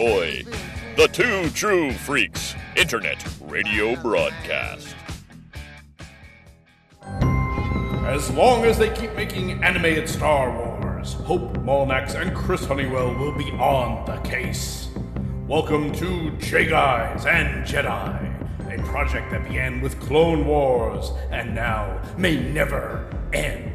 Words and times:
enjoy 0.00 0.42
the 0.96 1.06
Two 1.08 1.50
True 1.50 1.92
Freaks 1.92 2.54
Internet 2.74 3.22
Radio 3.42 3.94
Broadcast. 3.96 4.96
As 8.06 8.30
long 8.30 8.64
as 8.64 8.78
they 8.78 8.88
keep 8.90 9.14
making 9.14 9.62
animated 9.62 10.08
Star 10.08 10.50
Wars, 10.56 11.12
Hope 11.12 11.52
Molnax 11.58 12.14
and 12.14 12.34
Chris 12.34 12.64
Honeywell 12.64 13.14
will 13.14 13.36
be 13.36 13.50
on 13.52 14.06
the 14.06 14.16
case. 14.28 14.88
Welcome 15.46 15.92
to 15.96 16.30
J 16.38 16.64
Guys 16.66 17.26
and 17.26 17.66
Jedi, 17.66 18.72
a 18.72 18.82
project 18.84 19.30
that 19.32 19.44
began 19.46 19.82
with 19.82 20.00
Clone 20.00 20.46
Wars 20.46 21.10
and 21.30 21.54
now 21.54 22.00
may 22.16 22.36
never 22.36 23.06
end. 23.34 23.69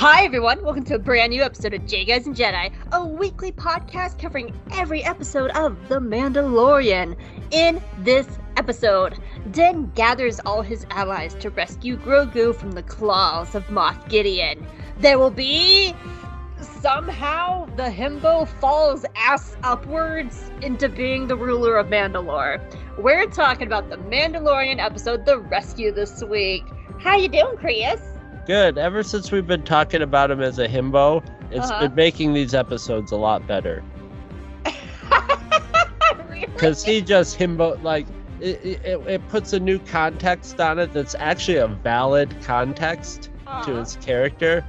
Hi, 0.00 0.24
everyone. 0.24 0.64
Welcome 0.64 0.84
to 0.84 0.94
a 0.94 0.98
brand 0.98 1.28
new 1.28 1.42
episode 1.42 1.74
of 1.74 1.84
J 1.84 2.06
Guys 2.06 2.26
and 2.26 2.34
Jedi, 2.34 2.72
a 2.90 3.04
weekly 3.04 3.52
podcast 3.52 4.18
covering 4.18 4.58
every 4.72 5.04
episode 5.04 5.50
of 5.50 5.76
The 5.90 5.96
Mandalorian. 5.96 7.18
In 7.50 7.82
this 7.98 8.26
episode, 8.56 9.18
Den 9.50 9.92
gathers 9.94 10.40
all 10.46 10.62
his 10.62 10.86
allies 10.88 11.34
to 11.34 11.50
rescue 11.50 11.98
Grogu 11.98 12.54
from 12.54 12.72
the 12.72 12.82
claws 12.82 13.54
of 13.54 13.66
Moff 13.66 14.08
Gideon. 14.08 14.66
There 15.00 15.18
will 15.18 15.30
be. 15.30 15.94
Somehow, 16.62 17.66
the 17.76 17.90
himbo 17.90 18.48
falls 18.48 19.04
ass 19.16 19.54
upwards 19.62 20.50
into 20.62 20.88
being 20.88 21.26
the 21.26 21.36
ruler 21.36 21.76
of 21.76 21.88
Mandalore. 21.88 22.58
We're 22.96 23.26
talking 23.26 23.66
about 23.66 23.90
the 23.90 23.98
Mandalorian 23.98 24.82
episode, 24.82 25.26
The 25.26 25.40
Rescue, 25.40 25.92
this 25.92 26.24
week. 26.24 26.64
How 26.98 27.18
you 27.18 27.28
doing, 27.28 27.58
Chris? 27.58 28.00
Good. 28.46 28.78
Ever 28.78 29.02
since 29.02 29.30
we've 29.30 29.46
been 29.46 29.62
talking 29.62 30.02
about 30.02 30.30
him 30.30 30.40
as 30.40 30.58
a 30.58 30.66
himbo, 30.68 31.22
it's 31.50 31.70
Uh-huh. 31.70 31.82
been 31.88 31.94
making 31.94 32.32
these 32.34 32.54
episodes 32.54 33.12
a 33.12 33.16
lot 33.16 33.46
better. 33.46 33.82
Because 36.54 36.82
he 36.84 37.00
just 37.00 37.38
himbo, 37.38 37.82
like, 37.82 38.06
it, 38.40 38.64
it, 38.64 39.00
it 39.06 39.28
puts 39.28 39.52
a 39.54 39.60
new 39.60 39.78
context 39.78 40.58
on 40.60 40.78
it 40.78 40.92
that's 40.92 41.14
actually 41.14 41.56
a 41.58 41.66
valid 41.68 42.34
context 42.42 43.30
to 43.64 43.76
his 43.76 43.96
character. 43.96 44.64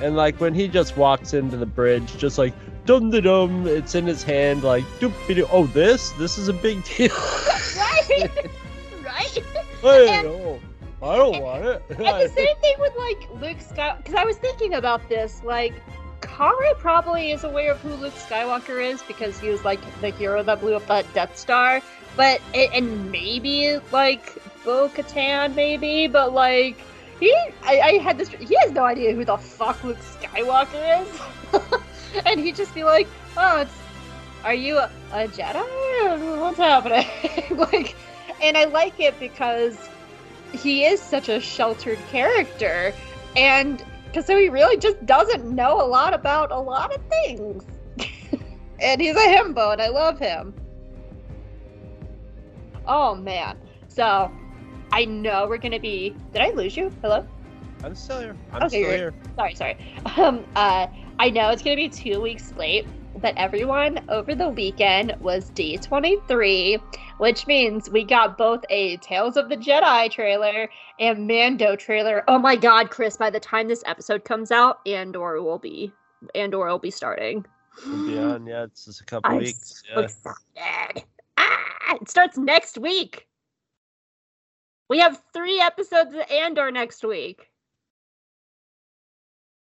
And, 0.00 0.16
like, 0.16 0.40
when 0.40 0.54
he 0.54 0.68
just 0.68 0.96
walks 0.96 1.32
into 1.34 1.56
the 1.56 1.66
bridge, 1.66 2.16
just 2.16 2.38
like, 2.38 2.52
dum 2.86 3.10
da 3.10 3.20
dum, 3.20 3.66
it's 3.66 3.94
in 3.94 4.06
his 4.06 4.22
hand, 4.22 4.62
like, 4.62 4.84
doop 5.00 5.12
oh, 5.52 5.66
this? 5.66 6.10
This 6.12 6.38
is 6.38 6.48
a 6.48 6.52
big 6.52 6.82
deal. 6.84 7.08
right? 7.76 8.08
right? 9.04 9.42
hey, 9.80 10.08
And- 10.18 10.26
oh, 10.28 10.60
I 11.02 11.16
don't 11.16 11.42
want 11.42 11.64
it. 11.64 11.82
And 11.90 11.98
the 11.98 12.28
same 12.28 12.56
thing 12.56 12.74
with 12.78 12.92
like 12.96 13.28
Luke 13.40 13.60
Sky, 13.60 13.96
because 13.96 14.14
I 14.14 14.24
was 14.24 14.36
thinking 14.36 14.74
about 14.74 15.08
this. 15.08 15.42
Like, 15.42 15.74
Cara 16.20 16.74
probably 16.76 17.32
is 17.32 17.42
aware 17.44 17.72
of 17.72 17.80
who 17.80 17.94
Luke 17.94 18.14
Skywalker 18.14 18.82
is 18.82 19.02
because 19.02 19.38
he 19.38 19.48
was 19.48 19.64
like 19.64 19.80
the 20.00 20.10
hero 20.10 20.42
that 20.44 20.60
blew 20.60 20.76
up 20.76 20.86
that 20.86 21.12
Death 21.12 21.36
Star. 21.36 21.80
But 22.16 22.40
and 22.54 23.10
maybe 23.10 23.78
like 23.90 24.38
Bo 24.64 24.88
Katan, 24.88 25.54
maybe, 25.54 26.06
but 26.06 26.32
like 26.32 26.76
he, 27.18 27.34
I, 27.62 27.80
I 27.80 27.92
had 27.98 28.18
this. 28.18 28.28
He 28.28 28.56
has 28.62 28.72
no 28.72 28.84
idea 28.84 29.14
who 29.14 29.24
the 29.24 29.36
fuck 29.36 29.82
Luke 29.82 29.98
Skywalker 29.98 31.02
is, 31.02 32.22
and 32.26 32.38
he'd 32.38 32.56
just 32.56 32.74
be 32.74 32.84
like, 32.84 33.08
"Oh, 33.36 33.60
it's, 33.60 33.74
are 34.44 34.54
you 34.54 34.76
a, 34.78 34.90
a 35.12 35.28
Jedi? 35.28 36.40
What's 36.40 36.58
happening?" 36.58 37.06
like, 37.58 37.96
and 38.42 38.56
I 38.56 38.64
like 38.64 39.00
it 39.00 39.18
because 39.18 39.88
he 40.52 40.84
is 40.84 41.00
such 41.00 41.28
a 41.28 41.40
sheltered 41.40 41.98
character 42.10 42.92
and 43.36 43.84
he 44.14 44.48
really 44.48 44.76
just 44.76 45.04
doesn't 45.06 45.44
know 45.44 45.80
a 45.80 45.86
lot 45.86 46.12
about 46.12 46.52
a 46.52 46.58
lot 46.58 46.94
of 46.94 47.00
things. 47.06 47.64
And 48.80 49.00
he's 49.00 49.14
a 49.14 49.20
himbo 49.20 49.72
and 49.72 49.80
i 49.80 49.86
love 49.88 50.18
him. 50.18 50.52
Oh 52.86 53.14
man. 53.14 53.56
So 53.88 54.30
i 54.90 55.04
know 55.04 55.46
we're 55.48 55.58
gonna 55.58 55.78
be 55.80 56.14
did 56.32 56.42
i 56.42 56.50
lose 56.50 56.76
you? 56.76 56.90
Hello? 57.00 57.26
I'm 57.84 57.94
still 57.94 58.20
here. 58.20 58.36
I'm 58.52 58.62
Okay, 58.64 58.82
still 58.82 58.90
here. 58.90 59.14
sorry 59.36 59.54
sorry. 59.54 59.76
Um 60.16 60.44
uh 60.56 60.88
i 61.18 61.30
know 61.30 61.50
it's 61.50 61.62
gonna 61.62 61.76
be 61.76 61.88
two 61.88 62.20
weeks 62.20 62.52
late 62.56 62.86
but 63.22 63.34
everyone 63.36 64.00
over 64.08 64.34
the 64.34 64.48
weekend 64.48 65.14
was 65.20 65.50
d23 65.52 66.82
which 67.18 67.46
means 67.46 67.88
we 67.90 68.04
got 68.04 68.36
both 68.36 68.64
a 68.70 68.96
tales 68.98 69.36
of 69.36 69.48
the 69.48 69.56
jedi 69.56 70.10
trailer 70.10 70.68
and 71.00 71.26
mando 71.26 71.76
trailer 71.76 72.24
oh 72.28 72.38
my 72.38 72.56
god 72.56 72.90
chris 72.90 73.16
by 73.16 73.30
the 73.30 73.40
time 73.40 73.68
this 73.68 73.82
episode 73.86 74.24
comes 74.24 74.50
out 74.50 74.80
andor 74.86 75.40
will 75.42 75.58
be 75.58 75.92
andor 76.34 76.58
will 76.66 76.78
be 76.78 76.90
starting 76.90 77.44
We'll 77.90 78.02
be. 78.04 78.12
Yeah, 78.12 78.64
it's 78.64 78.84
just 78.84 79.00
a 79.00 79.04
couple 79.04 79.32
I'm 79.32 79.38
weeks. 79.38 79.82
so 79.94 80.00
Yeah. 80.00 80.00
excited. 80.00 81.04
Ah, 81.38 81.96
it 82.00 82.08
starts 82.08 82.36
next 82.36 82.78
week 82.78 83.26
we 84.88 84.98
have 84.98 85.22
three 85.32 85.60
episodes 85.60 86.14
of 86.14 86.20
andor 86.30 86.70
next 86.70 87.04
week 87.04 87.50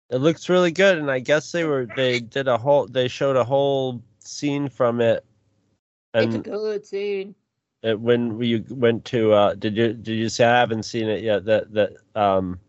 It 0.10 0.18
looks 0.18 0.50
really 0.50 0.72
good, 0.72 0.98
and 0.98 1.12
I 1.12 1.20
guess 1.20 1.52
they 1.52 1.66
were 1.66 1.88
they 1.96 2.20
did 2.20 2.48
a 2.48 2.58
whole 2.58 2.88
they 2.88 3.08
showed 3.08 3.36
a 3.36 3.44
whole 3.44 4.02
scene 4.20 4.70
from 4.70 5.02
it, 5.02 5.24
it's 6.14 6.36
a 6.36 6.40
good 6.40 6.86
scene. 6.86 7.36
it, 7.84 8.00
when 8.00 8.38
we 8.38 8.64
went 8.70 9.06
to 9.06 9.34
uh 9.34 9.54
did 9.56 9.78
you 9.78 9.94
did 9.94 10.14
you 10.14 10.30
say 10.30 10.46
I 10.46 10.60
haven't 10.60 10.84
seen 10.84 11.08
it 11.08 11.24
yet 11.24 11.46
that 11.46 11.74
that 11.74 11.92
um 12.16 12.60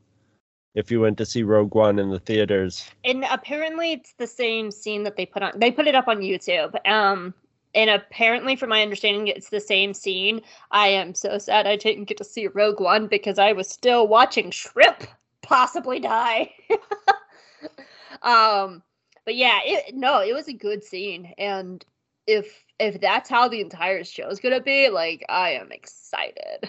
if 0.74 0.90
you 0.90 1.00
went 1.00 1.18
to 1.18 1.26
see 1.26 1.42
Rogue 1.42 1.74
One 1.74 1.98
in 1.98 2.10
the 2.10 2.20
theaters? 2.20 2.88
And 3.04 3.24
apparently 3.30 3.92
it's 3.92 4.12
the 4.14 4.26
same 4.26 4.70
scene 4.70 5.02
that 5.04 5.16
they 5.16 5.26
put 5.26 5.42
on 5.42 5.52
they 5.56 5.70
put 5.70 5.86
it 5.86 5.94
up 5.94 6.08
on 6.08 6.18
youtube. 6.18 6.74
Um 6.86 7.34
and 7.74 7.88
apparently 7.88 8.56
from 8.56 8.68
my 8.68 8.82
understanding 8.82 9.28
it's 9.28 9.48
the 9.48 9.60
same 9.60 9.94
scene. 9.94 10.42
I 10.70 10.88
am 10.88 11.14
so 11.14 11.38
sad 11.38 11.66
i 11.66 11.76
didn't 11.76 12.04
get 12.04 12.18
to 12.18 12.24
see 12.24 12.46
rogue 12.48 12.80
one 12.80 13.06
because 13.06 13.38
i 13.38 13.52
was 13.52 13.68
still 13.68 14.06
watching 14.06 14.50
shrimp 14.50 15.06
possibly 15.42 15.98
die 15.98 16.52
um 18.22 18.82
but 19.24 19.36
yeah 19.36 19.60
it 19.64 19.94
no 19.94 20.20
it 20.20 20.34
was 20.34 20.48
a 20.48 20.52
good 20.52 20.82
scene. 20.84 21.32
And 21.38 21.84
if 22.26 22.64
if 22.78 23.00
that's 23.00 23.28
how 23.28 23.48
the 23.48 23.60
entire 23.60 24.04
show 24.04 24.28
is 24.28 24.40
gonna 24.40 24.60
be 24.60 24.88
like 24.88 25.24
i 25.28 25.50
am 25.50 25.72
excited. 25.72 26.68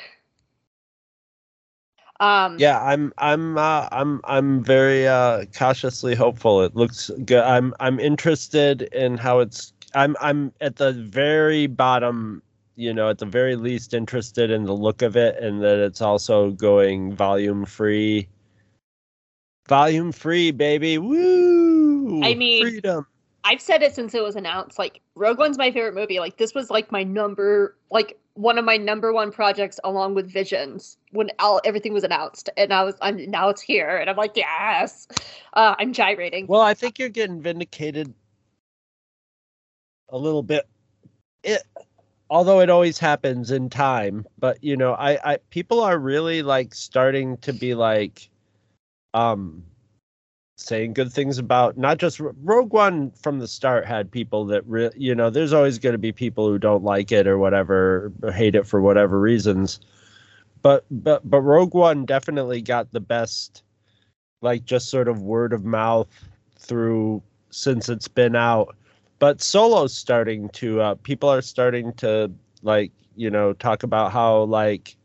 Um 2.20 2.58
yeah 2.60 2.82
I'm 2.82 3.14
I'm 3.18 3.58
uh, 3.58 3.88
I'm 3.92 4.22
I'm 4.26 4.64
very 4.64 5.08
uh 5.08 5.46
cautiously 5.56 6.16
hopeful. 6.16 6.62
It 6.62 6.76
looks 6.76 7.10
good. 7.26 7.44
I'm 7.44 7.74
I'm 7.80 8.00
interested 8.00 8.84
in 8.94 9.18
how 9.18 9.40
it's 9.40 9.74
I'm 9.96 10.16
I'm 10.22 10.54
at 10.62 10.76
the 10.76 10.94
very 10.94 11.68
bottom 11.68 12.44
you 12.76 12.94
know 12.94 13.10
at 13.10 13.18
the 13.18 13.26
very 13.26 13.56
least 13.56 13.94
interested 13.94 14.50
in 14.50 14.64
the 14.64 14.76
look 14.76 15.02
of 15.02 15.16
it 15.16 15.38
and 15.38 15.62
that 15.62 15.80
it's 15.80 16.02
also 16.02 16.52
going 16.52 17.14
volume 17.14 17.66
free 17.66 18.28
volume 19.72 20.12
free 20.12 20.52
baby 20.52 20.98
woo 20.98 22.22
I 22.24 22.34
mean- 22.36 22.62
freedom 22.62 23.08
I've 23.44 23.60
said 23.62 23.82
it 23.82 23.96
since 23.96 24.14
it 24.14 24.22
was 24.22 24.36
announced. 24.36 24.78
Like 24.78 25.02
Rogue 25.16 25.40
One's 25.40 25.58
my 25.58 25.72
favorite 25.72 25.96
movie. 25.96 26.20
Like 26.20 26.38
this 26.38 26.54
was 26.54 26.70
like 26.70 26.92
my 26.92 27.04
number, 27.04 27.76
like 27.90 28.20
one 28.36 28.60
of 28.60 28.66
my 28.66 28.78
number 28.78 29.12
one 29.12 29.32
projects, 29.32 29.80
along 29.84 30.14
with 30.14 30.32
Visions, 30.32 30.96
when 31.10 31.32
all 31.40 31.60
everything 31.66 31.92
was 31.92 32.04
announced. 32.04 32.52
And 32.56 32.72
I 32.72 32.84
was, 32.84 32.94
I'm 33.02 33.18
now 33.32 33.50
it's 33.50 33.60
here, 33.60 33.98
and 33.98 34.12
I'm 34.12 34.16
like, 34.16 34.34
yes. 34.38 35.08
Uh, 35.54 35.74
I'm 35.80 35.92
gyrating. 35.92 36.46
well 36.46 36.62
i 36.62 36.76
think 36.76 37.00
you're 37.00 37.10
getting 37.10 37.42
vindicated 37.42 38.14
a 40.10 40.18
little 40.18 40.44
bit 40.44 40.68
it 41.44 41.64
although 42.30 42.60
it 42.60 42.70
always 42.70 43.00
happens 43.00 43.50
in 43.50 43.70
time 43.72 44.24
but 44.38 44.64
you 44.64 44.78
know 44.78 44.94
i 44.94 45.34
i 45.34 45.38
people 45.50 45.82
are 45.82 45.98
really 45.98 46.44
like 46.44 46.76
starting 46.76 47.38
to 47.38 47.52
be 47.54 47.74
like 47.74 48.30
um 49.16 49.64
saying 50.62 50.94
good 50.94 51.12
things 51.12 51.38
about 51.38 51.78
not 51.78 51.98
just 51.98 52.20
rogue 52.20 52.72
one 52.74 53.12
from 53.12 53.40
the 53.40 53.48
start 53.48 53.86
had 53.86 54.12
people 54.12 54.46
that 54.46 54.66
re- 54.68 54.92
you 54.96 55.16
know 55.16 55.30
there's 55.30 55.54
always 55.54 55.80
going 55.80 55.94
to 55.94 56.00
be 56.00 56.12
people 56.12 56.48
who 56.48 56.60
don't 56.60 56.84
like 56.84 57.12
it 57.12 57.28
or 57.28 57.38
whatever 57.38 58.12
or 58.24 58.32
hate 58.32 58.56
it 58.56 58.68
for 58.68 58.82
whatever 58.82 59.20
reasons. 59.20 59.80
But 60.62 60.86
but 60.92 61.28
but 61.30 61.42
rogue 61.42 61.74
one 61.74 62.06
definitely 62.06 62.62
got 62.62 62.92
the 62.92 63.00
best 63.00 63.64
like 64.42 64.66
just 64.66 64.90
sort 64.90 65.08
of 65.08 65.22
word 65.22 65.54
of 65.54 65.66
mouth 65.66 66.08
through 66.58 67.22
since 67.50 67.90
it's 67.90 68.08
been 68.08 68.36
out. 68.36 68.76
But 69.20 69.42
solo's 69.42 69.96
starting 69.96 70.50
to 70.50 70.82
uh 70.82 70.96
people 70.96 71.30
are 71.30 71.42
starting 71.42 71.94
to 71.94 72.32
like 72.64 72.92
you 73.16 73.30
know 73.30 73.54
talk 73.54 73.84
about 73.84 74.12
how 74.12 74.44
like 74.44 74.96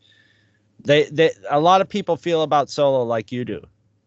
they 0.85 1.05
they 1.05 1.33
a 1.51 1.61
lot 1.61 1.81
of 1.81 1.89
people 1.89 2.17
feel 2.17 2.43
about 2.43 2.71
solo 2.71 3.05
like 3.05 3.33
you 3.33 3.45
do. 3.45 3.63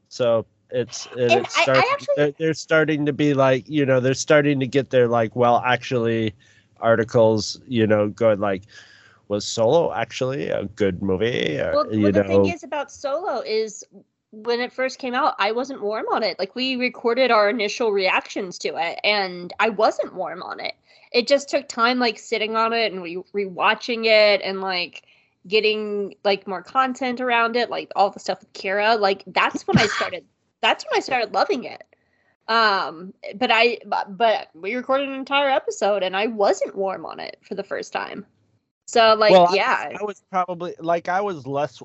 So 0.09 0.45
it's 0.71 1.07
and 1.13 1.31
And 1.31 1.45
it's 1.45 1.57
I- 1.57 1.71
I 1.73 1.77
actually- 1.91 2.13
they're, 2.17 2.33
they're 2.37 2.53
starting 2.53 3.05
to 3.05 3.13
be 3.13 3.33
like 3.33 3.67
you 3.69 3.85
know 3.85 3.99
they're 3.99 4.13
starting 4.13 4.59
to 4.59 4.67
get 4.67 4.89
their 4.89 5.07
like 5.07 5.35
well 5.35 5.61
actually 5.65 6.33
articles 6.79 7.59
you 7.67 7.85
know 7.85 8.07
going 8.09 8.39
like 8.39 8.63
was 9.27 9.45
solo 9.45 9.93
actually 9.93 10.49
a 10.49 10.65
good 10.65 11.01
movie 11.01 11.59
or, 11.59 11.71
Well, 11.73 11.93
you 11.93 12.03
well 12.03 12.11
the 12.11 12.23
thing 12.23 12.45
is 12.47 12.63
about 12.63 12.91
Solo 12.91 13.41
is 13.41 13.83
when 14.31 14.59
it 14.59 14.71
first 14.71 14.99
came 14.99 15.15
out, 15.15 15.35
I 15.39 15.51
wasn't 15.51 15.81
warm 15.81 16.05
on 16.11 16.23
it. 16.23 16.37
Like 16.37 16.55
we 16.55 16.75
recorded 16.75 17.31
our 17.31 17.49
initial 17.49 17.91
reactions 17.91 18.57
to 18.59 18.75
it, 18.75 18.99
and 19.03 19.51
I 19.59 19.69
wasn't 19.69 20.13
warm 20.13 20.43
on 20.43 20.59
it. 20.59 20.73
It 21.11 21.27
just 21.27 21.49
took 21.49 21.67
time, 21.67 21.97
like 21.97 22.19
sitting 22.19 22.55
on 22.55 22.73
it 22.73 22.91
and 22.91 23.01
re- 23.01 23.23
rewatching 23.33 24.05
it, 24.05 24.41
and 24.43 24.61
like 24.61 25.03
getting 25.47 26.15
like 26.23 26.47
more 26.47 26.61
content 26.61 27.21
around 27.21 27.55
it, 27.55 27.69
like 27.69 27.91
all 27.95 28.11
the 28.11 28.19
stuff 28.19 28.39
with 28.41 28.53
Qi'ra. 28.53 28.99
Like 28.99 29.23
that's 29.27 29.65
when 29.67 29.77
I 29.79 29.87
started. 29.87 30.25
That's 30.61 30.85
when 30.85 30.97
I 30.97 31.01
started 31.01 31.33
loving 31.33 31.63
it. 31.63 31.83
Um, 32.47 33.13
but 33.35 33.51
I, 33.53 33.77
but, 33.85 34.49
we 34.55 34.73
recorded 34.75 35.07
an 35.07 35.15
entire 35.15 35.49
episode, 35.49 36.01
and 36.01 36.17
I 36.17 36.27
wasn't 36.27 36.75
warm 36.75 37.05
on 37.05 37.19
it 37.19 37.37
for 37.43 37.53
the 37.53 37.63
first 37.63 37.93
time. 37.93 38.25
So 38.87 39.13
like, 39.13 39.31
well, 39.31 39.55
yeah, 39.55 39.91
I, 39.91 39.97
I 39.99 40.03
was 40.03 40.23
probably 40.31 40.73
like 40.79 41.09
I 41.09 41.21
was 41.21 41.45
less 41.45 41.79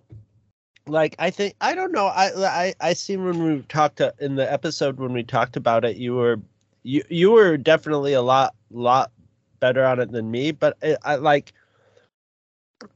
like 0.86 1.14
I 1.18 1.30
think 1.30 1.54
I 1.60 1.74
don't 1.74 1.92
know. 1.92 2.06
I 2.06 2.30
I 2.46 2.74
I 2.80 2.92
seen 2.94 3.24
when 3.24 3.42
we 3.42 3.62
talked 3.62 3.96
to, 3.96 4.14
in 4.20 4.36
the 4.36 4.50
episode 4.50 4.98
when 4.98 5.12
we 5.12 5.22
talked 5.22 5.56
about 5.56 5.84
it, 5.84 5.96
you 5.96 6.14
were 6.14 6.40
you 6.82 7.04
you 7.08 7.30
were 7.30 7.56
definitely 7.56 8.14
a 8.14 8.22
lot 8.22 8.54
lot 8.70 9.12
better 9.60 9.84
on 9.84 10.00
it 10.00 10.12
than 10.12 10.30
me. 10.30 10.50
But 10.52 10.76
it, 10.82 10.98
I 11.02 11.16
like 11.16 11.52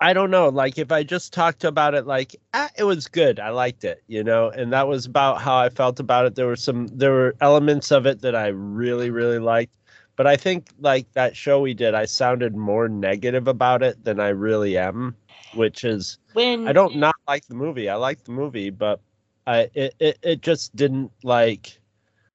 I 0.00 0.12
don't 0.12 0.30
know. 0.30 0.48
Like 0.48 0.78
if 0.78 0.92
I 0.92 1.02
just 1.02 1.32
talked 1.32 1.64
about 1.64 1.94
it, 1.94 2.06
like 2.06 2.36
ah, 2.54 2.68
it 2.76 2.84
was 2.84 3.06
good. 3.08 3.40
I 3.40 3.50
liked 3.50 3.84
it, 3.84 4.02
you 4.06 4.22
know, 4.22 4.50
and 4.50 4.72
that 4.72 4.88
was 4.88 5.06
about 5.06 5.40
how 5.40 5.56
I 5.56 5.68
felt 5.68 6.00
about 6.00 6.26
it. 6.26 6.34
There 6.34 6.46
were 6.46 6.56
some 6.56 6.86
there 6.88 7.12
were 7.12 7.34
elements 7.40 7.90
of 7.90 8.06
it 8.06 8.20
that 8.22 8.34
I 8.34 8.48
really 8.48 9.10
really 9.10 9.38
liked. 9.38 9.76
But 10.16 10.26
I 10.26 10.36
think 10.36 10.70
like 10.80 11.12
that 11.12 11.36
show 11.36 11.60
we 11.60 11.74
did, 11.74 11.94
I 11.94 12.04
sounded 12.04 12.56
more 12.56 12.88
negative 12.88 13.46
about 13.46 13.82
it 13.82 14.02
than 14.04 14.18
I 14.18 14.28
really 14.28 14.76
am, 14.76 15.14
which 15.54 15.84
is 15.84 16.18
when 16.32 16.66
I 16.66 16.72
don't 16.72 16.96
not 16.96 17.14
like 17.28 17.46
the 17.46 17.54
movie. 17.54 17.88
I 17.88 17.94
like 17.94 18.24
the 18.24 18.32
movie, 18.32 18.70
but 18.70 19.00
I 19.46 19.70
it, 19.74 19.94
it, 20.00 20.18
it 20.22 20.42
just 20.42 20.74
didn't 20.74 21.12
like 21.22 21.78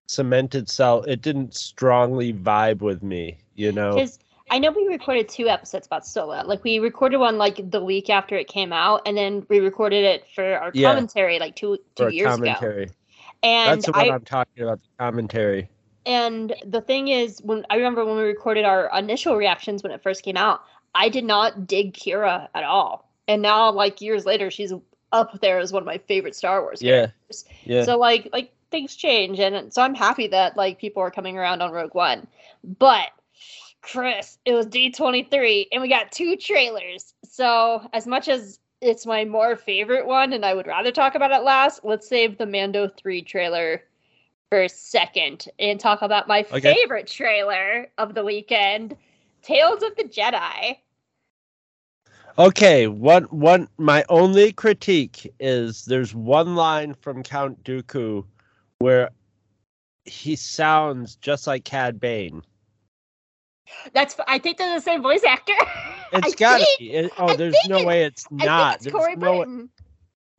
cement 0.08 0.56
itself. 0.56 1.06
It 1.08 1.22
didn't 1.22 1.56
strongly 1.56 2.34
vibe 2.34 2.82
with 2.82 3.04
me, 3.04 3.38
you 3.56 3.72
know. 3.72 3.96
because 3.96 4.20
I 4.50 4.60
know 4.60 4.72
we 4.72 4.88
recorded 4.88 5.30
two 5.30 5.48
episodes 5.50 5.88
about 5.88 6.06
Solo. 6.06 6.44
Like 6.46 6.64
we 6.64 6.80
recorded 6.80 7.18
one 7.18 7.38
like 7.38 7.72
the 7.72 7.84
week 7.84 8.10
after 8.10 8.36
it 8.36 8.48
came 8.48 8.72
out, 8.74 9.02
and 9.06 9.18
then 9.18 9.46
we 9.50 9.60
recorded 9.60 10.04
it 10.04 10.26
for 10.36 10.44
our 10.58 10.72
Yeah. 10.74 10.90
commentary 10.90 11.40
like 11.40 11.56
two 11.56 11.78
two 11.96 12.10
years 12.10 12.36
ago. 12.38 12.46
commentary. 12.54 12.90
And 13.42 13.82
That's 13.82 13.88
what 13.88 13.98
I 13.98 14.14
I'm 14.14 14.24
talking 14.24 14.64
about. 14.64 14.80
The 14.82 14.88
commentary. 15.04 15.70
and 16.06 16.54
the 16.66 16.82
thing 16.82 17.08
is, 17.08 17.40
when 17.44 17.66
I 17.70 17.76
remember 17.78 18.06
when 18.06 18.18
we 18.18 18.24
recorded 18.24 18.66
our 18.66 18.90
initial 18.98 19.36
reactions 19.38 19.84
when 19.84 19.92
it 19.92 20.04
first 20.04 20.24
came 20.24 20.38
out, 20.38 20.62
I 20.94 21.10
did 21.10 21.24
not 21.24 21.66
dig 21.66 21.94
Qi'ra 21.94 22.48
at 22.54 22.64
all. 22.64 23.10
And 23.28 23.42
now, 23.42 23.72
like 23.72 24.02
years 24.02 24.26
later, 24.26 24.52
she's 24.52 24.74
up 25.14 25.40
there 25.42 25.60
as 25.60 25.72
one 25.72 25.82
of 25.82 25.88
my 25.88 25.98
favorite 26.00 26.36
Star 26.36 26.62
Wars 26.62 26.82
Yeah. 26.82 27.08
characters. 27.08 27.46
Yeah. 27.64 27.84
So 27.86 27.98
like 27.98 28.30
like 28.34 28.52
things 28.70 28.96
change, 28.96 29.40
and 29.40 29.74
so 29.74 29.82
I'm 29.82 29.96
happy 29.96 30.28
that 30.28 30.58
like 30.58 30.78
people 30.80 31.02
are 31.02 31.12
coming 31.12 31.38
around 31.38 31.62
on 31.62 31.72
Rogue 31.72 31.96
One. 31.96 32.28
But 32.64 33.08
Chris, 33.84 34.40
it 34.46 34.54
was 34.54 34.66
D23, 34.68 35.68
and 35.72 35.82
we 35.82 35.90
got 35.90 36.12
two 36.12 36.38
trailers. 36.38 37.14
So 37.24 37.88
as 37.94 38.08
much 38.08 38.30
as 38.30 38.60
it's 38.82 39.06
my 39.06 39.26
more 39.26 39.56
favorite 39.56 40.08
one, 40.08 40.34
and 40.34 40.46
I 40.46 40.54
would 40.54 40.68
rather 40.68 40.92
talk 40.92 41.16
about 41.16 41.32
it 41.32 41.44
last, 41.44 41.82
let's 41.84 42.08
save 42.08 42.38
the 42.38 42.46
Mando 42.46 42.88
3 42.88 43.22
trailer 43.22 43.84
for 44.50 44.64
a 44.64 44.70
second 44.70 45.48
and 45.60 45.80
talk 45.80 46.02
about 46.02 46.28
my 46.28 46.44
Okay. 46.52 46.74
favorite 46.74 47.08
trailer 47.08 47.90
of 47.98 48.16
the 48.16 48.24
weekend, 48.24 48.96
Tales 49.42 49.84
of 49.84 49.96
the 49.98 50.06
Jedi. 50.06 50.78
Okay, 52.40 52.88
one 52.88 53.26
one 53.26 53.68
my 53.78 54.04
only 54.10 54.54
critique 54.54 55.32
is 55.40 55.86
there's 55.86 56.16
one 56.16 56.56
line 56.56 56.96
from 56.96 57.22
Count 57.22 57.64
Dooku 57.64 58.26
where 58.80 59.10
he 60.06 60.36
sounds 60.36 61.16
just 61.18 61.46
like 61.48 61.64
Cad 61.64 62.00
Bane. 62.00 62.42
That's 63.94 64.16
I 64.28 64.40
think 64.40 64.58
they're 64.58 64.74
the 64.76 64.82
same 64.82 65.02
voice 65.02 65.24
actor. 65.24 65.54
It's 66.16 66.36
gotta 66.36 66.64
think- 66.64 66.80
be. 66.80 66.92
It, 66.92 67.12
oh, 67.18 67.30
I 67.30 67.36
there's 67.36 67.58
no 67.68 67.78
it- 67.80 67.88
way 67.88 68.04
it's 68.04 68.26
not. 68.30 68.76
it's 68.76 68.84
There's 68.84 68.94
Corey 68.94 69.16
no 69.16 69.40
Burton. 69.40 69.70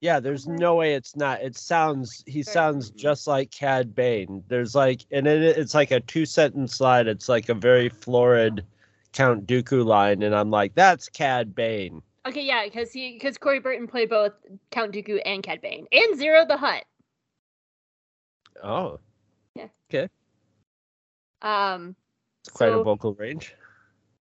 Yeah, 0.00 0.20
there's 0.20 0.46
no 0.46 0.76
way 0.76 0.94
it's 0.94 1.16
not. 1.16 1.42
It 1.42 1.56
sounds 1.56 2.22
he 2.28 2.44
sounds 2.44 2.90
just 2.90 3.26
like 3.26 3.50
Cad 3.50 3.92
Bane. 3.92 4.44
There's 4.46 4.76
like 4.76 5.00
and 5.10 5.26
it 5.26 5.42
it's 5.42 5.74
like 5.74 5.90
a 5.90 5.98
two 5.98 6.26
sentence 6.26 6.80
line. 6.80 7.08
It's 7.08 7.28
like 7.28 7.48
a 7.48 7.54
very 7.54 7.88
florid 7.88 8.64
Count 9.12 9.46
Dooku 9.48 9.84
line, 9.84 10.22
and 10.22 10.32
I'm 10.32 10.50
like, 10.50 10.74
that's 10.76 11.08
Cad 11.08 11.54
Bane. 11.56 12.00
Okay, 12.26 12.42
yeah, 12.44 12.62
because 12.64 12.92
he 12.92 13.14
because 13.14 13.36
Corey 13.36 13.58
Burton 13.58 13.88
played 13.88 14.10
both 14.10 14.32
Count 14.70 14.92
Dooku 14.92 15.20
and 15.26 15.42
Cad 15.42 15.60
Bane 15.60 15.86
and 15.90 16.20
Ziro 16.20 16.46
the 16.46 16.56
Hutt. 16.56 16.84
Oh, 18.62 19.00
Yeah. 19.56 19.66
Okay. 19.90 20.08
Um, 21.42 21.96
it's 22.44 22.54
quite 22.54 22.68
So- 22.70 22.80
a 22.80 22.84
vocal 22.84 23.14
range. 23.14 23.54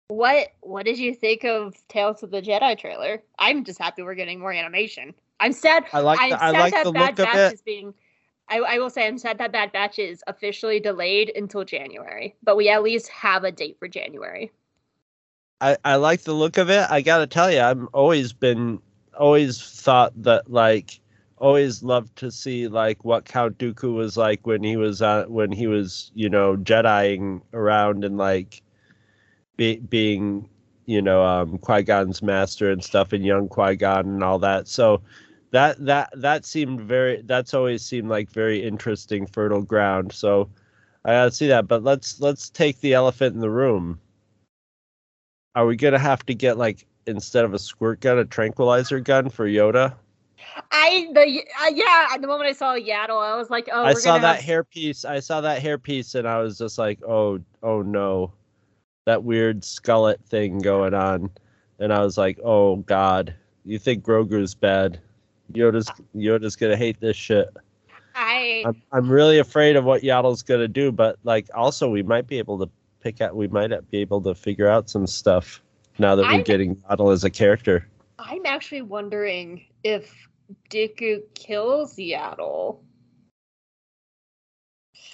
what 0.10 0.50
what 0.60 0.86
did 0.86 1.00
you 1.00 1.14
think 1.16 1.46
of 1.46 1.76
Tales 1.88 2.22
of 2.24 2.32
the 2.32 2.42
Jedi 2.42 2.78
trailer? 2.78 3.24
I'm 3.40 3.64
just 3.64 3.80
happy 3.80 4.02
we're 4.04 4.16
getting 4.16 4.40
more 4.40 4.52
animation. 4.52 5.14
I'm 5.40 5.54
sad. 5.54 5.86
I 5.94 6.02
like 6.02 6.20
I'm 6.20 6.30
the, 6.32 6.44
I 6.44 6.52
sad 6.52 6.60
like 6.60 6.74
that 6.74 6.84
the 6.86 6.92
Bad 6.92 7.18
look 7.18 7.28
of 7.28 7.34
Batch 7.34 7.52
it. 7.52 7.54
is 7.56 7.62
being. 7.62 7.94
I, 8.50 8.58
I 8.60 8.80
will 8.80 8.90
say 8.90 9.08
I'm 9.08 9.18
sad 9.18 9.38
that 9.38 9.54
Bad 9.54 9.72
Batch 9.72 9.98
is 9.98 10.22
officially 10.28 10.80
delayed 10.82 11.32
until 11.36 11.64
January, 11.64 12.36
but 12.44 12.58
we 12.58 12.68
at 12.68 12.84
least 12.84 13.08
have 13.08 13.46
a 13.46 13.52
date 13.52 13.78
for 13.80 13.88
January. 13.88 14.52
I, 15.62 15.78
I 15.86 15.96
like 15.96 16.22
the 16.24 16.34
look 16.34 16.58
of 16.58 16.70
it. 16.70 16.86
I 16.90 17.02
gotta 17.02 17.28
tell 17.28 17.50
you, 17.52 17.62
I've 17.62 17.86
always 17.94 18.34
been 18.34 18.82
always 19.18 19.62
thought 19.62 20.12
that 20.24 20.52
like 20.52 21.00
always 21.42 21.84
loved 21.84 22.16
to 22.18 22.32
see 22.32 22.68
like 22.68 23.04
what 23.04 23.26
Count 23.26 23.58
Dooku 23.58 23.94
was 23.94 24.16
like 24.16 24.46
when 24.48 24.64
he 24.64 24.78
was 24.78 25.02
uh, 25.02 25.26
when 25.28 25.52
he 25.52 25.68
was 25.68 26.12
you 26.16 26.30
know 26.30 26.56
Jediing 26.58 27.42
around 27.54 28.06
and 28.06 28.18
like 28.18 28.62
be, 29.58 29.78
being 29.80 30.48
you 30.86 31.02
know 31.02 31.24
um, 31.26 31.58
Qui 31.58 31.84
Gon's 31.84 32.22
master 32.22 32.72
and 32.72 32.84
stuff 32.84 33.12
and 33.14 33.26
young 33.26 33.50
Qui 33.50 33.76
Gon 33.76 34.06
and 34.06 34.24
all 34.24 34.40
that. 34.40 34.68
So 34.68 35.02
that 35.52 35.84
that 35.86 36.10
that 36.16 36.46
seemed 36.46 36.82
very 36.82 37.22
that's 37.24 37.54
always 37.54 37.84
seemed 37.84 38.10
like 38.10 38.30
very 38.30 38.64
interesting 38.64 39.26
fertile 39.26 39.64
ground. 39.64 40.14
So 40.14 40.50
I 41.06 41.12
gotta 41.14 41.32
see 41.32 41.48
that. 41.48 41.68
But 41.68 41.84
let's 41.84 42.22
let's 42.22 42.50
take 42.50 42.80
the 42.82 42.94
elephant 42.94 43.36
in 43.36 43.42
the 43.42 43.50
room 43.50 44.00
are 45.56 45.66
we 45.66 45.76
gonna 45.76 46.00
have 46.00 46.26
to 46.26 46.34
get 46.34 46.58
like 46.58 46.86
instead 47.08 47.46
of 47.46 47.54
a 47.54 47.60
squirt 47.60 48.00
gun, 48.00 48.18
a 48.20 48.26
tranquilizer 48.26 49.00
gun 49.00 49.30
for 49.30 49.48
Yoda? 49.48 49.96
I 50.72 51.08
the 51.14 51.44
uh, 51.62 51.72
yeah. 51.74 52.18
The 52.20 52.28
moment 52.28 52.50
I 52.50 52.54
saw 52.54 52.76
Yaddle, 52.76 53.22
I 53.22 53.36
was 53.36 53.50
like, 53.50 53.70
oh, 53.72 53.84
I 53.84 53.94
saw 53.94 54.18
that 54.18 54.42
have- 54.42 54.66
hairpiece. 54.66 55.06
I 55.06 55.20
saw 55.20 55.42
that 55.42 55.62
hairpiece, 55.62 56.16
and 56.16 56.28
I 56.28 56.40
was 56.40 56.58
just 56.58 56.78
like, 56.78 57.00
oh, 57.04 57.40
oh 57.64 57.82
no, 57.82 58.34
that 59.06 59.24
weird 59.24 59.62
skullet 59.62 60.24
thing 60.26 60.60
going 60.60 60.94
on, 60.94 61.30
and 61.80 61.94
I 61.94 62.04
was 62.04 62.18
like, 62.18 62.40
oh 62.44 62.78
god, 62.78 63.34
you 63.66 63.80
think 63.80 64.04
Grogu's 64.04 64.54
bad? 64.56 65.00
Yoda's 65.54 65.92
Yoda's 66.16 66.56
gonna 66.56 66.78
hate 66.78 67.00
this 67.00 67.18
shit. 67.18 67.50
I 68.16 68.64
I'm 68.66 68.82
I'm 68.92 69.10
really 69.10 69.40
afraid 69.40 69.76
of 69.76 69.86
what 69.86 70.02
Yaddle's 70.02 70.44
gonna 70.44 70.68
do, 70.68 70.92
but 70.92 71.18
like 71.24 71.48
also 71.54 71.90
we 71.90 72.04
might 72.04 72.28
be 72.28 72.38
able 72.40 72.58
to 72.60 72.70
pick 73.02 73.22
out, 73.22 73.36
we 73.36 73.48
might 73.48 73.72
be 73.90 73.98
able 74.00 74.22
to 74.22 74.36
figure 74.36 74.68
out 74.68 74.90
some 74.90 75.08
stuff 75.08 75.62
now 76.00 76.16
that 76.16 76.24
we're 76.24 76.32
I'm- 76.32 76.44
getting 76.44 76.76
Yaddle 76.76 77.12
as 77.14 77.24
a 77.24 77.30
character. 77.30 77.88
I'm 78.20 78.46
actually 78.46 78.84
wondering 78.84 79.66
if 79.84 80.14
Dooku 80.70 81.22
kills 81.36 81.96
Yaddle 81.96 82.80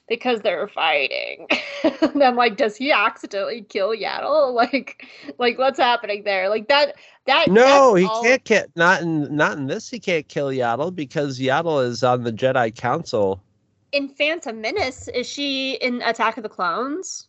because 0.08 0.42
they're 0.42 0.68
fighting. 0.68 1.48
and 1.84 2.24
I'm 2.24 2.36
like, 2.36 2.58
does 2.58 2.76
he 2.78 2.92
accidentally 2.92 3.62
kill 3.64 3.90
Yaddle? 3.96 4.54
Like, 4.58 5.06
like 5.38 5.58
what's 5.58 5.80
happening 5.80 6.24
there? 6.24 6.50
Like 6.50 6.68
that. 6.70 6.96
That 7.26 7.50
No, 7.50 7.94
he 7.96 8.06
all- 8.06 8.24
can't 8.24 8.44
kill. 8.44 8.64
Not 8.76 9.02
in 9.02 9.36
not 9.36 9.58
in 9.58 9.68
this. 9.68 9.90
He 9.90 10.00
can't 10.00 10.28
kill 10.28 10.48
Yaddle 10.48 10.96
because 10.96 11.40
Yaddle 11.40 11.86
is 11.86 12.04
on 12.04 12.24
the 12.24 12.32
Jedi 12.32 12.74
Council. 12.76 13.42
In 13.92 14.10
Phantom 14.10 14.60
Menace, 14.60 15.08
is 15.10 15.28
she 15.28 15.74
in 15.76 16.02
Attack 16.02 16.38
of 16.38 16.44
the 16.44 16.50
Clones? 16.50 17.27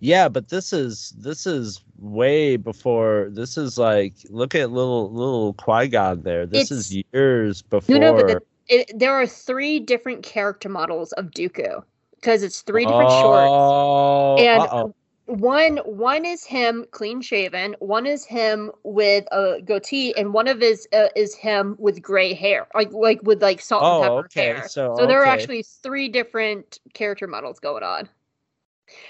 Yeah, 0.00 0.28
but 0.28 0.48
this 0.48 0.72
is 0.72 1.14
this 1.18 1.46
is 1.46 1.82
way 1.98 2.56
before. 2.56 3.28
This 3.30 3.56
is 3.56 3.78
like 3.78 4.14
look 4.28 4.54
at 4.54 4.70
little 4.70 5.10
little 5.12 5.54
Qui 5.54 5.88
Gon 5.88 6.22
there. 6.22 6.46
This 6.46 6.70
is 6.70 6.94
years 7.12 7.62
before. 7.62 7.98
No, 7.98 8.12
no, 8.12 8.14
but 8.14 8.26
the, 8.26 8.40
it, 8.68 8.90
there 8.98 9.12
are 9.14 9.26
three 9.26 9.80
different 9.80 10.22
character 10.22 10.68
models 10.68 11.12
of 11.12 11.26
Dooku 11.30 11.82
because 12.16 12.42
it's 12.42 12.62
three 12.62 12.86
different 12.86 13.10
shorts. 13.10 13.50
oh, 13.50 14.36
And 14.38 14.62
uh-oh. 14.62 14.94
one 15.26 15.78
one 15.78 16.24
is 16.26 16.44
him 16.44 16.84
clean 16.90 17.22
shaven 17.22 17.74
one 17.78 18.06
is 18.06 18.24
him 18.26 18.70
with 18.82 19.24
a 19.32 19.62
goatee 19.64 20.14
and 20.16 20.34
one 20.34 20.48
of 20.48 20.60
his 20.60 20.86
uh, 20.92 21.08
is 21.16 21.34
him 21.34 21.76
with 21.78 22.02
gray 22.02 22.34
hair 22.34 22.66
like 22.74 22.92
like 22.92 23.22
with 23.22 23.40
like 23.42 23.60
salt 23.60 23.88
and 23.88 23.94
Oh, 23.94 24.02
pepper 24.02 24.26
okay. 24.26 24.54
hair 24.58 24.68
So, 24.68 24.94
so 24.98 25.06
there 25.06 25.22
are 25.22 25.26
actually 25.26 25.62
three 25.62 26.08
different 26.10 26.78
character 26.92 27.26
models 27.26 27.58
going 27.58 27.82
on 27.82 28.08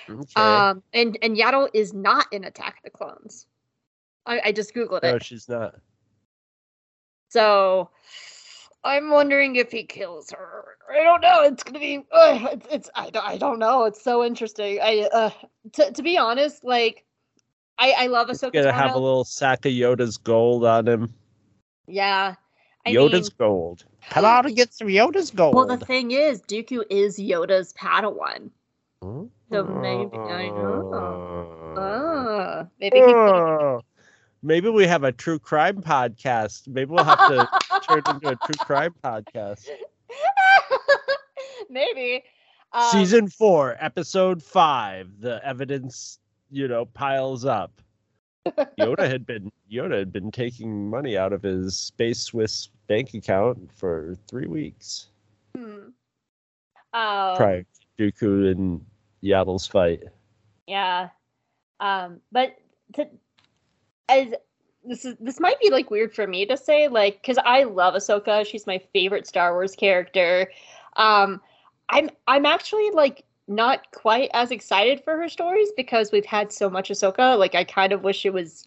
Okay. 0.08 0.40
um 0.40 0.82
and 0.92 1.18
and 1.22 1.36
yaddle 1.36 1.68
is 1.74 1.92
not 1.92 2.26
in 2.32 2.44
attack 2.44 2.76
of 2.78 2.84
the 2.84 2.90
clones 2.90 3.46
i, 4.26 4.40
I 4.46 4.52
just 4.52 4.74
googled 4.74 5.02
no, 5.02 5.08
it 5.10 5.12
No, 5.12 5.18
she's 5.18 5.48
not. 5.48 5.74
so 7.28 7.90
I'm 8.84 9.10
wondering 9.10 9.56
if 9.56 9.72
he 9.72 9.84
kills 9.84 10.30
her. 10.30 10.76
I 10.92 11.02
don't 11.02 11.22
know. 11.22 11.40
It's 11.42 11.62
gonna 11.62 11.78
be. 11.78 12.04
Uh, 12.12 12.48
it's. 12.52 12.66
It's. 12.70 12.90
I 12.94 13.08
don't. 13.08 13.26
I 13.26 13.38
don't 13.38 13.58
know. 13.58 13.84
It's 13.84 14.02
so 14.02 14.22
interesting. 14.22 14.78
I. 14.82 15.08
Uh. 15.10 15.30
To, 15.72 15.90
to 15.90 16.02
be 16.02 16.18
honest, 16.18 16.64
like, 16.64 17.06
I. 17.78 17.94
I 17.96 18.06
love 18.08 18.28
He's 18.28 18.42
Ahsoka 18.42 18.52
gonna 18.52 18.72
have 18.72 18.94
a 18.94 18.98
little 18.98 19.24
sack 19.24 19.64
of 19.64 19.72
Yoda's 19.72 20.18
gold 20.18 20.66
on 20.66 20.86
him. 20.86 21.14
Yeah. 21.86 22.34
I 22.86 22.92
Yoda's 22.92 23.30
mean, 23.30 23.36
gold. 23.38 23.84
Come 24.10 24.26
out 24.26 24.44
and 24.44 24.54
get 24.54 24.74
some 24.74 24.88
Yoda's 24.88 25.30
gold. 25.30 25.54
well, 25.54 25.66
the 25.66 25.78
thing 25.78 26.10
is, 26.10 26.42
Dooku 26.42 26.82
is 26.90 27.18
Yoda's 27.18 27.72
Padawan. 27.72 28.50
Hmm? 29.00 29.24
So 29.50 29.64
maybe 29.64 30.16
I 30.16 30.48
know. 30.48 31.74
Oh. 31.76 32.68
Maybe. 32.80 32.98
Oh. 33.00 33.80
Maybe 34.42 34.68
we 34.68 34.86
have 34.86 35.04
a 35.04 35.12
true 35.12 35.38
crime 35.38 35.80
podcast. 35.80 36.68
Maybe 36.68 36.90
we'll 36.90 37.04
have 37.04 37.28
to 37.28 37.48
turn 37.88 37.98
it 37.98 38.08
into 38.08 38.28
a 38.28 38.36
true 38.36 38.54
crime 38.58 38.94
podcast. 39.02 39.68
maybe. 41.70 42.22
Um, 42.72 42.90
Season 42.90 43.28
four, 43.28 43.76
episode 43.80 44.42
five. 44.42 45.08
The 45.20 45.44
evidence, 45.46 46.18
you 46.50 46.68
know, 46.68 46.84
piles 46.86 47.44
up. 47.44 47.80
Yoda 48.78 49.08
had 49.08 49.24
been 49.24 49.50
Yoda 49.72 49.98
had 49.98 50.12
been 50.12 50.30
taking 50.30 50.90
money 50.90 51.16
out 51.16 51.32
of 51.32 51.42
his 51.42 51.76
Space 51.76 52.20
Swiss 52.20 52.68
bank 52.86 53.14
account 53.14 53.70
for 53.74 54.16
three 54.28 54.46
weeks 54.46 55.06
hmm. 55.56 55.88
Um, 56.92 57.36
prior 57.36 57.64
Dooku 57.98 58.52
and 58.52 58.84
Yaddle's 59.24 59.66
fight. 59.66 60.02
Yeah. 60.66 61.08
Um, 61.80 62.20
but 62.30 62.56
to, 62.94 63.08
as 64.08 64.28
this 64.84 65.04
is 65.04 65.16
this 65.18 65.40
might 65.40 65.58
be 65.60 65.70
like 65.70 65.90
weird 65.90 66.14
for 66.14 66.26
me 66.26 66.46
to 66.46 66.56
say, 66.56 66.88
like, 66.88 67.20
because 67.22 67.38
I 67.44 67.64
love 67.64 67.94
Ahsoka. 67.94 68.46
She's 68.46 68.66
my 68.66 68.78
favorite 68.92 69.26
Star 69.26 69.52
Wars 69.52 69.74
character. 69.74 70.50
Um, 70.96 71.40
I'm 71.88 72.10
I'm 72.26 72.46
actually 72.46 72.90
like 72.90 73.24
not 73.48 73.90
quite 73.92 74.30
as 74.34 74.50
excited 74.50 75.02
for 75.04 75.16
her 75.16 75.28
stories 75.28 75.68
because 75.76 76.12
we've 76.12 76.24
had 76.24 76.52
so 76.52 76.70
much 76.70 76.90
Ahsoka. 76.90 77.38
Like, 77.38 77.54
I 77.54 77.64
kind 77.64 77.92
of 77.92 78.02
wish 78.02 78.24
it 78.24 78.32
was 78.32 78.66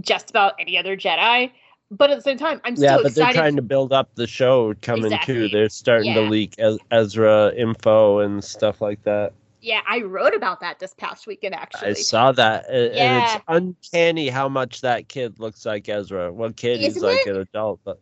just 0.00 0.30
about 0.30 0.54
any 0.58 0.76
other 0.76 0.96
Jedi. 0.96 1.50
But 1.92 2.10
at 2.10 2.16
the 2.16 2.22
same 2.22 2.38
time, 2.38 2.60
I'm 2.64 2.76
Yeah, 2.76 2.92
still 2.96 3.02
but 3.02 3.14
they're 3.14 3.32
trying 3.32 3.56
to 3.56 3.62
build 3.62 3.92
up 3.92 4.14
the 4.14 4.26
show 4.26 4.74
coming 4.80 5.06
Exactly. 5.06 5.34
too. 5.34 5.48
They're 5.48 5.68
starting 5.68 6.14
to 6.14 6.20
leak 6.22 6.54
Ez- 6.58 6.78
Ezra 6.92 7.52
info 7.56 8.20
and 8.20 8.42
stuff 8.42 8.80
like 8.80 9.02
that. 9.02 9.32
Yeah, 9.60 9.80
I 9.88 10.00
wrote 10.02 10.34
about 10.34 10.60
that 10.60 10.78
this 10.78 10.94
past 10.94 11.26
weekend 11.26 11.54
actually. 11.54 11.88
I 11.90 11.92
saw 11.94 12.32
that, 12.32 12.66
Yeah. 12.70 12.76
and 12.76 13.24
it's 13.36 13.44
uncanny 13.48 14.28
how 14.28 14.48
much 14.48 14.80
that 14.80 15.08
kid 15.08 15.38
looks 15.38 15.64
like 15.66 15.88
Ezra. 15.88 16.32
Well, 16.32 16.52
kid, 16.52 16.80
he's 16.80 16.96
Isn't 16.96 17.08
like 17.08 17.26
it? 17.26 17.34
an 17.36 17.42
adult, 17.42 17.80
but 17.84 17.98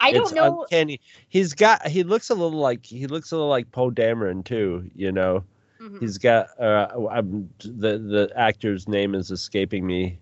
I 0.00 0.12
don't 0.12 0.32
know. 0.34 0.62
uncanny. 0.62 1.00
He's 1.28 1.54
got 1.54 1.86
he 1.86 2.02
looks 2.04 2.30
a 2.30 2.34
little 2.34 2.58
like 2.58 2.84
he 2.86 3.06
looks 3.06 3.32
a 3.32 3.36
little 3.36 3.48
like 3.50 3.70
Poe 3.72 3.90
Dameron 3.90 4.44
too. 4.44 4.88
You 4.94 5.10
know, 5.12 5.44
Mhm. 5.80 6.00
he's 6.00 6.18
got 6.18 6.48
uh, 6.60 6.88
I'm, 7.10 7.48
the 7.60 7.98
the 7.98 8.32
actor's 8.36 8.86
name 8.88 9.14
is 9.14 9.30
escaping 9.30 9.86
me. 9.86 10.18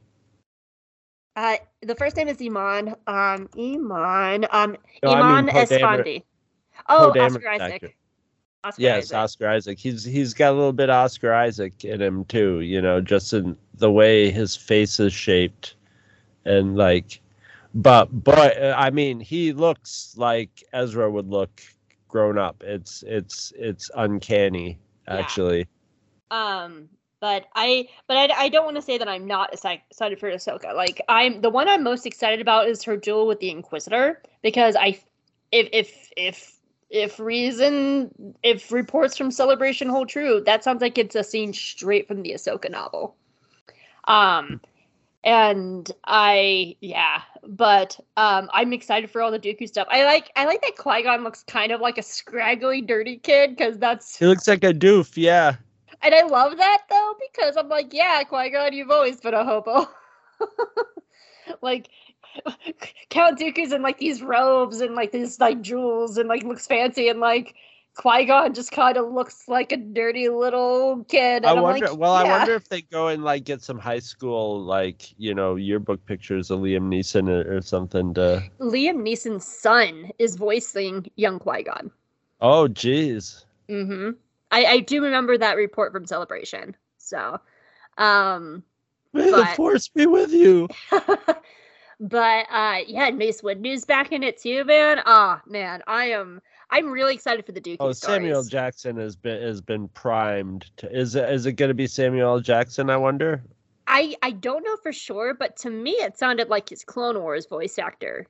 Uh, 1.37 1.57
the 1.83 1.95
first 1.95 2.17
name 2.17 2.29
is 2.29 2.41
Iman. 2.41 2.95
Um, 3.07 3.49
Iman. 3.59 4.47
Um, 4.51 4.77
No, 5.03 5.11
I 5.11 5.21
Iman 5.21 5.45
mean 5.47 5.55
Poe 5.55 5.65
Esfandi. 5.65 6.23
Oh, 6.89 7.13
Poe 7.15 7.21
Oscar 7.25 7.49
Isaac. 7.51 7.75
actor. 7.75 7.91
Oscar 8.67 8.83
Yes, 8.83 9.05
Isaac. 9.05 9.17
Oscar 9.17 9.49
Isaac. 9.49 9.79
He's 9.79 10.05
he's 10.05 10.35
got 10.35 10.51
a 10.51 10.57
little 10.57 10.73
bit 10.73 10.91
Oscar 10.91 11.33
Isaac 11.33 11.85
in 11.85 12.03
him 12.03 12.25
too. 12.25 12.61
You 12.61 12.83
know, 12.83 13.01
just 13.01 13.33
in 13.33 13.57
the 13.75 13.91
way 13.93 14.31
his 14.31 14.57
face 14.57 14.99
is 14.99 15.13
shaped, 15.13 15.77
and 16.45 16.77
like, 16.77 17.21
but 17.75 18.07
but 18.25 18.61
uh, 18.61 18.75
I 18.77 18.91
mean, 18.91 19.21
he 19.21 19.53
looks 19.53 20.15
like 20.17 20.65
Ezra 20.73 21.11
would 21.11 21.29
look 21.29 21.63
grown 22.09 22.39
up. 22.39 22.63
It's 22.67 23.05
it's 23.07 23.53
it's 23.57 23.91
uncanny 23.95 24.79
Yeah. 25.07 25.19
actually. 25.19 25.69
Um, 26.31 26.89
but 27.21 27.47
I, 27.55 27.89
but 28.09 28.17
I, 28.17 28.45
I 28.45 28.49
don't 28.49 28.65
want 28.65 28.77
to 28.77 28.83
say 28.83 28.99
that 28.99 29.09
I'm 29.09 29.27
not 29.27 29.53
excited 29.53 30.19
for 30.19 30.31
Ahsoka. 30.31 30.75
Like 30.75 31.01
I'm 31.09 31.41
the 31.41 31.51
one 31.51 31.69
I'm 31.69 31.83
most 31.83 32.07
excited 32.07 32.41
about 32.41 32.69
is 32.69 32.83
her 32.83 32.97
duel 32.97 33.27
with 33.27 33.41
the 33.41 33.51
Inquisitor 33.51 34.23
because 34.43 34.77
I, 34.77 34.99
if 35.53 35.69
if 35.73 36.11
if 36.17 36.56
if 36.91 37.19
reason 37.19 38.35
if 38.43 38.71
reports 38.71 39.17
from 39.17 39.31
Celebration 39.31 39.89
hold 39.89 40.09
true, 40.09 40.43
that 40.47 40.63
sounds 40.63 40.81
like 40.81 40.99
it's 40.99 41.15
a 41.15 41.25
scene 41.25 41.53
straight 41.53 42.07
from 42.07 42.23
the 42.23 42.33
Ahsoka 42.33 42.71
novel. 42.71 43.17
Um, 44.05 44.61
and 45.25 45.91
I 46.05 46.77
yeah, 46.81 47.23
but 47.43 47.99
um, 48.17 48.49
I'm 48.53 48.73
excited 48.73 49.11
for 49.11 49.21
all 49.21 49.33
the 49.33 49.39
Dooku 49.39 49.67
stuff. 49.67 49.89
I 49.91 50.05
like 50.05 50.31
I 50.37 50.45
like 50.45 50.63
that 50.63 50.77
Qui 50.77 51.03
Gon 51.03 51.25
looks 51.25 51.43
kind 51.43 51.73
of 51.73 51.81
like 51.81 51.99
a 51.99 52.03
scraggly, 52.03 52.81
dirty 52.81 53.19
kid 53.19 53.57
because 53.57 53.79
that's 53.79 54.17
He 54.17 54.27
looks 54.27 54.47
like 54.47 54.63
a 54.63 54.73
doof. 54.73 55.13
Yeah. 55.17 55.57
and 56.03 56.15
I 56.15 56.23
love 56.23 56.57
that 56.57 56.83
though 56.89 57.15
because 57.33 57.57
I'm 57.57 57.69
like, 57.69 57.93
yeah, 57.93 58.23
Qui 58.23 58.51
Gon, 58.51 58.73
you've 58.73 58.91
always 58.91 59.21
been 59.21 59.35
a 59.35 59.45
hobo. 59.45 59.89
like 61.63 61.89
Count 63.11 63.39
Dooku's 63.39 63.73
in 63.73 63.83
like 63.83 63.99
these 63.99 64.23
robes 64.23 64.81
and 64.81 64.95
like 64.95 65.13
these 65.13 65.41
like 65.41 65.61
jewels 65.63 66.19
and 66.19 66.29
like 66.29 66.43
looks 66.43 66.67
fancy 66.67 67.09
and 67.09 67.21
like 67.21 67.55
Qui 67.97 68.27
Gon 68.27 68.53
just 68.53 68.73
kind 68.73 68.99
of 68.99 69.11
looks 69.11 69.49
like 69.49 69.73
a 69.73 69.77
dirty 69.79 70.29
little 70.29 71.05
kid. 71.09 71.45
And 71.45 71.47
I 71.47 71.55
wonder. 71.55 71.89
like, 71.89 71.97
well, 71.97 72.13
I 72.13 72.25
wonder 72.25 72.55
if 72.55 72.69
they 72.69 72.83
go 72.83 73.09
and 73.09 73.25
like 73.25 73.45
get 73.45 73.63
some 73.63 73.79
high 73.79 74.01
school 74.01 74.63
like 74.63 75.19
you 75.19 75.35
know 75.35 75.57
yearbook 75.57 76.05
pictures 76.05 76.51
of 76.51 76.61
Liam 76.61 76.89
Neeson 76.89 77.29
or, 77.29 77.57
or 77.57 77.63
something 77.63 78.13
to. 78.15 78.43
Liam 78.61 78.97
Neeson's 78.97 79.47
son 79.47 80.11
is 80.19 80.37
voicing 80.37 81.11
young 81.17 81.39
Qui 81.39 81.63
Gon. 81.63 81.91
Oh, 82.41 82.69
jeez. 82.69 83.45
Mm-hmm. 83.69 84.11
I, 84.51 84.65
I 84.67 84.81
do 84.81 85.03
remember 85.03 85.39
that 85.39 85.57
report 85.57 85.93
from 85.93 86.07
Celebration. 86.07 86.77
So, 86.99 87.41
um, 87.99 88.63
May 89.13 89.31
the 89.31 89.47
force 89.57 89.89
be 89.89 90.07
with 90.07 90.33
you. 90.33 90.69
but 92.01 92.47
uh 92.51 92.79
yeah 92.87 93.11
Mace 93.11 93.43
Windu's 93.43 93.85
back 93.85 94.13
in 94.13 94.23
it 94.23 94.41
too, 94.41 94.65
man. 94.65 95.01
Oh 95.07 95.41
man, 95.47 95.83
I 95.87 96.07
am 96.07 96.41
I'm 96.71 96.91
really 96.91 97.15
excited 97.15 97.47
for 97.47 97.53
the 97.53 97.61
Dookie 97.61 97.77
Oh, 97.81 97.93
Samuel 97.93 98.43
stories. 98.43 98.49
Jackson 98.51 98.97
has 98.97 99.17
been 99.17 99.41
has 99.43 99.61
been 99.61 99.89
primed. 99.89 100.71
To, 100.79 100.91
is 100.95 101.15
it 101.15 101.29
is 101.31 101.47
it 101.47 101.53
going 101.53 101.69
to 101.71 101.75
be 101.75 101.87
Samuel 101.87 102.41
Jackson? 102.41 102.91
I 102.91 102.97
wonder. 102.97 103.43
I 103.87 104.17
I 104.23 104.33
don't 104.33 104.65
know 104.65 104.77
for 104.83 104.93
sure, 104.93 105.33
but 105.35 105.57
to 105.59 105.71
me 105.71 105.93
it 105.93 106.19
sounded 106.19 106.49
like 106.49 106.69
his 106.69 106.85
Clone 106.85 107.21
Wars 107.21 107.47
voice 107.47 107.79
actor. 107.79 108.27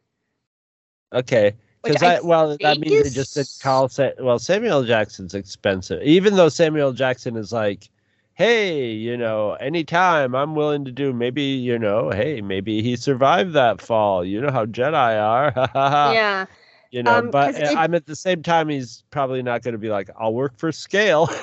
Okay, 1.13 1.55
because 1.83 2.03
I 2.03 2.17
I, 2.17 2.21
well 2.21 2.57
that 2.61 2.79
means 2.79 3.05
they 3.05 3.11
just 3.11 3.35
did 3.35 3.41
is- 3.41 3.59
call 3.63 3.89
Sa- 3.89 4.11
well 4.21 4.39
Samuel 4.39 4.85
Jackson's 4.85 5.35
expensive. 5.35 6.03
Even 6.03 6.37
though 6.37 6.49
Samuel 6.51 6.93
Jackson 6.93 7.37
is 7.37 7.53
like, 7.53 7.89
hey, 8.37 8.93
you 8.93 9.17
know, 9.17 9.55
anytime 9.55 10.35
I'm 10.35 10.55
willing 10.55 10.85
to 10.87 10.93
do. 10.93 11.13
Maybe 11.13 11.43
you 11.43 11.79
know, 11.79 12.11
hey, 12.11 12.41
maybe 12.43 12.83
he 12.83 12.97
survived 12.97 13.53
that 13.55 13.81
fall. 13.83 14.25
You 14.25 14.41
know 14.41 14.51
how 14.53 14.67
Jedi 14.67 15.21
are. 15.21 16.19
yeah. 16.27 16.47
You 16.93 17.03
know, 17.03 17.21
Um, 17.21 17.31
but 17.31 17.57
'cause 17.57 17.61
it- 17.61 17.73
I'm 17.75 17.95
at 17.95 18.07
the 18.07 18.17
same 18.17 18.43
time 18.43 18.69
he's 18.69 19.05
probably 19.11 19.43
not 19.43 19.63
going 19.63 19.73
to 19.75 19.79
be 19.79 19.91
like, 19.91 20.11
I'll 20.19 20.35
work 20.35 20.57
for 20.59 20.73
scale. 20.73 21.29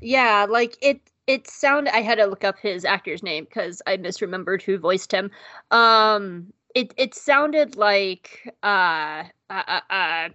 Yeah, 0.00 0.46
like 0.48 0.76
it 0.82 1.00
it 1.26 1.48
sounded 1.48 1.94
I 1.94 2.02
had 2.02 2.16
to 2.18 2.26
look 2.26 2.44
up 2.44 2.58
his 2.58 2.84
actor's 2.84 3.22
name 3.22 3.44
because 3.44 3.80
I 3.86 3.96
misremembered 3.96 4.62
who 4.62 4.78
voiced 4.78 5.12
him. 5.12 5.30
Um 5.70 6.52
it 6.74 6.92
it 6.96 7.14
sounded 7.14 7.76
like 7.76 8.50
uh 8.62 9.24
uh 9.50 9.62
uh 9.68 9.80
uh, 9.90 10.28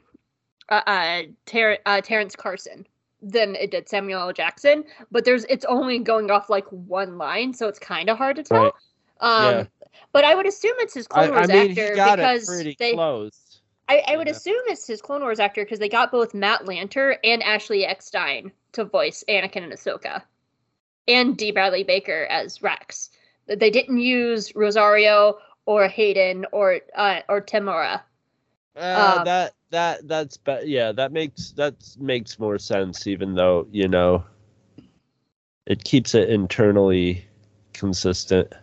uh, 0.69 0.81
uh, 0.87 1.23
Ter- 1.45 1.79
uh 1.85 2.01
Terrence 2.01 2.35
Carson 2.35 2.87
than 3.21 3.55
it 3.55 3.71
did 3.71 3.89
Samuel 3.89 4.21
L. 4.21 4.33
Jackson, 4.33 4.83
but 5.11 5.25
there's 5.25 5.45
it's 5.45 5.65
only 5.65 5.99
going 5.99 6.31
off 6.31 6.49
like 6.49 6.65
one 6.67 7.17
line, 7.17 7.53
so 7.53 7.67
it's 7.67 7.79
kind 7.79 8.09
of 8.09 8.17
hard 8.17 8.35
to 8.37 8.43
tell. 8.43 8.63
Right. 8.63 8.73
Um 9.21 9.53
Yeah. 9.55 9.65
but 10.13 10.23
I 10.23 10.35
would 10.35 10.45
assume 10.47 10.73
it's 10.77 10.93
his 10.93 11.07
I, 11.11 11.27
Clone 11.27 11.33
I 11.33 11.47
Wars 11.47 11.49
mean, 11.49 11.69
actor 11.69 11.89
he 11.91 11.95
got 11.95 12.19
because 12.19 12.43
it 12.43 12.47
pretty 12.47 12.75
they 12.75 12.93
close. 12.93 13.61
I, 13.89 14.03
I 14.07 14.17
would 14.17 14.27
Yeah. 14.27 14.33
assume 14.33 14.61
it's 14.67 14.85
his 14.87 15.01
Clone 15.01 15.21
Wars 15.21 15.39
actor 15.39 15.63
because 15.63 15.79
they 15.79 15.89
got 15.89 16.11
both 16.11 16.33
Matt 16.33 16.65
Lanter 16.65 17.17
and 17.23 17.41
Ashley 17.43 17.85
Eckstein 17.85 18.51
to 18.73 18.85
voice 18.85 19.23
Anakin 19.27 19.63
and 19.63 19.73
Ahsoka, 19.73 20.21
and 21.07 21.35
D. 21.35 21.51
Bradley 21.51 21.83
Baker 21.83 22.25
as 22.29 22.61
Rex. 22.61 23.09
They 23.47 23.71
didn't 23.71 23.97
use 23.97 24.55
Rosario 24.55 25.39
or 25.65 25.87
Hayden 25.87 26.45
or 26.51 26.79
uh, 26.95 27.21
or 27.27 27.41
Temuera. 27.41 28.01
Uh, 28.75 29.17
Um, 29.17 29.23
that 29.25 29.53
that 29.71 30.07
that's 30.07 30.37
be- 30.37 30.61
yeah 30.65 30.91
that 30.91 31.11
makes 31.11 31.51
that 31.51 31.75
makes 31.99 32.39
more 32.39 32.57
sense 32.57 33.07
even 33.07 33.35
though 33.35 33.67
you 33.71 33.87
know 33.87 34.23
it 35.65 35.83
keeps 35.83 36.15
it 36.15 36.29
internally 36.29 37.25
consistent 37.73 38.53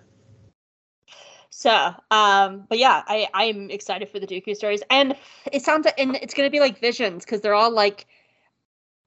So, 1.56 1.94
um, 2.10 2.66
but 2.68 2.76
yeah, 2.76 3.02
I 3.08 3.28
I'm 3.32 3.70
excited 3.70 4.10
for 4.10 4.20
the 4.20 4.26
Dooku 4.26 4.54
stories, 4.54 4.82
and 4.90 5.16
it 5.50 5.62
sounds 5.62 5.86
like, 5.86 5.98
and 5.98 6.14
it's 6.16 6.34
gonna 6.34 6.50
be 6.50 6.60
like 6.60 6.78
visions 6.80 7.24
because 7.24 7.40
they're 7.40 7.54
all 7.54 7.70
like. 7.70 8.06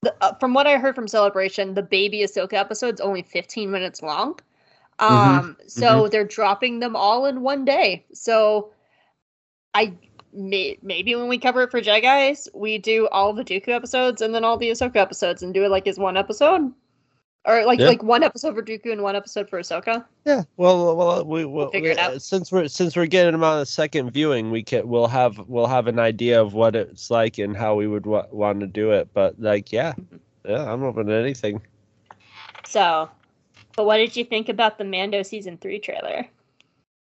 The, 0.01 0.15
uh, 0.21 0.33
from 0.39 0.55
what 0.55 0.65
I 0.65 0.77
heard 0.77 0.95
from 0.95 1.07
Celebration, 1.07 1.75
the 1.75 1.83
baby 1.83 2.21
Ahsoka 2.21 2.53
episode's 2.53 3.01
only 3.01 3.21
15 3.21 3.69
minutes 3.69 4.01
long. 4.01 4.39
Um, 4.97 5.57
so 5.67 6.07
they're 6.07 6.25
dropping 6.25 6.79
them 6.79 6.95
all 6.95 7.27
in 7.27 7.41
one 7.41 7.65
day. 7.65 8.05
So 8.13 8.71
I 9.75 9.93
may- 10.33 10.77
maybe 10.81 11.15
when 11.15 11.27
we 11.27 11.37
cover 11.37 11.63
it 11.63 11.71
for 11.71 11.81
Jedi 11.81 12.01
Guys, 12.01 12.47
we 12.53 12.77
do 12.77 13.07
all 13.11 13.33
the 13.33 13.43
Dooku 13.43 13.69
episodes 13.69 14.21
and 14.21 14.33
then 14.33 14.43
all 14.43 14.57
the 14.57 14.69
Ahsoka 14.71 14.97
episodes 14.97 15.43
and 15.43 15.53
do 15.53 15.63
it 15.63 15.69
like 15.69 15.87
as 15.87 15.97
one 15.97 16.17
episode, 16.17 16.71
or 17.45 17.65
like 17.65 17.79
Yeah. 17.79 17.87
like 17.87 18.03
one 18.03 18.23
episode 18.23 18.53
for 18.55 18.61
Dooku 18.61 18.91
and 18.91 19.01
one 19.01 19.15
episode 19.15 19.49
for 19.49 19.59
Ahsoka. 19.59 20.05
Yeah. 20.25 20.43
Well, 20.57 20.95
well, 20.95 21.25
we 21.25 21.45
we'll 21.45 21.71
figure 21.71 21.91
it 21.91 21.97
uh, 21.97 22.11
out. 22.11 22.21
since 22.21 22.51
we're 22.51 22.67
since 22.67 22.95
we're 22.95 23.05
getting 23.07 23.31
them 23.31 23.43
on 23.43 23.59
a 23.59 23.65
second 23.65 24.11
viewing, 24.11 24.51
we 24.51 24.63
can 24.63 24.87
we'll 24.87 25.07
have 25.07 25.37
we'll 25.47 25.67
have 25.67 25.87
an 25.87 25.99
idea 25.99 26.41
of 26.41 26.53
what 26.53 26.75
it's 26.75 27.09
like 27.09 27.37
and 27.37 27.55
how 27.55 27.75
we 27.75 27.87
would 27.87 28.03
w- 28.03 28.23
want 28.31 28.59
to 28.59 28.67
do 28.67 28.91
it. 28.91 29.09
But 29.13 29.39
like, 29.39 29.71
yeah, 29.71 29.93
yeah, 30.45 30.71
I'm 30.71 30.83
open 30.83 31.07
to 31.07 31.13
anything. 31.13 31.61
So, 32.65 33.09
but 33.75 33.85
what 33.85 33.97
did 33.97 34.15
you 34.15 34.25
think 34.25 34.49
about 34.49 34.77
the 34.77 34.83
Mando 34.83 35.23
season 35.23 35.57
three 35.57 35.79
trailer? 35.79 36.25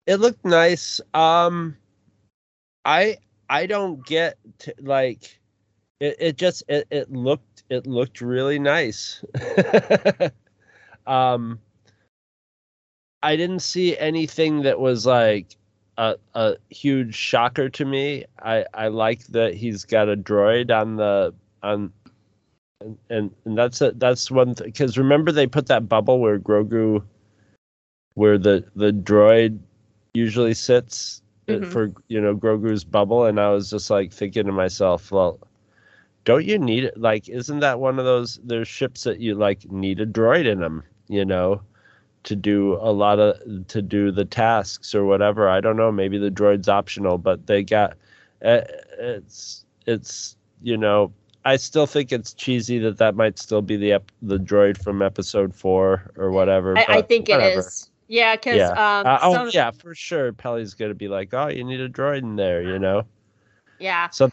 It 0.05 0.17
looked 0.17 0.43
nice. 0.45 1.01
Um, 1.13 1.75
I 2.85 3.17
I 3.49 3.65
don't 3.65 4.05
get 4.05 4.37
to, 4.59 4.73
like 4.81 5.39
it. 5.99 6.15
It 6.19 6.37
just 6.37 6.63
it, 6.67 6.87
it 6.91 7.11
looked 7.11 7.63
it 7.69 7.87
looked 7.87 8.21
really 8.21 8.59
nice. 8.59 9.23
um, 11.07 11.59
I 13.21 13.35
didn't 13.35 13.59
see 13.59 13.97
anything 13.97 14.61
that 14.63 14.79
was 14.79 15.05
like 15.05 15.55
a 15.97 16.15
a 16.35 16.55
huge 16.69 17.15
shocker 17.15 17.69
to 17.69 17.85
me. 17.85 18.25
I 18.41 18.65
I 18.73 18.87
like 18.87 19.25
that 19.27 19.55
he's 19.55 19.85
got 19.85 20.09
a 20.09 20.17
droid 20.17 20.71
on 20.71 20.95
the 20.95 21.33
on. 21.63 21.93
And, 22.81 22.97
and 23.09 23.35
and 23.43 23.57
that's 23.57 23.81
a, 23.81 23.91
that's 23.91 24.31
one 24.31 24.53
because 24.53 24.97
remember 24.97 25.33
they 25.33 25.47
put 25.47 25.67
that 25.67 25.89
bubble 25.89 26.21
where 26.21 26.39
Grogu, 26.39 27.03
where 28.13 28.37
the 28.37 28.63
the 28.73 28.93
droid 28.93 29.59
usually 30.13 30.53
sits 30.53 31.21
Mhm. 31.57 31.71
for 31.71 31.91
you 32.07 32.21
know 32.21 32.35
Grogu's 32.35 32.83
bubble, 32.83 33.25
and 33.25 33.39
I 33.39 33.49
was 33.49 33.69
just 33.69 33.89
like 33.89 34.11
thinking 34.11 34.45
to 34.45 34.51
myself, 34.51 35.11
well, 35.11 35.39
don't 36.25 36.45
you 36.45 36.57
need 36.59 36.83
it? 36.83 36.97
Like, 36.97 37.27
isn't 37.29 37.59
that 37.59 37.79
one 37.79 37.99
of 37.99 38.05
those? 38.05 38.39
There's 38.43 38.67
ships 38.67 39.03
that 39.03 39.19
you 39.19 39.35
like 39.35 39.69
need 39.71 39.99
a 39.99 40.05
droid 40.05 40.45
in 40.45 40.59
them, 40.59 40.83
you 41.07 41.25
know, 41.25 41.61
to 42.23 42.35
do 42.35 42.77
a 42.81 42.91
lot 42.91 43.19
of 43.19 43.67
to 43.67 43.81
do 43.81 44.11
the 44.11 44.25
tasks 44.25 44.93
or 44.93 45.05
whatever. 45.05 45.49
I 45.49 45.59
don't 45.59 45.77
know. 45.77 45.91
Maybe 45.91 46.17
the 46.17 46.29
droid's 46.31 46.69
optional, 46.69 47.17
but 47.17 47.47
they 47.47 47.63
got 47.63 47.97
uh, 48.43 48.61
it's 48.99 49.65
it's 49.85 50.35
you 50.61 50.77
know. 50.77 51.11
I 51.45 51.55
still 51.55 51.87
think 51.87 52.11
it's 52.11 52.33
cheesy 52.33 52.79
that 52.79 52.97
that 52.97 53.15
might 53.15 53.39
still 53.39 53.61
be 53.61 53.77
the 53.77 53.93
ep- 53.93 54.11
the 54.21 54.37
droid 54.37 54.77
from 54.83 55.01
episode 55.01 55.55
four 55.55 56.11
or 56.17 56.31
whatever. 56.31 56.77
I, 56.77 56.85
I 56.89 57.01
think 57.01 57.29
whatever. 57.29 57.61
it 57.61 57.65
is. 57.65 57.88
Yeah, 58.09 58.35
because 58.35 58.57
Yeah. 58.57 58.69
um, 58.71 59.05
Uh, 59.07 59.19
oh 59.21 59.33
some- 59.33 59.49
yeah, 59.53 59.71
for 59.71 59.93
sure. 59.95 60.33
Peli's 60.33 60.73
gonna 60.73 60.95
be 60.95 61.07
like, 61.07 61.33
"Oh, 61.33 61.47
you 61.47 61.63
need 61.63 61.79
a 61.79 61.87
droid 61.87 62.23
in 62.23 62.35
there," 62.35 62.61
you 62.61 62.79
know. 62.79 63.03
yeah, 63.79 64.09
So 64.09 64.29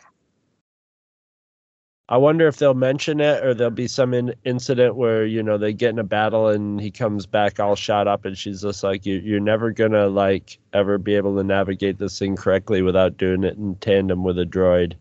I 2.08 2.16
wonder 2.16 2.46
if 2.46 2.56
they'll 2.56 2.72
mention 2.72 3.20
it, 3.20 3.44
or 3.44 3.52
there'll 3.52 3.70
be 3.72 3.88
some 3.88 4.14
in- 4.14 4.34
incident 4.44 4.94
where 4.96 5.26
you 5.26 5.42
know 5.42 5.58
they 5.58 5.72
get 5.72 5.90
in 5.90 5.98
a 5.98 6.04
battle 6.04 6.48
and 6.48 6.80
he 6.80 6.90
comes 6.90 7.26
back 7.26 7.60
all 7.60 7.74
shot 7.76 8.06
up, 8.08 8.24
and 8.24 8.38
she's 8.38 8.62
just 8.62 8.82
like, 8.82 9.04
"You, 9.04 9.16
you're 9.18 9.40
never 9.40 9.72
gonna 9.72 10.06
like 10.08 10.58
ever 10.72 10.98
be 10.98 11.14
able 11.14 11.36
to 11.36 11.44
navigate 11.44 11.98
this 11.98 12.18
thing 12.18 12.34
correctly 12.36 12.80
without 12.80 13.16
doing 13.18 13.44
it 13.44 13.56
in 13.56 13.74
tandem 13.76 14.22
with 14.24 14.38
a 14.38 14.44
droid." 14.46 14.94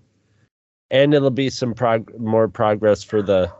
And 0.92 1.14
it'll 1.14 1.30
be 1.32 1.50
some 1.50 1.74
prog- 1.74 2.18
more 2.20 2.48
progress 2.48 3.04
for 3.04 3.22
the 3.22 3.52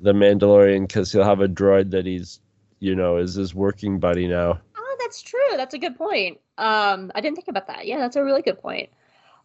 the 0.00 0.12
Mandalorian 0.12 0.86
because 0.86 1.10
he'll 1.12 1.24
have 1.24 1.40
a 1.40 1.48
droid 1.48 1.90
that 1.92 2.06
he's, 2.06 2.40
you 2.80 2.94
know, 2.94 3.16
is 3.16 3.34
his 3.34 3.54
working 3.54 3.98
buddy 3.98 4.26
now. 4.26 4.60
Oh, 4.76 4.96
that's 5.00 5.22
true. 5.22 5.56
That's 5.56 5.74
a 5.74 5.78
good 5.78 5.96
point. 5.96 6.38
Um, 6.58 7.12
I 7.14 7.20
didn't 7.20 7.36
think 7.36 7.48
about 7.48 7.66
that. 7.66 7.86
Yeah, 7.86 7.98
that's 7.98 8.16
a 8.16 8.24
really 8.24 8.42
good 8.42 8.60
point. 8.60 8.90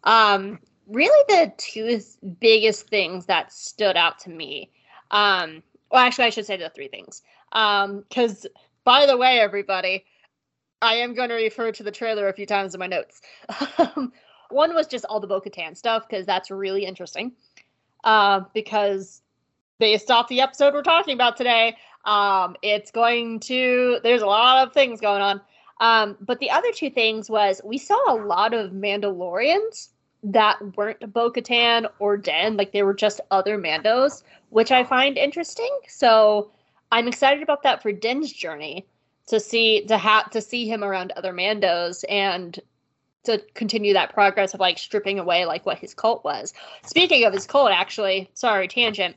Um, 0.04 0.58
really, 0.86 1.24
the 1.28 1.52
two 1.56 2.00
biggest 2.40 2.88
things 2.88 3.26
that 3.26 3.52
stood 3.52 3.96
out 3.96 4.18
to 4.20 4.30
me. 4.30 4.70
Um, 5.10 5.62
well, 5.90 6.04
actually, 6.04 6.26
I 6.26 6.30
should 6.30 6.46
say 6.46 6.56
the 6.56 6.70
three 6.70 6.88
things. 6.88 7.22
Um, 7.52 8.04
because 8.08 8.46
by 8.84 9.06
the 9.06 9.16
way, 9.16 9.40
everybody, 9.40 10.04
I 10.82 10.94
am 10.96 11.14
going 11.14 11.28
to 11.28 11.36
refer 11.36 11.72
to 11.72 11.82
the 11.82 11.90
trailer 11.90 12.28
a 12.28 12.32
few 12.32 12.46
times 12.46 12.74
in 12.74 12.78
my 12.80 12.86
notes. 12.86 13.22
Um, 13.78 14.12
One 14.50 14.74
was 14.74 14.86
just 14.86 15.06
all 15.06 15.20
the 15.20 15.26
Bo-Katan 15.26 15.76
stuff 15.76 16.06
because 16.08 16.26
that's 16.26 16.50
really 16.50 16.84
interesting. 16.84 17.32
Uh, 18.04 18.42
because 18.52 19.22
based 19.78 20.10
off 20.10 20.28
the 20.28 20.40
episode 20.42 20.74
we're 20.74 20.82
talking 20.82 21.14
about 21.14 21.36
today, 21.36 21.76
um, 22.04 22.56
it's 22.62 22.90
going 22.90 23.40
to. 23.40 24.00
There's 24.02 24.22
a 24.22 24.26
lot 24.26 24.66
of 24.66 24.72
things 24.72 25.00
going 25.00 25.22
on. 25.22 25.40
Um, 25.80 26.16
but 26.20 26.38
the 26.38 26.50
other 26.50 26.70
two 26.72 26.90
things 26.90 27.28
was 27.28 27.60
we 27.64 27.78
saw 27.78 27.98
a 28.08 28.16
lot 28.16 28.54
of 28.54 28.70
Mandalorians 28.70 29.88
that 30.22 30.76
weren't 30.76 31.12
Bo-Katan 31.12 31.86
or 31.98 32.16
Den, 32.16 32.56
like 32.56 32.72
they 32.72 32.82
were 32.82 32.94
just 32.94 33.20
other 33.30 33.58
Mandos, 33.58 34.22
which 34.50 34.72
I 34.72 34.84
find 34.84 35.18
interesting. 35.18 35.78
So 35.88 36.50
I'm 36.90 37.08
excited 37.08 37.42
about 37.42 37.62
that 37.64 37.82
for 37.82 37.92
Den's 37.92 38.32
journey 38.32 38.86
to 39.26 39.40
see 39.40 39.84
to 39.86 39.98
have 39.98 40.30
to 40.30 40.40
see 40.40 40.68
him 40.68 40.84
around 40.84 41.12
other 41.12 41.32
Mandos 41.32 42.04
and 42.08 42.58
to 43.24 43.42
continue 43.54 43.94
that 43.94 44.12
progress 44.12 44.54
of 44.54 44.60
like 44.60 44.78
stripping 44.78 45.18
away 45.18 45.46
like 45.46 45.66
what 45.66 45.78
his 45.78 45.94
cult 45.94 46.24
was. 46.24 46.52
Speaking 46.84 47.24
of 47.24 47.32
his 47.32 47.46
cult, 47.46 47.70
actually, 47.70 48.30
sorry, 48.34 48.68
tangent. 48.68 49.16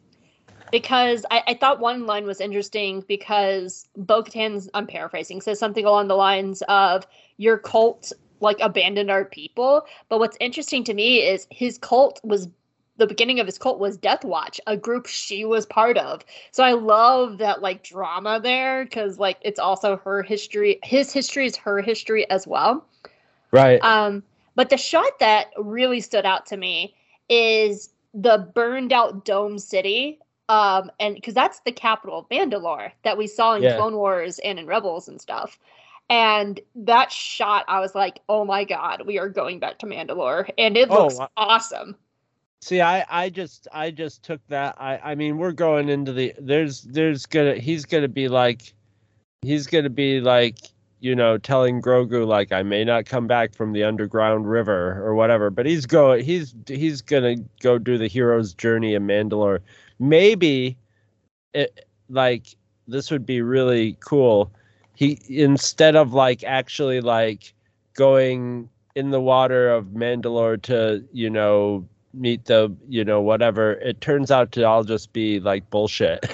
Because 0.71 1.25
I, 1.31 1.43
I 1.47 1.53
thought 1.53 1.79
one 1.79 2.05
line 2.05 2.25
was 2.25 2.41
interesting 2.41 3.03
because 3.07 3.87
Bo 3.95 4.23
Katan's, 4.23 4.69
I'm 4.73 4.87
paraphrasing, 4.87 5.41
says 5.41 5.59
something 5.59 5.85
along 5.85 6.07
the 6.07 6.15
lines 6.15 6.61
of, 6.67 7.05
Your 7.37 7.57
cult 7.57 8.11
like 8.39 8.57
abandoned 8.61 9.09
our 9.09 9.25
people. 9.25 9.85
But 10.09 10.19
what's 10.19 10.37
interesting 10.39 10.83
to 10.85 10.93
me 10.93 11.19
is 11.19 11.47
his 11.49 11.77
cult 11.77 12.19
was 12.23 12.47
the 12.97 13.07
beginning 13.07 13.39
of 13.39 13.45
his 13.45 13.57
cult 13.57 13.79
was 13.79 13.95
Death 13.95 14.25
Watch, 14.25 14.59
a 14.65 14.75
group 14.75 15.05
she 15.05 15.45
was 15.45 15.65
part 15.67 15.97
of. 15.97 16.25
So 16.51 16.63
I 16.63 16.73
love 16.73 17.37
that 17.37 17.61
like 17.61 17.83
drama 17.83 18.39
there 18.41 18.85
because 18.85 19.19
like 19.19 19.37
it's 19.41 19.59
also 19.59 19.97
her 19.97 20.23
history. 20.23 20.79
His 20.83 21.13
history 21.13 21.45
is 21.45 21.55
her 21.57 21.81
history 21.81 22.29
as 22.29 22.47
well. 22.47 22.85
Right. 23.51 23.79
Um, 23.83 24.23
but 24.55 24.69
the 24.69 24.77
shot 24.77 25.19
that 25.19 25.51
really 25.57 26.01
stood 26.01 26.25
out 26.25 26.47
to 26.47 26.57
me 26.57 26.95
is 27.29 27.91
the 28.13 28.49
burned 28.55 28.91
out 28.91 29.25
dome 29.25 29.59
city. 29.59 30.19
Um, 30.49 30.91
and 30.99 31.15
because 31.15 31.33
that's 31.33 31.59
the 31.61 31.71
capital 31.71 32.19
of 32.19 32.29
Mandalore 32.29 32.91
that 33.03 33.17
we 33.17 33.27
saw 33.27 33.53
in 33.55 33.63
Yeah. 33.63 33.75
Clone 33.75 33.95
Wars 33.95 34.39
and 34.39 34.59
in 34.59 34.65
Rebels 34.65 35.07
and 35.07 35.19
stuff. 35.21 35.59
And 36.09 36.59
that 36.75 37.11
shot, 37.11 37.65
I 37.67 37.81
was 37.81 37.93
like, 37.95 38.21
oh 38.29 38.45
my 38.45 38.63
god, 38.63 39.03
we 39.05 39.19
are 39.19 39.29
going 39.29 39.59
back 39.59 39.79
to 39.79 39.85
Mandalore. 39.85 40.49
And 40.57 40.77
it 40.77 40.89
Oh, 40.89 40.93
looks 40.93 41.19
awesome. 41.35 41.97
See, 42.61 42.81
I, 42.81 43.05
I 43.09 43.29
just 43.29 43.67
I 43.71 43.91
just 43.91 44.23
took 44.23 44.41
that. 44.47 44.75
I, 44.79 44.97
I 45.11 45.15
mean, 45.15 45.37
we're 45.37 45.51
going 45.51 45.89
into 45.89 46.11
the 46.11 46.33
there's 46.39 46.81
there's 46.83 47.25
gonna 47.25 47.55
he's 47.55 47.85
gonna 47.85 48.07
be 48.07 48.27
like 48.29 48.73
he's 49.43 49.67
gonna 49.67 49.89
be 49.89 50.21
like 50.21 50.57
you 50.99 51.15
know 51.15 51.37
telling 51.37 51.81
Grogu 51.81 52.25
like 52.27 52.51
I 52.51 52.63
may 52.63 52.83
not 52.83 53.05
come 53.05 53.27
back 53.27 53.53
from 53.55 53.73
the 53.73 53.83
underground 53.83 54.49
river 54.49 55.01
or 55.05 55.15
whatever, 55.15 55.49
but 55.51 55.65
he's 55.67 55.85
going 55.85 56.25
he's 56.25 56.55
he's 56.67 57.01
gonna 57.01 57.37
go 57.61 57.77
do 57.77 57.97
the 57.97 58.07
hero's 58.07 58.53
journey 58.53 58.95
in 58.95 59.07
Mandalore. 59.07 59.59
Maybe 59.99 60.77
it 61.53 61.85
like 62.09 62.55
this 62.87 63.11
would 63.11 63.25
be 63.25 63.41
really 63.41 63.97
cool. 63.99 64.51
He 64.95 65.19
instead 65.29 65.95
of 65.95 66.13
like 66.13 66.43
actually 66.43 67.01
like 67.01 67.53
going 67.93 68.69
in 68.95 69.11
the 69.11 69.21
water 69.21 69.69
of 69.69 69.87
Mandalore 69.87 70.61
to 70.63 71.03
you 71.11 71.29
know 71.29 71.87
meet 72.13 72.45
the 72.45 72.73
you 72.87 73.03
know 73.03 73.21
whatever 73.21 73.73
it 73.73 74.01
turns 74.01 74.31
out 74.31 74.51
to 74.51 74.63
all 74.63 74.83
just 74.83 75.13
be 75.13 75.39
like 75.39 75.69
bullshit 75.69 76.25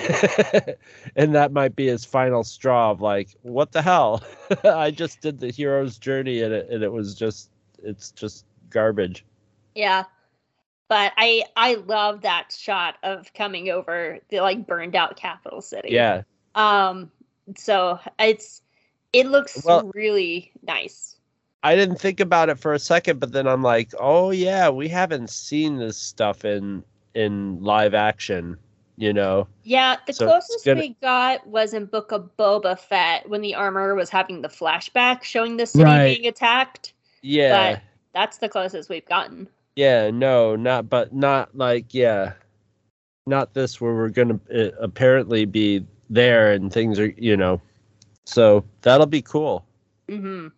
and 1.15 1.36
that 1.36 1.52
might 1.52 1.76
be 1.76 1.88
his 1.88 2.06
final 2.06 2.43
straw 2.43 2.91
of 2.91 3.02
like 3.02 3.30
what 3.41 3.71
the 3.73 3.82
hell 3.82 4.23
i 4.63 4.89
just 4.91 5.19
did 5.21 5.39
the 5.39 5.52
hero's 5.52 5.97
journey 5.97 6.41
and 6.41 6.54
it, 6.54 6.69
and 6.69 6.84
it 6.84 6.91
was 6.91 7.15
just 7.15 7.49
it's 7.84 8.12
just 8.12 8.45
garbage 8.69 9.26
Yeah. 9.76 10.06
But 10.89 11.13
I 11.17 11.43
I 11.56 11.76
love 11.76 12.22
that 12.22 12.52
shot 12.56 12.96
of 13.04 13.34
coming 13.34 13.69
over 13.69 14.19
the 14.30 14.41
like 14.41 14.67
burned 14.67 14.96
out 14.96 15.15
capital 15.15 15.62
city. 15.62 15.89
yeah 15.91 16.24
Um 16.56 17.12
so 17.58 18.00
it's 18.19 18.62
it 19.12 19.28
looks 19.28 19.63
Well- 19.65 19.91
really 19.93 20.52
nice. 20.65 21.17
i 21.63 21.76
didn't 21.76 21.98
think 22.00 22.19
about 22.19 22.50
it 22.50 22.58
for 22.60 22.74
a 22.74 22.80
second 22.80 23.19
but 23.19 23.32
then 23.32 23.48
i'm 23.48 23.62
like 23.62 23.91
oh 24.00 24.32
yeah 24.32 24.69
we 24.69 24.88
haven't 24.88 25.30
seen 25.30 25.78
this 25.78 25.98
stuff 25.98 26.46
in 26.46 26.84
in 27.15 27.62
live 27.62 27.93
action 27.93 28.58
you 28.98 29.12
know 29.13 29.48
Yeah, 29.63 29.98
the 30.08 30.13
So 30.13 30.26
closest 30.28 30.63
gonna- 30.65 30.80
we 30.82 30.96
got 31.02 31.46
was 31.48 31.74
in 31.74 31.86
Book 31.86 32.12
of 32.12 32.30
Boba 32.38 32.78
Fett 32.80 33.28
when 33.28 33.41
the 33.41 33.56
armor 33.56 33.93
was 33.96 34.10
having 34.10 34.41
the 34.41 34.48
flashback 34.50 35.24
showing 35.24 35.58
the 35.58 35.65
city 35.65 35.84
Right. 35.84 36.17
being 36.17 36.28
attacked. 36.30 36.93
yeah 37.22 37.74
But 37.74 37.82
That's 38.13 38.38
the 38.38 38.48
closest 38.50 38.89
we've 38.89 39.06
gotten. 39.08 39.48
Yeah, 39.75 40.12
no, 40.12 40.55
not 40.55 40.89
but 40.89 41.13
not 41.13 41.55
like 41.57 41.93
yeah, 41.93 42.33
not 43.25 43.53
this 43.53 43.81
where 43.81 43.93
we're 43.93 44.09
gonna 44.09 44.39
uh, 44.53 44.69
apparently 44.79 45.45
be 45.45 45.86
there 46.09 46.51
and 46.53 46.71
things 46.71 46.99
are 46.99 47.07
you 47.17 47.36
know, 47.36 47.59
so 48.25 48.63
that'll 48.81 49.07
be 49.07 49.21
cool. 49.21 49.65
hmm 50.09 50.49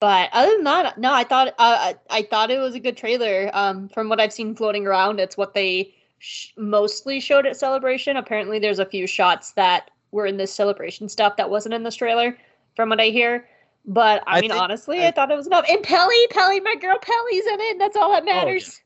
But 0.00 0.30
other 0.32 0.52
than 0.54 0.64
that, 0.64 0.98
no, 0.98 1.12
I 1.12 1.24
thought 1.24 1.48
uh, 1.48 1.52
I 1.58 1.96
I 2.10 2.22
thought 2.22 2.50
it 2.50 2.58
was 2.58 2.74
a 2.74 2.80
good 2.80 2.96
trailer. 2.96 3.50
Um, 3.52 3.88
from 3.88 4.08
what 4.08 4.20
I've 4.20 4.32
seen 4.32 4.54
floating 4.54 4.86
around, 4.86 5.18
it's 5.18 5.36
what 5.36 5.54
they 5.54 5.92
sh- 6.18 6.50
mostly 6.56 7.18
showed 7.20 7.46
at 7.46 7.56
Celebration. 7.56 8.16
Apparently, 8.16 8.58
there's 8.60 8.78
a 8.78 8.86
few 8.86 9.06
shots 9.08 9.52
that 9.52 9.90
were 10.12 10.26
in 10.26 10.36
this 10.36 10.54
Celebration 10.54 11.08
stuff 11.08 11.36
that 11.36 11.50
wasn't 11.50 11.74
in 11.74 11.82
this 11.82 11.96
trailer, 11.96 12.38
from 12.76 12.90
what 12.90 13.00
I 13.00 13.06
hear. 13.06 13.48
But 13.86 14.22
I, 14.26 14.38
I 14.38 14.40
mean, 14.40 14.50
think- 14.50 14.62
honestly, 14.62 15.00
I- 15.00 15.08
I 15.08 15.10
thought 15.10 15.30
it 15.30 15.36
was 15.36 15.46
enough. 15.46 15.66
And 15.68 15.82
Peli, 15.82 16.26
Peli, 16.30 16.60
my 16.60 16.74
girl 16.76 16.96
Peli's 17.00 17.46
in 17.46 17.60
it. 17.60 17.78
That's 17.78 17.96
all 17.96 18.12
that 18.12 18.24
matters. 18.24 18.80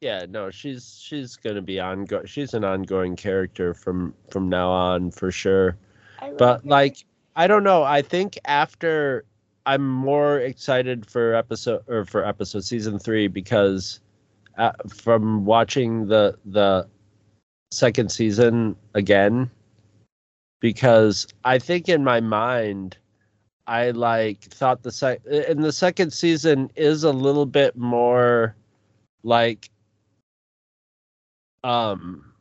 Yeah, 0.00 0.26
no, 0.28 0.50
she's 0.50 1.00
she's 1.02 1.36
gonna 1.36 1.62
be 1.62 1.80
ongoing. 1.80 2.26
She's 2.26 2.52
an 2.52 2.62
ongoing 2.64 3.16
character 3.16 3.72
from 3.72 4.14
from 4.30 4.48
now 4.48 4.70
on 4.70 5.10
for 5.10 5.30
sure. 5.30 5.76
But 6.36 6.62
her. 6.62 6.68
like, 6.68 7.04
I 7.36 7.46
don't 7.46 7.64
know. 7.64 7.82
I 7.84 8.02
think 8.02 8.38
after 8.44 9.24
I'm 9.66 9.88
more 9.88 10.40
excited 10.40 11.06
for 11.06 11.34
episode 11.34 11.82
or 11.88 12.04
for 12.04 12.24
episode 12.24 12.64
season 12.64 12.98
three 12.98 13.28
because 13.28 14.00
uh, 14.58 14.72
from 14.92 15.46
watching 15.46 16.06
the 16.06 16.38
the 16.44 16.86
second 17.70 18.12
season 18.12 18.76
again 18.94 19.50
because 20.60 21.26
I 21.44 21.58
think 21.58 21.88
in 21.88 22.04
my 22.04 22.20
mind 22.20 22.98
I 23.66 23.90
like 23.90 24.40
thought 24.42 24.82
the 24.82 24.92
sec 24.92 25.24
in 25.26 25.62
the 25.62 25.72
second 25.72 26.12
season 26.12 26.70
is 26.76 27.04
a 27.04 27.12
little 27.12 27.46
bit 27.46 27.76
more 27.76 28.54
like 29.22 29.70
um 31.64 32.34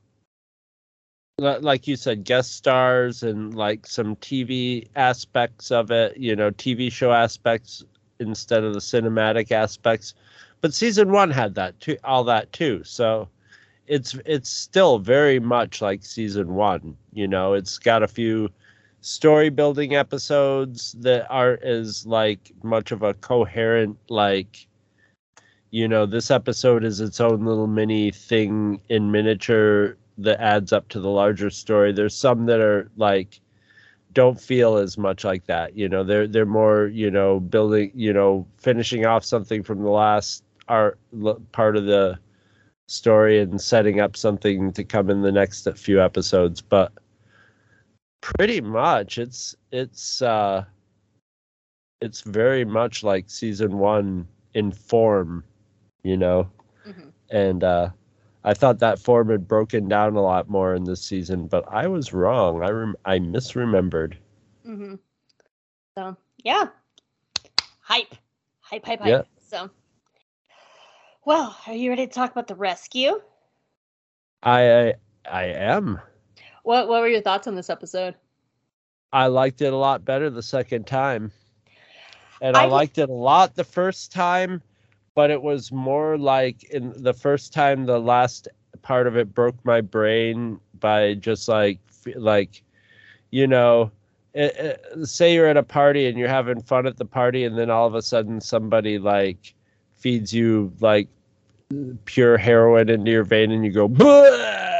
like 1.40 1.88
you 1.88 1.96
said 1.96 2.24
guest 2.24 2.56
stars 2.56 3.24
and 3.24 3.56
like 3.56 3.88
some 3.88 4.16
TV 4.18 4.88
aspects 4.96 5.72
of 5.72 5.92
it, 5.92 6.16
you 6.18 6.36
know, 6.36 6.52
TV 6.52 6.92
show 6.92 7.12
aspects 7.12 7.84
instead 8.20 8.64
of 8.64 8.74
the 8.74 8.80
cinematic 8.80 9.52
aspects. 9.52 10.14
But 10.62 10.74
season 10.74 11.12
1 11.12 11.32
had 11.32 11.56
that 11.56 11.80
too 11.80 11.98
all 12.04 12.24
that 12.26 12.52
too. 12.54 12.84
So 12.84 13.28
it's 13.88 14.16
it's 14.26 14.50
still 14.50 15.00
very 15.00 15.40
much 15.40 15.82
like 15.82 16.04
season 16.06 16.54
1, 16.56 16.96
you 17.14 17.28
know. 17.28 17.54
It's 17.54 17.80
got 17.80 18.04
a 18.04 18.08
few 18.08 18.50
story 19.04 19.50
building 19.50 19.96
episodes 19.96 20.94
that 21.00 21.28
aren't 21.30 21.62
as 21.62 22.06
like 22.06 22.54
much 22.64 22.94
of 22.94 23.04
a 23.04 23.14
coherent 23.16 23.98
like 24.10 24.66
you 25.72 25.90
know 25.90 26.06
this 26.06 26.32
episode 26.32 26.86
is 26.86 27.02
its 27.02 27.20
own 27.20 27.44
little 27.44 27.68
mini 27.68 28.12
thing 28.12 28.80
in 28.88 29.12
miniature 29.12 29.98
that 30.18 30.40
adds 30.40 30.72
up 30.72 30.88
to 30.88 31.00
the 31.02 31.10
larger 31.10 31.50
story. 31.50 31.92
There's 31.92 32.16
some 32.16 32.46
that 32.46 32.62
are 32.62 32.90
like 32.96 33.42
don't 34.14 34.40
feel 34.40 34.78
as 34.78 34.98
much 34.98 35.26
like 35.26 35.46
that 35.48 35.76
you 35.76 35.90
know? 35.90 36.04
They're 36.04 36.28
they're 36.28 36.46
more 36.46 36.88
you 36.88 37.12
know 37.12 37.42
building 37.42 37.92
you 37.94 38.14
know 38.14 38.48
finishing 38.58 39.06
off 39.06 39.26
something 39.26 39.64
from 39.64 39.84
the 39.84 39.90
last 39.90 40.46
art 40.70 40.98
part 41.52 41.76
of 41.76 41.86
the 41.86 42.18
story 42.88 43.42
and 43.42 43.60
setting 43.60 44.00
up 44.00 44.16
something 44.16 44.72
to 44.72 44.84
come 44.86 45.10
in 45.10 45.24
the 45.24 45.32
next 45.32 45.68
few 45.76 46.02
episodes. 46.02 46.62
But 46.62 46.94
pretty 48.24 48.62
much 48.62 49.20
it's 49.20 49.56
it's 49.72 50.22
uh 50.22 50.66
it's 52.02 52.22
very 52.22 52.66
much 52.66 53.04
like 53.04 53.30
season 53.30 53.78
one 53.78 54.28
in 54.54 54.72
form 54.72 55.44
you 56.04 56.18
know 56.18 56.50
Mhm. 56.86 57.14
and 57.30 57.64
uh 57.64 57.90
i 58.44 58.54
thought 58.54 58.80
that 58.80 59.00
form 59.00 59.30
had 59.30 59.48
broken 59.48 59.88
down 59.88 60.16
a 60.16 60.22
lot 60.22 60.50
more 60.50 60.76
in 60.76 60.86
this 60.86 61.02
season 61.02 61.48
but 61.48 61.64
i 61.72 61.88
was 61.88 62.14
wrong 62.14 62.62
i 62.64 62.70
rem- 62.70 62.96
i 63.06 63.20
misremembered 63.20 64.16
mm-hmm. 64.66 64.96
So 65.98 66.18
yeah, 66.44 66.70
hype, 67.82 68.16
hype, 68.62 68.86
hype, 68.86 69.00
hype. 69.02 69.20
Yeah. 69.20 69.24
So, 69.40 69.70
well, 71.26 71.58
are 71.68 71.74
you 71.74 71.90
ready 71.90 72.08
to 72.08 72.12
talk 72.14 72.32
about 72.32 72.48
the 72.48 72.56
rescue? 72.56 73.22
i 74.44 74.62
i, 74.82 74.94
I 75.30 75.44
am 75.46 76.00
What 76.64 76.88
What 76.88 77.02
were 77.02 77.08
your 77.08 77.22
thoughts 77.22 77.48
on 77.48 77.56
this 77.56 77.70
episode? 77.70 78.16
i 79.12 79.28
liked 79.28 79.62
it 79.62 79.72
a 79.72 79.78
lot 79.78 80.04
better 80.04 80.32
the 80.32 80.42
second 80.42 80.88
time 80.88 81.32
and 82.42 82.58
i, 82.58 82.64
I- 82.64 82.66
liked 82.66 82.98
it 82.98 83.10
a 83.10 83.14
lot 83.14 83.54
the 83.56 83.64
first 83.64 84.12
time 84.12 84.60
but 85.14 85.30
it 85.30 85.44
was 85.44 85.72
more 85.72 86.18
like 86.18 86.64
in 86.72 86.92
the 86.96 87.14
first 87.14 87.54
time 87.54 87.86
the 87.86 88.00
last 88.00 88.48
part 88.82 89.06
of 89.06 89.16
it 89.16 89.32
broke 89.36 89.64
my 89.64 89.82
brain 89.82 90.60
by 90.80 91.14
just 91.14 91.48
like 91.48 91.78
like 92.16 92.64
you 93.30 93.46
know 93.46 93.92
it, 94.34 94.56
it- 94.58 95.08
say 95.08 95.32
you're 95.36 95.46
at 95.48 95.58
a 95.58 95.64
party 95.64 96.08
and 96.08 96.18
you're 96.18 96.28
having 96.28 96.60
fun 96.60 96.88
at 96.88 96.98
the 96.98 97.06
party 97.06 97.44
and 97.44 97.56
then 97.56 97.70
all 97.70 97.86
of 97.86 97.94
a 97.94 98.02
sudden 98.02 98.42
somebody 98.42 98.98
like 98.98 99.54
feeds 99.96 100.34
you 100.34 100.74
like 100.80 101.08
pure 102.06 102.36
heroin 102.38 102.90
into 102.90 103.12
your 103.12 103.24
vein 103.24 103.52
and 103.52 103.64
you 103.64 103.72
go 103.72 103.88
"Bleh!" 103.88 104.73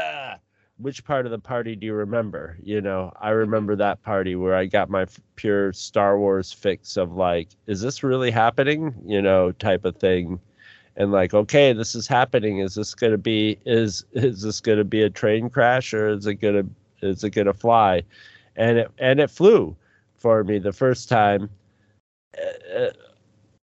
Which 0.84 1.06
part 1.06 1.26
of 1.26 1.32
the 1.32 1.40
party 1.40 1.76
do 1.76 1.86
you 1.88 1.94
remember? 1.94 2.58
You 2.62 2.82
know 2.82 3.14
i 3.22 3.30
remember 3.30 3.76
that 3.76 4.04
party 4.04 4.36
where 4.36 4.56
i 4.56 4.66
got 4.66 4.90
my 4.90 5.06
pure 5.36 5.72
star 5.74 6.20
wars 6.20 6.52
fix 6.52 6.98
of 6.98 7.14
like 7.14 7.50
is 7.68 7.82
this 7.82 8.04
really 8.04 8.32
happening? 8.32 8.94
You 9.06 9.22
know 9.22 9.52
type 9.54 9.86
of 9.86 9.96
thing. 9.96 10.40
And 10.98 11.12
like 11.12 11.34
okay 11.34 11.74
this 11.74 11.96
is 11.96 12.08
happening. 12.08 12.60
Is 12.60 12.76
this 12.76 12.94
going 12.94 13.14
to 13.14 13.18
be 13.18 13.58
is 13.66 14.06
is 14.14 14.42
this 14.44 14.60
going 14.62 14.78
to 14.78 14.84
be 14.84 15.02
a 15.04 15.10
train 15.10 15.50
crash 15.50 15.94
or 15.94 16.10
is 16.10 16.28
it 16.28 16.36
going 16.36 16.56
to 16.56 17.08
is 17.08 17.24
it 17.24 17.32
going 17.32 17.48
to 17.48 17.54
fly? 17.54 18.04
And 18.58 18.78
it 18.80 18.92
and 19.00 19.20
it 19.20 19.32
flew 19.32 19.76
for 20.18 20.44
me 20.44 20.60
the 20.60 20.74
first 20.74 21.10
time. 21.10 21.50
Uh, 22.38 22.90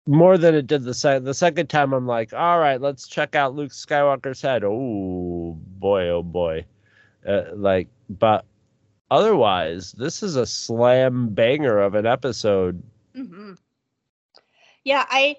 more 0.06 0.38
than 0.38 0.54
it 0.56 0.68
did 0.68 0.84
the 0.84 0.94
second 0.94 1.24
the 1.24 1.34
second 1.34 1.68
time 1.68 1.94
i'm 1.94 2.06
like 2.06 2.34
all 2.34 2.60
right 2.60 2.82
let's 2.82 3.08
check 3.08 3.36
out 3.36 3.56
luke 3.56 3.72
skywalker's 3.72 4.42
head. 4.42 4.64
Oh 4.64 5.58
boy 5.80 6.10
oh 6.10 6.24
boy 6.24 6.66
uh, 7.28 7.44
like 7.56 7.88
but 8.10 8.46
otherwise 9.12 9.92
this 9.94 10.24
is 10.24 10.36
a 10.36 10.46
slam 10.46 11.30
banger 11.30 11.80
of 11.80 11.96
an 11.96 12.06
episode 12.06 12.82
hmm 13.14 13.54
Yeah, 14.84 15.06
I 15.10 15.38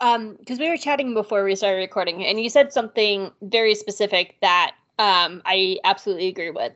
um 0.00 0.36
because 0.38 0.58
we 0.58 0.68
were 0.68 0.76
chatting 0.76 1.14
before 1.14 1.44
we 1.44 1.54
started 1.54 1.78
recording, 1.78 2.24
and 2.24 2.40
you 2.40 2.48
said 2.50 2.72
something 2.72 3.32
very 3.42 3.74
specific 3.74 4.36
that 4.40 4.74
um 4.98 5.42
I 5.44 5.78
absolutely 5.84 6.28
agree 6.28 6.50
with. 6.50 6.72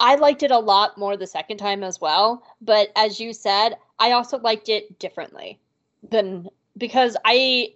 I 0.00 0.14
liked 0.16 0.42
it 0.42 0.50
a 0.50 0.58
lot 0.58 0.96
more 0.98 1.16
the 1.16 1.26
second 1.26 1.58
time 1.58 1.82
as 1.82 2.00
well, 2.00 2.42
but 2.60 2.90
as 2.96 3.20
you 3.20 3.32
said, 3.32 3.76
I 3.98 4.12
also 4.12 4.38
liked 4.38 4.68
it 4.68 4.98
differently 4.98 5.60
than 6.08 6.48
because 6.76 7.16
I 7.24 7.74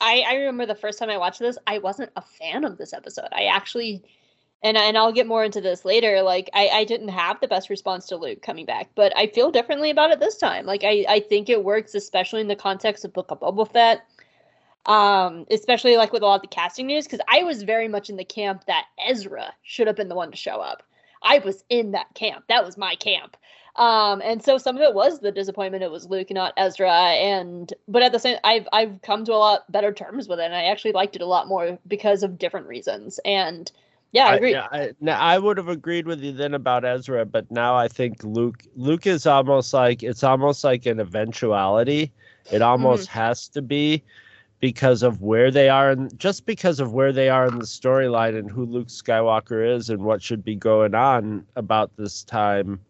I 0.00 0.24
I 0.28 0.34
remember 0.36 0.66
the 0.66 0.74
first 0.74 0.98
time 0.98 1.10
I 1.10 1.18
watched 1.18 1.40
this, 1.40 1.58
I 1.66 1.78
wasn't 1.78 2.10
a 2.16 2.22
fan 2.22 2.64
of 2.64 2.78
this 2.78 2.92
episode. 2.92 3.28
I 3.32 3.44
actually 3.44 4.04
and 4.62 4.76
and 4.76 4.96
I'll 4.96 5.12
get 5.12 5.26
more 5.26 5.44
into 5.44 5.60
this 5.60 5.84
later. 5.84 6.22
Like 6.22 6.50
I 6.54 6.68
I 6.68 6.84
didn't 6.84 7.08
have 7.08 7.40
the 7.40 7.48
best 7.48 7.70
response 7.70 8.06
to 8.06 8.16
Luke 8.16 8.42
coming 8.42 8.66
back, 8.66 8.90
but 8.94 9.16
I 9.16 9.26
feel 9.26 9.50
differently 9.50 9.90
about 9.90 10.10
it 10.10 10.20
this 10.20 10.36
time. 10.36 10.66
Like 10.66 10.84
I 10.84 11.04
I 11.08 11.20
think 11.20 11.48
it 11.48 11.64
works, 11.64 11.94
especially 11.94 12.40
in 12.40 12.48
the 12.48 12.56
context 12.56 13.04
of 13.04 13.12
Book 13.12 13.30
of 13.30 13.40
Boba 13.40 13.70
Fett. 13.70 14.06
Um, 14.84 15.46
especially 15.48 15.96
like 15.96 16.12
with 16.12 16.22
a 16.22 16.26
lot 16.26 16.36
of 16.36 16.42
the 16.42 16.48
casting 16.48 16.88
news, 16.88 17.04
because 17.04 17.20
I 17.28 17.44
was 17.44 17.62
very 17.62 17.86
much 17.86 18.10
in 18.10 18.16
the 18.16 18.24
camp 18.24 18.64
that 18.66 18.86
Ezra 19.06 19.54
should 19.62 19.86
have 19.86 19.94
been 19.94 20.08
the 20.08 20.16
one 20.16 20.32
to 20.32 20.36
show 20.36 20.56
up. 20.56 20.82
I 21.22 21.38
was 21.38 21.62
in 21.68 21.92
that 21.92 22.12
camp. 22.14 22.46
That 22.48 22.64
was 22.64 22.76
my 22.76 22.96
camp. 22.96 23.36
Um, 23.76 24.20
and 24.22 24.42
so 24.42 24.58
some 24.58 24.76
of 24.76 24.82
it 24.82 24.92
was 24.92 25.20
the 25.20 25.32
disappointment 25.32 25.84
it 25.84 25.90
was 25.90 26.10
Luke, 26.10 26.30
not 26.30 26.52
Ezra. 26.56 26.90
And 26.90 27.72
but 27.88 28.02
at 28.02 28.12
the 28.12 28.18
same, 28.18 28.38
I've 28.44 28.68
I've 28.72 29.00
come 29.02 29.24
to 29.24 29.32
a 29.32 29.34
lot 29.34 29.70
better 29.70 29.92
terms 29.92 30.28
with 30.28 30.40
it, 30.40 30.44
and 30.44 30.54
I 30.54 30.64
actually 30.64 30.92
liked 30.92 31.16
it 31.16 31.22
a 31.22 31.26
lot 31.26 31.48
more 31.48 31.78
because 31.86 32.22
of 32.22 32.38
different 32.38 32.66
reasons. 32.66 33.18
And 33.24 33.70
yeah, 34.12 34.26
I 34.28 34.34
agree. 34.34 34.54
I, 34.54 34.66
I, 34.72 34.92
I 35.10 35.38
would 35.38 35.58
have 35.58 35.68
agreed 35.68 36.06
with 36.06 36.22
you 36.22 36.32
then 36.32 36.54
about 36.54 36.84
Ezra, 36.84 37.24
but 37.26 37.50
now 37.50 37.76
I 37.76 37.88
think 37.88 38.22
Luke 38.24 38.64
Luke 38.76 39.06
is 39.06 39.26
almost 39.26 39.72
like 39.74 40.02
it's 40.02 40.24
almost 40.24 40.64
like 40.64 40.86
an 40.86 41.00
eventuality. 41.00 42.12
It 42.50 42.62
almost 42.62 43.08
has 43.08 43.48
to 43.50 43.62
be 43.62 44.02
because 44.60 45.02
of 45.02 45.22
where 45.22 45.50
they 45.50 45.68
are 45.68 45.90
and 45.90 46.18
just 46.18 46.46
because 46.46 46.80
of 46.80 46.92
where 46.92 47.12
they 47.12 47.28
are 47.30 47.46
in 47.48 47.58
the 47.58 47.64
storyline 47.64 48.38
and 48.38 48.50
who 48.50 48.64
Luke 48.66 48.88
Skywalker 48.88 49.76
is 49.76 49.90
and 49.90 50.02
what 50.02 50.22
should 50.22 50.44
be 50.44 50.56
going 50.56 50.94
on 50.94 51.46
about 51.56 51.96
this 51.96 52.24
time. 52.24 52.80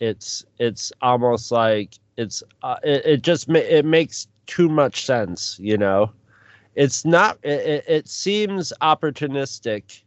It's 0.00 0.44
it's 0.58 0.92
almost 1.02 1.52
like 1.52 1.94
it's 2.16 2.42
uh, 2.62 2.76
it, 2.84 3.06
it 3.06 3.22
just 3.22 3.48
ma- 3.48 3.58
it 3.58 3.84
makes 3.84 4.28
too 4.46 4.68
much 4.68 5.04
sense, 5.06 5.58
you 5.60 5.78
know. 5.78 6.12
It's 6.76 7.04
not 7.04 7.38
it, 7.44 7.84
it 7.88 8.08
seems 8.08 8.72
opportunistic 8.82 10.03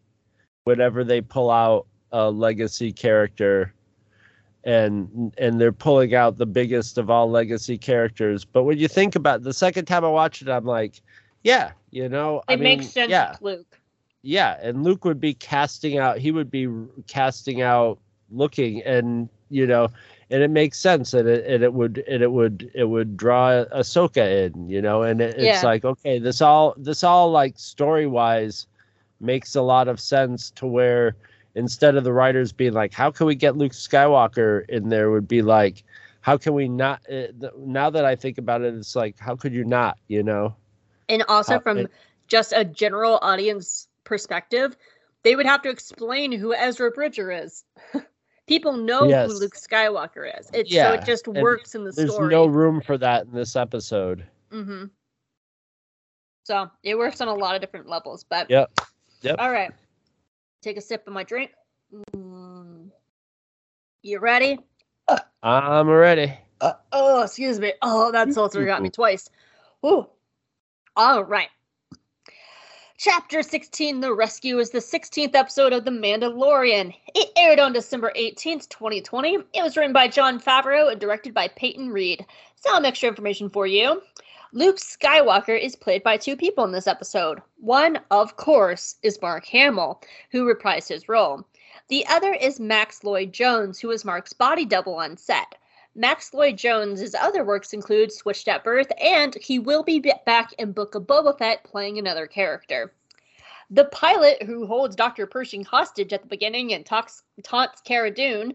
whenever 0.68 1.06
they 1.06 1.22
pull 1.22 1.50
out 1.50 1.86
a 2.12 2.30
legacy 2.30 2.92
character 2.92 3.74
and 4.66 5.34
and 5.38 5.62
they're 5.62 5.72
pulling 5.72 6.14
out 6.14 6.38
the 6.38 6.46
biggest 6.46 6.98
of 6.98 7.10
all 7.10 7.32
legacy 7.32 7.78
characters 7.78 8.44
but 8.44 8.64
when 8.64 8.78
you 8.78 8.90
think 8.90 9.16
about 9.16 9.40
it, 9.40 9.44
the 9.44 9.54
second 9.54 9.86
time 9.86 10.04
i 10.04 10.10
watched 10.10 10.42
it 10.42 10.50
i'm 10.50 10.66
like 10.66 11.02
yeah 11.44 11.72
you 11.92 12.10
know 12.10 12.40
it 12.50 12.52
I 12.52 12.56
mean, 12.58 12.80
makes 12.80 12.88
sense 12.88 13.10
yeah 13.10 13.38
Luke. 13.40 13.80
yeah 14.24 14.58
and 14.62 14.84
luke 14.84 15.06
would 15.06 15.22
be 15.22 15.34
casting 15.34 16.00
out 16.00 16.18
he 16.18 16.32
would 16.32 16.52
be 16.52 16.68
casting 17.08 17.62
out 17.62 17.98
looking 18.30 18.84
and 18.84 19.30
you 19.50 19.66
know 19.66 19.88
and 20.30 20.44
it 20.44 20.50
makes 20.52 20.78
sense 20.78 21.14
and 21.14 21.30
it, 21.30 21.46
and 21.46 21.64
it 21.64 21.74
would 21.74 22.04
and 22.10 22.22
it 22.22 22.32
would 22.34 22.70
it 22.76 22.84
would 22.84 23.16
draw 23.16 23.64
Ahsoka 23.74 24.46
in, 24.46 24.68
you 24.68 24.82
know, 24.82 25.04
and 25.04 25.22
it, 25.22 25.38
it's 25.38 25.64
Yeah. 25.64 25.70
like 25.70 25.86
okay, 25.86 26.20
this 26.20 26.42
all 26.42 26.74
this 26.76 27.02
all 27.02 27.32
like 27.32 27.54
story 27.58 28.08
wise 28.08 28.68
makes 29.20 29.56
a 29.56 29.62
lot 29.62 29.88
of 29.88 30.00
sense 30.00 30.52
to 30.52 30.66
where 30.68 31.16
instead 31.56 31.96
of 31.96 32.04
the 32.04 32.14
writers 32.14 32.52
being 32.52 32.74
like, 32.74 32.94
how 32.94 33.10
can 33.12 33.26
we 33.26 33.36
get 33.36 33.58
Luke 33.58 33.72
Skywalker 33.72 34.68
in 34.70 34.90
there, 34.90 35.10
would 35.12 35.28
be 35.28 35.42
like, 35.42 35.84
how 36.22 36.38
can 36.38 36.54
we 36.54 36.68
not? 36.68 37.02
Uh, 37.10 37.32
th- 37.40 37.54
now 37.58 37.90
that 37.90 38.06
I 38.06 38.16
think 38.16 38.38
about 38.38 38.62
it, 38.62 38.74
it's 38.76 38.96
like, 38.96 39.18
how 39.18 39.36
could 39.36 39.54
you 39.54 39.64
not, 39.64 39.98
you 40.08 40.24
know? 40.24 40.56
And 41.10 41.24
also 41.28 41.56
Uh, 41.56 41.60
from 41.60 41.78
it- 41.80 41.92
just 42.28 42.54
a 42.54 42.64
general 42.66 43.18
audience 43.22 43.88
perspective, 44.04 44.78
they 45.24 45.36
would 45.36 45.46
have 45.46 45.62
to 45.64 45.70
explain 45.70 46.32
who 46.32 46.54
Ezra 46.54 46.92
Bridger 46.92 47.32
is. 47.32 47.64
People 48.48 48.74
know 48.78 49.08
Yes. 49.10 49.32
who 49.32 49.40
Luke 49.40 49.56
Skywalker 49.56 50.40
is. 50.40 50.50
It 50.54 50.70
so 50.70 50.94
it 50.94 51.06
just 51.06 51.28
and 51.28 51.44
works 51.44 51.76
in 51.76 51.84
the 51.84 51.92
There's 51.92 52.14
story. 52.14 52.30
There's 52.30 52.32
no 52.32 52.46
room 52.46 52.82
for 52.82 52.98
that 52.98 53.26
in 53.26 53.32
this 53.32 53.56
episode. 53.56 54.26
hmm 54.52 54.86
So 56.44 56.70
it 56.84 56.98
works 56.98 57.20
on 57.22 57.28
a 57.28 57.34
lot 57.34 57.56
of 57.56 57.62
different 57.62 57.88
levels. 57.88 58.24
But 58.24 58.50
Yep. 58.50 58.80
Yep. 59.22 59.36
All 59.40 59.52
right. 59.52 59.72
Take 60.62 60.78
a 60.78 60.82
sip 60.82 61.08
of 61.08 61.14
my 61.14 61.24
drink. 61.24 61.52
Mm. 62.16 62.90
You 64.04 64.20
ready? 64.20 64.60
I'm 65.44 65.90
ready. 65.90 66.38
Uh, 66.60 66.74
oh, 66.92 67.24
excuse 67.24 67.60
me. 67.60 67.74
Oh, 67.82 68.12
that 68.12 68.34
seltzer 68.34 68.66
got 68.66 68.82
me 68.82 68.90
twice. 68.90 69.30
Ooh. 69.86 70.08
All 70.96 71.24
right. 71.24 71.50
Chapter 73.00 73.44
16 73.44 74.00
The 74.00 74.14
Rescue 74.14 74.58
is 74.58 74.72
the 74.72 74.80
16th 74.80 75.36
episode 75.36 75.72
of 75.72 75.86
The 75.86 75.92
Mandalorian. 75.92 76.96
It 77.14 77.30
aired 77.38 77.60
on 77.60 77.72
December 77.72 78.12
18th, 78.18 78.68
2020. 78.70 79.36
It 79.54 79.62
was 79.62 79.78
written 79.78 79.94
by 79.94 80.08
Jon 80.08 80.40
Favreau 80.40 80.92
and 80.92 81.00
directed 81.00 81.32
by 81.32 81.48
Peyton 81.50 81.92
Reed. 81.92 82.26
Some 82.56 82.86
extra 82.86 83.08
information 83.08 83.50
for 83.50 83.68
you. 83.68 84.02
Luke 84.54 84.78
Skywalker 84.78 85.60
is 85.60 85.76
played 85.76 86.04
by 86.04 86.16
two 86.16 86.38
people 86.38 86.64
in 86.64 86.72
this 86.72 86.88
episode. 86.88 87.42
One, 87.58 88.00
of 88.12 88.38
course, 88.38 88.96
is 89.04 89.22
Mark 89.22 89.46
Hamill, 89.46 90.02
who 90.32 90.46
reprised 90.46 90.88
his 90.88 91.10
role. 91.10 91.46
The 91.90 92.06
other 92.08 92.34
is 92.34 92.60
Max 92.60 93.04
Lloyd 93.04 93.34
Jones, 93.34 93.78
who 93.80 93.90
was 93.90 94.06
Mark's 94.06 94.32
body 94.32 94.66
double 94.66 94.96
on 94.96 95.18
set. 95.18 95.56
Max 95.96 96.34
Lloyd 96.34 96.58
Jones's 96.58 97.14
other 97.14 97.44
works 97.44 97.74
include 97.74 98.14
Switched 98.14 98.48
at 98.48 98.64
Birth, 98.64 98.92
and 99.02 99.36
he 99.36 99.60
will 99.60 99.84
be 99.84 100.00
back 100.26 100.54
in 100.60 100.72
Book 100.72 100.96
of 100.96 101.04
Boba 101.04 101.38
Fett 101.38 101.64
playing 101.66 101.98
another 101.98 102.26
character. 102.26 102.94
The 103.70 103.86
pilot 103.86 104.44
who 104.44 104.66
holds 104.66 104.96
Dr. 104.96 105.28
Pershing 105.28 105.66
hostage 105.66 106.14
at 106.14 106.22
the 106.22 106.28
beginning 106.28 106.74
and 106.74 106.86
talks, 106.86 107.24
taunts 107.44 107.82
Cara 107.82 108.12
Dune 108.12 108.54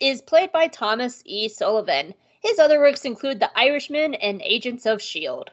is 0.00 0.22
played 0.22 0.52
by 0.52 0.68
Thomas 0.68 1.20
E. 1.26 1.50
Sullivan. 1.50 2.14
His 2.44 2.58
other 2.58 2.78
works 2.78 3.06
include 3.06 3.40
The 3.40 3.50
Irishman 3.58 4.12
and 4.12 4.42
Agents 4.42 4.84
of 4.84 4.98
S.H.I.E.L.D. 5.00 5.50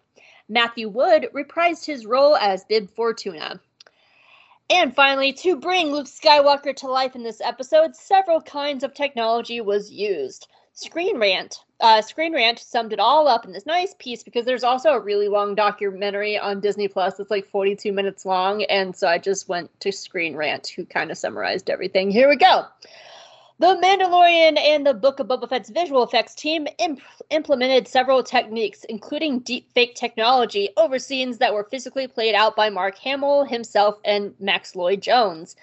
Matthew 0.50 0.90
Wood 0.90 1.30
reprised 1.34 1.86
his 1.86 2.06
role 2.06 2.36
as 2.36 2.66
Bib 2.66 2.90
Fortuna. 2.90 3.62
And 4.70 4.94
finally, 4.94 5.32
to 5.34 5.56
bring 5.56 5.94
Luke 5.94 6.08
Skywalker 6.08 6.76
to 6.76 6.88
life 6.88 7.16
in 7.16 7.24
this 7.24 7.40
episode, 7.40 7.96
several 7.96 8.42
kinds 8.42 8.84
of 8.84 8.94
technology 8.94 9.62
was 9.62 9.90
used. 9.90 10.50
Screen 10.74 11.18
Rant. 11.18 11.64
Uh, 11.80 12.02
Screen 12.02 12.34
Rant 12.34 12.60
summed 12.60 12.92
it 12.92 13.00
all 13.00 13.26
up 13.26 13.46
in 13.46 13.54
this 13.54 13.66
nice 13.66 13.96
piece 13.98 14.22
because 14.22 14.46
there's 14.46 14.66
also 14.66 14.90
a 14.90 15.00
really 15.00 15.30
long 15.30 15.56
documentary 15.56 16.38
on 16.38 16.60
Disney 16.60 16.90
Plus 16.90 17.16
that's 17.16 17.32
like 17.32 17.48
42 17.48 17.94
minutes 17.94 18.26
long, 18.26 18.64
and 18.64 18.94
so 18.94 19.08
I 19.08 19.18
just 19.18 19.48
went 19.48 19.80
to 19.80 19.94
Screen 19.94 20.36
Rant, 20.36 20.68
who 20.68 20.86
kind 20.86 21.10
of 21.10 21.18
summarized 21.18 21.70
everything. 21.70 22.12
Here 22.12 22.28
we 22.28 22.36
go. 22.36 22.66
The 23.62 23.76
Mandalorian 23.76 24.58
and 24.58 24.88
the 24.88 24.96
Book 24.96 25.20
of 25.20 25.28
Boba 25.28 25.48
Fett's 25.48 25.70
visual 25.70 26.02
effects 26.02 26.34
team 26.34 26.68
imp- 26.80 27.00
implemented 27.30 27.88
several 27.88 28.24
techniques, 28.24 28.84
including 28.86 29.42
deepfake 29.42 29.94
technology, 29.94 30.70
over 30.78 30.98
scenes 30.98 31.38
that 31.38 31.54
were 31.54 31.66
physically 31.66 32.08
played 32.08 32.34
out 32.34 32.56
by 32.56 32.72
Mark 32.72 32.98
Hamill 32.98 33.46
himself 33.46 34.00
and 34.04 34.34
Max 34.40 34.76
Lloyd 34.76 35.04
Jones. 35.04 35.56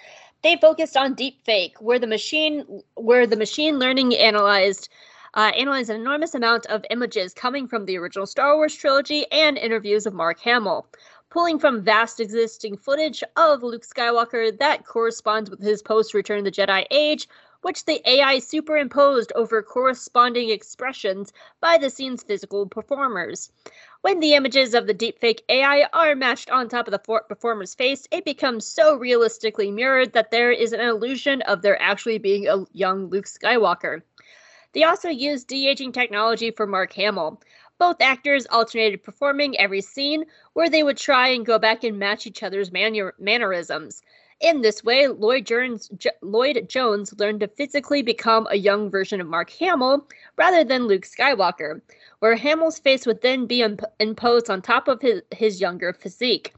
They 0.43 0.55
focused 0.55 0.95
on 0.95 1.13
deepfake, 1.13 1.73
where 1.81 1.99
the 1.99 2.07
machine 2.07 2.63
where 2.95 3.27
the 3.27 3.35
machine 3.35 3.79
learning 3.79 4.15
analyzed 4.15 4.87
uh, 5.33 5.51
analyzed 5.57 5.89
an 5.89 5.99
enormous 5.99 6.33
amount 6.33 6.67
of 6.67 6.85
images 6.91 7.33
coming 7.33 7.67
from 7.67 7.83
the 7.83 7.97
original 7.97 8.25
Star 8.25 8.55
Wars 8.55 8.75
trilogy 8.75 9.29
and 9.29 9.57
interviews 9.57 10.05
of 10.05 10.13
Mark 10.13 10.39
Hamill, 10.39 10.87
pulling 11.29 11.59
from 11.59 11.83
vast 11.83 12.21
existing 12.21 12.77
footage 12.77 13.25
of 13.35 13.61
Luke 13.61 13.83
Skywalker 13.85 14.57
that 14.57 14.85
corresponds 14.85 15.49
with 15.49 15.61
his 15.61 15.81
post 15.81 16.13
Return 16.13 16.39
of 16.39 16.45
the 16.45 16.51
Jedi 16.51 16.85
age, 16.91 17.27
which 17.61 17.85
the 17.85 18.01
AI 18.09 18.39
superimposed 18.39 19.31
over 19.35 19.61
corresponding 19.61 20.49
expressions 20.49 21.33
by 21.59 21.77
the 21.77 21.89
scene's 21.89 22.23
physical 22.23 22.65
performers. 22.67 23.51
When 24.01 24.19
the 24.19 24.33
images 24.33 24.73
of 24.73 24.87
the 24.87 24.93
deepfake 24.93 25.41
AI 25.49 25.89
are 25.91 26.15
matched 26.15 26.49
on 26.49 26.69
top 26.69 26.87
of 26.87 26.91
the 26.91 26.99
for- 26.99 27.23
performer's 27.23 27.75
face, 27.75 28.07
it 28.11 28.23
becomes 28.23 28.65
so 28.65 28.95
realistically 28.95 29.71
mirrored 29.71 30.13
that 30.13 30.31
there 30.31 30.51
is 30.51 30.71
an 30.71 30.79
illusion 30.79 31.41
of 31.41 31.61
there 31.61 31.81
actually 31.81 32.17
being 32.17 32.47
a 32.47 32.65
young 32.71 33.07
Luke 33.09 33.25
Skywalker. 33.25 34.01
They 34.73 34.83
also 34.83 35.09
used 35.09 35.47
de 35.47 35.67
aging 35.67 35.91
technology 35.91 36.51
for 36.51 36.67
Mark 36.67 36.93
Hamill. 36.93 37.41
Both 37.77 38.01
actors 38.01 38.45
alternated 38.47 39.03
performing 39.03 39.57
every 39.59 39.81
scene, 39.81 40.25
where 40.53 40.69
they 40.69 40.83
would 40.83 40.97
try 40.97 41.29
and 41.29 41.45
go 41.45 41.59
back 41.59 41.83
and 41.83 41.99
match 41.99 42.27
each 42.27 42.43
other's 42.43 42.71
manu- 42.71 43.11
mannerisms. 43.19 44.01
In 44.39 44.61
this 44.61 44.85
way, 44.85 45.07
Lloyd 45.07 45.45
Jones, 45.45 45.89
J- 45.97 46.11
Lloyd 46.21 46.69
Jones 46.69 47.13
learned 47.19 47.41
to 47.41 47.47
physically 47.49 48.01
become 48.01 48.47
a 48.49 48.55
young 48.55 48.89
version 48.89 49.19
of 49.19 49.27
Mark 49.27 49.49
Hamill 49.49 50.07
rather 50.37 50.63
than 50.63 50.87
Luke 50.87 51.03
Skywalker, 51.05 51.81
where 52.19 52.37
Hamill's 52.37 52.79
face 52.79 53.05
would 53.05 53.21
then 53.21 53.47
be 53.47 53.61
imp- 53.61 53.83
imposed 53.99 54.49
on 54.49 54.61
top 54.61 54.87
of 54.87 55.01
his, 55.01 55.21
his 55.31 55.59
younger 55.59 55.91
physique. 55.91 56.53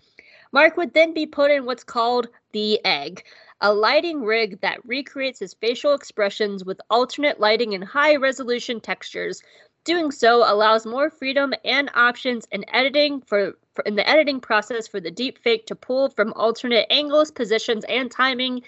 Mark 0.51 0.77
would 0.77 0.93
then 0.93 1.13
be 1.13 1.25
put 1.25 1.49
in 1.49 1.65
what's 1.65 1.83
called 1.83 2.27
the 2.51 2.79
egg, 2.85 3.23
a 3.61 3.73
lighting 3.73 4.21
rig 4.21 4.61
that 4.61 4.85
recreates 4.85 5.39
his 5.39 5.55
facial 5.55 5.93
expressions 5.93 6.63
with 6.63 6.81
alternate 6.91 7.39
lighting 7.39 7.73
and 7.73 7.83
high 7.83 8.15
resolution 8.15 8.79
textures. 8.79 9.41
Doing 9.85 10.11
so 10.11 10.43
allows 10.47 10.85
more 10.85 11.09
freedom 11.09 11.53
and 11.65 11.89
options 11.95 12.47
in 12.51 12.63
editing 12.71 13.21
for, 13.21 13.53
for 13.73 13.83
in 13.83 13.95
the 13.95 14.07
editing 14.07 14.39
process 14.39 14.87
for 14.87 14.99
the 14.99 15.11
deepfake 15.11 15.65
to 15.67 15.75
pull 15.75 16.09
from 16.09 16.33
alternate 16.33 16.87
angles, 16.89 17.31
positions, 17.31 17.85
and 17.85 18.11
timing 18.11 18.61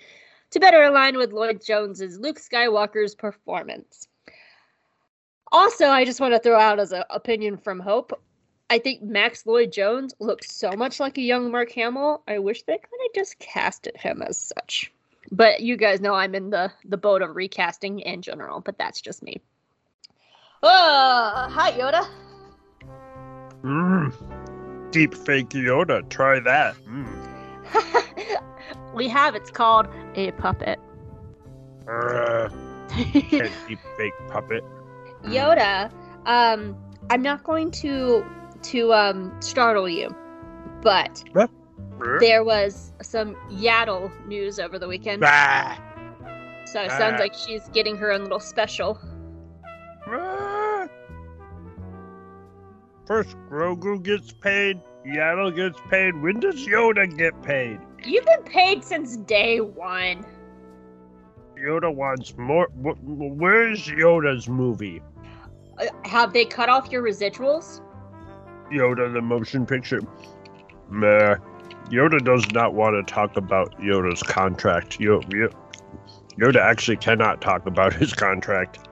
to 0.52 0.60
better 0.60 0.84
align 0.84 1.18
with 1.18 1.34
Lloyd 1.34 1.64
Jones's 1.64 2.20
Luke 2.20 2.40
Skywalker's 2.40 3.16
performance. 3.16 4.08
Also, 5.52 5.88
I 5.88 6.06
just 6.06 6.20
want 6.20 6.34
to 6.34 6.40
throw 6.40 6.60
out 6.60 6.80
as 6.80 6.92
an 6.92 7.04
opinion 7.10 7.58
from 7.58 7.80
Hope. 7.80 8.20
I 8.70 8.80
think 8.80 9.04
Max 9.04 9.46
Lloyd 9.46 9.72
Jones 9.72 10.16
looks 10.20 10.56
so 10.56 10.72
much 10.72 11.00
like 11.00 11.18
a 11.18 11.22
young 11.22 11.52
Mark 11.52 11.72
Hamill. 11.74 12.24
I 12.28 12.40
wish 12.40 12.64
they 12.64 12.78
could 12.78 13.00
have 13.04 13.14
just 13.14 13.38
casted 13.40 13.96
him 13.98 14.22
as 14.22 14.38
such. 14.38 14.92
But 15.32 15.62
you 15.62 15.78
guys 15.78 16.02
know 16.02 16.14
I'm 16.14 16.36
in 16.36 16.50
the 16.50 16.72
the 16.86 16.98
boat 16.98 17.22
of 17.22 17.36
recasting 17.36 18.00
in 18.00 18.22
general, 18.22 18.62
but 18.62 18.78
that's 18.78 19.02
just 19.02 19.24
me. 19.24 19.42
Oh, 20.64 21.48
hi 21.50 21.72
Yoda. 21.74 22.08
Mmm. 23.64 24.53
Deep 24.94 25.16
fake 25.16 25.50
Yoda. 25.50 26.08
Try 26.10 26.40
that. 26.40 26.76
Mm. 26.86 28.44
we 28.94 29.08
have 29.10 29.34
it's 29.36 29.50
called 29.50 29.88
a 30.16 30.32
puppet. 30.34 30.80
Uh, 31.88 32.48
a 32.92 33.50
deep 33.68 33.80
fake 33.98 34.14
puppet. 34.30 34.64
Yoda, 35.24 35.92
um, 36.26 36.78
I'm 37.10 37.22
not 37.22 37.44
going 37.44 37.72
to 37.72 38.24
to 38.62 38.94
um 38.94 39.36
startle 39.42 39.90
you, 39.90 40.16
but 40.82 41.24
there 42.20 42.44
was 42.44 42.94
some 43.02 43.36
Yaddle 43.50 44.12
news 44.28 44.60
over 44.60 44.78
the 44.78 44.88
weekend. 44.88 45.24
Ah. 45.26 45.80
So 46.66 46.82
it 46.82 46.92
sounds 46.92 47.16
Ah. 47.18 47.24
like 47.24 47.34
she's 47.34 47.68
getting 47.70 47.96
her 47.98 48.12
own 48.12 48.22
little 48.24 48.40
special. 48.40 49.00
First, 53.06 53.36
Grogu 53.50 54.02
gets 54.02 54.32
paid. 54.32 54.80
Yaddle 55.06 55.56
gets 55.56 55.80
paid. 55.90 56.22
When 56.22 56.40
does 56.40 56.66
Yoda 56.66 57.16
get 57.18 57.42
paid? 57.44 57.80
You've 58.04 58.26
been 58.26 58.44
paid 58.44 58.84
since 58.84 59.18
day 59.18 59.60
one. 59.60 60.26
Yoda 61.58 61.94
wants 61.94 62.38
more. 62.38 62.68
wh- 62.84 62.98
wh- 63.00 63.38
Where's 63.38 63.86
Yoda's 63.88 64.48
movie? 64.48 65.02
Uh, 65.78 65.86
have 66.06 66.34
they 66.34 66.46
cut 66.46 66.70
off 66.70 66.90
your 66.92 67.04
residuals? 67.04 67.82
Yoda 68.72 69.12
the 69.14 69.22
motion 69.22 69.66
picture. 69.66 70.02
Meh. 70.90 71.36
Yoda 71.90 72.24
does 72.24 72.50
not 72.52 72.74
want 72.74 72.96
to 73.06 73.14
talk 73.14 73.36
about 73.36 73.78
Yoda's 73.80 74.24
contract. 74.24 75.00
Yo, 75.00 75.22
Yo- 75.30 75.50
Yoda 76.38 76.58
actually 76.62 76.98
cannot 76.98 77.42
talk 77.42 77.66
about 77.66 77.94
his 77.94 78.14
contract. 78.14 78.88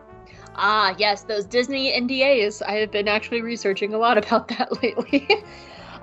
Ah, 0.64 0.94
yes, 1.00 1.24
those 1.24 1.46
Disney 1.46 1.92
NDAs. 1.92 2.62
I 2.62 2.74
have 2.74 2.92
been 2.92 3.08
actually 3.08 3.42
researching 3.42 3.96
a 3.96 3.98
lot 3.98 4.20
about 4.20 4.48
that 4.50 4.72
lately. 4.84 5.28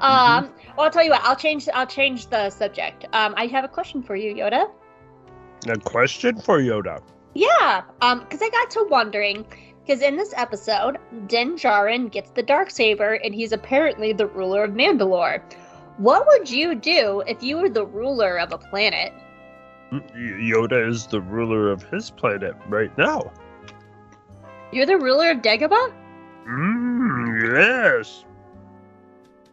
um, 0.01 0.51
well, 0.77 0.87
I'll 0.87 0.91
tell 0.91 1.05
you 1.05 1.11
what. 1.11 1.23
I'll 1.23 1.37
change. 1.37 1.69
I'll 1.73 1.87
change 1.87 2.27
the 2.27 2.51
subject. 2.51 3.07
Um, 3.13 3.35
I 3.37 3.47
have 3.47 3.65
a 3.65 3.69
question 3.69 4.03
for 4.03 4.17
you, 4.17 4.35
Yoda. 4.35 4.69
A 5.69 5.79
question 5.79 6.41
for 6.41 6.59
Yoda. 6.61 7.01
Yeah. 7.35 7.83
Um, 8.03 8.21
because 8.21 8.43
I 8.43 8.51
got 8.51 8.69
to 8.71 8.87
wondering, 8.91 9.47
Because 9.87 10.03
in 10.03 10.17
this 10.17 10.35
episode, 10.37 10.99
Din 11.29 11.55
Djarin 11.55 12.11
gets 12.11 12.31
the 12.31 12.43
dark 12.43 12.71
saber, 12.71 13.15
and 13.15 13.33
he's 13.33 13.53
apparently 13.53 14.13
the 14.13 14.27
ruler 14.27 14.65
of 14.65 14.73
Mandalore. 14.73 15.41
What 15.99 16.27
would 16.27 16.51
you 16.51 16.75
do 16.75 17.23
if 17.29 17.43
you 17.43 17.59
were 17.59 17.69
the 17.69 17.87
ruler 17.87 18.39
of 18.39 18.53
a 18.53 18.59
planet? 18.59 19.13
Yoda 19.93 20.87
is 20.89 21.07
the 21.07 21.21
ruler 21.21 21.71
of 21.71 21.83
his 21.85 22.11
planet 22.11 22.55
right 22.69 22.97
now. 22.99 23.33
You're 24.73 24.87
the 24.87 24.99
ruler 24.99 25.31
of 25.31 25.39
Dagobah? 25.39 25.93
Mm, 26.47 27.55
yes. 27.55 28.25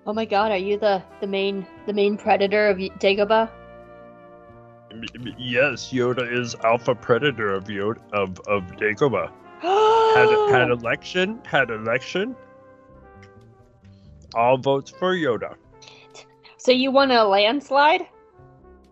Oh 0.08 0.14
my 0.14 0.26
god, 0.26 0.52
are 0.52 0.58
you 0.58 0.78
the 0.78 1.04
the 1.20 1.28
main 1.28 1.66
the 1.86 1.94
main 1.94 2.18
predator 2.18 2.68
of 2.68 2.78
Dagobah? 2.78 3.50
Yes, 5.38 5.92
Yoda 5.92 6.32
is 6.32 6.56
alpha 6.64 6.96
predator 6.96 7.54
of 7.54 7.66
Yoda 7.66 8.00
of 8.14 8.40
of 8.48 8.64
Dagobah. 8.78 9.32
Had 9.62 10.30
had 10.50 10.70
election, 10.70 11.40
had 11.46 11.70
election. 11.70 12.36
All 14.34 14.58
votes 14.58 14.92
for 14.92 15.16
Yoda 15.16 15.56
so 16.66 16.72
you 16.72 16.90
want 16.90 17.12
a 17.12 17.24
landslide? 17.24 18.08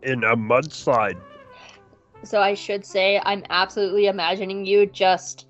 in 0.03 0.23
a 0.25 0.35
mudslide. 0.35 1.17
So 2.23 2.41
I 2.41 2.53
should 2.53 2.85
say 2.85 3.21
I'm 3.23 3.43
absolutely 3.49 4.07
imagining 4.07 4.65
you 4.65 4.85
just 4.85 5.47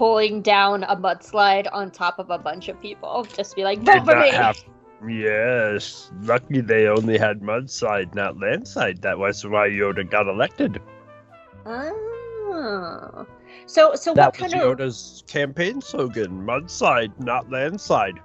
pulling 0.00 0.40
down 0.40 0.82
a 0.84 0.96
mudslide 0.96 1.68
on 1.74 1.90
top 1.90 2.18
of 2.18 2.30
a 2.30 2.38
bunch 2.38 2.70
of 2.70 2.80
people. 2.80 3.22
Just 3.36 3.54
be 3.54 3.64
like, 3.64 3.80
vote 3.80 4.02
for 4.06 4.16
me. 4.18 4.30
have- 4.30 4.56
Yes, 5.06 6.10
lucky 6.22 6.62
they 6.62 6.86
only 6.86 7.18
had 7.18 7.40
mudslide, 7.40 8.14
not 8.14 8.38
landslide. 8.38 9.02
That 9.02 9.18
was 9.18 9.46
why 9.46 9.68
Yoda 9.68 10.10
got 10.10 10.26
elected. 10.26 10.80
Oh. 11.66 13.26
So 13.66 13.94
so 13.94 14.14
that 14.14 14.26
what 14.38 14.40
was 14.40 14.52
kind 14.52 14.62
of 14.62 14.78
Yoda's 14.78 15.22
campaign 15.26 15.82
slogan: 15.82 16.46
mudslide, 16.46 17.12
not 17.18 17.50
landslide. 17.50 18.20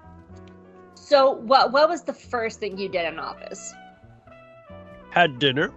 so 0.95 1.31
what 1.31 1.71
what 1.73 1.88
was 1.89 2.03
the 2.03 2.13
first 2.13 2.59
thing 2.61 2.77
you 2.77 2.88
did 2.89 3.05
in 3.05 3.19
office? 3.19 3.73
Had 5.11 5.39
dinner. 5.39 5.71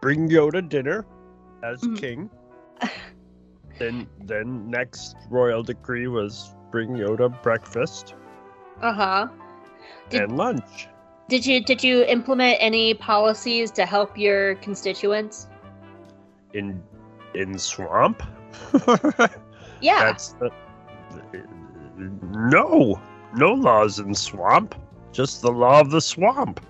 Bring 0.00 0.28
Yoda 0.28 0.66
dinner 0.66 1.04
as 1.62 1.80
Mhm. 1.82 1.98
king. 1.98 2.30
then, 3.78 4.06
then 4.24 4.70
next 4.70 5.16
royal 5.30 5.62
decree 5.62 6.06
was 6.08 6.54
bring 6.70 6.90
Yoda 6.90 7.30
breakfast 7.42 8.14
Uh-huh. 8.82 9.28
Did- 10.10 10.22
and 10.22 10.36
lunch. 10.36 10.88
Did 11.28 11.44
you 11.44 11.62
did 11.62 11.84
you 11.84 12.04
implement 12.04 12.56
any 12.58 12.94
policies 12.94 13.70
to 13.72 13.84
help 13.84 14.16
your 14.16 14.54
constituents? 14.56 15.46
in 16.54 16.82
in 17.34 17.58
swamp. 17.58 18.22
Yeah. 19.80 20.00
That's 20.06 20.32
the, 20.40 20.50
no, 22.32 23.00
no 23.34 23.52
laws 23.52 23.98
in 23.98 24.14
swamp. 24.14 24.74
Just 25.12 25.42
the 25.42 25.52
law 25.52 25.80
of 25.80 25.90
the 25.90 26.00
swamp. 26.00 26.60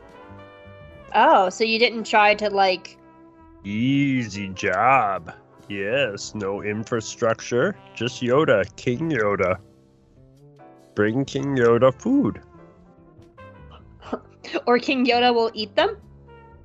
Oh, 1.15 1.49
so 1.49 1.65
you 1.65 1.79
didn't 1.79 2.05
try 2.05 2.35
to 2.35 2.51
like 2.51 2.99
Easy 3.65 4.49
job. 4.49 5.33
Yes, 5.69 6.35
no 6.35 6.63
infrastructure. 6.63 7.77
Just 7.95 8.23
Yoda, 8.23 8.65
King 8.77 9.11
Yoda. 9.11 9.59
Bring 10.95 11.25
King 11.25 11.57
Yoda 11.57 11.93
food. 11.93 12.41
or 14.67 14.79
King 14.79 15.05
Yoda 15.07 15.35
will 15.35 15.51
eat 15.55 15.77
them? 15.77 15.97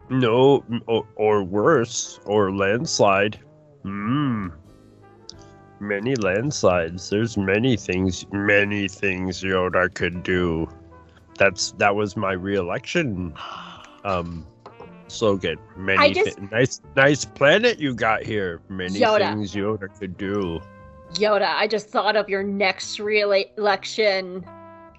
No, 0.10 0.64
or, 0.88 1.06
or 1.16 1.44
worse, 1.44 2.20
or 2.26 2.52
landslide. 2.52 3.40
Mmm. 3.84 4.54
Many 5.80 6.16
landslides. 6.16 7.10
There's 7.10 7.38
many 7.38 7.76
things, 7.76 8.26
many 8.32 8.88
things 8.88 9.42
Yoda 9.42 9.94
could 9.94 10.24
do. 10.24 10.70
That's 11.38 11.72
that 11.74 11.96
was 11.96 12.16
my 12.16 12.34
re-election 12.34 13.34
um 14.06 14.46
slogan. 15.14 15.58
Many 15.78 16.14
just- 16.14 16.38
thi- 16.40 16.48
nice 16.52 16.82
nice 16.96 17.26
planet 17.26 17.80
you 17.80 17.94
got 17.94 18.24
here. 18.24 18.62
Many 18.70 19.00
Yoda. 19.00 19.30
things 19.34 19.54
Yoda 19.54 19.88
could 20.00 20.18
do. 20.18 20.60
Yoda, 21.14 21.54
I 21.56 21.68
just 21.68 21.90
thought 21.90 22.16
of 22.16 22.28
your 22.28 22.44
next 22.44 23.00
re-election 23.00 24.44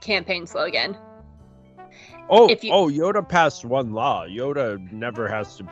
campaign 0.00 0.46
slogan. 0.46 0.96
Oh, 2.30 2.48
If 2.48 2.62
you- 2.64 2.72
oh, 2.72 2.88
Yoda 2.88 3.28
passed 3.28 3.64
one 3.64 3.92
law. 3.92 4.26
Yoda 4.26 4.80
never 4.92 5.28
has 5.28 5.56
to 5.56 5.66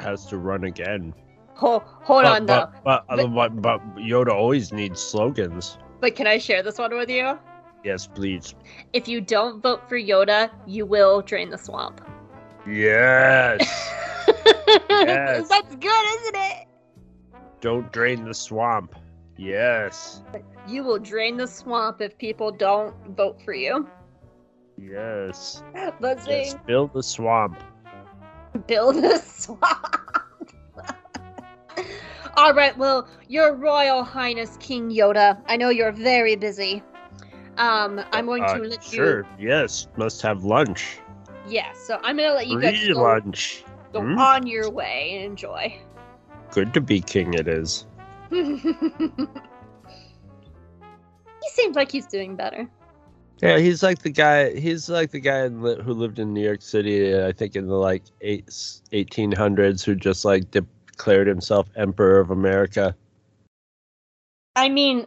has 0.00 0.26
to 0.26 0.38
run 0.38 0.64
again. 0.64 1.14
Hold, 1.54 1.82
hold 1.84 2.24
but, 2.24 2.32
on 2.32 2.46
though. 2.46 2.68
but, 2.84 3.04
uh, 3.08 3.16
but, 3.28 3.32
but, 3.34 3.62
but 3.62 3.80
Yoda 3.96 4.30
always 4.32 4.72
needs 4.72 5.00
slogans. 5.00 5.78
But 6.00 6.16
can 6.16 6.26
I 6.26 6.38
share 6.38 6.64
this 6.64 6.78
one 6.78 6.96
with 6.96 7.08
you? 7.08 7.38
Yes, 7.84 8.06
please. 8.08 8.54
If 8.92 9.06
you 9.06 9.20
don't 9.20 9.62
vote 9.62 9.88
for 9.88 9.96
Yoda, 9.96 10.50
you 10.66 10.84
will 10.84 11.22
drain 11.22 11.50
the 11.50 11.58
swamp. 11.58 12.00
Yes. 12.66 13.90
Yes. 14.88 15.48
That's 15.48 15.74
good, 15.76 16.04
isn't 16.20 16.36
it? 16.36 16.66
Don't 17.60 17.92
drain 17.92 18.24
the 18.24 18.32
swamp. 18.34 18.94
Yes. 19.36 20.22
You 20.66 20.82
will 20.82 20.98
drain 20.98 21.36
the 21.36 21.46
swamp 21.46 22.00
if 22.00 22.16
people 22.16 22.50
don't 22.50 22.94
vote 23.16 23.40
for 23.44 23.52
you. 23.52 23.86
Yes. 24.80 25.62
Let's 26.00 26.26
Yes. 26.26 26.52
see. 26.52 26.58
Build 26.66 26.92
the 26.94 27.02
swamp. 27.02 27.62
Build 28.66 28.96
the 28.96 29.18
swamp. 29.18 29.96
All 32.36 32.54
right, 32.54 32.76
well, 32.78 33.06
Your 33.28 33.54
Royal 33.54 34.02
Highness 34.04 34.56
King 34.58 34.90
Yoda, 34.90 35.40
I 35.46 35.56
know 35.56 35.68
you're 35.68 35.92
very 35.92 36.34
busy. 36.36 36.82
Um, 37.58 38.00
I'm 38.12 38.26
going 38.26 38.42
Uh, 38.42 38.54
to 38.54 38.62
let 38.62 38.90
you. 38.92 38.96
sure. 38.96 39.26
Yes. 39.38 39.86
Must 39.96 40.22
have 40.22 40.44
lunch. 40.44 40.98
You. 41.46 41.52
Yeah, 41.52 41.72
so 41.74 41.98
I'm 42.02 42.16
gonna 42.16 42.32
let 42.34 42.46
you 42.46 42.60
guys 42.60 42.78
Free 42.78 42.94
go, 42.94 43.02
lunch. 43.02 43.64
go 43.92 44.00
Hmm? 44.00 44.18
on 44.18 44.46
your 44.46 44.70
way 44.70 45.10
and 45.16 45.24
enjoy. 45.24 45.76
Good 46.50 46.72
to 46.74 46.80
be 46.80 47.00
king. 47.00 47.34
It 47.34 47.48
is. 47.48 47.86
he 48.30 48.76
seems 51.52 51.76
like 51.76 51.90
he's 51.90 52.06
doing 52.06 52.36
better. 52.36 52.68
Yeah, 53.42 53.58
he's 53.58 53.82
like 53.82 53.98
the 54.00 54.10
guy. 54.10 54.54
He's 54.58 54.88
like 54.88 55.10
the 55.10 55.20
guy 55.20 55.48
li- 55.48 55.80
who 55.82 55.92
lived 55.92 56.18
in 56.18 56.32
New 56.32 56.42
York 56.42 56.62
City. 56.62 57.20
I 57.20 57.32
think 57.32 57.56
in 57.56 57.66
the 57.66 57.74
like 57.74 58.04
eight, 58.20 58.46
1800s, 58.46 59.84
who 59.84 59.94
just 59.94 60.24
like 60.24 60.50
declared 60.50 61.26
himself 61.26 61.68
Emperor 61.76 62.20
of 62.20 62.30
America. 62.30 62.94
I 64.56 64.68
mean, 64.68 65.06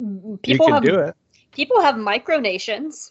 you 0.00 0.38
people 0.42 0.66
can 0.66 0.74
have 0.74 0.82
do 0.84 0.98
it. 1.00 1.14
people 1.52 1.80
have 1.82 1.96
micronations. 1.96 3.10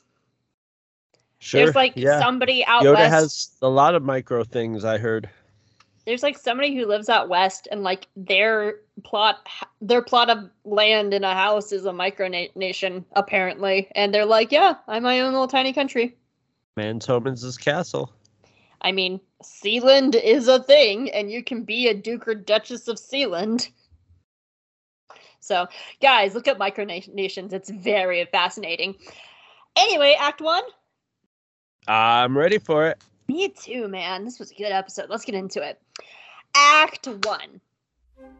Sure. 1.43 1.65
There's 1.65 1.75
like 1.75 1.91
yeah. 1.97 2.21
somebody 2.21 2.65
out 2.65 2.83
Yoda 2.83 2.93
west. 2.93 3.11
has 3.11 3.49
a 3.61 3.67
lot 3.67 3.95
of 3.95 4.03
micro 4.03 4.45
things. 4.45 4.85
I 4.85 4.97
heard. 4.97 5.29
there's 6.05 6.23
like 6.23 6.37
somebody 6.37 6.73
who 6.73 6.85
lives 6.85 7.09
out 7.09 7.27
west 7.27 7.67
and 7.69 7.83
like 7.83 8.07
their 8.15 8.75
plot 9.03 9.45
their 9.81 10.01
plot 10.01 10.29
of 10.29 10.49
land 10.63 11.13
in 11.13 11.25
a 11.25 11.33
house 11.33 11.73
is 11.73 11.85
a 11.85 11.91
micronation 11.91 13.03
apparently 13.13 13.89
and 13.93 14.13
they're 14.13 14.25
like 14.25 14.53
yeah 14.53 14.75
i'm 14.87 15.03
my 15.03 15.19
own 15.19 15.33
little 15.33 15.47
tiny 15.47 15.73
country 15.73 16.15
Man's 16.77 17.05
home 17.05 17.27
is 17.27 17.41
his 17.41 17.57
castle. 17.57 18.13
i 18.81 18.91
mean 18.91 19.19
sealand 19.43 20.15
is 20.15 20.47
a 20.47 20.63
thing 20.63 21.11
and 21.11 21.29
you 21.29 21.43
can 21.43 21.63
be 21.63 21.87
a 21.89 21.93
duke 21.93 22.25
or 22.27 22.35
duchess 22.35 22.87
of 22.87 22.95
sealand 22.95 23.69
so 25.41 25.67
guys 26.01 26.33
look 26.35 26.47
at 26.47 26.57
micronations 26.57 27.51
it's 27.51 27.69
very 27.69 28.23
fascinating 28.31 28.95
anyway 29.75 30.15
act 30.17 30.39
one 30.41 30.63
I'm 31.87 32.37
ready 32.37 32.59
for 32.59 32.87
it. 32.87 33.01
Me 33.27 33.49
too, 33.49 33.87
man. 33.87 34.25
This 34.25 34.39
was 34.39 34.51
a 34.51 34.55
good 34.55 34.71
episode. 34.71 35.09
Let's 35.09 35.25
get 35.25 35.35
into 35.35 35.61
it. 35.61 35.81
Act 36.55 37.07
one. 37.25 37.61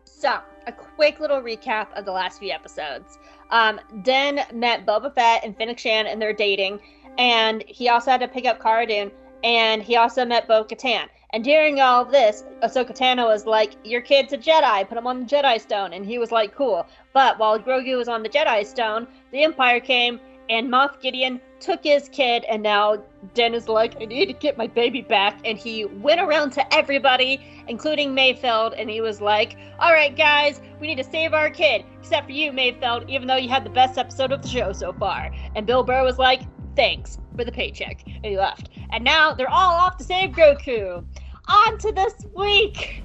So, 0.05 0.39
a 0.67 0.71
quick 0.71 1.19
little 1.19 1.41
recap 1.41 1.87
of 1.93 2.05
the 2.05 2.11
last 2.11 2.39
few 2.39 2.51
episodes. 2.51 3.17
Um, 3.51 3.79
Den 4.03 4.41
met 4.53 4.85
Boba 4.85 5.13
Fett 5.13 5.43
and 5.43 5.57
Fennec 5.57 5.77
Shand, 5.77 6.07
and 6.07 6.21
they're 6.21 6.33
dating. 6.33 6.79
And 7.17 7.63
he 7.67 7.89
also 7.89 8.11
had 8.11 8.21
to 8.21 8.27
pick 8.27 8.45
up 8.45 8.61
Cara 8.61 8.87
Dune, 8.87 9.11
and 9.43 9.83
he 9.83 9.95
also 9.97 10.25
met 10.25 10.47
Bo 10.47 10.63
Katan. 10.63 11.07
And 11.31 11.43
during 11.43 11.81
all 11.81 12.03
of 12.03 12.11
this, 12.11 12.43
Ahsoka 12.61 12.97
Tano 12.97 13.25
was 13.25 13.45
like, 13.45 13.73
Your 13.83 14.01
kid's 14.01 14.33
a 14.33 14.37
Jedi, 14.37 14.87
put 14.87 14.97
him 14.97 15.07
on 15.07 15.21
the 15.21 15.25
Jedi 15.25 15.59
Stone. 15.59 15.93
And 15.93 16.05
he 16.05 16.17
was 16.19 16.31
like, 16.31 16.55
Cool. 16.55 16.85
But 17.11 17.39
while 17.39 17.59
Grogu 17.59 17.97
was 17.97 18.07
on 18.07 18.23
the 18.23 18.29
Jedi 18.29 18.65
Stone, 18.65 19.07
the 19.31 19.43
Empire 19.43 19.79
came, 19.79 20.19
and 20.49 20.69
Moff 20.69 21.01
Gideon 21.01 21.41
took 21.63 21.83
his 21.83 22.09
kid, 22.09 22.43
and 22.49 22.61
now 22.61 22.97
Den 23.33 23.53
is 23.53 23.67
like, 23.69 23.99
I 24.01 24.05
need 24.05 24.25
to 24.25 24.33
get 24.33 24.57
my 24.57 24.67
baby 24.67 25.01
back. 25.01 25.39
And 25.45 25.57
he 25.57 25.85
went 25.85 26.19
around 26.19 26.51
to 26.51 26.73
everybody, 26.73 27.41
including 27.67 28.13
Mayfeld, 28.13 28.75
and 28.77 28.89
he 28.89 29.01
was 29.01 29.21
like, 29.21 29.57
All 29.79 29.93
right, 29.93 30.15
guys, 30.15 30.61
we 30.79 30.87
need 30.87 30.97
to 30.97 31.03
save 31.03 31.33
our 31.33 31.49
kid, 31.49 31.85
except 31.99 32.25
for 32.25 32.33
you, 32.33 32.51
Mayfeld, 32.51 33.09
even 33.09 33.27
though 33.27 33.37
you 33.37 33.49
had 33.49 33.63
the 33.63 33.69
best 33.69 33.97
episode 33.97 34.31
of 34.31 34.41
the 34.41 34.47
show 34.47 34.73
so 34.73 34.93
far. 34.93 35.31
And 35.55 35.65
Bill 35.65 35.83
Burr 35.83 36.03
was 36.03 36.17
like, 36.17 36.41
Thanks 36.75 37.17
for 37.35 37.45
the 37.45 37.51
paycheck. 37.51 38.03
And 38.05 38.25
he 38.25 38.37
left. 38.37 38.69
And 38.91 39.03
now 39.03 39.33
they're 39.33 39.49
all 39.49 39.73
off 39.73 39.97
to 39.97 40.03
save 40.03 40.31
Grogu. 40.31 41.05
On 41.47 41.77
to 41.77 41.91
this 41.91 42.13
week. 42.35 43.03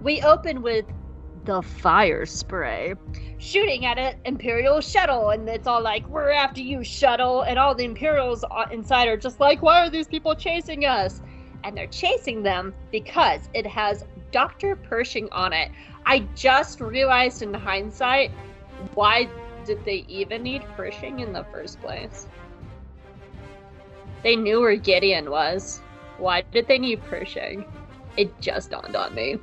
We 0.00 0.22
open 0.22 0.62
with 0.62 0.84
the 1.48 1.62
fire 1.62 2.26
spray. 2.26 2.94
shooting 3.38 3.86
at 3.86 3.98
an 3.98 4.20
Imperial 4.26 4.82
shuttle, 4.82 5.30
and 5.30 5.48
it's 5.48 5.66
all 5.66 5.80
like, 5.80 6.06
"We're 6.08 6.30
after 6.30 6.60
you, 6.60 6.84
shuttle!" 6.84 7.42
And 7.42 7.58
all 7.58 7.74
the 7.74 7.84
Imperials 7.84 8.44
inside 8.70 9.08
are 9.08 9.16
just 9.16 9.40
like, 9.40 9.62
"Why 9.62 9.86
are 9.86 9.88
these 9.88 10.08
people 10.08 10.34
chasing 10.34 10.84
us?" 10.84 11.22
And 11.64 11.74
they're 11.74 11.86
chasing 11.86 12.42
them 12.42 12.74
because 12.90 13.48
it 13.54 13.66
has 13.66 14.04
Dr. 14.30 14.76
Pershing 14.76 15.28
on 15.32 15.54
it. 15.54 15.70
I 16.04 16.26
just 16.34 16.80
realized 16.82 17.40
in 17.40 17.54
hindsight, 17.54 18.30
why 18.94 19.28
did 19.64 19.82
they 19.86 20.04
even 20.06 20.42
need 20.42 20.64
Pershing 20.76 21.20
in 21.20 21.32
the 21.32 21.44
first 21.44 21.80
place? 21.80 22.26
They 24.22 24.36
knew 24.36 24.60
where 24.60 24.76
Gideon 24.76 25.30
was. 25.30 25.80
Why 26.18 26.42
did 26.42 26.68
they 26.68 26.78
need 26.78 27.02
Pershing? 27.04 27.64
It 28.18 28.38
just 28.38 28.70
dawned 28.70 28.96
on 28.96 29.14
me. 29.14 29.38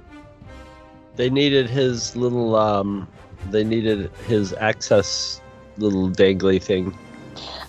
They 1.15 1.29
needed 1.29 1.69
his 1.69 2.15
little 2.15 2.55
um 2.55 3.07
they 3.51 3.63
needed 3.63 4.11
his 4.27 4.53
access 4.53 5.41
little 5.77 6.09
dangly 6.09 6.61
thing. 6.61 6.97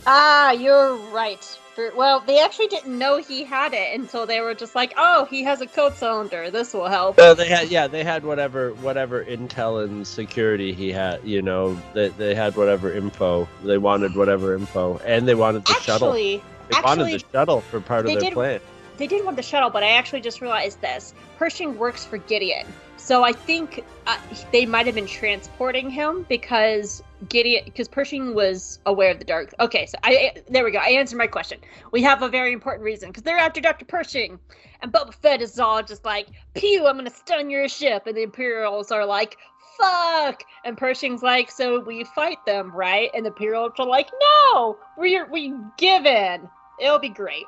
Ah, 0.07 0.53
you're 0.53 0.95
right. 1.13 1.59
Well, 1.95 2.21
they 2.21 2.41
actually 2.41 2.69
didn't 2.69 2.99
know 2.99 3.19
he 3.19 3.45
had 3.45 3.75
it 3.75 3.99
until 4.01 4.25
they 4.25 4.41
were 4.41 4.55
just 4.55 4.75
like, 4.75 4.95
"Oh, 4.97 5.27
he 5.27 5.43
has 5.45 5.61
a 5.61 5.67
code 5.67 5.95
cylinder. 5.95 6.51
This 6.51 6.73
will 6.73 6.87
help." 6.87 7.19
Uh, 7.19 7.35
they 7.35 7.49
had 7.49 7.69
yeah, 7.69 7.87
they 7.87 8.03
had 8.03 8.25
whatever 8.25 8.73
whatever 8.75 9.23
intel 9.23 9.85
and 9.85 10.07
security 10.07 10.73
he 10.73 10.91
had. 10.91 11.23
You 11.23 11.43
know, 11.43 11.79
they 11.93 12.09
they 12.09 12.35
had 12.35 12.57
whatever 12.57 12.91
info 12.91 13.47
they 13.63 13.77
wanted, 13.77 14.15
whatever 14.17 14.55
info, 14.55 14.99
and 15.05 15.29
they 15.29 15.35
wanted 15.35 15.67
the 15.67 15.75
shuttle. 15.75 16.09
actually, 16.09 16.43
They 16.71 16.81
wanted 16.81 17.21
the 17.21 17.25
shuttle 17.31 17.61
for 17.61 17.81
part 17.81 18.07
of 18.07 18.13
their 18.13 18.21
did- 18.21 18.33
plan. 18.33 18.61
they 18.97 19.07
did 19.07 19.23
want 19.23 19.37
the 19.37 19.43
shuttle, 19.43 19.69
but 19.69 19.83
I 19.83 19.91
actually 19.91 20.23
just 20.23 20.41
realized 20.41 20.81
this. 20.81 21.13
Pershing 21.37 21.77
works 21.77 22.07
for 22.07 22.17
Gideon. 22.17 22.67
So 23.07 23.23
I 23.23 23.31
think 23.31 23.85
uh, 24.09 24.17
they 24.51 24.67
might 24.67 24.85
have 24.87 24.97
been 24.97 25.07
transporting 25.07 25.89
him 25.91 26.27
because 26.29 27.05
Gideon, 27.29 27.63
because 27.65 27.87
Pershing 27.87 28.35
was 28.35 28.81
aware 28.85 29.13
of 29.13 29.21
the 29.21 29.25
dark. 29.25 29.55
Okay, 29.61 29.87
so 29.87 29.97
I 30.03 30.33
there 30.51 30.65
we 30.65 30.73
go. 30.73 30.79
I 30.79 30.89
answered 30.89 31.17
my 31.17 31.29
question. 31.29 31.61
We 31.93 32.03
have 32.03 32.23
a 32.23 32.29
very 32.29 32.53
important 32.53 32.83
reason 32.83 33.11
because 33.11 33.23
they're 33.23 33.39
after 33.39 33.61
Doctor 33.61 33.85
Pershing, 33.85 34.41
and 34.83 34.93
Boba 34.93 35.15
Fett 35.15 35.41
is 35.41 35.57
all 35.61 35.85
just 35.85 36.05
like, 36.05 36.27
"Pew! 36.55 36.89
I'm 36.89 36.97
gonna 36.97 37.11
stun 37.11 37.49
your 37.49 37.69
ship," 37.69 38.09
and 38.09 38.17
the 38.17 38.25
Imperials 38.25 38.91
are 38.91 39.07
like, 39.07 39.37
"Fuck!" 39.79 40.43
And 40.65 40.77
Pershing's 40.77 41.23
like, 41.23 41.49
"So 41.53 41.79
we 41.79 42.03
fight 42.03 42.45
them, 42.45 42.75
right?" 42.75 43.09
And 43.15 43.25
the 43.25 43.31
Imperials 43.31 43.75
are 43.79 43.87
like, 43.87 44.09
"No, 44.21 44.79
we're 44.99 45.31
we 45.31 45.55
give 45.79 46.07
in. 46.07 46.49
It'll 46.81 46.99
be 46.99 47.11
great." 47.11 47.47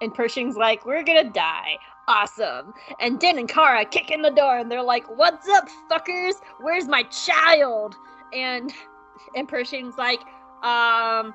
And 0.00 0.14
Pershing's 0.14 0.56
like, 0.56 0.86
"We're 0.86 1.02
gonna 1.02 1.32
die." 1.32 1.78
Awesome. 2.06 2.74
And 3.00 3.18
Din 3.18 3.38
and 3.38 3.48
Cara 3.48 3.84
kick 3.84 4.10
in 4.10 4.20
the 4.20 4.30
door 4.30 4.58
and 4.58 4.70
they're 4.70 4.82
like, 4.82 5.04
What's 5.16 5.48
up, 5.48 5.68
fuckers? 5.90 6.34
Where's 6.60 6.86
my 6.86 7.02
child? 7.04 7.94
And 8.32 8.72
and 9.34 9.48
Pershing's 9.48 9.96
like, 9.96 10.20
um 10.62 11.34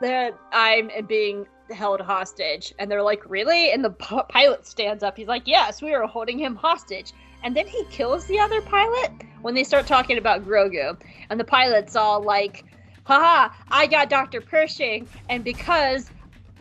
that 0.00 0.38
I'm 0.52 0.90
being 1.06 1.46
held 1.70 2.00
hostage. 2.00 2.74
And 2.78 2.90
they're 2.90 3.02
like, 3.02 3.22
Really? 3.28 3.72
And 3.72 3.84
the 3.84 3.90
p- 3.90 4.20
pilot 4.28 4.66
stands 4.66 5.04
up. 5.04 5.16
He's 5.16 5.28
like, 5.28 5.46
Yes, 5.46 5.80
we 5.80 5.94
are 5.94 6.06
holding 6.06 6.38
him 6.38 6.56
hostage. 6.56 7.12
And 7.44 7.56
then 7.56 7.66
he 7.66 7.84
kills 7.90 8.26
the 8.26 8.38
other 8.38 8.60
pilot 8.62 9.12
when 9.40 9.54
they 9.54 9.64
start 9.64 9.86
talking 9.86 10.18
about 10.18 10.44
Grogu. 10.44 11.00
And 11.30 11.38
the 11.38 11.44
pilot's 11.44 11.96
all 11.96 12.22
like, 12.22 12.64
Haha, 13.04 13.52
I 13.68 13.86
got 13.86 14.10
Dr. 14.10 14.40
Pershing, 14.40 15.08
and 15.28 15.42
because 15.42 16.10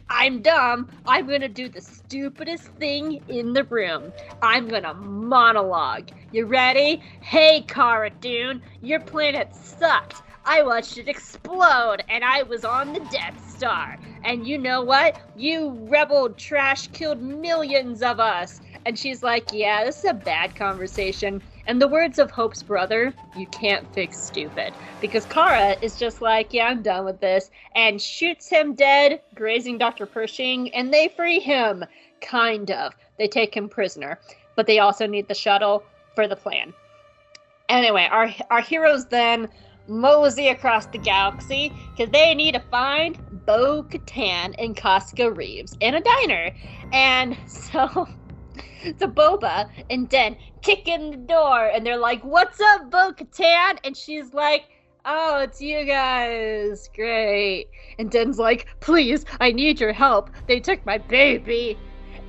I'm 0.10 0.41
dumb. 0.41 0.89
I'm 1.05 1.28
gonna 1.28 1.49
do 1.49 1.70
the 1.70 1.82
stupidest 1.82 2.70
thing 2.80 3.20
in 3.28 3.53
the 3.53 3.64
room. 3.66 4.14
I'm 4.41 4.68
gonna 4.68 4.93
monologue. 4.93 6.10
You 6.32 6.45
ready? 6.45 7.01
Hey, 7.22 7.64
Cara 7.68 8.10
Dune, 8.10 8.62
your 8.82 9.01
planet 9.01 9.53
sucked. 9.53 10.24
I 10.45 10.64
watched 10.64 10.97
it 10.97 11.07
explode, 11.07 12.03
and 12.10 12.24
I 12.24 12.43
was 12.43 12.66
on 12.66 12.93
the 12.93 12.99
Death 13.01 13.39
Star. 13.45 13.99
And 14.24 14.45
you 14.47 14.57
know 14.57 14.84
what? 14.84 15.18
You 15.36 15.88
rebel 15.89 16.34
trash 16.34 16.88
killed 16.88 17.22
millions 17.22 18.01
of 18.01 18.20
us. 18.20 18.62
And 18.86 18.97
she's 18.97 19.22
like, 19.24 19.51
Yeah, 19.51 19.86
this 19.86 19.99
is 19.99 20.10
a 20.10 20.14
bad 20.14 20.55
conversation. 20.55 21.43
And 21.70 21.80
the 21.80 21.88
words 21.88 22.17
of 22.17 22.32
Hope's 22.32 22.63
brother, 22.63 23.13
you 23.38 23.45
can't 23.45 23.88
fix 23.93 24.17
stupid. 24.26 24.74
Because 24.99 25.28
Cara 25.28 25.76
is 25.84 25.97
just 25.97 26.20
like, 26.20 26.51
Yeah, 26.51 26.65
I'm 26.65 26.82
done 26.82 27.05
with 27.05 27.22
this. 27.22 27.51
And 27.76 28.01
shoots 28.01 28.49
him 28.49 28.74
dead, 28.74 29.22
grazing 29.36 29.78
Dr. 29.78 30.07
Pershing, 30.07 30.74
and 30.74 30.91
they 30.91 31.09
free 31.09 31.39
him. 31.39 31.86
Kind 32.22 32.72
of. 32.72 32.95
They 33.20 33.28
take 33.28 33.55
him 33.55 33.70
prisoner. 33.70 34.20
But 34.55 34.65
they 34.65 34.80
also 34.80 35.05
need 35.05 35.28
the 35.28 35.36
shuttle 35.36 35.84
for 36.15 36.28
the 36.28 36.36
plan. 36.36 36.74
Anyway, 37.70 38.07
our, 38.09 38.34
our 38.49 38.61
heroes 38.61 39.05
then 39.05 39.47
mosey 39.88 40.47
across 40.47 40.88
the 40.88 40.97
galaxy 40.97 41.72
because 41.95 42.11
they 42.11 42.34
need 42.34 42.53
to 42.53 42.63
find 42.72 43.20
Bo 43.45 43.84
Katan 43.84 44.55
and 44.57 44.76
Koska 44.76 45.30
Reeves 45.30 45.78
in 45.82 45.93
a 45.93 46.01
diner. 46.01 46.51
And 46.91 47.38
so. 47.47 48.07
So 48.97 49.07
Boba 49.07 49.69
and 49.89 50.09
Den 50.09 50.38
kick 50.61 50.88
in 50.88 51.11
the 51.11 51.17
door 51.17 51.67
and 51.67 51.86
they're 51.86 51.97
like, 51.97 52.23
What's 52.23 52.59
up, 52.59 52.89
Bo 52.89 53.11
Katan? 53.11 53.77
And 53.84 53.95
she's 53.95 54.34
like, 54.34 54.65
Oh, 55.05 55.39
it's 55.39 55.61
you 55.61 55.86
guys. 55.86 56.89
Great. 56.95 57.67
And 57.97 58.11
Den's 58.11 58.38
like, 58.38 58.67
Please, 58.80 59.25
I 59.39 59.51
need 59.51 59.80
your 59.80 59.93
help. 59.93 60.30
They 60.47 60.59
took 60.59 60.86
my 60.86 60.97
baby. 60.97 61.77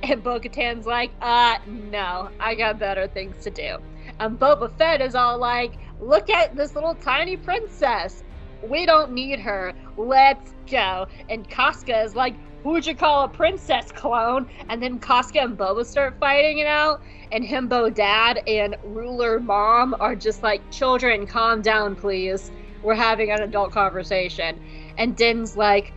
And 0.03 0.23
Bo 0.23 0.39
Katan's 0.39 0.85
like, 0.85 1.11
Uh, 1.21 1.57
no, 1.67 2.29
I 2.39 2.55
got 2.55 2.79
better 2.79 3.07
things 3.07 3.43
to 3.43 3.51
do. 3.51 3.77
And 4.19 4.39
Boba 4.39 4.75
Fett 4.77 5.01
is 5.01 5.15
all 5.15 5.37
like, 5.37 5.73
Look 5.99 6.29
at 6.29 6.55
this 6.55 6.75
little 6.75 6.95
tiny 6.95 7.37
princess. 7.37 8.23
We 8.67 8.85
don't 8.85 9.11
need 9.11 9.39
her. 9.39 9.73
Let's 9.97 10.53
go. 10.69 11.07
And 11.29 11.49
Koska 11.49 12.03
is 12.03 12.15
like, 12.15 12.35
Who'd 12.63 12.85
you 12.85 12.95
call 12.95 13.23
a 13.23 13.27
princess 13.27 13.91
clone? 13.91 14.47
And 14.69 14.81
then 14.81 14.99
Koska 14.99 15.39
and 15.39 15.57
Boba 15.57 15.85
start 15.85 16.19
fighting 16.19 16.59
it 16.59 16.67
out. 16.67 17.01
And 17.31 17.43
Himbo 17.43 17.93
dad 17.93 18.43
and 18.47 18.75
ruler 18.83 19.39
mom 19.39 19.95
are 19.99 20.15
just 20.15 20.43
like, 20.43 20.61
Children, 20.71 21.25
calm 21.25 21.61
down, 21.61 21.95
please. 21.95 22.51
We're 22.83 22.95
having 22.95 23.31
an 23.31 23.41
adult 23.41 23.71
conversation. 23.71 24.61
And 24.97 25.15
Din's 25.15 25.57
like, 25.57 25.93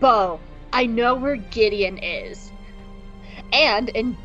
Bo, 0.00 0.40
I 0.72 0.86
know 0.86 1.14
where 1.14 1.36
Gideon 1.36 1.98
is. 1.98 2.52
And 3.52 3.90
in 3.90 4.16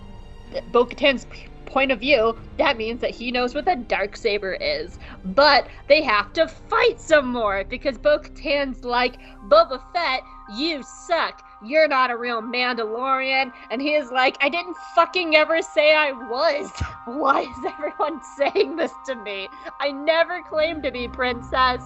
Bo 0.72 0.86
Katan's 0.86 1.26
point 1.66 1.92
of 1.92 2.00
view, 2.00 2.38
that 2.58 2.78
means 2.78 3.02
that 3.02 3.10
he 3.10 3.32
knows 3.32 3.56
what 3.56 3.66
the 3.66 3.76
dark 3.76 4.16
saber 4.16 4.54
is. 4.54 5.00
But 5.26 5.68
they 5.88 6.02
have 6.04 6.32
to 6.34 6.48
fight 6.48 7.00
some 7.00 7.28
more 7.28 7.64
because 7.64 7.98
Bo 7.98 8.20
Katan's 8.20 8.84
like, 8.84 9.16
Boba 9.48 9.82
Fett, 9.94 10.22
you 10.50 10.84
suck. 10.84 11.44
You're 11.64 11.88
not 11.88 12.12
a 12.12 12.18
real 12.18 12.42
Mandalorian. 12.42 13.54
And 13.70 13.82
he's 13.82 14.12
like, 14.12 14.38
I 14.42 14.50
didn't 14.50 14.76
fucking 14.96 15.36
ever 15.36 15.62
say 15.62 15.96
I 15.96 16.12
was. 16.12 16.72
Why 17.06 17.42
is 17.42 17.66
everyone 17.66 18.22
saying 18.38 18.76
this 18.76 18.92
to 19.06 19.16
me? 19.16 19.48
I 19.80 19.92
never 19.92 20.42
claimed 20.42 20.84
to 20.84 20.92
be 20.92 21.08
princess. 21.08 21.82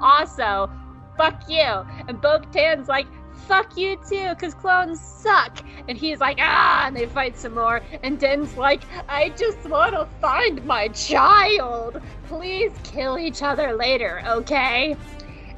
Also, 0.00 0.70
fuck 1.16 1.48
you. 1.48 1.86
And 2.08 2.20
Bo 2.20 2.40
Katan's 2.40 2.88
like, 2.88 3.06
fuck 3.46 3.76
you 3.76 3.96
too, 4.08 4.30
because 4.30 4.54
clones 4.54 5.00
suck. 5.00 5.58
And 5.88 5.98
he's 5.98 6.20
like, 6.20 6.38
ah, 6.40 6.86
and 6.86 6.96
they 6.96 7.06
fight 7.06 7.36
some 7.36 7.54
more. 7.54 7.80
And 8.02 8.18
Den's 8.18 8.56
like, 8.56 8.82
I 9.08 9.30
just 9.30 9.68
want 9.68 9.94
to 9.94 10.06
find 10.20 10.64
my 10.64 10.88
child. 10.88 12.00
Please 12.28 12.72
kill 12.84 13.18
each 13.18 13.42
other 13.42 13.74
later, 13.74 14.22
okay? 14.26 14.96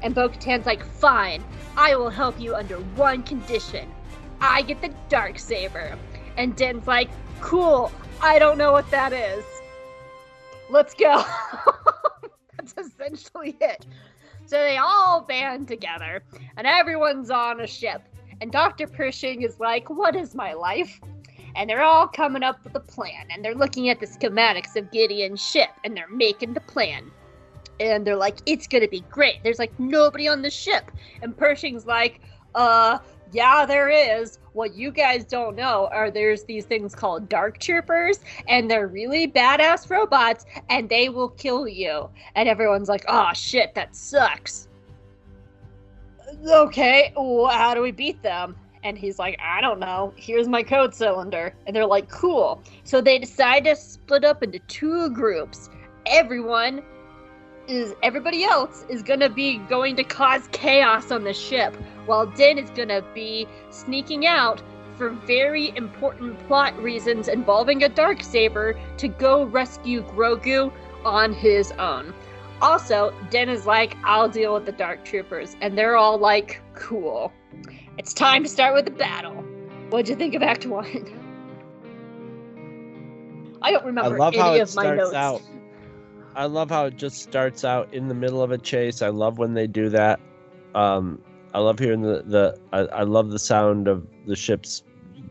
And 0.02 0.14
Bo 0.14 0.28
Katan's 0.28 0.66
like, 0.66 0.84
fine, 0.84 1.42
I 1.76 1.96
will 1.96 2.10
help 2.10 2.38
you 2.40 2.54
under 2.54 2.76
one 2.76 3.22
condition. 3.22 3.90
I 4.40 4.62
get 4.62 4.80
the 4.80 4.92
dark 5.08 5.38
saber. 5.38 5.96
And 6.36 6.54
Den's 6.56 6.86
like, 6.86 7.10
cool, 7.40 7.90
I 8.20 8.38
don't 8.38 8.58
know 8.58 8.72
what 8.72 8.90
that 8.90 9.12
is. 9.12 9.44
Let's 10.70 10.94
go. 10.94 11.24
That's 12.56 12.74
essentially 12.78 13.56
it. 13.60 13.86
So 14.46 14.56
they 14.56 14.76
all 14.76 15.22
band 15.22 15.68
together, 15.68 16.22
and 16.56 16.66
everyone's 16.66 17.30
on 17.30 17.60
a 17.60 17.66
ship. 17.66 18.02
And 18.40 18.52
Dr. 18.52 18.86
Pershing 18.86 19.42
is 19.42 19.58
like, 19.58 19.88
What 19.88 20.16
is 20.16 20.34
my 20.34 20.52
life? 20.52 21.00
And 21.56 21.70
they're 21.70 21.82
all 21.82 22.08
coming 22.08 22.42
up 22.42 22.62
with 22.64 22.74
a 22.74 22.80
plan, 22.80 23.26
and 23.30 23.44
they're 23.44 23.54
looking 23.54 23.88
at 23.88 24.00
the 24.00 24.06
schematics 24.06 24.76
of 24.76 24.90
Gideon's 24.90 25.40
ship, 25.40 25.70
and 25.84 25.96
they're 25.96 26.08
making 26.08 26.52
the 26.52 26.60
plan. 26.60 27.10
And 27.80 28.06
they're 28.06 28.16
like, 28.16 28.38
It's 28.46 28.66
gonna 28.66 28.88
be 28.88 29.00
great. 29.10 29.42
There's 29.42 29.58
like 29.58 29.78
nobody 29.78 30.28
on 30.28 30.42
the 30.42 30.50
ship. 30.50 30.90
And 31.22 31.36
Pershing's 31.36 31.86
like, 31.86 32.20
Uh, 32.54 32.98
yeah, 33.34 33.66
there 33.66 33.88
is. 33.90 34.38
What 34.52 34.76
you 34.76 34.92
guys 34.92 35.24
don't 35.24 35.56
know 35.56 35.88
are 35.90 36.10
there's 36.10 36.44
these 36.44 36.64
things 36.64 36.94
called 36.94 37.28
dark 37.28 37.58
troopers, 37.58 38.20
and 38.46 38.70
they're 38.70 38.86
really 38.86 39.26
badass 39.26 39.90
robots, 39.90 40.46
and 40.70 40.88
they 40.88 41.08
will 41.08 41.30
kill 41.30 41.66
you. 41.66 42.08
And 42.36 42.48
everyone's 42.48 42.88
like, 42.88 43.04
oh 43.08 43.32
shit, 43.34 43.74
that 43.74 43.96
sucks. 43.96 44.68
Okay, 46.46 47.12
well, 47.16 47.46
how 47.46 47.74
do 47.74 47.82
we 47.82 47.90
beat 47.90 48.22
them? 48.22 48.54
And 48.84 48.96
he's 48.96 49.18
like, 49.18 49.38
I 49.42 49.60
don't 49.60 49.80
know. 49.80 50.12
Here's 50.14 50.46
my 50.46 50.62
code 50.62 50.94
cylinder. 50.94 51.54
And 51.66 51.74
they're 51.74 51.86
like, 51.86 52.08
cool. 52.08 52.62
So 52.84 53.00
they 53.00 53.18
decide 53.18 53.64
to 53.64 53.74
split 53.74 54.24
up 54.24 54.42
into 54.44 54.60
two 54.60 55.10
groups. 55.10 55.70
Everyone 56.06 56.82
is 57.66 57.94
everybody 58.02 58.44
else 58.44 58.84
is 58.88 59.02
gonna 59.02 59.28
be 59.28 59.58
going 59.68 59.96
to 59.96 60.04
cause 60.04 60.48
chaos 60.52 61.10
on 61.10 61.24
the 61.24 61.32
ship, 61.32 61.74
while 62.06 62.26
Din 62.26 62.58
is 62.58 62.70
gonna 62.70 63.02
be 63.14 63.46
sneaking 63.70 64.26
out 64.26 64.62
for 64.96 65.10
very 65.10 65.76
important 65.76 66.38
plot 66.46 66.80
reasons 66.80 67.28
involving 67.28 67.82
a 67.82 67.88
dark 67.88 68.22
saber 68.22 68.78
to 68.96 69.08
go 69.08 69.44
rescue 69.44 70.02
Grogu 70.02 70.72
on 71.04 71.32
his 71.32 71.72
own. 71.72 72.14
Also, 72.62 73.12
Din 73.30 73.48
is 73.48 73.66
like, 73.66 73.96
I'll 74.04 74.28
deal 74.28 74.54
with 74.54 74.66
the 74.66 74.72
dark 74.72 75.04
troopers, 75.04 75.56
and 75.60 75.76
they're 75.76 75.96
all 75.96 76.18
like, 76.18 76.60
cool. 76.74 77.32
It's 77.98 78.14
time 78.14 78.42
to 78.44 78.48
start 78.48 78.74
with 78.74 78.84
the 78.84 78.90
battle. 78.90 79.34
What'd 79.90 80.08
you 80.08 80.16
think 80.16 80.34
of 80.34 80.42
Act 80.42 80.66
One? 80.66 80.86
I 83.62 83.70
don't 83.70 83.84
remember 83.84 84.16
I 84.16 84.18
love 84.18 84.34
any 84.34 84.42
how 84.42 84.52
it 84.54 84.60
of 84.60 84.74
my 84.74 84.82
starts 84.82 84.98
notes. 84.98 85.14
out. 85.14 85.42
I 86.36 86.46
love 86.46 86.70
how 86.70 86.86
it 86.86 86.96
just 86.96 87.20
starts 87.22 87.64
out 87.64 87.92
in 87.92 88.08
the 88.08 88.14
middle 88.14 88.42
of 88.42 88.50
a 88.50 88.58
chase. 88.58 89.02
I 89.02 89.08
love 89.08 89.38
when 89.38 89.54
they 89.54 89.66
do 89.66 89.88
that. 89.90 90.20
Um, 90.74 91.20
I 91.52 91.60
love 91.60 91.78
hearing 91.78 92.02
the 92.02 92.22
the. 92.26 92.58
I, 92.72 92.80
I 92.80 93.02
love 93.04 93.30
the 93.30 93.38
sound 93.38 93.86
of 93.86 94.06
the 94.26 94.34
ships. 94.36 94.82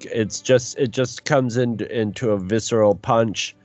It's 0.02 0.42
just 0.42 0.78
it 0.78 0.92
just 0.92 1.26
comes 1.26 1.58
into 1.58 1.92
into 1.96 2.32
a 2.32 2.38
visceral 2.40 2.96
punch, 2.96 3.56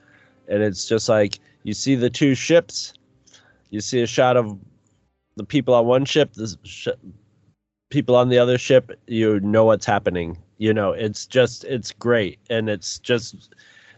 and 0.49 0.63
it's 0.63 0.87
just 0.89 1.09
like 1.09 1.39
you 1.63 1.73
see 1.75 1.95
the 1.95 2.11
two 2.11 2.35
ships. 2.35 2.95
You 3.71 3.81
see 3.81 4.03
a 4.03 4.07
shot 4.07 4.37
of 4.37 4.59
the 5.37 5.45
people 5.45 5.75
on 5.75 5.87
one 5.87 6.05
ship, 6.05 6.33
the 6.33 6.57
sh- 6.65 6.89
people 7.91 8.17
on 8.17 8.29
the 8.29 8.39
other 8.39 8.59
ship. 8.59 8.99
You 9.07 9.39
know 9.41 9.65
what's 9.65 9.87
happening. 9.87 10.39
You 10.59 10.75
know 10.75 10.93
it's 10.93 11.27
just 11.27 11.65
it's 11.65 11.93
great, 11.93 12.41
and 12.51 12.69
it's 12.69 12.99
just 12.99 13.55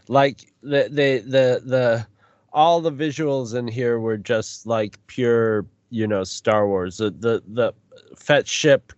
like 0.07 0.53
the 0.61 0.87
the 0.91 1.23
the 1.25 1.61
the 1.65 2.07
all 2.53 2.81
the 2.81 2.91
visuals 2.91 3.55
in 3.55 3.67
here 3.67 3.99
were 3.99 4.17
just 4.17 4.65
like 4.65 4.97
pure 5.07 5.65
you 5.89 6.07
know 6.07 6.23
star 6.23 6.67
wars. 6.67 6.97
The 6.97 7.11
the 7.11 7.43
the 7.47 7.73
fetch 8.15 8.47
ship 8.47 8.93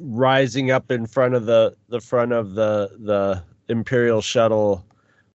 rising 0.00 0.70
up 0.70 0.90
in 0.90 1.06
front 1.06 1.34
of 1.34 1.46
the 1.46 1.76
the 1.88 2.00
front 2.00 2.32
of 2.32 2.54
the 2.54 2.90
the 3.00 3.42
imperial 3.68 4.20
shuttle 4.20 4.84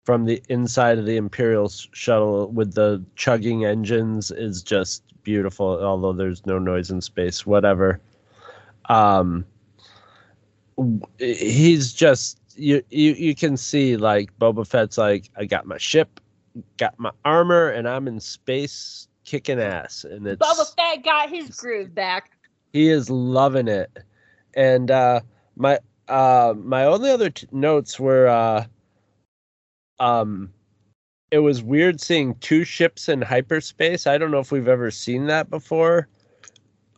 from 0.04 0.26
the 0.26 0.42
inside 0.50 1.00
of 1.00 1.06
the 1.06 1.18
imperial 1.18 1.70
shuttle 1.70 2.52
with 2.52 2.74
the 2.74 3.04
chugging 3.16 3.66
engines 3.66 4.32
is 4.32 4.62
just 4.62 5.04
beautiful 5.24 5.84
although 5.84 6.14
there's 6.14 6.46
no 6.46 6.60
noise 6.60 6.92
in 6.92 7.02
space 7.02 7.46
whatever. 7.46 8.00
Um 8.90 9.46
he's 11.20 11.94
just 11.94 12.40
you 12.56 12.84
you 12.90 13.14
you 13.14 13.36
can 13.36 13.58
see 13.58 13.98
like 13.98 14.38
Boba 14.40 14.68
Fett's 14.68 14.98
like 14.98 15.30
I 15.38 15.46
got 15.46 15.66
my 15.66 15.78
ship, 15.78 16.20
got 16.78 16.98
my 17.00 17.12
armor, 17.24 17.70
and 17.70 17.88
I'm 17.88 18.08
in 18.08 18.20
space 18.20 19.08
kicking 19.24 19.60
ass, 19.60 20.04
and 20.04 20.26
it's 20.28 20.46
Boba 20.46 20.76
Fett 20.76 21.04
got 21.04 21.30
his 21.30 21.50
groove 21.50 21.94
back. 21.94 22.32
he 22.74 22.90
is 22.90 23.10
loving 23.10 23.68
it. 23.68 23.90
And 24.56 24.90
uh, 24.92 25.22
my 25.56 25.80
uh, 26.08 26.54
my 26.58 26.86
only 26.86 27.10
other 27.10 27.30
t- 27.30 27.48
notes 27.52 28.00
were 28.00 28.28
uh, 28.28 28.66
um, 30.00 30.54
it 31.32 31.40
was 31.40 31.64
weird 31.64 32.00
seeing 32.00 32.36
two 32.36 32.64
ships 32.64 33.10
in 33.10 33.22
hyperspace. 33.22 34.08
I 34.08 34.18
don't 34.18 34.32
know 34.32 34.40
if 34.40 34.52
we've 34.52 34.68
ever 34.68 34.92
seen 34.92 35.28
that 35.28 35.50
before. 35.50 36.08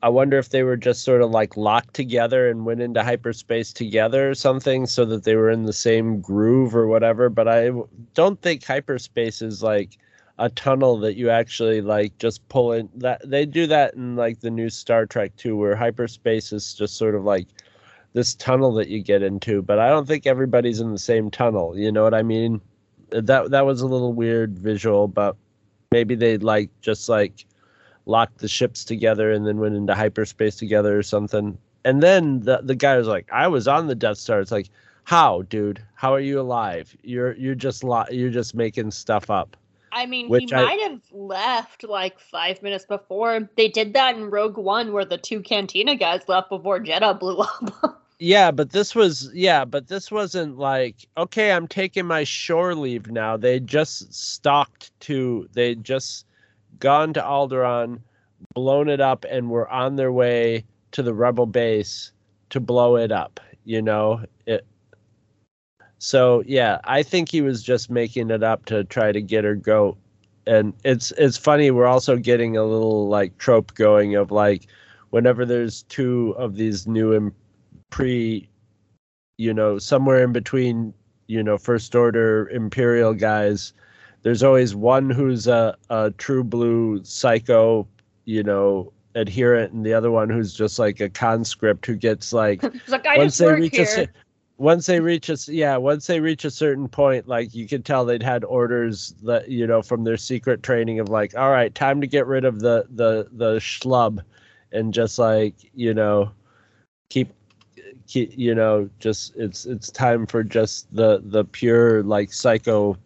I 0.04 0.10
wonder 0.10 0.38
if 0.38 0.50
they 0.50 0.64
were 0.64 0.78
just 0.78 1.04
sort 1.04 1.22
of 1.22 1.32
like 1.32 1.58
locked 1.58 1.96
together 1.96 2.50
and 2.50 2.66
went 2.66 2.82
into 2.82 3.04
hyperspace 3.04 3.74
together 3.74 4.30
or 4.30 4.36
something 4.36 4.86
so 4.86 5.06
that 5.06 5.24
they 5.24 5.36
were 5.36 5.50
in 5.50 5.64
the 5.64 5.74
same 5.74 6.22
groove 6.22 6.76
or 6.76 6.88
whatever. 6.88 7.30
But 7.30 7.48
I 7.48 7.72
don't 8.14 8.40
think 8.42 8.64
hyperspace 8.64 9.42
is 9.42 9.64
like 9.64 9.98
a 10.40 10.50
tunnel 10.50 10.98
that 11.00 11.16
you 11.16 11.30
actually 11.30 11.82
like 11.82 12.18
just 12.20 12.48
pull 12.48 12.72
in 12.72 12.90
that 12.96 13.28
they 13.28 13.46
do 13.46 13.66
that 13.68 13.96
in 13.96 14.16
like 14.16 14.40
the 14.40 14.52
new 14.52 14.70
Star 14.70 15.06
Trek 15.06 15.36
too 15.36 15.56
where 15.58 15.76
hyperspace 15.76 16.54
is 16.54 16.74
just 16.74 16.96
sort 16.96 17.16
of 17.16 17.24
like 17.24 17.48
this 18.14 18.36
tunnel 18.36 18.72
that 18.74 18.88
you 18.88 19.02
get 19.02 19.24
into 19.24 19.62
but 19.64 19.80
I 19.80 19.90
don't 19.90 20.08
think 20.08 20.28
everybody's 20.28 20.80
in 20.80 20.92
the 20.92 21.00
same 21.00 21.32
tunnel 21.32 21.78
you 21.78 21.92
know 21.92 22.04
what 22.04 22.14
I 22.14 22.22
mean 22.22 22.62
that 23.10 23.50
that 23.50 23.66
was 23.66 23.82
a 23.82 23.88
little 23.88 24.14
weird 24.14 24.60
visual 24.60 25.08
but 25.08 25.36
maybe 25.92 26.14
they 26.14 26.38
like 26.38 26.70
just 26.82 27.10
like 27.10 27.46
locked 28.08 28.40
the 28.40 28.48
ships 28.48 28.84
together 28.84 29.32
and 29.32 29.46
then 29.46 29.60
went 29.60 29.76
into 29.76 29.94
hyperspace 29.94 30.56
together 30.56 30.98
or 30.98 31.04
something 31.04 31.58
and 31.86 32.02
then 32.02 32.40
the 32.42 32.60
the 32.64 32.76
guy 32.76 32.98
was 32.98 33.08
like 33.08 33.28
I 33.32 33.48
was 33.48 33.68
on 33.68 33.88
the 33.88 33.96
Death 33.96 34.18
Star 34.18 34.40
it's 34.40 34.52
like 34.52 34.70
how 35.04 35.44
dude 35.44 35.82
how 35.96 36.14
are 36.14 36.20
you 36.20 36.40
alive 36.40 36.96
you're 37.04 37.36
you're 37.36 37.56
just 37.56 37.84
li- 37.84 38.06
you're 38.12 38.30
just 38.32 38.56
making 38.56 38.92
stuff 38.92 39.30
up 39.30 39.56
I 39.90 40.06
mean, 40.06 40.28
Which 40.30 40.44
he 40.50 40.54
I- 40.54 40.64
might 40.66 40.82
have 40.82 41.02
left 41.12 41.84
like 41.84 42.20
five 42.20 42.62
minutes 42.62 42.86
before. 42.86 43.50
They 43.56 43.68
did 43.70 43.94
that 43.94 44.16
in 44.16 44.30
Rogue 44.30 44.58
One, 44.58 44.92
where 44.94 45.06
the 45.06 45.18
two 45.18 45.40
Cantina 45.40 45.96
guys 45.96 46.28
left 46.28 46.50
before 46.50 46.80
Jedha 46.80 47.18
blew 47.20 47.38
up. 47.38 48.04
Yeah, 48.20 48.50
but 48.52 48.72
this 48.72 48.94
was 48.96 49.32
yeah, 49.34 49.64
but 49.64 49.88
this 49.88 50.12
wasn't 50.12 50.58
like 50.58 51.08
okay, 51.18 51.52
I'm 51.52 51.68
taking 51.68 52.06
my 52.06 52.24
shore 52.26 52.76
leave 52.76 53.10
now. 53.10 53.38
They 53.38 53.60
just 53.60 54.14
stalked 54.14 54.92
to 55.02 55.48
they 55.54 55.76
just 55.76 56.27
gone 56.80 57.14
to 57.14 57.22
Alderaan, 57.22 58.00
blown 58.54 58.90
it 58.90 59.02
up, 59.02 59.26
and 59.30 59.50
were 59.50 59.70
on 59.70 59.96
their 59.96 60.12
way 60.12 60.64
to 60.92 61.04
the 61.04 61.14
rebel 61.14 61.46
base 61.46 62.12
to 62.50 62.60
blow 62.60 62.96
it 62.96 63.12
up. 63.12 63.40
You 63.66 63.82
know 63.82 64.24
it. 64.46 64.66
So 66.00 66.44
yeah, 66.46 66.80
I 66.84 67.04
think 67.04 67.30
he 67.30 67.42
was 67.42 67.64
just 67.64 67.90
making 67.90 68.30
it 68.30 68.44
up 68.44 68.66
to 68.66 68.84
try 68.86 69.12
to 69.12 69.22
get 69.22 69.44
her 69.44 69.56
goat. 69.56 69.98
And 70.46 70.74
it's 70.84 71.12
it's 71.12 71.38
funny. 71.38 71.72
We're 71.72 71.88
also 71.88 72.16
getting 72.16 72.56
a 72.56 72.64
little 72.64 73.10
like 73.10 73.38
trope 73.38 73.74
going 73.74 74.16
of 74.16 74.32
like 74.32 74.68
whenever 75.10 75.46
there's 75.46 75.84
two 75.84 76.36
of 76.38 76.56
these 76.56 76.88
new 76.88 77.14
im- 77.14 77.36
pre 77.90 78.48
you 79.38 79.54
know 79.54 79.78
somewhere 79.78 80.24
in 80.24 80.32
between 80.32 80.94
you 81.28 81.44
know 81.44 81.58
first 81.58 81.96
order 81.96 82.50
imperial 82.50 83.14
guys 83.14 83.74
there's 84.24 84.44
always 84.44 84.76
one 84.76 85.10
who's 85.10 85.48
a, 85.48 85.76
a 85.90 86.12
true 86.12 86.44
blue 86.44 87.04
psycho 87.04 87.88
you 88.26 88.44
know 88.44 88.92
adherent 89.16 89.74
and 89.74 89.86
the 89.86 89.94
other 89.94 90.12
one 90.12 90.30
who's 90.30 90.54
just 90.54 90.78
like 90.78 91.00
a 91.00 91.10
conscript 91.10 91.86
who 91.86 91.96
gets 91.96 92.34
like 92.34 92.62
like, 92.88 93.06
once 93.18 93.38
they 93.38 93.52
reach 93.52 93.76
here. 93.76 93.88
a 93.98 94.08
once 94.58 94.86
they 94.86 95.00
reach 95.00 95.30
a 95.30 95.38
yeah 95.48 95.78
once 95.78 96.08
they 96.08 96.20
reach 96.20 96.46
a 96.46 96.52
certain 96.52 96.88
point 96.88 97.28
like 97.28 97.54
you 97.54 97.68
could 97.68 97.86
tell 97.86 98.06
they'd 98.06 98.24
had 98.24 98.44
orders 98.44 99.14
that 99.24 99.50
you 99.50 99.66
know 99.66 99.82
from 99.82 100.04
their 100.04 100.18
secret 100.18 100.64
training 100.64 101.00
of 101.00 101.10
like 101.10 101.36
all 101.36 101.52
right 101.52 101.74
time 101.76 102.02
to 102.02 102.08
get 102.08 102.26
rid 102.26 102.46
of 102.46 102.60
the 102.60 102.86
the 102.90 103.28
the 103.34 103.56
schlub 103.58 104.20
and 104.72 104.94
just 104.94 105.20
like 105.20 105.56
you 105.74 105.94
know 105.94 106.32
keep 107.10 107.32
keep 108.08 108.36
you 108.36 108.56
know 108.56 108.90
just 109.00 109.36
it's 109.36 109.66
it's 109.66 109.92
time 109.92 110.26
for 110.26 110.44
just 110.44 110.94
the 110.94 111.22
the 111.26 111.46
pure 111.46 112.04
like 112.04 112.34
psycho 112.34 112.98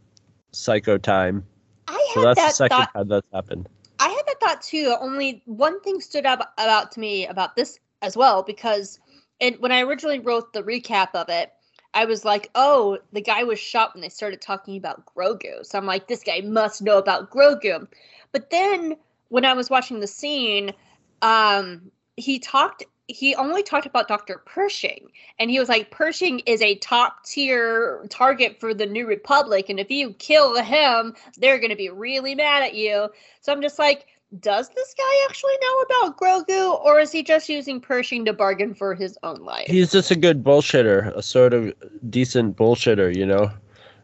psycho 0.52 0.98
time 0.98 1.46
I 1.88 2.12
so 2.14 2.26
had 2.26 2.38
that's 2.38 2.58
the 2.58 2.64
second 2.66 2.78
thought. 2.78 2.94
time 2.94 3.08
that's 3.08 3.28
happened 3.34 3.70
I 4.02 4.10
had 4.10 4.26
that 4.26 4.40
thought 4.40 4.62
too. 4.64 4.96
Only 5.00 5.44
one 5.46 5.80
thing 5.82 6.02
stood 6.02 6.26
out 6.26 6.42
about 6.58 6.92
to 6.94 7.00
me 7.00 7.28
about 7.28 7.56
this 7.56 7.78
as 8.02 8.18
well 8.18 8.42
because 8.42 9.00
and 9.40 9.58
when 9.60 9.72
I 9.72 9.82
originally 9.82 10.20
wrote 10.20 10.54
the 10.54 10.64
recap 10.64 11.10
of 11.14 11.30
it, 11.30 11.52
I 11.94 12.06
was 12.06 12.26
like, 12.26 12.50
"Oh, 12.56 12.98
the 13.14 13.22
guy 13.22 13.44
was 13.44 13.60
shot 13.60 13.94
when 13.94 14.02
they 14.02 14.10
started 14.10 14.42
talking 14.42 14.76
about 14.76 15.06
Grogu." 15.06 15.64
So 15.66 15.78
I'm 15.78 15.86
like, 15.86 16.08
"This 16.08 16.24
guy 16.24 16.42
must 16.42 16.82
know 16.82 16.98
about 16.98 17.30
Grogu." 17.30 17.88
But 18.32 18.50
then 18.50 18.98
when 19.30 19.46
I 19.46 19.54
was 19.54 19.70
watching 19.70 20.00
the 20.00 20.08
scene, 20.08 20.74
um, 21.22 21.92
he 22.18 22.40
talked. 22.40 22.84
He 23.12 23.36
only 23.36 23.64
talked 23.64 23.86
about 23.86 24.08
Dr. 24.08 24.42
Pershing, 24.46 25.12
and 25.40 25.50
he 25.52 25.60
was 25.60 25.70
like, 25.70 25.92
"Pershing 25.92 26.40
is 26.46 26.62
a 26.62 26.76
top 26.76 27.26
tier 27.26 28.06
target 28.10 28.60
for 28.60 28.74
the 28.74 28.86
New 28.86 29.06
Republic, 29.06 29.70
and 29.70 29.80
if 29.80 29.92
you 29.92 30.14
kill 30.14 30.62
him, 30.62 31.16
they're 31.38 31.60
going 31.60 31.70
to 31.70 31.76
be 31.76 31.90
really 31.90 32.36
mad 32.36 32.64
at 32.64 32.76
you." 32.76 33.10
So 33.42 33.52
I'm 33.52 33.62
just 33.62 33.80
like, 33.80 34.08
does 34.40 34.70
this 34.70 34.96
guy 34.98 35.26
actually 35.28 35.58
know 35.62 35.82
about 35.82 36.18
Grogu, 36.18 36.80
or 36.86 37.00
is 37.00 37.12
he 37.12 37.22
just 37.22 37.50
using 37.50 37.82
Pershing 37.82 38.24
to 38.26 38.34
bargain 38.34 38.74
for 38.74 38.96
his 38.96 39.18
own 39.24 39.44
life? 39.44 39.68
he's 39.68 39.92
just 39.92 40.12
a 40.12 40.16
good 40.16 40.44
bullshitter 40.44 41.16
a 41.16 41.22
sort 41.22 41.54
of 41.54 41.74
decent 42.10 42.56
bullshitter 42.56 43.14
you 43.14 43.26
know 43.26 43.52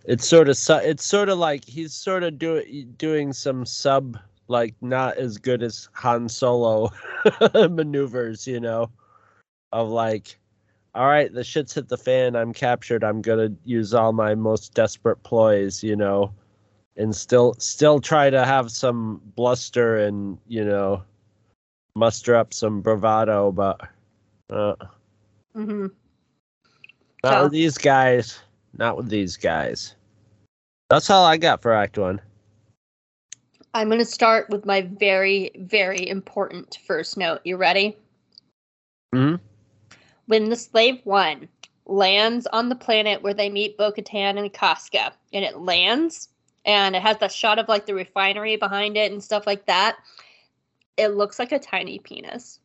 it's 0.03 0.27
sort 0.27 0.49
of 0.49 0.57
su- 0.57 0.81
it's 0.83 1.05
sort 1.05 1.29
of 1.29 1.37
like 1.37 1.65
he's 1.65 1.93
sort 1.93 2.23
of 2.23 2.37
do, 2.37 2.63
doing 2.97 3.33
some 3.33 3.65
sub 3.65 4.17
like 4.47 4.73
not 4.81 5.17
as 5.17 5.37
good 5.37 5.63
as 5.63 5.89
Han 5.93 6.29
Solo 6.29 6.89
maneuvers, 7.53 8.47
you 8.47 8.59
know, 8.59 8.89
of 9.71 9.89
like, 9.89 10.37
all 10.95 11.07
right, 11.07 11.31
the 11.33 11.43
shit's 11.43 11.73
hit 11.73 11.89
the 11.89 11.97
fan. 11.97 12.35
I'm 12.35 12.53
captured. 12.53 13.03
I'm 13.03 13.21
gonna 13.21 13.49
use 13.65 13.93
all 13.93 14.13
my 14.13 14.35
most 14.35 14.73
desperate 14.73 15.21
ploys, 15.23 15.83
you 15.83 15.95
know, 15.95 16.33
and 16.95 17.15
still 17.15 17.53
still 17.59 17.99
try 17.99 18.29
to 18.29 18.45
have 18.45 18.71
some 18.71 19.21
bluster 19.35 19.97
and 19.97 20.37
you 20.47 20.63
know, 20.65 21.03
muster 21.95 22.35
up 22.35 22.53
some 22.53 22.81
bravado, 22.81 23.51
but 23.51 23.81
uh, 24.49 24.75
hmm 25.53 25.87
not 27.23 27.33
So- 27.33 27.43
with 27.43 27.51
these 27.51 27.77
guys. 27.77 28.39
Not 28.77 28.95
with 28.95 29.09
these 29.09 29.37
guys. 29.37 29.95
That's 30.89 31.09
all 31.09 31.25
I 31.25 31.37
got 31.37 31.61
for 31.63 31.73
Act 31.73 31.97
One. 31.97 32.21
I'm 33.77 33.89
going 33.89 33.99
to 33.99 34.05
start 34.05 34.49
with 34.49 34.65
my 34.65 34.81
very, 34.81 35.51
very 35.55 36.09
important 36.09 36.79
first 36.87 37.15
note. 37.15 37.41
You 37.43 37.57
ready? 37.57 37.95
Mhm. 39.13 39.39
When 40.25 40.49
the 40.49 40.55
Slave 40.55 40.99
One 41.03 41.47
lands 41.85 42.47
on 42.47 42.69
the 42.69 42.75
planet 42.75 43.21
where 43.21 43.35
they 43.35 43.49
meet 43.49 43.77
Bo 43.77 43.91
Katan 43.91 44.39
and 44.39 44.51
Koska, 44.51 45.13
and 45.31 45.45
it 45.45 45.59
lands, 45.59 46.29
and 46.65 46.95
it 46.95 47.03
has 47.03 47.19
that 47.19 47.31
shot 47.31 47.59
of 47.59 47.69
like 47.69 47.85
the 47.85 47.93
refinery 47.93 48.55
behind 48.55 48.97
it 48.97 49.11
and 49.11 49.23
stuff 49.23 49.45
like 49.45 49.67
that, 49.67 49.97
it 50.97 51.09
looks 51.09 51.37
like 51.37 51.51
a 51.51 51.59
tiny 51.59 51.99
penis. 51.99 52.59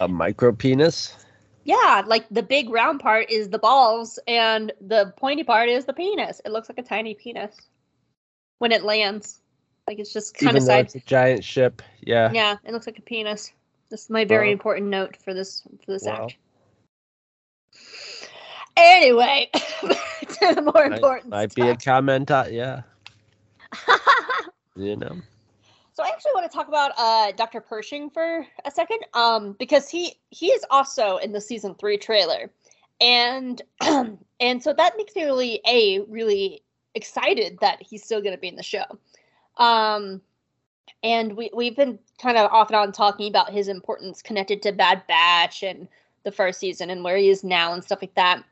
A 0.00 0.06
micro 0.06 0.52
penis. 0.52 1.16
Yeah, 1.64 2.02
like 2.06 2.26
the 2.30 2.42
big 2.42 2.68
round 2.68 3.00
part 3.00 3.30
is 3.30 3.48
the 3.48 3.58
balls, 3.58 4.18
and 4.28 4.74
the 4.82 5.14
pointy 5.16 5.42
part 5.42 5.70
is 5.70 5.86
the 5.86 5.94
penis. 5.94 6.42
It 6.44 6.52
looks 6.52 6.68
like 6.68 6.78
a 6.78 6.82
tiny 6.82 7.14
penis 7.14 7.56
when 8.58 8.72
it 8.72 8.84
lands. 8.84 9.40
Like 9.86 9.98
it's 9.98 10.12
just 10.12 10.34
kind 10.34 10.50
Even 10.50 10.62
of 10.62 10.66
side. 10.66 10.84
it's 10.86 10.94
a 10.96 11.00
giant 11.00 11.42
ship. 11.44 11.82
Yeah. 12.00 12.30
Yeah, 12.32 12.56
it 12.64 12.72
looks 12.72 12.86
like 12.86 12.98
a 12.98 13.02
penis. 13.02 13.52
This 13.90 14.02
is 14.04 14.10
my 14.10 14.24
very 14.24 14.48
Wow. 14.48 14.52
important 14.52 14.88
note 14.88 15.16
for 15.16 15.32
this 15.32 15.62
for 15.62 15.92
this 15.92 16.04
Wow. 16.04 16.26
act. 16.26 16.36
Anyway, 18.76 19.50
to 19.52 20.54
the 20.54 20.62
more 20.62 20.88
Might, 20.88 20.96
important 20.96 21.30
might 21.30 21.54
be 21.54 21.62
a 21.68 21.76
comment. 21.76 22.30
Uh, 22.30 22.44
yeah. 22.50 22.82
You 24.76 24.94
know. 24.94 25.16
so 25.92 26.04
I 26.04 26.08
actually 26.10 26.30
want 26.36 26.48
to 26.48 26.56
talk 26.56 26.68
about 26.68 26.92
uh, 26.96 27.32
Dr. 27.32 27.60
Pershing 27.60 28.10
for 28.10 28.46
a 28.64 28.70
second, 28.70 29.00
um, 29.14 29.56
because 29.58 29.88
he 29.88 30.20
he 30.30 30.46
is 30.52 30.64
also 30.70 31.16
in 31.16 31.32
the 31.32 31.40
season 31.40 31.74
three 31.74 31.98
trailer, 31.98 32.48
and 33.00 33.60
and 33.80 34.62
so 34.62 34.72
that 34.72 34.96
makes 34.96 35.16
me 35.16 35.24
really 35.24 35.60
a 35.66 36.00
really 36.08 36.62
excited 36.94 37.58
that 37.60 37.82
he's 37.82 38.04
still 38.04 38.20
going 38.20 38.34
to 38.34 38.40
be 38.40 38.48
in 38.48 38.56
the 38.56 38.62
show. 38.62 38.84
Um, 39.56 40.20
and 41.02 41.36
we 41.36 41.50
we've 41.54 41.76
been 41.76 41.98
kind 42.20 42.36
of 42.36 42.50
off 42.50 42.68
and 42.68 42.76
on 42.76 42.92
talking 42.92 43.28
about 43.28 43.52
his 43.52 43.68
importance 43.68 44.22
connected 44.22 44.62
to 44.62 44.72
Bad 44.72 45.02
Batch 45.06 45.62
and 45.62 45.88
the 46.24 46.32
first 46.32 46.58
season 46.58 46.90
and 46.90 47.04
where 47.04 47.16
he 47.16 47.28
is 47.28 47.44
now 47.44 47.72
and 47.72 47.82
stuff 47.82 48.02
like 48.02 48.14
that. 48.14 48.42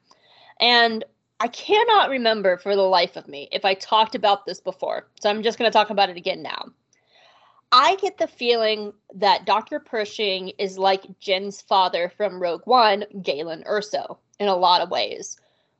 And 0.60 1.04
I 1.40 1.48
cannot 1.48 2.08
remember 2.08 2.56
for 2.56 2.74
the 2.74 2.82
life 2.82 3.16
of 3.16 3.28
me 3.28 3.48
if 3.52 3.64
I 3.64 3.74
talked 3.74 4.14
about 4.14 4.46
this 4.46 4.60
before. 4.60 5.08
So 5.20 5.28
I'm 5.28 5.42
just 5.42 5.58
going 5.58 5.70
to 5.70 5.76
talk 5.76 5.90
about 5.90 6.08
it 6.08 6.16
again 6.16 6.42
now. 6.42 6.66
I 7.72 7.96
get 7.96 8.18
the 8.18 8.28
feeling 8.28 8.92
that 9.14 9.44
Dr. 9.44 9.80
Pershing 9.80 10.50
is 10.58 10.78
like 10.78 11.18
Jyn's 11.18 11.60
father 11.60 12.10
from 12.16 12.40
Rogue 12.40 12.62
One, 12.64 13.04
Galen 13.22 13.64
Erso, 13.64 14.16
in 14.38 14.48
a 14.48 14.56
lot 14.56 14.80
of 14.80 14.90
ways, 14.90 15.36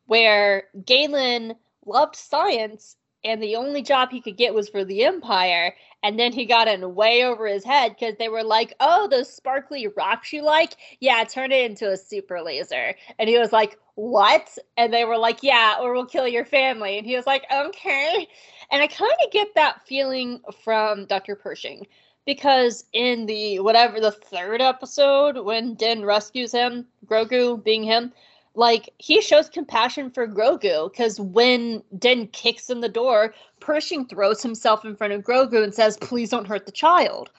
where 0.07 0.65
Galen 0.85 1.55
loved 1.87 2.17
science 2.17 2.97
and 3.27 3.43
the 3.43 3.57
only 3.57 3.83
job 3.83 4.11
he 4.11 4.21
could 4.21 4.37
get 4.37 4.55
was 4.55 4.69
for 4.69 4.85
the 4.85 5.03
Empire. 5.05 5.75
And 6.03 6.19
then 6.19 6.33
he 6.33 6.47
got 6.47 6.69
in 6.69 6.95
way 6.95 7.25
over 7.25 7.47
his 7.47 7.65
head 7.65 7.97
because 7.99 8.15
they 8.19 8.29
were 8.29 8.45
like, 8.45 8.75
oh, 8.79 9.09
those 9.09 9.33
sparkly 9.33 9.89
rocks 9.89 10.33
you 10.33 10.43
like? 10.43 10.77
Yeah, 11.01 11.25
turn 11.25 11.51
it 11.51 11.69
into 11.69 11.91
a 11.91 11.97
super 11.97 12.41
laser. 12.41 12.95
And 13.19 13.29
he 13.29 13.37
was 13.39 13.53
like, 13.53 13.79
what? 13.97 14.57
And 14.77 14.95
they 14.95 15.05
were 15.05 15.19
like, 15.19 15.43
yeah, 15.43 15.77
or 15.81 15.93
we'll 15.93 16.07
kill 16.07 16.29
your 16.29 16.45
family. 16.45 16.99
And 16.99 17.07
he 17.07 17.17
was 17.17 17.27
like, 17.27 17.45
okay. 17.53 18.29
And 18.71 18.83
I 18.83 18.87
kind 18.87 19.13
of 19.25 19.33
get 19.33 19.49
that 19.57 19.87
feeling 19.87 20.41
from 20.63 21.07
Dr. 21.07 21.35
Pershing 21.35 21.87
because 22.27 22.85
in 22.93 23.27
the 23.27 23.61
whatever 23.61 23.99
the 24.01 24.13
third 24.13 24.61
episode 24.61 25.39
when 25.39 25.75
Din 25.75 26.05
rescues 26.05 26.53
him, 26.53 26.87
Grogu 27.07 27.63
being 27.63 27.83
him, 27.83 28.13
like 28.57 28.91
he 28.99 29.21
shows 29.21 29.49
compassion 29.49 30.11
for 30.11 30.27
Grogu 30.27 30.91
because 30.91 31.21
when 31.21 31.83
Den 31.99 32.27
kicks 32.29 32.71
in 32.71 32.81
the 32.81 32.89
door, 32.89 33.35
Pershing 33.61 34.07
throws 34.07 34.43
himself 34.43 34.85
in 34.85 34.97
front 34.97 35.13
of 35.13 35.23
Grogu 35.23 35.63
and 35.63 35.75
says, 35.75 35.97
"Please 35.99 36.31
don't 36.31 36.47
hurt 36.47 36.67
the 36.67 36.73
child." 36.73 37.31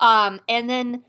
Um, 0.00 0.40
and 0.48 0.68
then 0.68 1.04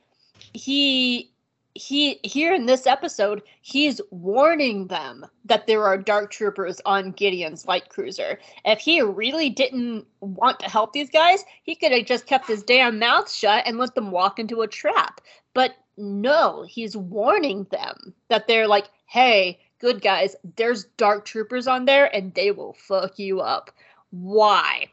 he 0.53 1.31
he 1.75 2.19
here 2.23 2.53
in 2.53 2.67
this 2.67 2.85
episode 2.85 3.41
he's 3.61 3.99
warning 4.11 4.87
them 4.87 5.25
that 5.45 5.65
there 5.65 5.83
are 5.83 5.97
dark 5.97 6.29
troopers 6.29 6.79
on 6.85 7.11
Gideon's 7.11 7.65
light 7.65 7.89
cruiser. 7.89 8.39
If 8.65 8.79
he 8.79 9.01
really 9.01 9.49
didn't 9.49 10.05
want 10.19 10.59
to 10.59 10.69
help 10.69 10.93
these 10.93 11.09
guys, 11.09 11.43
he 11.63 11.75
could 11.75 11.91
have 11.91 12.05
just 12.05 12.27
kept 12.27 12.47
his 12.47 12.63
damn 12.63 12.99
mouth 12.99 13.31
shut 13.31 13.63
and 13.65 13.77
let 13.77 13.95
them 13.95 14.11
walk 14.11 14.37
into 14.39 14.61
a 14.61 14.67
trap. 14.67 15.21
But 15.53 15.73
no, 15.97 16.63
he's 16.63 16.97
warning 16.97 17.65
them 17.71 18.13
that 18.29 18.47
they're 18.47 18.67
like, 18.67 18.89
"Hey, 19.05 19.59
good 19.79 20.01
guys, 20.01 20.35
there's 20.55 20.85
dark 20.97 21.25
troopers 21.25 21.67
on 21.67 21.85
there 21.85 22.13
and 22.15 22.33
they 22.33 22.51
will 22.51 22.73
fuck 22.73 23.19
you 23.19 23.41
up." 23.41 23.71
Why? 24.11 24.89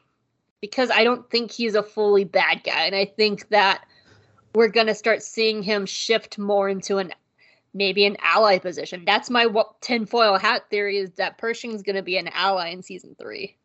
Because 0.61 0.91
I 0.91 1.05
don't 1.05 1.29
think 1.31 1.51
he's 1.51 1.75
a 1.75 1.83
fully 1.83 2.25
bad 2.25 2.65
guy 2.65 2.85
and 2.85 2.95
I 2.95 3.07
think 3.07 3.49
that 3.49 3.85
we're 4.55 4.69
going 4.69 4.89
to 4.89 4.95
start 4.95 5.23
seeing 5.23 5.63
him 5.63 5.87
shift 5.87 6.39
more 6.39 6.69
into 6.69 6.99
an 6.99 7.13
maybe 7.73 8.05
an 8.05 8.17
ally 8.21 8.59
position. 8.59 9.05
That's 9.05 9.31
my 9.31 9.47
tinfoil 9.81 10.39
hat 10.39 10.69
theory 10.71 10.99
is 10.99 11.13
that 11.13 11.39
Pershing's 11.39 11.83
going 11.83 11.97
to 11.97 12.03
be 12.03 12.17
an 12.17 12.29
ally 12.29 12.69
in 12.69 12.83
season 12.83 13.15
3. 13.19 13.57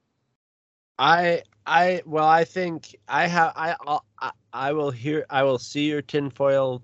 I 0.98 1.44
I 1.66 2.02
well 2.06 2.26
I 2.26 2.46
think 2.46 2.96
I 3.08 3.28
have 3.28 3.52
I 3.56 3.76
I'll, 3.86 4.06
I 4.20 4.32
I 4.54 4.72
will 4.72 4.92
hear 4.92 5.26
I 5.30 5.44
will 5.44 5.60
see 5.60 5.90
your 5.90 6.02
tinfoil 6.02 6.82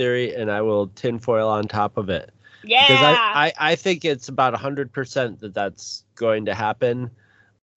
theory 0.00 0.34
and 0.34 0.50
I 0.50 0.62
will 0.62 0.86
tinfoil 0.94 1.48
on 1.48 1.68
top 1.68 1.98
of 1.98 2.08
it 2.08 2.30
Yeah. 2.64 2.80
because 2.80 3.02
I, 3.02 3.14
I 3.60 3.72
I 3.72 3.76
think 3.76 4.04
it's 4.04 4.28
about 4.28 4.54
hundred 4.54 4.90
percent 4.92 5.40
that 5.40 5.52
that's 5.52 6.04
going 6.14 6.46
to 6.46 6.54
happen, 6.54 7.10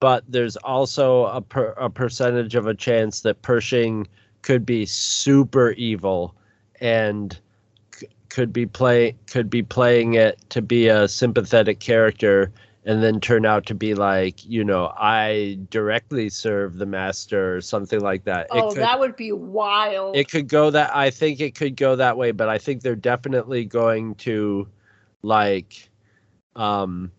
but 0.00 0.24
there's 0.26 0.56
also 0.56 1.26
a 1.26 1.40
per, 1.42 1.74
a 1.76 1.90
percentage 1.90 2.54
of 2.54 2.66
a 2.66 2.74
chance 2.74 3.20
that 3.22 3.42
Pershing 3.42 4.06
could 4.42 4.64
be 4.64 4.86
super 4.86 5.72
evil 5.72 6.34
and 6.80 7.38
c- 7.94 8.08
could 8.30 8.52
be 8.52 8.64
play 8.66 9.14
could 9.30 9.50
be 9.50 9.62
playing 9.62 10.14
it 10.14 10.38
to 10.48 10.62
be 10.62 10.88
a 10.88 11.06
sympathetic 11.08 11.78
character 11.80 12.50
and 12.84 13.02
then 13.02 13.20
turn 13.20 13.46
out 13.46 13.66
to 13.66 13.74
be 13.74 13.94
like 13.94 14.44
you 14.44 14.64
know 14.64 14.92
I 14.96 15.58
directly 15.70 16.28
serve 16.28 16.76
the 16.76 16.86
master 16.86 17.56
or 17.56 17.60
something 17.60 18.00
like 18.00 18.24
that. 18.24 18.48
oh, 18.50 18.70
could, 18.70 18.82
that 18.82 18.98
would 18.98 19.16
be 19.16 19.32
wild. 19.32 20.16
it 20.16 20.30
could 20.30 20.48
go 20.48 20.70
that 20.70 20.94
I 20.94 21.10
think 21.10 21.40
it 21.40 21.54
could 21.54 21.76
go 21.76 21.96
that 21.96 22.16
way, 22.16 22.32
but 22.32 22.48
I 22.48 22.58
think 22.58 22.82
they're 22.82 22.96
definitely 22.96 23.64
going 23.64 24.14
to 24.16 24.68
like 25.22 25.88
um 26.56 27.10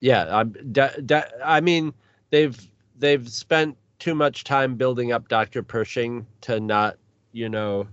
yeah, 0.00 0.26
I'm 0.36 0.52
de- 0.72 1.02
de- 1.02 1.46
I 1.46 1.60
mean 1.60 1.94
they've 2.30 2.58
they've 2.98 3.28
spent 3.28 3.76
too 3.98 4.14
much 4.16 4.42
time 4.42 4.74
building 4.74 5.12
up 5.12 5.28
Dr. 5.28 5.62
Pershing 5.62 6.26
to 6.40 6.58
not, 6.58 6.96
you 7.30 7.48
know, 7.48 7.86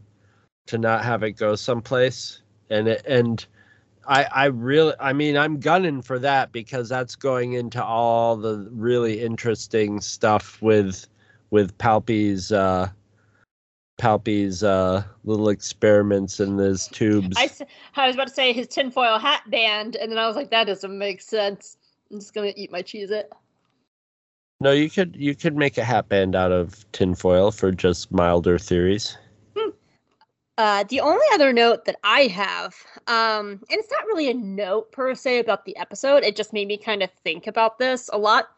to 0.66 0.80
not 0.80 1.06
have 1.06 1.22
it 1.22 1.34
go 1.34 1.56
someplace 1.56 2.42
and 2.72 2.88
it, 2.88 3.06
and 3.06 3.46
I 4.10 4.24
I 4.24 4.46
really 4.46 4.94
I 5.00 5.14
mean 5.14 5.38
I'm 5.38 5.60
gunning 5.60 6.02
for 6.02 6.20
that 6.20 6.52
because 6.52 6.90
that's 6.90 7.16
going 7.16 7.54
into 7.54 7.82
all 7.82 8.36
the 8.36 8.68
really 8.72 9.22
interesting 9.22 10.02
stuff 10.02 10.60
with 10.62 11.08
with 11.52 11.78
Palpy's 11.78 12.52
uh 12.52 12.90
Palpy's 14.00 14.64
uh 14.64 15.04
little 15.24 15.50
experiments 15.50 16.40
in 16.40 16.58
his 16.58 16.88
tubes. 16.88 17.38
I, 17.38 17.52
I 17.96 18.08
was 18.08 18.16
about 18.16 18.28
to 18.28 18.34
say 18.34 18.52
his 18.52 18.68
tinfoil 18.68 19.20
hat 19.20 19.44
band, 19.48 19.96
and 19.96 20.12
then 20.12 20.18
I 20.18 20.26
was 20.26 20.36
like, 20.36 20.50
that 20.50 20.66
doesn't 20.66 20.98
make 20.98 21.22
sense. 21.22 21.78
I'm 22.12 22.20
just 22.20 22.34
going 22.34 22.52
to 22.52 22.60
eat 22.60 22.72
my 22.72 22.82
Cheez-It. 22.82 23.32
no, 24.60 24.72
you 24.72 24.90
could 24.90 25.16
you 25.16 25.36
could 25.36 25.56
make 25.56 25.78
a 25.78 25.84
hat 25.84 26.10
band 26.10 26.36
out 26.36 26.52
of 26.52 26.92
tinfoil 26.94 27.52
for 27.52 27.72
just 27.72 28.12
milder 28.12 28.58
theories. 28.58 29.18
Uh, 30.60 30.84
the 30.90 31.00
only 31.00 31.26
other 31.32 31.54
note 31.54 31.86
that 31.86 31.96
I 32.04 32.24
have, 32.24 32.76
um, 33.08 33.62
and 33.70 33.80
it's 33.80 33.90
not 33.90 34.06
really 34.08 34.30
a 34.30 34.34
note 34.34 34.92
per 34.92 35.16
se 35.16 35.40
about 35.40 35.64
the 35.64 35.78
episode, 35.78 36.26
it 36.26 36.36
just 36.36 36.52
made 36.52 36.68
me 36.68 36.78
kind 36.78 37.02
of 37.02 37.10
think 37.24 37.48
about 37.48 37.80
this 37.80 38.10
a 38.12 38.18
lot. 38.18 38.50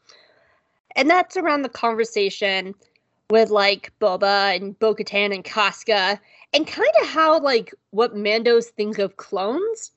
And 0.95 1.07
that's 1.07 1.37
around 1.37 1.61
the 1.61 1.69
conversation 1.69 2.73
with 3.29 3.51
like 3.51 3.93
Boba 4.01 4.55
and 4.55 4.79
Bo 4.79 4.95
Katan 4.95 5.31
and 5.31 5.45
Koska, 5.45 6.19
and 6.53 6.65
kind 6.65 6.89
of 7.03 7.07
how 7.07 7.39
like 7.39 7.71
what 7.91 8.15
Mandos 8.15 8.65
think 8.65 8.97
of 8.97 9.17
clones. 9.17 9.91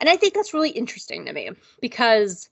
And 0.00 0.10
I 0.10 0.16
think 0.16 0.34
that's 0.34 0.52
really 0.52 0.70
interesting 0.70 1.26
to 1.26 1.32
me 1.32 1.50
because 1.80 2.50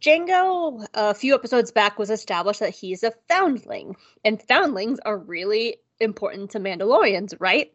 Jango, 0.00 0.86
a 0.94 1.14
few 1.14 1.34
episodes 1.34 1.72
back, 1.72 1.98
was 1.98 2.10
established 2.10 2.60
that 2.60 2.70
he's 2.70 3.02
a 3.02 3.12
foundling, 3.26 3.96
and 4.24 4.40
foundlings 4.40 5.00
are 5.04 5.18
really 5.18 5.78
important 6.00 6.50
to 6.50 6.60
Mandalorians, 6.60 7.34
right? 7.38 7.72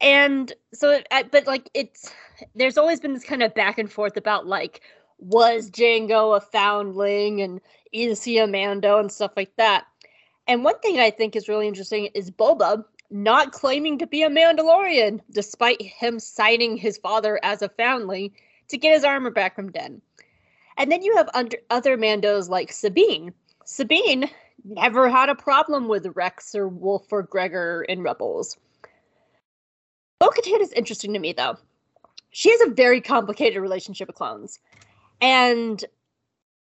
And 0.00 0.52
so, 0.72 1.00
I- 1.10 1.22
but 1.24 1.46
like 1.46 1.70
it's 1.74 2.12
there's 2.54 2.78
always 2.78 3.00
been 3.00 3.14
this 3.14 3.24
kind 3.24 3.42
of 3.42 3.54
back 3.54 3.78
and 3.78 3.90
forth 3.90 4.16
about 4.16 4.46
like 4.46 4.80
was 5.18 5.70
Jango 5.70 6.36
a 6.36 6.40
foundling 6.40 7.40
and 7.40 7.60
is 7.92 8.24
he 8.24 8.38
a 8.38 8.46
Mando 8.46 8.98
and 8.98 9.12
stuff 9.12 9.32
like 9.36 9.54
that. 9.56 9.84
And 10.48 10.64
one 10.64 10.78
thing 10.80 10.98
I 10.98 11.10
think 11.10 11.36
is 11.36 11.48
really 11.48 11.68
interesting 11.68 12.06
is 12.14 12.30
Boba 12.30 12.84
not 13.10 13.52
claiming 13.52 13.98
to 13.98 14.06
be 14.06 14.22
a 14.22 14.30
Mandalorian, 14.30 15.20
despite 15.30 15.80
him 15.80 16.18
citing 16.18 16.76
his 16.76 16.98
father 16.98 17.38
as 17.44 17.62
a 17.62 17.68
foundling 17.68 18.32
to 18.68 18.78
get 18.78 18.94
his 18.94 19.04
armor 19.04 19.30
back 19.30 19.54
from 19.54 19.70
Den. 19.70 20.00
And 20.78 20.90
then 20.90 21.02
you 21.02 21.14
have 21.16 21.28
under, 21.34 21.58
other 21.70 21.96
Mandos 21.96 22.48
like 22.48 22.72
Sabine, 22.72 23.32
Sabine 23.64 24.28
never 24.64 25.08
had 25.08 25.28
a 25.28 25.34
problem 25.34 25.88
with 25.88 26.06
Rex 26.14 26.54
or 26.54 26.68
Wolffe 26.68 27.12
or 27.12 27.22
Gregor 27.22 27.84
in 27.88 28.02
Rebels. 28.02 28.56
Bo 30.18 30.28
Katan 30.28 30.60
is 30.60 30.72
interesting 30.72 31.12
to 31.14 31.18
me, 31.18 31.32
though. 31.32 31.56
She 32.30 32.50
has 32.50 32.60
a 32.62 32.70
very 32.70 33.00
complicated 33.00 33.60
relationship 33.60 34.08
with 34.08 34.16
clones. 34.16 34.60
And 35.20 35.84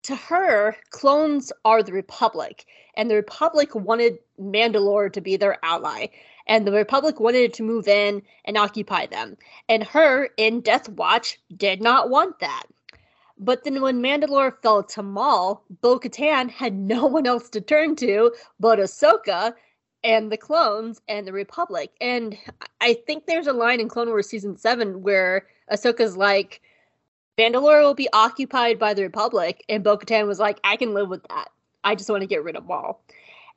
to 0.03 0.15
her, 0.17 0.77
clones 0.91 1.53
are 1.65 1.83
the 1.83 1.93
Republic. 1.93 2.67
And 2.97 3.11
the 3.11 3.15
Republic 3.15 3.75
wanted 3.75 4.19
Mandalore 4.41 5.13
to 5.13 5.21
be 5.21 5.37
their 5.37 5.59
ally. 5.65 6.07
And 6.47 6.67
the 6.67 6.73
Republic 6.73 7.19
wanted 7.19 7.53
to 7.55 7.63
move 7.63 7.89
in 7.89 8.23
and 8.45 8.57
occupy 8.57 9.07
them. 9.07 9.37
And 9.69 9.83
her, 9.85 10.29
in 10.37 10.61
Death 10.61 10.89
Watch, 10.89 11.41
did 11.57 11.81
not 11.81 12.11
want 12.11 12.39
that. 12.41 12.65
But 13.39 13.65
then 13.65 13.83
when 13.83 14.03
Mandalore 14.03 14.61
fell 14.63 14.83
to 14.83 15.03
Maul, 15.03 15.63
Bo 15.83 15.99
Katan 15.99 16.51
had 16.51 16.75
no 16.95 17.07
one 17.07 17.27
else 17.27 17.49
to 17.51 17.61
turn 17.61 17.97
to 17.97 18.33
but 18.61 18.79
Ahsoka 18.79 19.55
and 20.05 20.31
the 20.31 20.37
clones 20.37 21.01
and 21.09 21.27
the 21.27 21.33
Republic. 21.33 21.91
And 22.01 22.39
I 22.81 22.95
think 23.07 23.27
there's 23.27 23.47
a 23.47 23.53
line 23.53 23.81
in 23.81 23.89
Clone 23.89 24.09
Wars 24.09 24.29
season 24.29 24.57
seven 24.57 25.03
where 25.03 25.47
Ahsoka's 25.71 26.17
like, 26.17 26.61
Mandalore 27.39 27.83
will 27.83 27.95
be 27.95 28.09
occupied 28.13 28.79
by 28.79 28.95
the 28.95 29.03
Republic, 29.03 29.63
and 29.69 29.85
Bo 29.85 29.99
Katan 29.99 30.27
was 30.27 30.39
like, 30.39 30.59
I 30.65 30.77
can 30.77 30.95
live 30.95 31.11
with 31.11 31.23
that. 31.29 31.49
I 31.85 31.95
just 31.95 32.09
want 32.09 32.23
to 32.23 32.27
get 32.27 32.43
rid 32.43 32.57
of 32.57 32.65
Maul. 32.65 33.03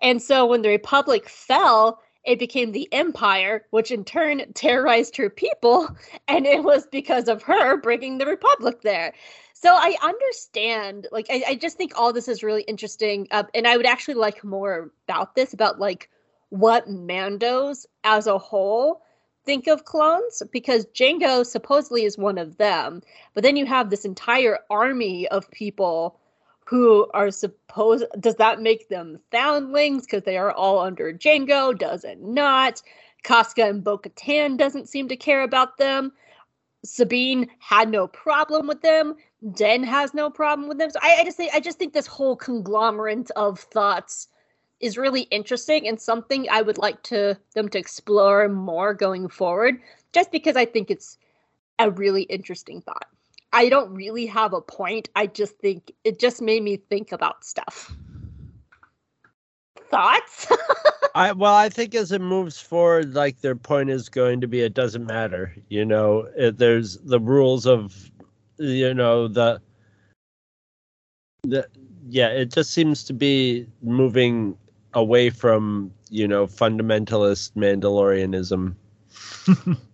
And 0.02 0.22
so 0.22 0.46
when 0.46 0.62
the 0.64 0.70
Republic 0.70 1.30
fell, 1.30 2.02
it 2.30 2.38
became 2.38 2.72
the 2.72 2.88
Empire, 2.94 3.66
which 3.72 3.90
in 3.90 4.06
turn 4.06 4.54
terrorized 4.54 5.18
her 5.18 5.32
people, 5.32 5.90
and 6.28 6.46
it 6.46 6.64
was 6.64 6.86
because 6.86 7.28
of 7.28 7.42
her 7.42 7.76
bringing 7.78 8.20
the 8.20 8.26
Republic 8.28 8.84
there. 8.84 9.14
So 9.56 9.74
I 9.74 9.96
understand, 10.04 11.08
like, 11.12 11.26
I, 11.32 11.44
I 11.48 11.56
just 11.56 11.76
think 11.76 11.94
all 11.98 12.14
this 12.14 12.28
is 12.28 12.44
really 12.44 12.62
interesting, 12.62 13.28
uh, 13.32 13.46
and 13.56 13.66
I 13.66 13.76
would 13.76 13.88
actually 13.88 14.14
like 14.14 14.44
more 14.44 14.92
about 15.08 15.34
this, 15.34 15.54
about 15.54 15.80
like 15.80 16.08
what 16.50 16.88
Mandos 16.88 17.88
as 18.04 18.28
a 18.28 18.38
whole 18.38 19.02
think 19.44 19.66
of 19.66 19.84
clones, 19.84 20.44
because 20.52 20.86
Jango 20.94 21.44
supposedly 21.44 22.06
is 22.06 22.16
one 22.16 22.38
of 22.38 22.58
them, 22.58 23.02
but 23.34 23.42
then 23.42 23.58
you 23.58 23.66
have 23.66 23.90
this 23.90 24.06
entire 24.06 24.60
army 24.70 25.28
of 25.30 25.50
people 25.50 26.20
who 26.70 27.08
are 27.16 27.32
supposed. 27.32 28.06
Does 28.20 28.36
that 28.36 28.62
make 28.62 28.90
them 28.90 29.20
foundlings 29.32 30.06
because 30.06 30.22
they 30.22 30.38
are 30.38 30.52
all 30.52 30.80
under 30.80 31.12
Jango? 31.12 31.76
Does 31.76 32.04
it 32.04 32.22
not? 32.22 32.84
Koska 33.24 33.68
and 33.68 33.84
Bo 33.84 33.98
Katan 33.98 34.56
doesn't 34.56 34.88
seem 34.88 35.08
to 35.08 35.18
care 35.18 35.42
about 35.42 35.80
them. 35.80 36.12
Sabine 36.86 37.50
had 37.58 37.90
no 37.90 38.06
problem 38.08 38.68
with 38.68 38.82
them. 38.82 39.16
Den 39.54 39.84
has 39.84 40.14
no 40.14 40.30
problem 40.30 40.70
with 40.70 40.78
them. 40.78 40.92
So 40.92 41.00
I, 41.02 41.22
I 41.22 41.24
just 41.24 41.38
think 41.38 41.54
I 41.56 41.60
just 41.60 41.80
think 41.80 41.94
this 41.94 42.06
whole 42.06 42.36
conglomerate 42.36 43.32
of 43.32 43.60
thoughts 43.60 44.28
is 44.80 44.96
really 44.96 45.22
interesting 45.24 45.88
and 45.88 46.00
something 46.00 46.48
I 46.52 46.62
would 46.62 46.78
like 46.78 47.02
to 47.04 47.36
them 47.56 47.68
to 47.70 47.80
explore 47.80 48.48
more 48.48 48.94
going 48.94 49.28
forward. 49.28 49.82
Just 50.14 50.32
because 50.32 50.56
I 50.56 50.66
think 50.66 50.92
it's 50.92 51.18
a 51.80 51.90
really 51.90 52.24
interesting 52.24 52.82
thought. 52.82 53.08
I 53.52 53.70
don't 53.70 53.94
really 53.94 54.26
have 54.28 54.54
a 54.54 54.62
point. 54.62 55.10
I 55.16 55.28
just 55.28 55.58
think 55.58 55.92
it 56.04 56.20
just 56.20 56.42
made 56.42 56.64
me 56.64 56.78
think 56.78 57.12
about 57.12 57.44
stuff. 57.44 57.96
Thoughts? 59.90 60.48
I 61.16 61.32
well, 61.32 61.56
I 61.56 61.70
think 61.70 61.96
as 61.96 62.12
it 62.12 62.22
moves 62.22 62.60
forward, 62.60 63.16
like 63.16 63.42
their 63.42 63.56
point 63.56 63.90
is 63.90 64.08
going 64.08 64.42
to 64.42 64.48
be, 64.48 64.62
it 64.62 64.76
doesn't 64.76 65.06
matter. 65.06 65.56
You 65.70 65.84
know, 65.84 66.30
it, 66.38 66.58
there's 66.58 66.98
the 67.00 67.20
rules 67.20 67.66
of, 67.66 68.12
you 68.58 68.94
know, 68.94 69.28
the 69.28 69.60
the 71.44 71.68
yeah. 72.08 72.28
It 72.28 72.54
just 72.54 72.72
seems 72.72 73.04
to 73.06 73.14
be 73.14 73.68
moving 73.82 74.56
away 74.94 75.32
from 75.32 75.92
you 76.12 76.28
know 76.28 76.46
fundamentalist 76.46 77.54
Mandalorianism. 77.54 78.76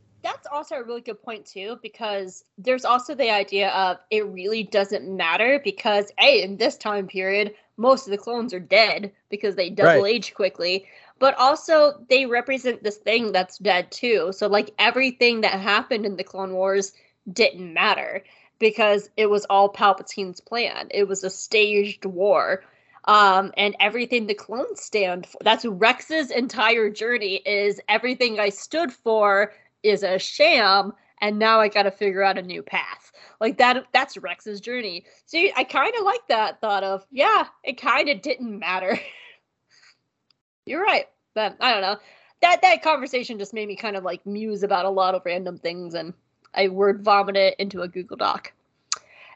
Also 0.56 0.76
a 0.76 0.84
really 0.84 1.02
good 1.02 1.22
point 1.22 1.46
too, 1.46 1.78
because 1.82 2.46
there's 2.58 2.86
also 2.86 3.14
the 3.14 3.30
idea 3.30 3.72
of 3.72 3.98
it 4.10 4.26
really 4.28 4.64
doesn't 4.64 5.06
matter 5.06 5.60
because 5.66 6.14
a 6.22 6.44
in 6.44 6.56
this 6.56 6.78
time 6.78 7.08
period 7.08 7.54
most 7.76 8.08
of 8.08 8.12
the 8.12 8.18
clones 8.18 8.54
are 8.54 8.60
dead 8.62 9.12
because 9.30 9.56
they 9.58 9.70
double 9.70 10.06
Right. 10.06 10.06
age 10.06 10.34
quickly, 10.34 10.88
but 11.20 11.36
also 11.38 12.06
they 12.10 12.26
represent 12.26 12.82
this 12.84 12.96
thing 12.98 13.34
that's 13.34 13.58
dead 13.58 13.92
too. 13.92 14.32
So 14.32 14.48
like 14.48 14.74
everything 14.80 15.42
that 15.42 15.60
happened 15.60 16.06
in 16.06 16.16
the 16.16 16.24
Clone 16.24 16.54
Wars 16.54 16.94
didn't 17.34 17.74
matter 17.74 18.24
because 18.58 19.10
it 19.18 19.30
was 19.30 19.46
all 19.50 19.68
Palpatine's 19.70 20.40
plan. 20.40 20.88
It 20.92 21.06
was 21.10 21.26
a 21.26 21.30
staged 21.30 22.06
war. 22.06 22.64
Um, 23.08 23.54
and 23.58 23.76
everything 23.80 24.26
the 24.26 24.34
clones 24.34 24.82
stand 24.82 25.28
for. 25.28 25.38
That's 25.44 25.66
Rex's 25.66 26.32
entire 26.32 26.90
journey 26.90 27.36
is 27.36 27.80
everything 27.88 28.40
I 28.40 28.50
stood 28.50 28.92
for 28.92 29.54
is 29.86 30.04
a 30.04 30.20
sham 30.20 30.94
and 31.22 31.40
now 31.40 31.60
I 31.60 31.70
got 31.70 31.84
to 31.84 31.92
figure 31.92 32.24
out 32.24 32.38
a 32.38 32.42
new 32.42 32.62
path. 32.62 33.12
Like 33.40 33.58
that 33.58 33.86
that's 33.94 34.18
Rex's 34.18 34.60
journey. 34.60 35.06
See, 35.26 35.54
I 35.56 35.64
kind 35.64 35.94
of 35.98 36.04
like 36.04 36.28
that 36.28 36.60
thought 36.62 36.84
of, 36.84 37.06
yeah, 37.12 37.48
it 37.64 37.80
kind 37.80 38.10
of 38.10 38.22
didn't 38.22 38.60
matter. 38.60 39.00
You're 40.66 40.84
right. 40.84 41.08
But 41.34 41.58
I 41.60 41.72
don't 41.72 41.82
know. 41.82 41.98
That 42.42 42.62
that 42.62 42.84
conversation 42.84 43.40
just 43.40 43.54
made 43.54 43.68
me 43.68 43.76
kind 43.76 43.96
of 43.96 44.04
like 44.04 44.26
muse 44.26 44.64
about 44.64 44.86
a 44.86 44.90
lot 44.90 45.16
of 45.16 45.22
random 45.26 45.58
things 45.58 45.94
and 45.94 46.14
I 46.54 46.70
word 46.70 47.04
vomit 47.04 47.36
it 47.36 47.56
into 47.60 47.82
a 47.82 47.88
Google 47.88 48.18
Doc. 48.18 48.54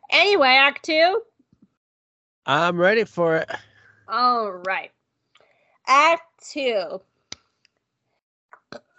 Anyway, 0.10 0.48
act 0.48 0.86
2. 0.86 1.22
I'm 2.46 2.78
ready 2.78 3.04
for 3.04 3.36
it. 3.36 3.50
All 4.08 4.52
right. 4.52 4.92
Act 5.88 6.24
two. 6.52 7.00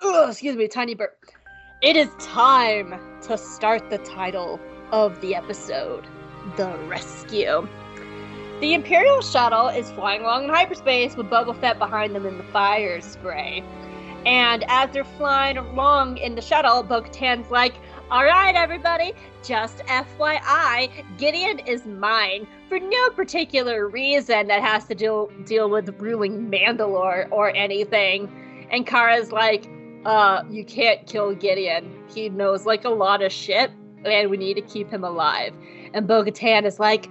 Ugh, 0.03 0.28
excuse 0.30 0.57
me, 0.57 0.68
tiny 0.68 0.94
burp. 0.94 1.18
It 1.83 1.97
is 1.97 2.11
time 2.18 3.01
to 3.22 3.39
start 3.39 3.89
the 3.89 3.97
title 3.97 4.61
of 4.93 5.18
the 5.22 5.35
episode 5.35 6.07
The 6.59 6.76
Rescue. 6.87 7.66
The 8.61 8.74
Imperial 8.74 9.22
shuttle 9.22 9.68
is 9.68 9.91
flying 9.93 10.20
along 10.20 10.45
in 10.45 10.51
hyperspace 10.51 11.16
with 11.16 11.31
Boba 11.31 11.59
Fett 11.59 11.78
behind 11.78 12.14
them 12.14 12.26
in 12.26 12.37
the 12.37 12.45
fire 12.45 13.01
spray. 13.01 13.64
And 14.26 14.62
as 14.68 14.91
they're 14.91 15.05
flying 15.05 15.57
along 15.57 16.18
in 16.18 16.35
the 16.35 16.43
shuttle, 16.43 16.83
Bo 16.83 17.01
Katan's 17.01 17.51
like, 17.51 17.72
All 18.11 18.24
right, 18.24 18.55
everybody, 18.55 19.14
just 19.43 19.78
FYI, 19.87 20.91
Gideon 21.16 21.61
is 21.61 21.87
mine 21.87 22.47
for 22.68 22.78
no 22.78 23.09
particular 23.09 23.89
reason 23.89 24.49
that 24.49 24.61
has 24.61 24.85
to 24.89 24.95
deal 24.95 25.33
deal 25.47 25.70
with 25.70 25.99
ruling 25.99 26.51
Mandalore 26.51 27.26
or 27.31 27.57
anything. 27.57 28.31
And 28.70 28.87
Cara's 28.87 29.33
like, 29.33 29.66
uh, 30.05 30.42
you 30.51 30.64
can't 30.64 31.07
kill 31.07 31.34
Gideon. 31.34 31.90
He 32.14 32.28
knows 32.28 32.66
like 32.66 32.84
a 32.84 32.90
lot 32.90 33.22
of 33.22 33.32
shit, 33.32 33.70
and 34.05 34.30
we 34.30 34.36
need 34.36 34.55
to 34.55 34.62
keep 34.62 34.90
him 34.90 35.05
alive. 35.05 35.55
And 35.94 36.07
Bo 36.07 36.24
Katan 36.24 36.64
is 36.64 36.78
like, 36.78 37.09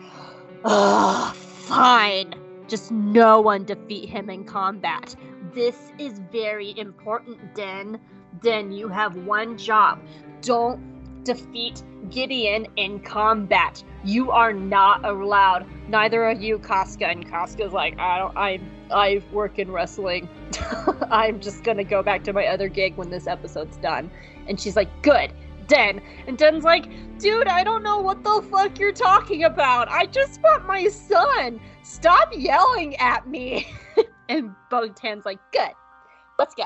Ugh, 0.65 1.35
fine. 1.35 2.33
Just 2.67 2.91
no 2.91 3.41
one 3.41 3.65
defeat 3.65 4.09
him 4.09 4.29
in 4.29 4.43
combat. 4.43 5.15
This 5.53 5.91
is 5.97 6.19
very 6.31 6.77
important, 6.77 7.55
Den. 7.55 7.99
Den, 8.41 8.71
you 8.71 8.87
have 8.87 9.15
one 9.15 9.57
job. 9.57 9.99
Don't 10.41 11.23
defeat 11.23 11.83
Gideon 12.09 12.67
in 12.75 12.99
combat. 12.99 13.83
You 14.03 14.31
are 14.31 14.53
not 14.53 15.03
allowed. 15.03 15.65
Neither 15.89 16.23
are 16.23 16.33
you, 16.33 16.59
Koska. 16.59 17.05
And 17.05 17.29
Koska's 17.29 17.73
like, 17.73 17.97
I 17.99 18.19
don't 18.19 18.37
I 18.37 18.59
I 18.91 19.23
work 19.31 19.59
in 19.59 19.71
wrestling. 19.71 20.29
I'm 21.11 21.39
just 21.39 21.63
gonna 21.63 21.83
go 21.83 22.03
back 22.03 22.23
to 22.25 22.33
my 22.33 22.45
other 22.47 22.67
gig 22.67 22.95
when 22.97 23.09
this 23.09 23.27
episode's 23.27 23.77
done. 23.77 24.09
And 24.47 24.59
she's 24.59 24.75
like, 24.75 24.89
Good, 25.01 25.31
Den. 25.69 26.01
And 26.27 26.37
Den's 26.37 26.65
like, 26.65 26.89
dude, 27.19 27.47
I 27.47 27.63
don't 27.63 27.83
know 27.83 27.99
what 27.99 28.23
the 28.23 28.45
fuck 28.51 28.77
you're 28.77 28.91
talking 28.91 29.45
about. 29.45 29.87
I 29.87 30.07
just 30.07 30.41
want 30.41 30.65
my 30.65 30.89
son. 30.89 31.61
Stop 31.83 32.33
yelling 32.35 32.97
at 32.97 33.27
me. 33.29 33.71
and 34.29 34.53
Bo-Katan's 34.69 35.25
like, 35.25 35.39
good. 35.53 35.71
Let's 36.37 36.55
go. 36.55 36.65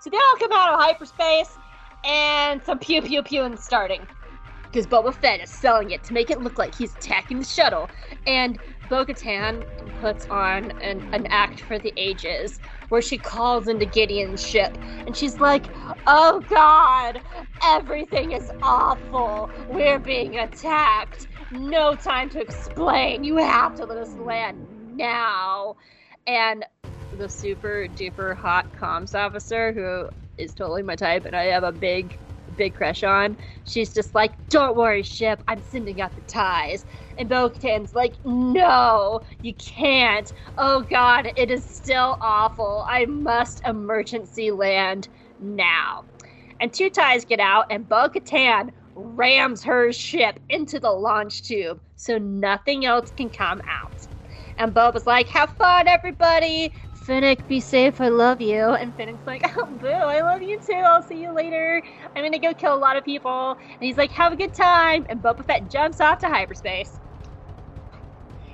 So 0.00 0.10
they 0.10 0.16
all 0.16 0.36
come 0.38 0.52
out 0.52 0.74
of 0.74 0.80
hyperspace, 0.80 1.56
and 2.04 2.62
some 2.62 2.78
pew 2.78 3.00
pew 3.00 3.22
pew 3.22 3.42
and 3.42 3.58
starting. 3.58 4.06
Because 4.64 4.86
Boba 4.86 5.14
Fett 5.14 5.40
is 5.40 5.50
selling 5.50 5.92
it 5.92 6.02
to 6.04 6.12
make 6.12 6.30
it 6.30 6.40
look 6.40 6.58
like 6.58 6.74
he's 6.74 6.94
attacking 6.96 7.38
the 7.38 7.44
shuttle. 7.44 7.88
And 8.26 8.58
Bo 8.88 9.04
Katan 9.04 9.64
puts 10.00 10.26
on 10.26 10.72
an, 10.82 11.08
an 11.12 11.26
act 11.30 11.60
for 11.60 11.78
the 11.78 11.92
ages 11.96 12.60
where 12.88 13.02
she 13.02 13.18
calls 13.18 13.68
into 13.68 13.86
Gideon's 13.86 14.44
ship 14.44 14.76
and 15.06 15.16
she's 15.16 15.40
like, 15.40 15.66
Oh 16.06 16.44
God, 16.48 17.20
everything 17.62 18.32
is 18.32 18.50
awful. 18.62 19.50
We're 19.68 19.98
being 19.98 20.38
attacked. 20.38 21.26
No 21.50 21.94
time 21.94 22.28
to 22.30 22.40
explain. 22.40 23.24
You 23.24 23.36
have 23.38 23.74
to 23.76 23.86
let 23.86 23.98
us 23.98 24.12
land 24.14 24.96
now. 24.96 25.76
And 26.26 26.64
the 27.16 27.28
super 27.28 27.86
duper 27.88 28.36
hot 28.36 28.66
comms 28.78 29.14
officer, 29.14 29.72
who 29.72 30.08
is 30.36 30.52
totally 30.54 30.82
my 30.82 30.96
type, 30.96 31.24
and 31.26 31.36
I 31.36 31.44
have 31.44 31.64
a 31.64 31.72
big 31.72 32.18
big 32.56 32.74
crush 32.74 33.02
on. 33.02 33.36
She's 33.64 33.92
just 33.92 34.14
like, 34.14 34.32
"Don't 34.48 34.76
worry, 34.76 35.02
ship. 35.02 35.42
I'm 35.48 35.62
sending 35.62 36.00
out 36.00 36.14
the 36.14 36.20
ties." 36.22 36.84
And 37.18 37.28
Bo-Katan's 37.28 37.94
like, 37.94 38.16
"No, 38.24 39.20
you 39.42 39.54
can't. 39.54 40.32
Oh 40.58 40.82
God, 40.90 41.32
it 41.36 41.50
is 41.50 41.68
still 41.68 42.18
awful. 42.20 42.84
I 42.88 43.06
must 43.06 43.62
emergency 43.66 44.50
land 44.50 45.08
now." 45.38 46.06
And 46.60 46.72
two 46.72 46.90
ties 46.90 47.24
get 47.24 47.40
out, 47.40 47.66
and 47.70 47.88
Bo-Katan 47.88 48.70
rams 48.96 49.64
her 49.64 49.92
ship 49.92 50.40
into 50.48 50.80
the 50.80 50.90
launch 50.92 51.42
tube 51.42 51.80
so 51.96 52.18
nothing 52.18 52.86
else 52.86 53.10
can 53.10 53.30
come 53.30 53.60
out. 53.68 54.08
And 54.58 54.74
Boba's 54.74 55.06
like, 55.06 55.28
"Have 55.28 55.50
fun, 55.52 55.88
everybody." 55.88 56.74
Fennec, 57.04 57.46
be 57.48 57.60
safe. 57.60 58.00
I 58.00 58.08
love 58.08 58.40
you. 58.40 58.70
And 58.70 58.96
Fennec's 58.96 59.26
like, 59.26 59.42
oh, 59.58 59.76
boo, 59.78 59.88
I 59.88 60.22
love 60.22 60.42
you 60.42 60.58
too. 60.66 60.72
I'll 60.86 61.02
see 61.02 61.20
you 61.20 61.34
later. 61.34 61.82
I'm 62.16 62.24
gonna 62.24 62.40
go 62.40 62.54
kill 62.54 62.74
a 62.74 62.78
lot 62.78 62.96
of 62.96 63.04
people. 63.04 63.50
And 63.52 63.86
he's 63.86 63.98
like, 63.98 64.12
have 64.12 64.32
a 64.32 64.36
good 64.36 64.54
time. 64.54 65.06
And 65.10 65.22
Boba 65.22 65.46
Fett 65.46 65.70
jumps 65.70 66.00
off 66.00 66.18
to 66.20 66.28
hyperspace. 66.28 67.00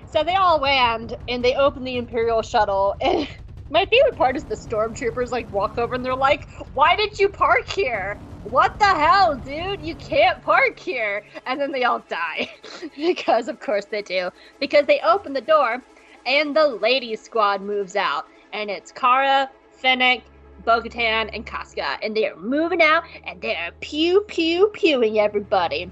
So 0.07 0.25
they 0.25 0.37
all 0.37 0.61
land 0.61 1.17
and 1.29 1.45
they 1.45 1.55
open 1.55 1.85
the 1.85 1.97
Imperial 1.97 2.43
shuttle. 2.43 2.97
And 3.05 3.29
my 3.71 3.87
favorite 3.87 4.17
part 4.17 4.37
is 4.37 4.47
the 4.47 4.57
stormtroopers 4.57 5.31
like 5.31 5.51
walk 5.51 5.79
over 5.79 5.95
and 5.95 6.05
they're 6.05 6.17
like, 6.17 6.47
why 6.75 6.97
did 6.97 7.19
you 7.19 7.31
park 7.31 7.69
here? 7.75 8.21
What 8.43 8.73
the 8.81 8.87
hell, 8.87 9.39
dude? 9.39 9.81
You 9.83 9.97
can't 9.97 10.43
park 10.43 10.79
here. 10.81 11.23
And 11.47 11.61
then 11.61 11.73
they 11.73 11.85
all 11.85 12.05
die. 12.09 12.51
because, 12.97 13.49
of 13.49 13.61
course, 13.61 13.87
they 13.91 14.03
do. 14.03 14.31
Because 14.61 14.87
they 14.87 15.01
open 15.01 15.33
the 15.35 15.41
door 15.41 15.79
and 16.27 16.57
the 16.57 16.69
ladies 16.69 17.23
squad 17.23 17.63
moves 17.63 17.97
out 17.97 18.25
and 18.53 18.71
it's 18.71 18.93
Cara, 18.93 19.51
Fennec, 19.73 20.23
Bo-Katan, 20.65 21.31
and 21.33 21.47
Koska, 21.47 21.99
and 22.03 22.17
they 22.17 22.27
are 22.27 22.37
moving 22.37 22.83
out, 22.83 23.05
and 23.25 23.41
they 23.41 23.57
are 23.57 23.71
pew 23.81 24.23
pew 24.23 24.71
pewing 24.75 25.19
everybody. 25.19 25.91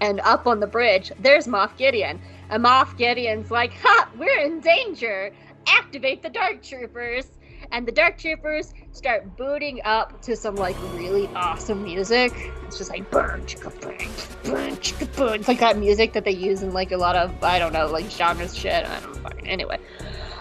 And 0.00 0.20
up 0.20 0.46
on 0.46 0.60
the 0.60 0.66
bridge, 0.66 1.12
there's 1.20 1.46
Moff 1.46 1.76
Gideon, 1.76 2.20
and 2.50 2.64
Moff 2.64 2.96
Gideon's 2.98 3.50
like, 3.50 3.72
"Ha, 3.82 4.08
we're 4.18 4.40
in 4.40 4.60
danger! 4.60 5.32
Activate 5.66 6.22
the 6.22 6.28
Dark 6.30 6.62
Troopers!" 6.62 7.26
And 7.72 7.88
the 7.88 7.92
Dark 7.92 8.18
Troopers 8.18 8.74
start 8.92 9.36
booting 9.36 9.80
up 9.84 10.20
to 10.22 10.36
some 10.36 10.54
like 10.56 10.76
really 10.94 11.26
awesome 11.28 11.82
music. 11.82 12.32
It's 12.66 12.78
just 12.78 12.90
like 12.90 13.10
burn, 13.10 13.42
chicka, 13.46 13.80
burn, 13.80 14.52
burn, 14.52 14.76
chicka, 14.76 15.16
burn. 15.16 15.40
It's 15.40 15.48
like 15.48 15.60
that 15.60 15.78
music 15.78 16.12
that 16.12 16.24
they 16.24 16.32
use 16.32 16.62
in 16.62 16.72
like 16.72 16.92
a 16.92 16.96
lot 16.96 17.16
of 17.16 17.42
I 17.42 17.58
don't 17.58 17.72
know 17.72 17.86
like 17.86 18.10
genres 18.10 18.56
shit. 18.56 18.84
I 18.86 19.00
don't 19.00 19.22
know. 19.22 19.30
Anyway, 19.44 19.78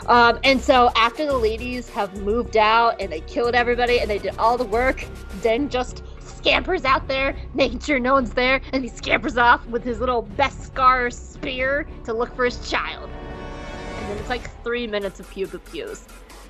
um, 0.07 0.39
and 0.43 0.59
so 0.59 0.89
after 0.95 1.25
the 1.25 1.37
ladies 1.37 1.89
have 1.89 2.21
moved 2.21 2.57
out 2.57 2.99
and 2.99 3.11
they 3.11 3.21
killed 3.21 3.55
everybody 3.55 3.99
and 3.99 4.09
they 4.09 4.19
did 4.19 4.37
all 4.37 4.57
the 4.57 4.65
work, 4.65 5.05
Den 5.41 5.69
just 5.69 6.03
scampers 6.19 6.83
out 6.83 7.07
there, 7.07 7.35
making 7.53 7.79
sure 7.79 7.99
no 7.99 8.13
one's 8.13 8.33
there, 8.33 8.59
and 8.73 8.83
he 8.83 8.89
scampers 8.89 9.37
off 9.37 9.65
with 9.67 9.83
his 9.83 9.99
little 9.99 10.23
Beskar 10.37 11.11
spear 11.11 11.87
to 12.03 12.13
look 12.13 12.35
for 12.35 12.43
his 12.45 12.69
child. 12.69 13.09
And 13.97 14.09
then 14.09 14.17
it's 14.17 14.29
like 14.29 14.49
three 14.63 14.87
minutes 14.87 15.21
of 15.21 15.29
pew 15.29 15.47
pew 15.47 15.59
pews. 15.59 16.05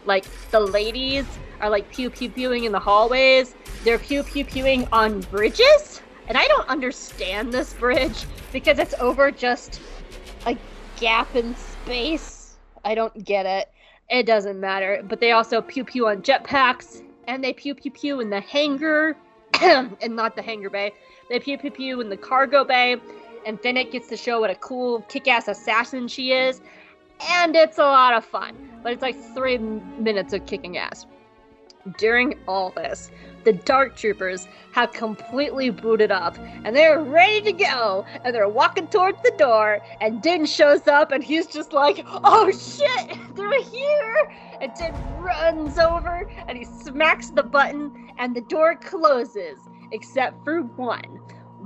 Like 0.06 0.26
the 0.50 0.60
ladies 0.60 1.26
are 1.62 1.70
like 1.70 1.90
pew 1.92 2.10
pew 2.10 2.30
pewing 2.30 2.64
in 2.64 2.72
the 2.72 2.80
hallways. 2.80 3.56
They're 3.84 4.00
pew 4.00 4.24
pew 4.24 4.46
pewing 4.46 4.88
on 4.92 5.22
bridges, 5.22 6.02
and 6.28 6.38
I 6.38 6.48
don't 6.48 6.68
understand 6.68 7.54
this 7.54 7.74
bridge 7.74 8.26
because 8.52 8.80
it's 8.80 8.96
over 8.96 9.30
just 9.30 9.80
a 10.48 10.58
gap 11.00 11.36
in 11.36 11.56
space 11.56 12.33
I 12.84 12.96
don't 12.96 13.24
get 13.24 13.46
it. 13.46 13.70
It 14.10 14.26
doesn't 14.26 14.60
matter. 14.60 15.04
But 15.08 15.20
they 15.20 15.32
also 15.32 15.62
pew 15.62 15.84
pew 15.84 16.08
on 16.08 16.22
jetpacks, 16.22 17.04
and 17.28 17.44
they 17.44 17.54
pew 17.54 17.76
pew 17.76 17.92
pew 17.92 18.20
in 18.20 18.30
the 18.30 18.42
hangar, 18.42 19.16
and 19.62 20.16
not 20.16 20.36
the 20.36 20.42
hangar 20.42 20.70
bay. 20.70 20.94
They 21.30 21.40
pew 21.40 21.58
pew 21.58 21.72
pew 21.72 22.02
in 22.02 22.10
the 22.10 22.18
cargo 22.18 22.64
bay, 22.64 22.98
and 23.46 23.60
Fennec 23.62 23.92
gets 23.92 24.08
to 24.10 24.18
show 24.18 24.40
what 24.40 24.50
a 24.50 24.56
cool 24.56 25.02
kick-ass 25.02 25.48
assassin 25.48 26.08
she 26.08 26.32
is, 26.32 26.62
and 27.30 27.56
it's 27.56 27.78
a 27.78 27.84
lot 27.84 28.14
of 28.14 28.26
fun. 28.26 28.56
But 28.82 28.94
it's 28.94 29.02
like 29.02 29.18
three 29.34 29.58
minutes 29.58 30.34
of 30.34 30.46
kicking 30.46 30.78
ass. 30.78 31.06
During 31.98 32.40
all 32.48 32.72
this, 32.72 33.12
the 33.44 33.54
Dark 33.54 33.96
Troopers 33.96 34.48
have 34.72 34.92
completely 34.94 35.70
booted 35.70 36.12
up 36.12 36.38
and 36.64 36.76
they're 36.76 37.02
ready 37.02 37.42
to 37.42 37.54
go. 37.54 38.06
And 38.24 38.34
they're 38.34 38.50
walking 38.50 38.88
towards 38.88 39.22
the 39.24 39.34
door, 39.38 39.80
and 40.02 40.22
Din 40.22 40.46
shows 40.46 40.88
up 40.88 41.12
and 41.12 41.24
he's 41.24 41.48
just 41.48 41.74
like, 41.74 42.06
oh 42.06 42.52
shit, 42.52 43.18
they're 43.36 43.62
here. 43.64 44.32
And 44.62 44.72
Din 44.76 44.94
runs 45.20 45.78
over 45.78 46.30
and 46.48 46.58
he 46.58 46.66
smacks 46.66 47.30
the 47.30 47.44
button, 47.44 48.12
and 48.18 48.36
the 48.36 48.42
door 48.42 48.76
closes, 48.76 49.60
except 49.92 50.44
for 50.44 50.62
one 50.62 51.20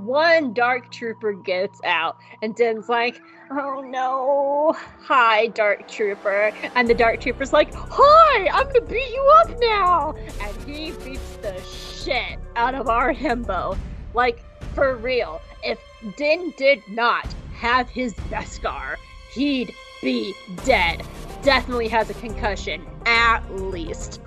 one 0.08 0.54
dark 0.54 0.90
trooper 0.90 1.34
gets 1.34 1.80
out 1.84 2.16
and 2.40 2.54
Din's 2.54 2.88
like, 2.88 3.20
oh 3.50 3.82
no, 3.82 4.74
hi 5.02 5.48
dark 5.48 5.86
trooper. 5.86 6.50
And 6.74 6.88
the 6.88 6.94
dark 6.94 7.20
trooper's 7.20 7.52
like, 7.52 7.68
hi, 7.74 8.48
I'm 8.48 8.66
gonna 8.68 8.80
beat 8.80 9.10
you 9.10 9.32
up 9.36 9.50
now. 9.60 10.14
And 10.40 10.56
he 10.64 10.92
beats 10.92 11.36
the 11.42 11.60
shit 11.60 12.38
out 12.56 12.74
of 12.74 12.88
our 12.88 13.12
himbo. 13.12 13.76
Like, 14.14 14.42
for 14.74 14.96
real, 14.96 15.42
if 15.62 15.78
Din 16.16 16.54
did 16.56 16.82
not 16.88 17.26
have 17.54 17.90
his 17.90 18.14
Beskar, 18.30 18.96
he'd 19.30 19.74
be 20.00 20.34
dead. 20.64 21.02
Definitely 21.42 21.88
has 21.88 22.08
a 22.08 22.14
concussion, 22.14 22.86
at 23.04 23.40
least. 23.50 24.22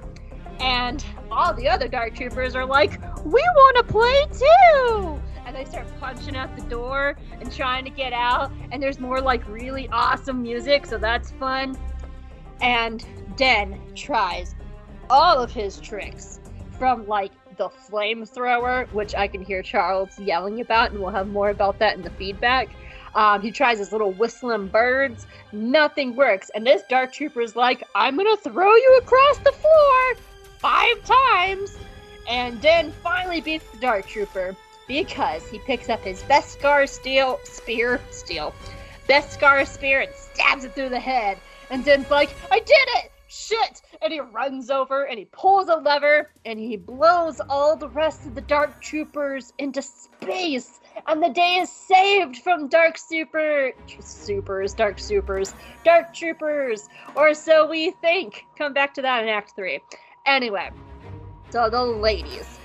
And 0.60 1.04
all 1.32 1.56
the 1.56 1.68
other 1.68 1.88
Dark 1.88 2.14
Troopers 2.14 2.56
are 2.56 2.66
like, 2.66 2.92
we 3.26 3.42
want 3.42 3.78
to 3.78 3.84
play 3.84 4.26
too! 4.32 5.20
And 5.46 5.56
they 5.56 5.66
start 5.66 5.88
punching 6.00 6.36
out 6.36 6.56
the 6.56 6.62
door 6.64 7.18
and 7.40 7.52
trying 7.52 7.84
to 7.86 7.92
get 7.92 8.14
out. 8.14 8.52
And 8.72 8.82
there's 8.82 9.00
more 9.00 9.22
like 9.22 9.48
really 9.48 9.88
awesome 9.90 10.42
music, 10.42 10.86
so 10.86 10.98
that's 10.98 11.32
fun. 11.32 11.78
And 12.62 13.06
Den 13.38 13.80
tries 13.96 14.56
all 15.10 15.42
of 15.42 15.52
his 15.52 15.80
tricks 15.80 16.40
from 16.78 17.08
like 17.08 17.32
the 17.58 17.70
flamethrower, 17.70 18.92
which 18.94 19.14
I 19.16 19.28
can 19.28 19.44
hear 19.44 19.62
Charles 19.62 20.18
yelling 20.20 20.62
about, 20.62 20.92
and 20.92 21.00
we'll 21.00 21.12
have 21.12 21.28
more 21.28 21.50
about 21.50 21.80
that 21.80 21.96
in 21.96 22.02
the 22.02 22.10
feedback. 22.12 22.70
Um, 23.14 23.42
he 23.42 23.52
tries 23.52 23.80
his 23.80 23.92
little 23.92 24.14
whistling 24.14 24.68
birds. 24.68 25.28
Nothing 25.52 26.16
works. 26.16 26.50
And 26.56 26.66
this 26.66 26.82
Dark 26.90 27.12
Trooper 27.12 27.42
is 27.42 27.56
like, 27.56 27.84
I'm 27.94 28.16
going 28.16 28.36
to 28.38 28.42
throw 28.42 28.74
you 28.74 29.00
across 29.02 29.38
the 29.40 29.52
floor 29.52 30.16
five 30.60 31.04
times. 31.04 31.78
And 32.30 32.62
Den 32.62 32.92
finally 33.04 33.42
beats 33.42 33.66
the 33.74 33.80
Dark 33.80 34.08
Trooper 34.08 34.56
because 34.88 35.48
he 35.50 35.60
picks 35.60 35.90
up 35.90 36.02
his 36.02 36.24
Beskar 36.24 36.88
steel 36.88 37.40
spear, 37.44 38.00
steel, 38.12 38.54
Beskar 39.08 39.68
spear 39.68 40.02
and 40.02 40.14
stabs 40.14 40.64
it 40.64 40.74
through 40.74 40.90
the 40.90 41.00
head. 41.00 41.38
And 41.70 41.84
Din's 41.84 42.10
like, 42.10 42.30
I 42.52 42.60
did 42.60 42.88
it! 42.96 43.12
Shit! 43.28 43.82
And 44.02 44.12
he 44.12 44.20
runs 44.20 44.70
over 44.70 45.06
and 45.06 45.18
he 45.18 45.26
pulls 45.26 45.70
a 45.70 45.76
lever 45.76 46.32
and 46.46 46.60
he 46.60 46.76
blows 46.76 47.40
all 47.50 47.78
the 47.78 47.88
rest 47.88 48.26
of 48.26 48.36
the 48.36 48.42
Dark 48.42 48.82
Troopers 48.82 49.54
into 49.58 49.82
space. 49.82 50.82
And 51.08 51.24
the 51.24 51.30
day 51.30 51.60
is 51.60 51.72
saved 51.72 52.38
from 52.38 52.68
Dark 52.68 52.98
Super 52.98 53.72
Supers, 54.00 54.74
Dark 54.74 55.00
Supers, 55.00 55.56
Dark 55.86 56.14
Troopers, 56.14 56.90
or 57.16 57.34
so 57.34 57.70
we 57.70 57.92
think. 57.92 58.46
Come 58.58 58.74
back 58.74 58.94
to 58.96 59.02
that 59.02 59.24
in 59.24 59.30
Act 59.30 59.56
3. 59.56 59.80
Anyway, 60.26 60.70
so 61.52 61.70
the 61.70 61.82
ladies 61.82 62.60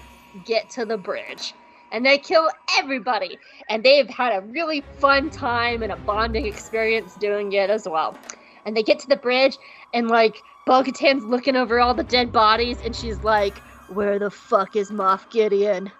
get 0.44 0.68
to 0.70 0.84
the 0.84 0.98
bridge 0.98 1.54
and 1.92 2.04
they 2.04 2.18
kill 2.18 2.48
everybody. 2.78 3.38
And 3.68 3.84
they've 3.84 4.08
had 4.08 4.32
a 4.32 4.46
really 4.46 4.82
fun 4.98 5.30
time 5.30 5.82
and 5.82 5.92
a 5.92 5.96
bonding 5.96 6.46
experience 6.46 7.14
doing 7.16 7.52
it 7.52 7.70
as 7.70 7.88
well. 7.88 8.16
And 8.64 8.76
they 8.76 8.82
get 8.82 8.98
to 9.00 9.08
the 9.08 9.16
bridge, 9.16 9.58
and 9.94 10.08
like 10.08 10.42
Bo 10.66 10.82
looking 11.02 11.56
over 11.56 11.78
all 11.78 11.94
the 11.94 12.02
dead 12.02 12.32
bodies, 12.32 12.78
and 12.84 12.94
she's 12.94 13.22
like, 13.22 13.58
Where 13.88 14.18
the 14.18 14.30
fuck 14.30 14.74
is 14.74 14.90
Moff 14.90 15.30
Gideon? 15.30 15.90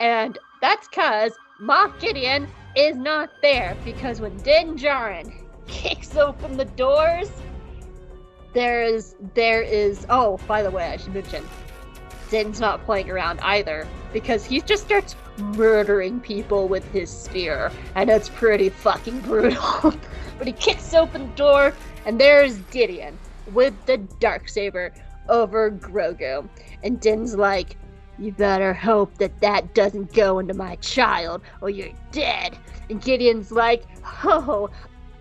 And 0.00 0.38
that's 0.60 0.88
because 0.88 1.32
Moff 1.60 1.98
Gideon 1.98 2.48
is 2.76 2.96
not 2.96 3.30
there, 3.40 3.74
because 3.84 4.20
when 4.20 4.36
Din 4.38 4.76
Djarin 4.76 5.32
kicks 5.66 6.16
open 6.16 6.58
the 6.58 6.66
doors, 6.66 7.30
there 8.52 8.82
is, 8.82 9.16
there 9.34 9.62
is, 9.62 10.06
oh, 10.10 10.38
by 10.46 10.62
the 10.62 10.70
way, 10.70 10.86
I 10.86 10.96
should 10.96 11.14
mention, 11.14 11.42
Din's 12.30 12.60
not 12.60 12.84
playing 12.84 13.10
around 13.10 13.40
either 13.40 13.86
because 14.12 14.44
he 14.44 14.60
just 14.60 14.84
starts 14.84 15.14
murdering 15.38 16.20
people 16.20 16.68
with 16.68 16.84
his 16.92 17.10
spear, 17.10 17.70
and 17.94 18.10
it's 18.10 18.28
pretty 18.28 18.68
fucking 18.68 19.20
brutal. 19.20 19.94
but 20.38 20.46
he 20.46 20.52
kicks 20.52 20.94
open 20.94 21.28
the 21.28 21.34
door, 21.34 21.72
and 22.04 22.20
there's 22.20 22.56
Gideon 22.70 23.18
with 23.52 23.74
the 23.86 23.98
dark 23.98 24.48
saber 24.48 24.92
over 25.28 25.70
Grogu, 25.70 26.48
and 26.82 27.00
Din's 27.00 27.36
like, 27.36 27.76
"You 28.18 28.32
better 28.32 28.72
hope 28.72 29.18
that 29.18 29.40
that 29.40 29.74
doesn't 29.74 30.12
go 30.12 30.38
into 30.38 30.54
my 30.54 30.76
child, 30.76 31.42
or 31.60 31.70
you're 31.70 31.94
dead." 32.12 32.56
And 32.90 33.00
Gideon's 33.00 33.52
like, 33.52 33.84
"Oh, 34.24 34.70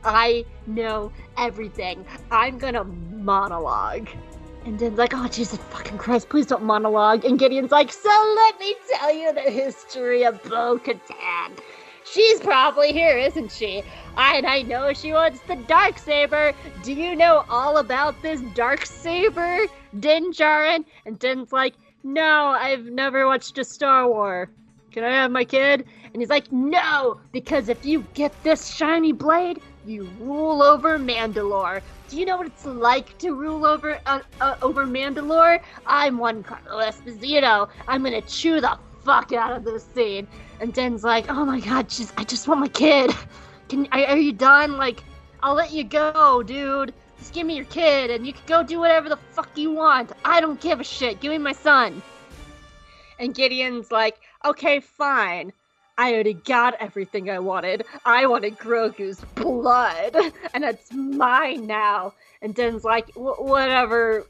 I 0.03 0.45
know 0.68 1.12
everything. 1.38 2.06
I'm 2.32 2.58
gonna 2.58 2.84
monologue." 2.84 4.08
And 4.66 4.80
Din's 4.80 4.97
like, 4.97 5.13
oh, 5.13 5.28
Jesus 5.28 5.59
fucking 5.59 5.99
Christ, 5.99 6.28
please 6.30 6.47
don't 6.47 6.63
monologue. 6.63 7.24
And 7.24 7.38
Gideon's 7.38 7.72
like, 7.72 7.91
so 7.93 8.34
let 8.36 8.59
me 8.59 8.76
tell 8.91 9.13
you 9.13 9.32
the 9.32 9.41
history 9.41 10.24
of 10.24 10.41
Bo 10.43 10.80
Katan. 10.80 11.51
She's 12.03 12.39
probably 12.39 12.91
here, 12.91 13.16
isn't 13.16 13.51
she? 13.51 13.84
And 14.18 14.45
I 14.47 14.63
know 14.63 14.91
she 14.91 15.13
wants 15.13 15.39
the 15.41 15.55
dark 15.55 15.99
saber. 15.99 16.53
Do 16.82 16.93
you 16.93 17.16
know 17.16 17.45
all 17.47 17.78
about 17.78 18.20
this 18.24 18.41
dark 18.55 18.88
saber, 18.88 19.68
Din 19.99 20.32
Djarin? 20.32 20.84
And 21.05 21.20
Din's 21.20 21.53
like, 21.53 21.76
no, 22.03 22.47
I've 22.47 22.86
never 22.86 23.28
watched 23.28 23.59
a 23.59 23.63
Star 23.63 24.07
War. 24.07 24.49
Can 24.91 25.03
I 25.03 25.11
have 25.11 25.30
my 25.30 25.45
kid? 25.45 25.86
And 26.13 26.22
he's 26.22 26.30
like, 26.30 26.51
no, 26.51 27.20
because 27.32 27.70
if 27.70 27.86
you 27.86 28.03
get 28.16 28.32
this 28.43 28.74
shiny 28.74 29.11
blade, 29.11 29.61
you 29.88 30.10
rule 30.20 30.62
over 30.64 30.98
Mandalore. 30.98 31.82
Do 32.10 32.18
you 32.18 32.26
know 32.26 32.38
what 32.38 32.48
it's 32.48 32.66
like 32.66 33.18
to 33.20 33.34
rule 33.34 33.66
over 33.66 34.00
uh, 34.06 34.20
uh, 34.42 34.56
over 34.62 34.86
Mandalore? 34.86 35.62
I'm 35.86 36.18
one 36.18 36.44
Esposito. 36.44 37.70
I'm 37.88 38.04
gonna 38.04 38.22
chew 38.22 38.62
the 38.62 38.78
fuck 39.04 39.32
out 39.32 39.54
of 39.54 39.64
this 39.64 39.86
scene. 39.94 40.28
And 40.60 40.74
Den's 40.74 41.04
like, 41.04 41.30
oh 41.30 41.46
my 41.46 41.60
god, 41.60 41.90
just 41.90 42.14
I 42.18 42.24
just 42.24 42.48
want 42.48 42.62
my 42.62 42.68
kid. 42.68 43.12
Can 43.70 43.88
are 43.92 44.18
you 44.18 44.34
done? 44.34 44.78
Like, 44.78 45.04
I'll 45.42 45.56
let 45.56 45.72
you 45.72 45.84
go, 45.84 46.44
dude. 46.44 46.94
Just 47.18 47.34
give 47.34 47.48
me 47.48 47.56
your 47.56 47.66
kid, 47.66 48.12
and 48.12 48.28
you 48.28 48.34
can 48.34 48.44
go 48.46 48.64
do 48.64 48.80
whatever 48.80 49.10
the 49.10 49.18
fuck 49.32 49.50
you 49.58 49.72
want. 49.72 50.12
I 50.24 50.42
don't 50.42 50.60
give 50.60 50.80
a 50.80 50.84
shit. 50.84 51.22
Give 51.22 51.32
me 51.32 51.38
my 51.38 51.54
son. 51.54 52.02
And 53.20 53.34
Gideon's 53.34 53.92
like, 53.92 54.20
okay, 54.44 54.80
fine. 54.82 55.54
I 55.98 56.14
already 56.14 56.34
got 56.34 56.76
everything 56.82 57.30
I 57.30 57.39
wanted. 57.39 57.86
I 58.06 58.26
wanted 58.26 58.58
Grogu's 58.58 59.22
blood, 59.36 60.16
and 60.54 60.64
it's 60.64 60.91
mine 60.93 61.68
now. 61.68 62.14
And 62.41 62.54
Den's 62.54 62.84
like, 62.84 63.12
whatever, 63.16 64.28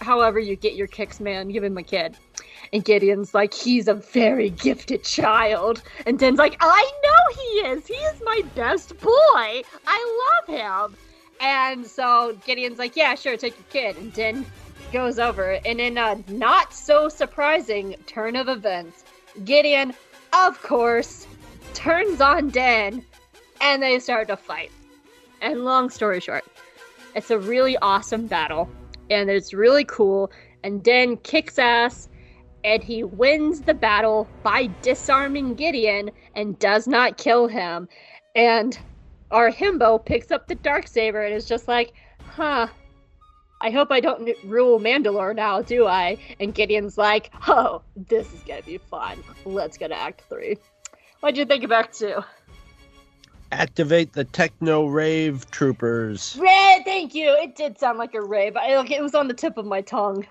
however 0.00 0.38
you 0.38 0.56
get 0.56 0.74
your 0.74 0.86
kicks, 0.86 1.20
man, 1.20 1.48
give 1.48 1.64
him 1.64 1.74
my 1.74 1.82
kid. 1.82 2.16
And 2.72 2.84
Gideon's 2.84 3.34
like, 3.34 3.54
he's 3.54 3.88
a 3.88 3.94
very 3.94 4.50
gifted 4.50 5.04
child. 5.04 5.82
And 6.06 6.18
Den's 6.18 6.38
like, 6.38 6.56
I 6.60 6.92
know 7.04 7.36
he 7.36 7.68
is. 7.68 7.86
He 7.86 7.94
is 7.94 8.20
my 8.24 8.42
best 8.54 8.98
boy. 8.98 9.62
I 9.86 10.40
love 10.48 10.90
him. 10.90 10.96
And 11.40 11.86
so 11.86 12.36
Gideon's 12.44 12.78
like, 12.78 12.96
yeah, 12.96 13.14
sure, 13.14 13.36
take 13.36 13.54
your 13.56 13.66
kid. 13.70 14.02
And 14.02 14.12
Den 14.12 14.46
goes 14.92 15.18
over. 15.18 15.58
And 15.64 15.80
in 15.80 15.98
a 15.98 16.18
not 16.28 16.72
so 16.72 17.08
surprising 17.08 17.94
turn 18.06 18.36
of 18.36 18.48
events, 18.48 19.04
Gideon 19.44 19.92
of 20.44 20.62
course, 20.62 21.26
turns 21.74 22.20
on 22.20 22.50
Den, 22.50 23.04
and 23.60 23.82
they 23.82 23.98
start 23.98 24.28
to 24.28 24.36
fight. 24.36 24.70
And 25.40 25.64
long 25.64 25.90
story 25.90 26.20
short, 26.20 26.44
it's 27.14 27.30
a 27.30 27.38
really 27.38 27.76
awesome 27.78 28.26
battle, 28.26 28.68
and 29.10 29.30
it's 29.30 29.54
really 29.54 29.84
cool. 29.84 30.30
And 30.62 30.82
Den 30.82 31.16
kicks 31.18 31.58
ass, 31.58 32.08
and 32.64 32.82
he 32.82 33.02
wins 33.02 33.62
the 33.62 33.74
battle 33.74 34.28
by 34.42 34.68
disarming 34.82 35.54
Gideon 35.54 36.10
and 36.34 36.58
does 36.58 36.86
not 36.86 37.16
kill 37.16 37.46
him. 37.46 37.88
And 38.34 38.78
our 39.30 39.50
himbo 39.50 40.04
picks 40.04 40.30
up 40.30 40.48
the 40.48 40.54
dark 40.54 40.86
saber 40.86 41.22
and 41.22 41.34
is 41.34 41.48
just 41.48 41.68
like, 41.68 41.92
"Huh, 42.24 42.68
I 43.60 43.70
hope 43.70 43.90
I 43.90 44.00
don't 44.00 44.28
rule 44.44 44.78
Mandalore 44.78 45.34
now, 45.34 45.62
do 45.62 45.86
I? 45.86 46.18
And 46.40 46.54
Gideon's 46.54 46.98
like, 46.98 47.30
oh, 47.48 47.82
this 47.96 48.32
is 48.32 48.42
gonna 48.42 48.62
be 48.62 48.78
fun. 48.78 49.22
Let's 49.44 49.78
go 49.78 49.88
to 49.88 49.96
Act 49.96 50.22
3. 50.28 50.56
What'd 51.20 51.38
you 51.38 51.46
think 51.46 51.64
of 51.64 51.72
Act 51.72 51.98
2? 51.98 52.22
Activate 53.52 54.12
the 54.12 54.24
techno 54.24 54.86
rave 54.86 55.50
troopers. 55.50 56.36
Ray, 56.38 56.82
thank 56.84 57.14
you. 57.14 57.28
It 57.40 57.56
did 57.56 57.78
sound 57.78 57.96
like 57.98 58.14
a 58.14 58.20
rave. 58.20 58.54
but 58.54 58.64
it 58.68 59.02
was 59.02 59.14
on 59.14 59.28
the 59.28 59.34
tip 59.34 59.56
of 59.56 59.64
my 59.64 59.80
tongue. 59.80 60.26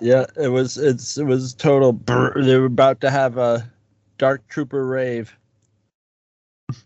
Yeah, 0.00 0.26
it 0.36 0.48
was. 0.48 0.78
It's 0.78 1.18
it 1.18 1.24
was 1.24 1.52
total. 1.52 1.92
Brr, 1.92 2.42
they 2.42 2.56
were 2.56 2.66
about 2.66 3.02
to 3.02 3.10
have 3.10 3.36
a 3.36 3.70
dark 4.16 4.46
trooper 4.48 4.86
rave. 4.86 5.36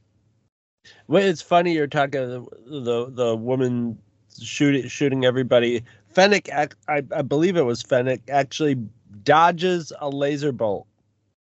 Well, 1.07 1.23
it's 1.23 1.43
funny 1.43 1.75
you're 1.75 1.87
talking 1.87 2.23
the 2.23 2.47
the, 2.81 3.11
the 3.11 3.37
woman 3.37 3.99
shooting 4.41 4.89
shooting 4.89 5.25
everybody. 5.25 5.85
Fennec, 6.09 6.49
I, 6.53 6.69
I 6.89 7.23
believe 7.23 7.57
it 7.57 7.63
was 7.63 7.83
Fennec, 7.83 8.21
actually 8.29 8.77
dodges 9.25 9.93
a 10.01 10.09
laser 10.09 10.53
bolt, 10.53 10.87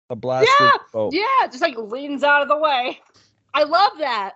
a 0.09 0.15
blast 0.15 0.49
yeah, 0.59 0.71
bolt. 0.93 1.13
Yeah, 1.13 1.47
just 1.47 1.61
like 1.61 1.77
leans 1.77 2.23
out 2.23 2.41
of 2.41 2.47
the 2.47 2.57
way. 2.57 2.99
I 3.53 3.63
love 3.63 3.91
that. 3.99 4.33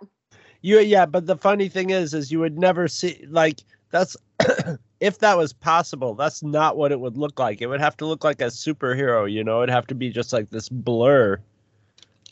You 0.61 0.79
yeah, 0.79 1.05
but 1.05 1.25
the 1.25 1.37
funny 1.37 1.69
thing 1.69 1.91
is, 1.91 2.13
is 2.13 2.31
you 2.31 2.39
would 2.39 2.57
never 2.57 2.87
see 2.87 3.25
like 3.29 3.61
that's 3.91 4.17
if 4.99 5.19
that 5.19 5.37
was 5.37 5.53
possible. 5.53 6.15
That's 6.15 6.43
not 6.43 6.75
what 6.75 6.91
it 6.91 6.99
would 6.99 7.17
look 7.17 7.39
like. 7.39 7.61
It 7.61 7.67
would 7.67 7.81
have 7.81 7.95
to 7.97 8.05
look 8.05 8.23
like 8.23 8.41
a 8.41 8.45
superhero. 8.45 9.31
You 9.31 9.43
know, 9.43 9.61
it'd 9.61 9.73
have 9.73 9.87
to 9.87 9.95
be 9.95 10.09
just 10.09 10.33
like 10.33 10.49
this 10.49 10.69
blur. 10.69 11.39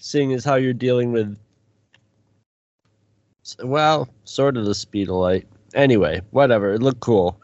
Seeing 0.02 0.34
as 0.34 0.44
how 0.44 0.56
you're 0.56 0.74
dealing 0.74 1.14
with, 1.14 1.38
well, 3.64 4.10
sort 4.26 4.58
of 4.58 4.66
the 4.66 4.76
speed 4.76 5.08
of 5.08 5.16
light 5.16 5.48
anyway, 5.74 6.22
whatever. 6.32 6.74
It 6.74 6.82
looked 6.82 7.02
cool. 7.02 7.40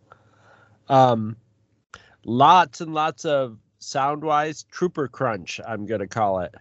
um, 0.88 1.36
lots 2.24 2.80
and 2.80 2.94
lots 2.94 3.24
of 3.24 3.58
sound 3.78 4.22
wise 4.22 4.64
trooper 4.64 5.08
crunch. 5.08 5.60
I'm 5.66 5.86
gonna 5.86 6.06
call 6.06 6.40
it. 6.40 6.54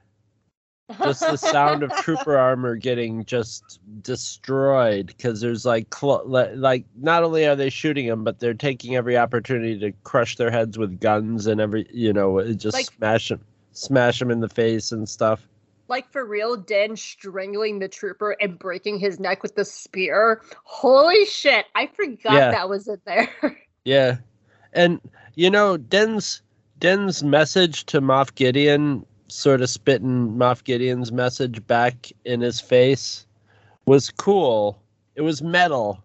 Just 1.04 1.20
the 1.20 1.36
sound 1.36 1.84
of 1.84 1.92
trooper 1.98 2.38
armor 2.38 2.76
getting 2.78 3.26
just 3.26 3.80
destroyed 4.02 5.08
because 5.08 5.42
there's 5.42 5.66
like 5.66 5.94
cl- 5.94 6.24
like 6.26 6.86
not 6.96 7.24
only 7.24 7.46
are 7.46 7.56
they 7.56 7.70
shooting 7.70 8.08
them, 8.08 8.24
but 8.24 8.40
they're 8.40 8.54
taking 8.54 8.96
every 8.96 9.18
opportunity 9.18 9.78
to 9.80 9.92
crush 10.04 10.38
their 10.38 10.52
heads 10.52 10.78
with 10.78 11.00
guns 11.00 11.46
and 11.48 11.60
every 11.60 11.88
you 11.92 12.14
know 12.14 12.54
just 12.54 12.76
like, 12.76 12.86
smash 12.86 13.30
them, 13.30 13.42
smash 13.74 14.20
them 14.20 14.32
in 14.32 14.40
the 14.40 14.50
face 14.50 14.92
and 14.92 15.10
stuff 15.10 15.48
like 15.88 16.12
for 16.12 16.26
real, 16.26 16.58
Den 16.58 16.96
strangling 16.96 17.80
the 17.80 17.88
trooper 17.88 18.36
and 18.42 18.58
breaking 18.58 19.00
his 19.00 19.20
neck 19.20 19.44
with 19.44 19.56
the 19.56 19.66
spear. 19.66 20.42
Holy 20.64 21.26
shit! 21.26 21.66
I 21.76 21.88
forgot 21.88 22.34
yeah. 22.34 22.52
that 22.52 22.70
was 22.70 22.88
in 22.88 23.02
there. 23.06 23.30
yeah, 23.86 24.18
and 24.74 25.00
you 25.36 25.50
know 25.50 25.78
Den's 25.78 26.42
Den's 26.80 27.24
message 27.24 27.86
to 27.88 28.02
Moff 28.02 28.36
Gideon, 28.36 29.06
sort 29.28 29.62
of 29.62 29.70
spitting 29.70 30.36
Moff 30.38 30.64
Gideon's 30.64 31.12
message 31.12 31.66
back 31.68 32.12
in 32.26 32.42
his 32.42 32.60
face, 32.60 33.26
was 33.86 34.10
cool. 34.10 34.82
It 35.16 35.22
was 35.22 35.42
metal, 35.42 36.04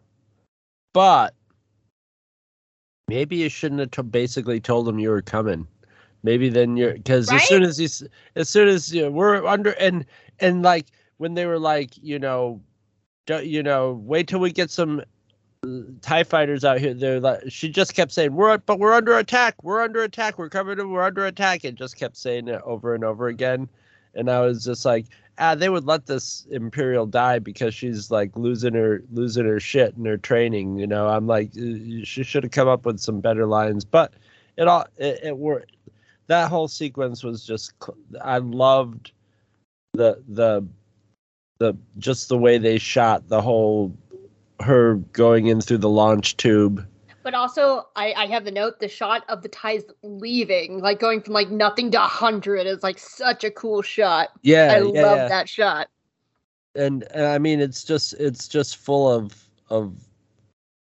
but 0.95 1.35
maybe 3.09 3.37
you 3.37 3.49
shouldn't 3.49 3.81
have 3.81 3.91
t- 3.91 4.03
basically 4.03 4.61
told 4.61 4.89
him 4.89 4.99
you 4.99 5.11
were 5.11 5.23
coming 5.23 5.67
maybe 6.23 6.49
then 6.49 6.77
you're 6.77 6.95
because 6.95 7.31
right? 7.31 7.41
as 7.41 7.49
soon 7.49 7.63
as 7.63 7.81
you 7.81 8.09
as 8.37 8.49
soon 8.49 8.69
as 8.69 8.93
you 8.93 9.03
know, 9.03 9.11
we're 9.11 9.45
under 9.47 9.71
and 9.73 10.05
and 10.41 10.63
like 10.63 10.87
when 11.19 11.35
they 11.35 11.47
were 11.47 11.59
like 11.59 11.91
you 12.03 12.19
know 12.19 12.61
do, 13.27 13.45
you 13.45 13.63
know 13.63 14.01
wait 14.05 14.29
till 14.29 14.41
we 14.41 14.53
get 14.53 14.71
some 14.71 15.03
uh, 15.65 15.69
tie 16.01 16.25
fighters 16.25 16.65
out 16.65 16.79
here 16.79 16.95
they're 16.95 17.21
like 17.21 17.41
she 17.49 17.69
just 17.69 17.95
kept 17.95 18.13
saying 18.13 18.35
we're 18.35 18.59
but 18.59 18.79
we're 18.79 18.93
under 18.93 19.17
attack 19.19 19.55
we're 19.63 19.83
under 19.83 20.03
attack 20.03 20.39
we're 20.39 20.49
coming 20.49 20.79
and 20.79 20.93
we're 20.93 21.03
under 21.03 21.27
attack 21.27 21.65
and 21.65 21.77
just 21.77 21.97
kept 21.97 22.17
saying 22.17 22.49
it 22.49 22.61
over 22.65 22.95
and 22.95 23.05
over 23.05 23.29
again 23.29 23.69
and 24.15 24.31
i 24.31 24.41
was 24.41 24.65
just 24.65 24.85
like 24.85 25.07
ah 25.39 25.55
they 25.55 25.69
would 25.69 25.85
let 25.85 26.07
this 26.07 26.47
imperial 26.51 27.07
die 27.07 27.39
because 27.39 27.75
she's 27.75 28.11
like 28.11 28.37
losing 28.37 28.75
her 28.75 29.03
losing 29.13 29.45
her 29.45 29.61
shit 29.61 29.95
in 29.97 30.05
her 30.05 30.19
training 30.19 30.79
you 30.79 30.87
know 30.87 31.09
i'm 31.09 31.27
like 31.27 31.53
she 31.55 32.23
should 32.23 32.43
have 32.43 32.53
come 32.53 32.69
up 32.69 32.85
with 32.85 32.99
some 32.99 33.21
better 33.21 33.47
lines 33.47 33.85
but 33.85 34.13
it 34.57 34.69
all 34.69 34.85
it, 34.99 35.21
it 35.23 35.39
were 35.39 35.65
that 36.27 36.49
whole 36.49 36.69
sequence 36.69 37.23
was 37.23 37.45
just 37.45 37.73
I 38.23 38.39
loved 38.39 39.13
the 39.93 40.23
the 40.29 40.67
the 41.59 41.77
just 41.99 42.29
the 42.29 42.39
way 42.39 42.59
they 42.59 42.79
shot 42.79 43.29
the 43.29 43.41
whole 43.41 43.97
her 44.61 44.97
going 45.13 45.47
in 45.47 45.61
through 45.61 45.79
the 45.79 45.89
launch 45.89 46.37
tube. 46.37 46.87
But 47.23 47.35
also, 47.35 47.87
I, 47.95 48.13
I 48.15 48.27
have 48.27 48.45
the 48.45 48.51
note 48.51 48.81
the 48.81 48.89
shot 48.89 49.25
of 49.29 49.43
the 49.43 49.49
ties 49.49 49.85
leaving, 50.03 50.81
like 50.81 50.99
going 50.99 51.23
from 51.23 51.35
like 51.35 51.51
nothing 51.51 51.91
to 51.93 52.01
hundred, 52.01 52.67
is 52.67 52.83
like 52.83 52.99
such 52.99 53.45
a 53.45 53.51
cool 53.51 53.81
shot. 53.81 54.31
Yeah, 54.43 54.73
I 54.73 54.79
yeah, 54.79 54.83
love 54.83 55.17
yeah. 55.17 55.29
that 55.29 55.49
shot. 55.49 55.89
And, 56.75 57.05
and 57.15 57.27
I 57.27 57.39
mean, 57.39 57.61
it's 57.61 57.85
just 57.85 58.15
it's 58.15 58.49
just 58.49 58.77
full 58.77 59.09
of 59.09 59.47
of 59.71 59.95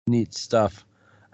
neat 0.06 0.32
stuff 0.32 0.84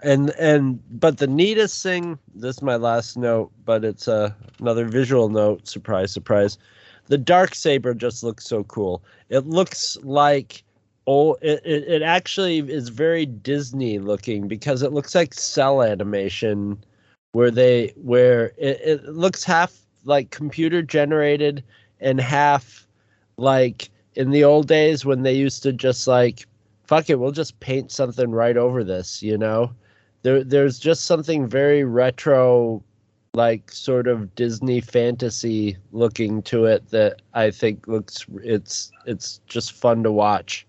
and 0.05 0.29
and 0.39 0.79
but 0.99 1.17
the 1.17 1.27
neatest 1.27 1.81
thing 1.81 2.19
this 2.35 2.57
is 2.57 2.61
my 2.61 2.75
last 2.75 3.17
note 3.17 3.51
but 3.65 3.83
it's 3.83 4.07
uh, 4.07 4.31
another 4.59 4.85
visual 4.85 5.29
note. 5.29 5.67
Surprise 5.67 6.11
surprise. 6.11 6.57
The 7.07 7.17
dark 7.17 7.55
saber 7.55 7.93
just 7.93 8.23
looks 8.23 8.45
so 8.45 8.63
cool. 8.65 9.03
It 9.29 9.47
looks 9.47 9.97
like 10.03 10.63
oh 11.07 11.33
it, 11.41 11.59
it, 11.65 11.83
it 11.87 12.01
actually 12.03 12.59
is 12.59 12.89
very 12.89 13.25
disney 13.25 13.97
looking 13.97 14.47
because 14.47 14.83
it 14.83 14.93
looks 14.93 15.15
like 15.15 15.33
cell 15.33 15.81
animation 15.81 16.77
where 17.31 17.51
they 17.51 17.91
where 17.95 18.51
it, 18.57 18.79
it 18.83 19.03
looks 19.05 19.43
half 19.43 19.75
like 20.03 20.29
computer 20.29 20.83
generated 20.83 21.63
and 21.99 22.21
half 22.21 22.87
like 23.37 23.89
in 24.13 24.29
the 24.29 24.43
old 24.43 24.67
days 24.67 25.03
when 25.03 25.23
they 25.23 25.33
used 25.33 25.63
to 25.63 25.73
just 25.73 26.07
like 26.07 26.45
fuck 26.85 27.09
it, 27.09 27.19
we'll 27.19 27.31
just 27.31 27.59
paint 27.59 27.91
something 27.91 28.29
right 28.29 28.57
over 28.57 28.83
this, 28.83 29.23
you 29.23 29.37
know? 29.39 29.73
There 30.25 30.43
there's 30.43 30.79
just 30.79 31.05
something 31.05 31.47
very 31.47 31.83
retro 31.83 32.83
like 33.35 33.71
sort 33.71 34.07
of 34.07 34.33
Disney 34.33 34.81
fantasy 34.81 35.77
looking 35.91 36.41
to 36.43 36.65
it 36.65 36.89
that 36.89 37.21
I 37.35 37.51
think 37.51 37.87
looks 37.87 38.25
it's 38.43 38.91
it's 39.05 39.39
just 39.45 39.73
fun 39.73 40.01
to 40.01 40.11
watch. 40.11 40.65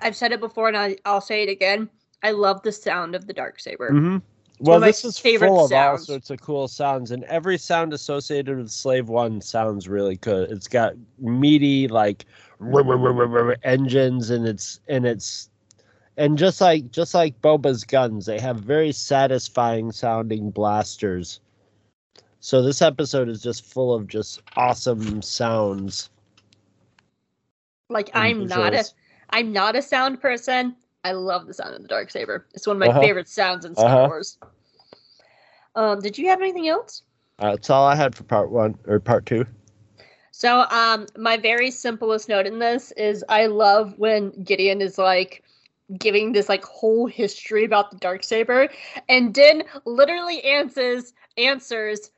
I've 0.00 0.16
said 0.16 0.32
it 0.32 0.40
before 0.40 0.68
and 0.68 0.76
I, 0.78 0.96
I'll 1.04 1.20
say 1.20 1.42
it 1.42 1.50
again. 1.50 1.90
I 2.22 2.30
love 2.30 2.62
the 2.62 2.72
sound 2.72 3.14
of 3.14 3.26
the 3.26 3.34
dark 3.34 3.60
saber. 3.60 3.90
Mm-hmm. 3.90 4.16
Well, 4.60 4.80
this 4.80 5.04
is 5.04 5.18
favorite 5.18 5.48
full 5.48 5.66
of 5.66 5.72
all 5.72 5.98
sorts 5.98 6.30
of 6.30 6.40
cool 6.40 6.66
sounds, 6.66 7.10
and 7.10 7.24
every 7.24 7.58
sound 7.58 7.92
associated 7.92 8.56
with 8.56 8.70
Slave 8.70 9.10
One 9.10 9.42
sounds 9.42 9.86
really 9.86 10.16
good. 10.16 10.50
It's 10.50 10.68
got 10.68 10.94
meaty 11.18 11.88
like 11.88 12.24
engines, 13.64 14.30
and 14.30 14.46
it's 14.46 14.80
and 14.88 15.06
it's 15.06 15.49
and 16.16 16.38
just 16.38 16.60
like 16.60 16.90
just 16.90 17.14
like 17.14 17.40
Boba's 17.40 17.84
guns, 17.84 18.26
they 18.26 18.38
have 18.40 18.58
very 18.58 18.92
satisfying 18.92 19.92
sounding 19.92 20.50
blasters. 20.50 21.40
So 22.40 22.62
this 22.62 22.82
episode 22.82 23.28
is 23.28 23.42
just 23.42 23.64
full 23.64 23.94
of 23.94 24.06
just 24.08 24.42
awesome 24.56 25.22
sounds. 25.22 26.10
Like 27.88 28.10
I'm 28.14 28.46
not 28.48 28.74
a. 28.74 28.84
I'm 29.30 29.52
not 29.52 29.76
a 29.76 29.82
sound 29.82 30.20
person. 30.20 30.76
I 31.04 31.12
love 31.12 31.46
the 31.46 31.54
sound 31.54 31.74
of 31.74 31.82
the 31.82 31.88
dark 31.88 32.10
saber. 32.10 32.46
It's 32.54 32.66
one 32.66 32.76
of 32.76 32.80
my 32.80 32.88
Uh-huh. 32.88 33.00
favorite 33.00 33.28
sounds 33.28 33.64
in 33.64 33.74
Star 33.76 33.98
Uh-huh. 33.98 34.00
Wars. 34.00 34.38
Um, 35.74 36.00
did 36.00 36.18
you 36.18 36.28
have 36.28 36.40
anything 36.40 36.68
else? 36.68 37.02
Uh, 37.38 37.50
that's 37.50 37.70
all 37.70 37.86
I 37.86 37.96
had 37.96 38.14
for 38.14 38.24
part 38.24 38.50
one 38.50 38.78
or 38.86 39.00
part 39.00 39.26
two. 39.26 39.46
So, 40.32 40.62
um, 40.70 41.06
my 41.16 41.36
very 41.36 41.70
simplest 41.70 42.28
note 42.28 42.46
in 42.46 42.58
this 42.58 42.92
is 42.92 43.24
I 43.28 43.46
love 43.46 43.98
when 43.98 44.30
Gideon 44.42 44.80
is 44.80 44.98
like 44.98 45.42
giving 45.98 46.32
this 46.32 46.48
like 46.48 46.64
whole 46.64 47.06
history 47.06 47.64
about 47.64 47.90
the 47.90 47.96
dark 47.98 48.24
saber, 48.24 48.68
and 49.08 49.34
Din 49.34 49.64
literally 49.84 50.42
answers 50.44 51.12
answers, 51.36 52.10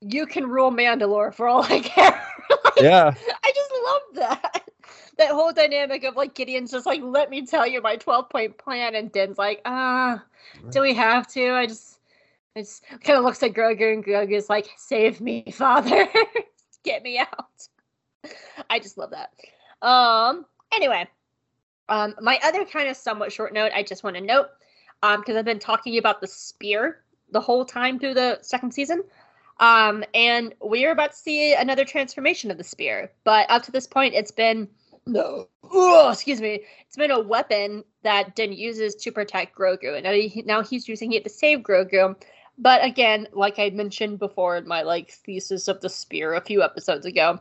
"You 0.00 0.26
can 0.26 0.48
rule 0.48 0.70
Mandalore 0.70 1.34
for 1.34 1.48
all 1.48 1.62
I 1.62 1.80
care." 1.80 2.22
Yeah. 2.80 3.12
I 3.44 3.52
just 3.54 3.70
love 3.84 4.02
that. 4.14 4.70
That 5.16 5.30
whole 5.30 5.52
dynamic 5.52 6.04
of 6.04 6.16
like 6.16 6.34
Gideon's 6.34 6.70
just 6.70 6.86
like, 6.86 7.00
let 7.02 7.28
me 7.28 7.44
tell 7.44 7.66
you 7.66 7.82
my 7.82 7.96
12 7.96 8.30
point 8.30 8.56
plan, 8.56 8.94
and 8.94 9.10
Din's 9.10 9.36
like, 9.36 9.60
ah, 9.64 10.22
do 10.70 10.80
we 10.80 10.94
have 10.94 11.26
to? 11.28 11.50
I 11.50 11.66
just, 11.66 11.98
I 12.54 12.60
just 12.60 12.84
kind 13.02 13.18
of 13.18 13.24
looks 13.24 13.42
at 13.42 13.52
Grogu, 13.52 13.92
and 13.92 14.04
Grogu's 14.04 14.48
like, 14.48 14.68
save 14.76 15.20
me, 15.20 15.44
father. 15.52 16.06
Get 16.84 17.02
me 17.02 17.18
out. 17.18 17.68
I 18.70 18.78
just 18.78 18.96
love 18.96 19.10
that. 19.10 19.32
Um, 19.86 20.46
anyway, 20.72 21.08
um, 21.88 22.14
my 22.20 22.38
other 22.42 22.64
kind 22.64 22.88
of 22.88 22.96
somewhat 22.96 23.32
short 23.32 23.52
note, 23.52 23.72
I 23.74 23.82
just 23.82 24.04
want 24.04 24.16
to 24.16 24.22
note, 24.22 24.48
um, 25.02 25.20
because 25.20 25.36
I've 25.36 25.44
been 25.44 25.58
talking 25.58 25.98
about 25.98 26.20
the 26.20 26.26
spear 26.26 27.02
the 27.30 27.40
whole 27.40 27.64
time 27.64 27.98
through 27.98 28.14
the 28.14 28.38
second 28.42 28.72
season. 28.72 29.02
Um, 29.60 30.04
and 30.14 30.54
we're 30.60 30.92
about 30.92 31.12
to 31.12 31.16
see 31.16 31.54
another 31.54 31.84
transformation 31.84 32.50
of 32.50 32.58
the 32.58 32.64
spear. 32.64 33.10
But 33.24 33.50
up 33.50 33.64
to 33.64 33.72
this 33.72 33.86
point, 33.86 34.14
it's 34.14 34.30
been 34.30 34.68
no, 35.08 35.48
oh, 35.64 36.10
excuse 36.12 36.40
me, 36.40 36.60
it's 36.86 36.96
been 36.96 37.10
a 37.10 37.20
weapon 37.20 37.82
that 38.02 38.36
Din 38.36 38.52
uses 38.52 38.94
to 38.96 39.10
protect 39.10 39.56
Grogu, 39.56 39.94
and 39.94 40.04
now, 40.04 40.12
he, 40.12 40.42
now 40.46 40.62
he's 40.62 40.86
using 40.86 41.12
it 41.12 41.24
to 41.24 41.30
save 41.30 41.60
Grogu. 41.60 42.14
But 42.58 42.84
again, 42.84 43.28
like 43.32 43.58
I 43.58 43.70
mentioned 43.70 44.18
before 44.18 44.56
in 44.56 44.68
my 44.68 44.82
like 44.82 45.10
thesis 45.10 45.68
of 45.68 45.80
the 45.80 45.88
spear 45.88 46.34
a 46.34 46.40
few 46.40 46.62
episodes 46.62 47.06
ago, 47.06 47.40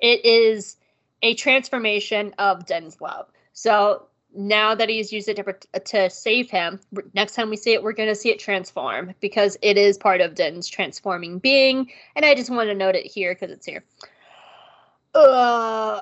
it 0.00 0.24
is 0.24 0.76
a 1.22 1.34
transformation 1.34 2.34
of 2.38 2.66
Den's 2.66 3.00
love. 3.00 3.26
So 3.52 4.06
now 4.34 4.74
that 4.74 4.88
he's 4.88 5.12
used 5.12 5.28
it 5.28 5.36
to, 5.36 5.80
to 5.80 6.10
save 6.10 6.50
him, 6.50 6.80
next 7.14 7.34
time 7.34 7.50
we 7.50 7.56
see 7.56 7.72
it, 7.72 7.82
we're 7.82 7.92
going 7.92 8.08
to 8.08 8.14
see 8.14 8.30
it 8.30 8.38
transform 8.38 9.14
because 9.20 9.56
it 9.62 9.76
is 9.76 9.98
part 9.98 10.20
of 10.20 10.34
Din's 10.34 10.68
transforming 10.68 11.38
being. 11.38 11.90
And 12.16 12.24
I 12.24 12.34
just 12.34 12.50
want 12.50 12.68
to 12.68 12.74
note 12.74 12.94
it 12.94 13.06
here 13.06 13.34
because 13.34 13.50
it's 13.50 13.66
here. 13.66 13.84
Uh, 15.14 16.00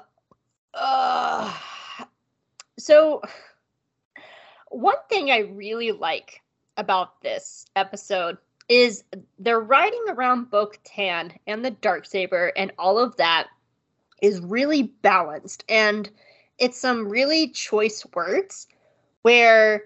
uh, 0.74 1.52
so, 2.78 3.22
one 4.68 4.96
thing 5.08 5.30
I 5.30 5.38
really 5.38 5.90
like 5.90 6.40
about 6.76 7.20
this 7.22 7.66
episode 7.74 8.38
is 8.68 9.02
they're 9.40 9.58
riding 9.58 10.04
around 10.08 10.50
Bo 10.50 10.68
Katan 10.68 11.36
and 11.48 11.64
the 11.64 11.72
Darksaber 11.72 12.52
and 12.56 12.70
all 12.78 12.98
of 12.98 13.16
that 13.16 13.48
is 14.22 14.40
really 14.40 14.84
balanced. 15.02 15.64
And 15.68 16.08
it's 16.60 16.78
some 16.78 17.08
really 17.08 17.48
choice 17.48 18.06
words 18.14 18.68
where 19.22 19.84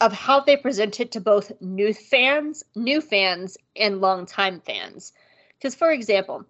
of 0.00 0.12
how 0.12 0.40
they 0.40 0.56
present 0.56 1.00
it 1.00 1.10
to 1.12 1.20
both 1.20 1.50
new 1.60 1.94
fans, 1.94 2.62
new 2.76 3.00
fans, 3.00 3.56
and 3.74 4.00
longtime 4.00 4.60
fans. 4.60 5.12
Because, 5.56 5.74
for 5.74 5.90
example, 5.90 6.44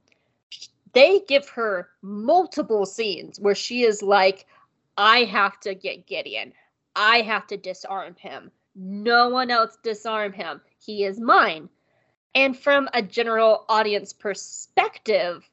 they 0.93 1.21
give 1.29 1.49
her 1.51 1.89
multiple 2.03 2.85
scenes 2.85 3.39
where 3.39 3.55
she 3.55 3.85
is 3.85 4.03
like, 4.03 4.47
I 4.97 5.19
have 5.25 5.61
to 5.61 5.75
get 5.75 6.07
Gideon. 6.07 6.53
I 6.97 7.21
have 7.21 7.47
to 7.49 7.57
disarm 7.57 8.17
him. 8.19 8.51
No 8.75 9.29
one 9.29 9.51
else 9.51 9.79
disarm 9.83 10.33
him. 10.33 10.61
He 10.85 11.05
is 11.05 11.21
mine. 11.21 11.69
And 12.35 12.59
from 12.59 12.89
a 12.93 13.03
general 13.03 13.65
audience 13.69 14.13
perspective, 14.13 15.49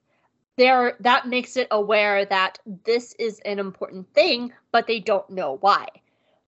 there 0.62 0.96
that 1.00 1.28
makes 1.28 1.58
it 1.58 1.68
aware 1.72 2.24
that 2.24 2.60
this 2.86 3.14
is 3.18 3.40
an 3.46 3.58
important 3.58 4.08
thing, 4.14 4.54
but 4.72 4.86
they 4.86 5.00
don't 5.00 5.28
know 5.30 5.58
why. 5.62 5.88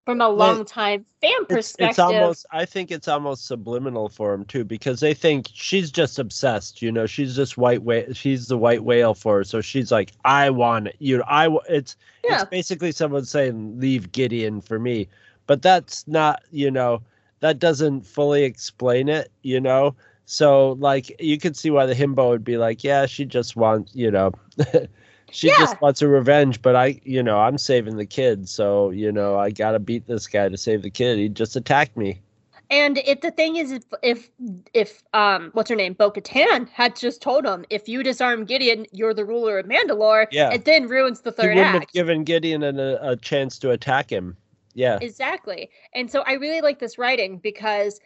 From 0.06 0.22
a 0.22 0.30
long 0.30 0.66
time 0.66 1.06
fan 1.22 1.46
perspective, 1.46 1.90
it's 1.92 2.00
almost 2.00 2.46
I 2.52 2.66
think 2.66 2.92
it's 2.92 3.08
almost 3.08 3.48
subliminal 3.48 4.10
for 4.10 4.34
them 4.34 4.46
too 4.46 4.66
because 4.66 5.00
they 5.00 5.14
think 5.16 5.48
she's 5.52 5.90
just 5.90 6.20
obsessed, 6.20 6.82
you 6.82 6.92
know, 6.92 7.08
she's 7.08 7.36
just 7.36 7.58
white 7.58 7.82
whale 7.82 8.14
she's 8.14 8.48
the 8.48 8.58
white 8.58 8.84
whale 8.84 9.16
for 9.16 9.38
her. 9.38 9.44
So 9.46 9.62
she's 9.62 9.92
like, 9.92 10.12
I 10.26 10.50
want 10.50 10.88
it. 10.88 10.96
You 11.00 11.18
know, 11.18 11.24
I 11.28 11.48
it's 11.68 11.96
yeah, 12.24 12.42
it's 12.42 12.50
basically 12.50 12.92
someone 12.92 13.26
saying 13.26 13.80
leave 13.80 14.12
Gideon 14.12 14.62
for 14.62 14.78
me. 14.78 15.08
But 15.48 15.62
that's 15.62 16.08
not, 16.08 16.44
you 16.52 16.70
know, 16.70 17.02
that 17.40 17.60
doesn't 17.60 18.06
fully 18.06 18.44
explain 18.44 19.10
it, 19.10 19.32
you 19.42 19.60
know. 19.60 19.96
So 20.26 20.74
like 20.74 21.20
you 21.22 21.38
could 21.38 21.56
see 21.58 21.70
why 21.72 21.86
the 21.86 21.96
himbo 21.96 22.30
would 22.30 22.44
be 22.44 22.58
like, 22.58 22.84
yeah, 22.84 23.06
she 23.06 23.26
just 23.26 23.56
wants, 23.56 23.94
you 23.96 24.12
know, 24.12 24.32
she 25.32 25.50
Yeah. 25.50 25.58
just 25.58 25.80
wants 25.82 26.02
a 26.02 26.08
revenge, 26.08 26.62
but 26.62 26.76
I, 26.76 27.02
you 27.04 27.22
know, 27.24 27.40
I'm 27.40 27.58
saving 27.58 27.98
the 27.98 28.06
kid, 28.06 28.48
so 28.48 28.90
you 28.92 29.12
know, 29.12 29.38
I 29.38 29.52
gotta 29.52 29.80
beat 29.80 30.08
this 30.08 30.28
guy 30.28 30.50
to 30.50 30.58
save 30.58 30.82
the 30.84 30.90
kid. 30.92 31.18
He 31.20 31.30
just 31.30 31.56
attacked 31.56 31.98
me. 31.98 32.22
And 32.70 32.98
if 33.00 33.22
the 33.22 33.30
thing 33.32 33.58
is, 33.58 33.72
if 33.72 33.84
if 34.02 34.30
if 34.74 35.04
um, 35.14 35.52
what's 35.54 35.70
her 35.70 35.76
name, 35.76 35.94
Bo-Katan 35.94 36.68
had 36.70 36.96
just 36.96 37.22
told 37.22 37.46
him, 37.46 37.66
if 37.70 37.88
you 37.88 38.02
disarm 38.04 38.46
Gideon, 38.46 38.86
you're 38.92 39.14
the 39.14 39.26
ruler 39.26 39.60
of 39.60 39.68
Mandalore. 39.68 40.28
Yeah. 40.32 40.50
It 40.52 40.66
then 40.66 40.88
ruins 40.88 41.22
the 41.22 41.32
third 41.32 41.54
He 41.54 41.60
wouldn't 41.60 41.74
have 41.74 41.82
act. 41.84 41.94
given 41.94 42.24
Gideon 42.24 42.64
an, 42.64 42.80
a, 42.80 42.98
a 43.02 43.16
chance 43.18 43.60
to 43.60 43.72
attack 43.72 44.10
him. 44.12 44.38
Yeah, 44.74 44.98
Exactly. 45.02 45.70
And 45.94 46.10
so 46.10 46.24
I 46.26 46.34
really 46.34 46.62
like 46.62 46.80
this 46.80 46.98
writing 46.98 47.38
because, 47.38 48.00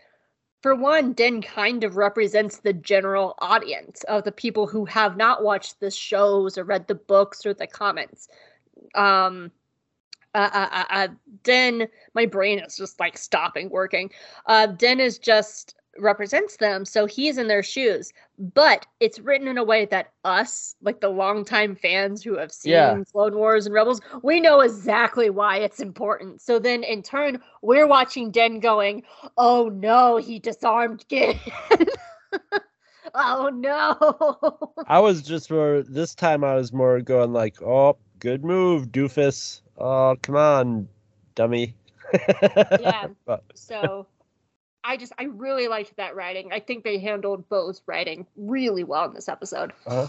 for 0.61 0.75
one, 0.75 1.13
Den 1.13 1.41
kind 1.41 1.84
of 1.84 1.97
represents 1.97 2.57
the 2.57 2.73
general 2.73 3.35
audience 3.39 4.03
of 4.05 4.23
the 4.23 4.31
people 4.31 4.67
who 4.67 4.85
have 4.85 5.15
not 5.15 5.43
watched 5.43 5.79
the 5.79 5.91
shows 5.91 6.57
or 6.57 6.63
read 6.63 6.88
the 6.88 6.95
books 6.95 7.45
or 7.45 7.53
the 7.53 7.67
comments. 7.67 8.27
Um, 8.95 9.51
uh, 10.34 10.49
uh, 10.53 10.84
uh, 10.89 11.07
Den, 11.43 11.88
my 12.13 12.25
brain 12.25 12.59
is 12.59 12.77
just 12.77 12.99
like 12.99 13.17
stopping 13.17 13.69
working. 13.69 14.11
Uh, 14.45 14.67
Din 14.67 14.99
is 14.99 15.17
just 15.17 15.75
represents 15.99 16.57
them, 16.57 16.86
so 16.86 17.06
he's 17.06 17.38
in 17.38 17.48
their 17.48 17.64
shoes. 17.64 18.11
But 18.38 18.86
it's 18.99 19.19
written 19.19 19.48
in 19.48 19.57
a 19.57 19.64
way 19.64 19.86
that 19.86 20.14
us, 20.24 20.76
like 20.82 21.02
the 21.02 21.10
longtime 21.10 21.76
fans 21.76 22.24
who 22.24 22.38
have 22.38 22.52
seen 22.52 22.72
Yeah. 22.72 23.03
Clone 23.11 23.36
Wars 23.36 23.65
and 23.65 23.74
Rebels, 23.76 24.02
we 24.24 24.40
know 24.40 24.61
exactly 24.61 25.30
why 25.30 25.57
it's 25.57 25.80
important. 25.80 26.41
So 26.41 26.60
then, 26.60 26.84
in 26.84 27.02
turn, 27.02 27.41
we're 27.61 27.88
watching 27.88 28.32
Den 28.32 28.60
going, 28.60 29.03
"Oh 29.38 29.69
no, 29.69 30.18
he 30.18 30.40
disarmed 30.40 31.06
Gideon." 31.07 31.40
oh 33.15 33.49
no. 33.49 34.74
I 34.88 34.99
was 34.99 35.22
just 35.22 35.49
more 35.52 35.84
this 35.84 36.15
time. 36.15 36.44
I 36.44 36.56
was 36.56 36.74
more 36.74 37.02
going 37.02 37.34
like, 37.34 37.61
oh, 37.61 37.98
good 38.19 38.44
move, 38.44 38.88
doofus. 38.88 39.61
Oh, 39.78 40.15
come 40.22 40.36
on, 40.36 40.88
dummy. 41.36 41.76
Yeah. 42.80 43.07
But 43.26 43.44
So 43.53 44.07
I 44.88 44.95
just 44.95 45.11
I 45.19 45.26
really 45.26 45.68
liked 45.68 45.95
that 45.97 46.15
writing. 46.15 46.49
I 46.53 46.61
think 46.61 46.84
they 46.84 46.97
handled 46.97 47.47
Bo's 47.49 47.81
writing 47.85 48.26
really 48.38 48.85
well 48.85 49.05
in 49.05 49.14
this 49.14 49.27
episode. 49.27 49.73
Uh-huh. 49.85 50.07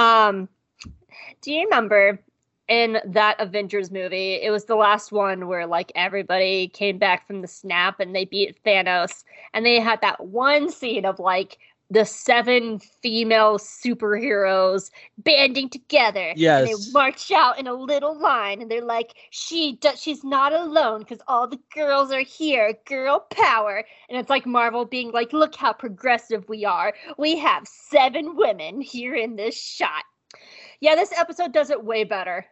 Um 0.00 0.48
do 1.40 1.52
you 1.52 1.64
remember 1.64 2.20
in 2.68 2.98
that 3.06 3.40
Avengers 3.40 3.90
movie, 3.90 4.34
it 4.34 4.50
was 4.50 4.66
the 4.66 4.76
last 4.76 5.10
one 5.10 5.48
where 5.48 5.66
like 5.66 5.90
everybody 5.94 6.68
came 6.68 6.98
back 6.98 7.26
from 7.26 7.40
the 7.40 7.48
snap 7.48 7.98
and 7.98 8.14
they 8.14 8.26
beat 8.26 8.62
Thanos 8.62 9.24
and 9.54 9.64
they 9.64 9.80
had 9.80 10.02
that 10.02 10.26
one 10.26 10.70
scene 10.70 11.06
of 11.06 11.18
like 11.18 11.56
the 11.90 12.04
seven 12.04 12.78
female 12.78 13.58
superheroes 13.58 14.90
banding 15.18 15.68
together. 15.70 16.30
And 16.30 16.38
Yes. 16.38 16.86
they 16.86 16.92
march 16.92 17.30
out 17.30 17.58
in 17.58 17.66
a 17.66 17.72
little 17.72 18.18
line, 18.18 18.60
and 18.60 18.70
they're 18.70 18.84
like, 18.84 19.14
"She, 19.30 19.76
does, 19.76 20.00
she's 20.02 20.22
not 20.24 20.52
alone 20.52 21.00
because 21.00 21.20
all 21.26 21.48
the 21.48 21.60
girls 21.74 22.12
are 22.12 22.20
here. 22.20 22.74
Girl 22.86 23.20
power." 23.30 23.84
And 24.08 24.18
it's 24.18 24.30
like 24.30 24.46
Marvel 24.46 24.84
being 24.84 25.12
like, 25.12 25.32
"Look 25.32 25.54
how 25.54 25.72
progressive 25.72 26.48
we 26.48 26.64
are. 26.64 26.94
We 27.16 27.38
have 27.38 27.66
seven 27.66 28.36
women 28.36 28.80
here 28.80 29.14
in 29.14 29.36
this 29.36 29.60
shot." 29.60 30.04
Yeah, 30.80 30.94
this 30.94 31.12
episode 31.12 31.52
does 31.52 31.70
it 31.70 31.84
way 31.84 32.04
better. 32.04 32.46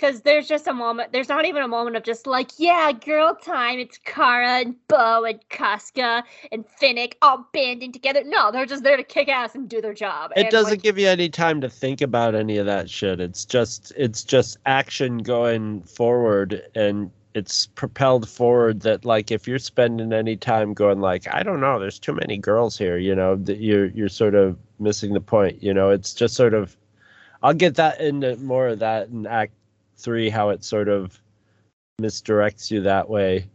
Because 0.00 0.22
there's 0.22 0.48
just 0.48 0.66
a 0.66 0.72
moment, 0.72 1.12
there's 1.12 1.28
not 1.28 1.44
even 1.44 1.62
a 1.62 1.68
moment 1.68 1.94
of 1.94 2.04
just 2.04 2.26
like, 2.26 2.52
yeah, 2.56 2.90
girl 2.90 3.34
time. 3.34 3.78
It's 3.78 3.98
Cara 3.98 4.60
and 4.60 4.74
Bo 4.88 5.24
and 5.24 5.38
Koska 5.50 6.24
and 6.50 6.64
Fennec 6.66 7.18
all 7.20 7.46
banding 7.52 7.92
together. 7.92 8.22
No, 8.24 8.50
they're 8.50 8.64
just 8.64 8.82
there 8.82 8.96
to 8.96 9.02
kick 9.02 9.28
ass 9.28 9.54
and 9.54 9.68
do 9.68 9.82
their 9.82 9.92
job. 9.92 10.32
It 10.36 10.44
And, 10.44 10.50
doesn't 10.50 10.70
like, 10.70 10.82
give 10.82 10.98
you 10.98 11.06
any 11.06 11.28
time 11.28 11.60
to 11.60 11.68
think 11.68 12.00
about 12.00 12.34
any 12.34 12.56
of 12.56 12.64
that 12.64 12.88
shit. 12.88 13.20
It's 13.20 13.44
just 13.44 13.92
it's 13.94 14.24
just 14.24 14.56
action 14.64 15.18
going 15.18 15.82
forward 15.82 16.62
and 16.74 17.10
it's 17.34 17.66
propelled 17.66 18.26
forward 18.26 18.80
that 18.80 19.04
like 19.04 19.30
if 19.30 19.46
you're 19.46 19.58
spending 19.58 20.14
any 20.14 20.34
time 20.34 20.72
going 20.72 21.00
like 21.00 21.32
I 21.32 21.42
don't 21.42 21.60
know, 21.60 21.78
there's 21.78 21.98
too 21.98 22.14
many 22.14 22.38
girls 22.38 22.78
here, 22.78 22.96
you 22.96 23.14
know, 23.14 23.36
that 23.36 23.58
you're 23.60 23.86
you're 23.86 24.08
sort 24.08 24.34
of 24.34 24.56
missing 24.78 25.12
the 25.12 25.20
point, 25.20 25.62
you 25.62 25.74
know. 25.74 25.90
It's 25.90 26.14
just 26.14 26.34
sort 26.34 26.54
of 26.54 26.74
I'll 27.42 27.54
get 27.54 27.74
that 27.76 28.00
into 28.00 28.36
more 28.36 28.68
of 28.68 28.78
that 28.78 29.08
in 29.08 29.26
act 29.26 29.52
3 30.00 30.30
how 30.30 30.50
it 30.50 30.64
sort 30.64 30.88
of 30.88 31.20
misdirects 32.00 32.70
you 32.70 32.80
that 32.82 33.08
way. 33.08 33.46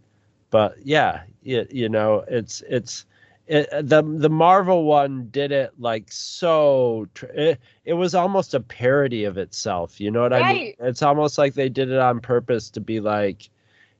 But 0.50 0.76
yeah, 0.84 1.24
you, 1.44 1.66
you 1.70 1.90
know, 1.90 2.24
it's 2.28 2.64
it's 2.70 3.06
it, 3.48 3.70
the 3.88 4.02
the 4.02 4.30
Marvel 4.30 4.86
one 4.86 5.28
did 5.32 5.52
it 5.52 5.72
like 5.78 6.06
so. 6.12 7.08
Tr- 7.14 7.26
it, 7.26 7.60
it 7.84 7.94
was 7.94 8.16
almost 8.16 8.54
a 8.54 8.60
parody 8.60 9.24
of 9.26 9.38
itself. 9.38 10.00
You 10.00 10.12
know 10.12 10.22
what 10.22 10.34
I 10.34 10.38
mean? 10.38 10.46
Right. 10.46 10.76
It's 10.80 11.02
almost 11.02 11.38
like 11.38 11.54
they 11.54 11.70
did 11.70 11.92
it 11.92 12.00
on 12.00 12.20
purpose 12.20 12.70
to 12.72 12.82
be 12.82 13.00
like, 13.00 13.50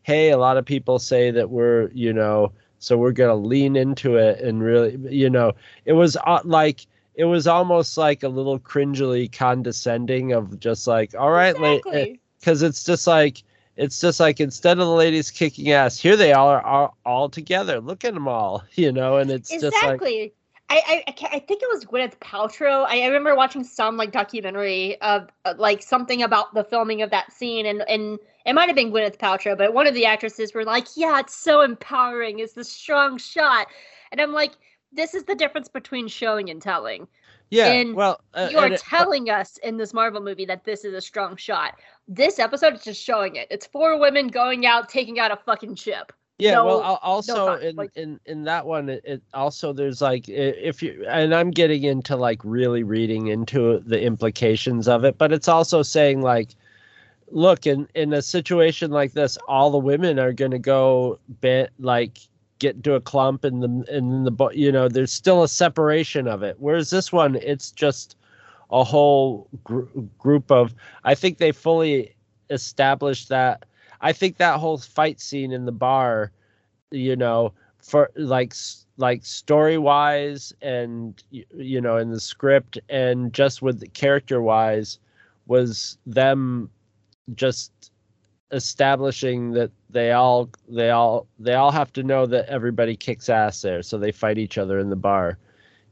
"Hey, 0.04 0.32
a 0.32 0.38
lot 0.38 0.58
of 0.58 0.66
people 0.66 0.98
say 0.98 1.30
that 1.32 1.50
we're 1.50 1.90
you 1.94 2.14
know, 2.14 2.54
so 2.80 2.98
we're 2.98 3.12
gonna 3.12 3.36
lean 3.36 3.76
into 3.76 4.16
it 4.16 4.40
and 4.40 4.64
really, 4.64 4.98
you 5.10 5.30
know." 5.30 5.52
It 5.86 5.94
was 5.94 6.18
uh, 6.26 6.42
like 6.44 6.88
it 7.16 7.26
was 7.26 7.48
almost 7.48 7.98
like 7.98 8.24
a 8.24 8.30
little 8.30 8.60
cringily 8.60 9.32
condescending 9.32 10.32
of 10.32 10.60
just 10.60 10.88
like, 10.88 11.14
"All 11.16 11.32
right, 11.32 11.60
la- 11.60 11.74
exactly. 11.74 12.20
Because 12.46 12.62
it's 12.62 12.84
just 12.84 13.08
like 13.08 13.44
it's 13.76 14.00
just 14.00 14.20
like 14.20 14.40
instead 14.40 14.78
of 14.78 14.86
the 14.86 14.94
ladies 14.94 15.32
kicking 15.32 15.72
ass, 15.72 15.98
here 15.98 16.16
they 16.16 16.32
all 16.32 16.48
are, 16.48 16.62
are 16.62 16.94
all 17.06 17.28
together. 17.28 17.82
Look 17.82 18.06
at 18.06 18.14
them 18.14 18.28
all, 18.28 18.64
you 18.76 18.92
know, 18.92 19.18
and 19.18 19.32
it's 19.32 19.50
just 19.50 19.64
like 19.64 19.74
exactly. 19.74 20.34
I, 20.68 21.04
I, 21.08 21.28
I 21.32 21.40
think 21.40 21.62
it 21.62 21.70
was 21.72 21.86
Gwyneth 21.86 22.18
Paltrow. 22.18 22.86
I, 22.88 23.02
I 23.02 23.06
remember 23.06 23.36
watching 23.36 23.64
some 23.64 23.98
like 23.98 24.12
documentary 24.12 25.00
of 25.02 25.30
uh, 25.46 25.54
like 25.58 25.84
something 25.84 26.24
about 26.24 26.56
the 26.56 26.64
filming 26.64 27.04
of 27.04 27.12
that 27.12 27.32
scene, 27.32 27.66
and 27.66 27.84
and 27.88 28.20
it 28.46 28.54
might 28.54 28.68
have 28.68 28.76
been 28.76 28.92
Gwyneth 28.92 29.18
Paltrow, 29.18 29.58
but 29.58 29.74
one 29.74 29.86
of 29.86 29.94
the 29.94 30.06
actresses 30.06 30.54
were 30.54 30.64
like, 30.64 30.88
"Yeah, 30.96 31.20
it's 31.20 31.36
so 31.36 31.62
empowering. 31.62 32.40
It's 32.40 32.54
the 32.54 32.64
strong 32.64 33.18
shot," 33.18 33.68
and 34.12 34.20
I'm 34.20 34.34
like, 34.34 34.54
"This 34.92 35.14
is 35.14 35.26
the 35.26 35.36
difference 35.36 35.68
between 35.68 36.08
showing 36.08 36.50
and 36.50 36.62
telling. 36.62 37.08
Yeah. 37.56 37.72
and 37.72 37.96
well, 37.96 38.22
uh, 38.34 38.48
you 38.52 38.58
are 38.58 38.72
it- 38.72 38.80
telling 38.80 39.30
us 39.30 39.58
in 39.58 39.78
this 39.78 39.94
Marvel 39.94 40.22
movie 40.22 40.46
that 40.46 40.64
this 40.66 40.84
is 40.86 40.94
a 40.94 41.02
strong 41.02 41.36
shot. 41.36 41.76
This 42.08 42.38
episode 42.40 42.74
is 42.76 42.84
just 42.84 43.04
showing 43.04 43.36
it. 43.36 43.48
It's 43.50 43.66
four 43.66 44.00
women 44.00 44.28
going 44.28 44.66
out 44.66 44.90
taking 44.90 45.20
out 45.20 45.32
a 45.32 45.38
fucking 45.38 45.76
ship. 45.76 46.12
Yeah, 46.38 46.62
well, 46.64 46.80
No- 46.80 46.84
al- 46.84 47.00
also 47.02 47.34
thought, 47.36 47.64
in, 47.64 47.76
like- 47.78 47.96
in 47.96 48.20
in 48.26 48.44
that 48.44 48.66
one, 48.66 48.90
it, 48.90 49.02
it 49.06 49.24
also 49.34 49.72
there's 49.72 50.02
like 50.02 50.28
if 50.28 50.84
you 50.84 51.06
and 51.08 51.34
I'm 51.34 51.50
getting 51.52 51.84
into 51.84 52.16
like 52.18 52.42
really 52.44 52.84
reading 52.84 53.28
into 53.28 53.80
the 53.80 54.02
implications 54.02 54.88
of 54.88 55.06
it, 55.06 55.18
but 55.18 55.32
it's 55.32 55.48
also 55.48 55.82
saying 55.82 56.22
like, 56.22 56.50
look, 57.32 57.66
in 57.66 57.88
in 57.96 58.12
a 58.14 58.22
situation 58.22 58.92
like 58.92 59.14
this, 59.14 59.38
all 59.48 59.72
the 59.72 59.78
women 59.78 60.20
are 60.20 60.34
gonna 60.34 60.60
go 60.60 61.20
bit 61.40 61.72
like 61.80 62.18
get 62.60 62.76
into 62.76 62.94
a 62.94 63.02
clump 63.02 63.44
and 63.44 63.62
the 63.62 63.96
and 63.96 64.26
the 64.26 64.50
you 64.54 64.72
know 64.72 64.88
there's 64.88 65.12
still 65.12 65.44
a 65.44 65.48
separation 65.48 66.28
of 66.28 66.44
it. 66.44 66.56
Whereas 66.60 66.90
this 66.90 67.12
one, 67.12 67.36
it's 67.36 67.72
just 67.72 68.16
a 68.72 68.84
whole 68.84 69.48
gr- 69.64 69.84
group 70.20 70.52
of. 70.52 70.74
I 71.04 71.16
think 71.16 71.38
they 71.38 71.52
fully 71.52 72.16
established 72.50 73.30
that. 73.30 73.66
I 74.02 74.14
think 74.14 74.38
that 74.38 74.60
whole 74.60 74.78
fight 74.78 75.20
scene 75.20 75.52
in 75.52 75.66
the 75.66 75.72
bar, 75.72 76.32
you 76.92 77.16
know, 77.16 77.54
for 77.80 78.12
like 78.16 78.54
like 78.98 79.26
story 79.26 79.78
wise 79.78 80.54
and 80.62 81.22
you 81.30 81.82
know 81.82 81.98
in 81.98 82.12
the 82.12 82.20
script 82.20 82.80
and 82.90 83.34
just 83.34 83.62
with 83.62 83.80
the 83.80 83.88
character 83.88 84.42
wise 84.42 85.00
was 85.48 85.98
them 86.06 86.70
just 87.36 87.92
establishing 88.52 89.52
that 89.52 89.72
they 89.96 90.12
all 90.12 90.50
they 90.68 90.90
all 90.90 91.26
they 91.40 91.54
all 91.54 91.72
have 91.72 91.94
to 91.94 92.04
know 92.04 92.26
that 92.26 92.46
everybody 92.50 92.98
kicks 92.98 93.30
ass 93.30 93.62
there 93.62 93.82
so 93.82 93.98
they 93.98 94.12
fight 94.12 94.38
each 94.38 94.58
other 94.58 94.78
in 94.78 94.90
the 94.90 94.96
bar 94.96 95.38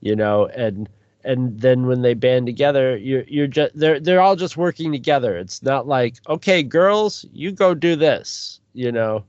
you 0.02 0.14
know 0.14 0.48
and 0.48 0.90
and 1.24 1.62
then 1.62 1.88
when 1.88 2.02
they 2.02 2.14
band 2.14 2.46
together 2.46 2.98
you're 2.98 3.24
you're 3.30 3.48
just 3.48 3.72
they're 3.80 4.02
they're 4.02 4.20
all 4.20 4.36
just 4.36 4.58
working 4.58 4.92
together. 4.92 5.38
It's 5.38 5.64
not 5.64 5.88
like 5.88 6.16
okay 6.28 6.62
girls 6.64 7.26
you 7.32 7.54
go 7.54 7.74
do 7.74 7.96
this 7.96 8.60
you 8.74 8.92
know? 8.92 9.24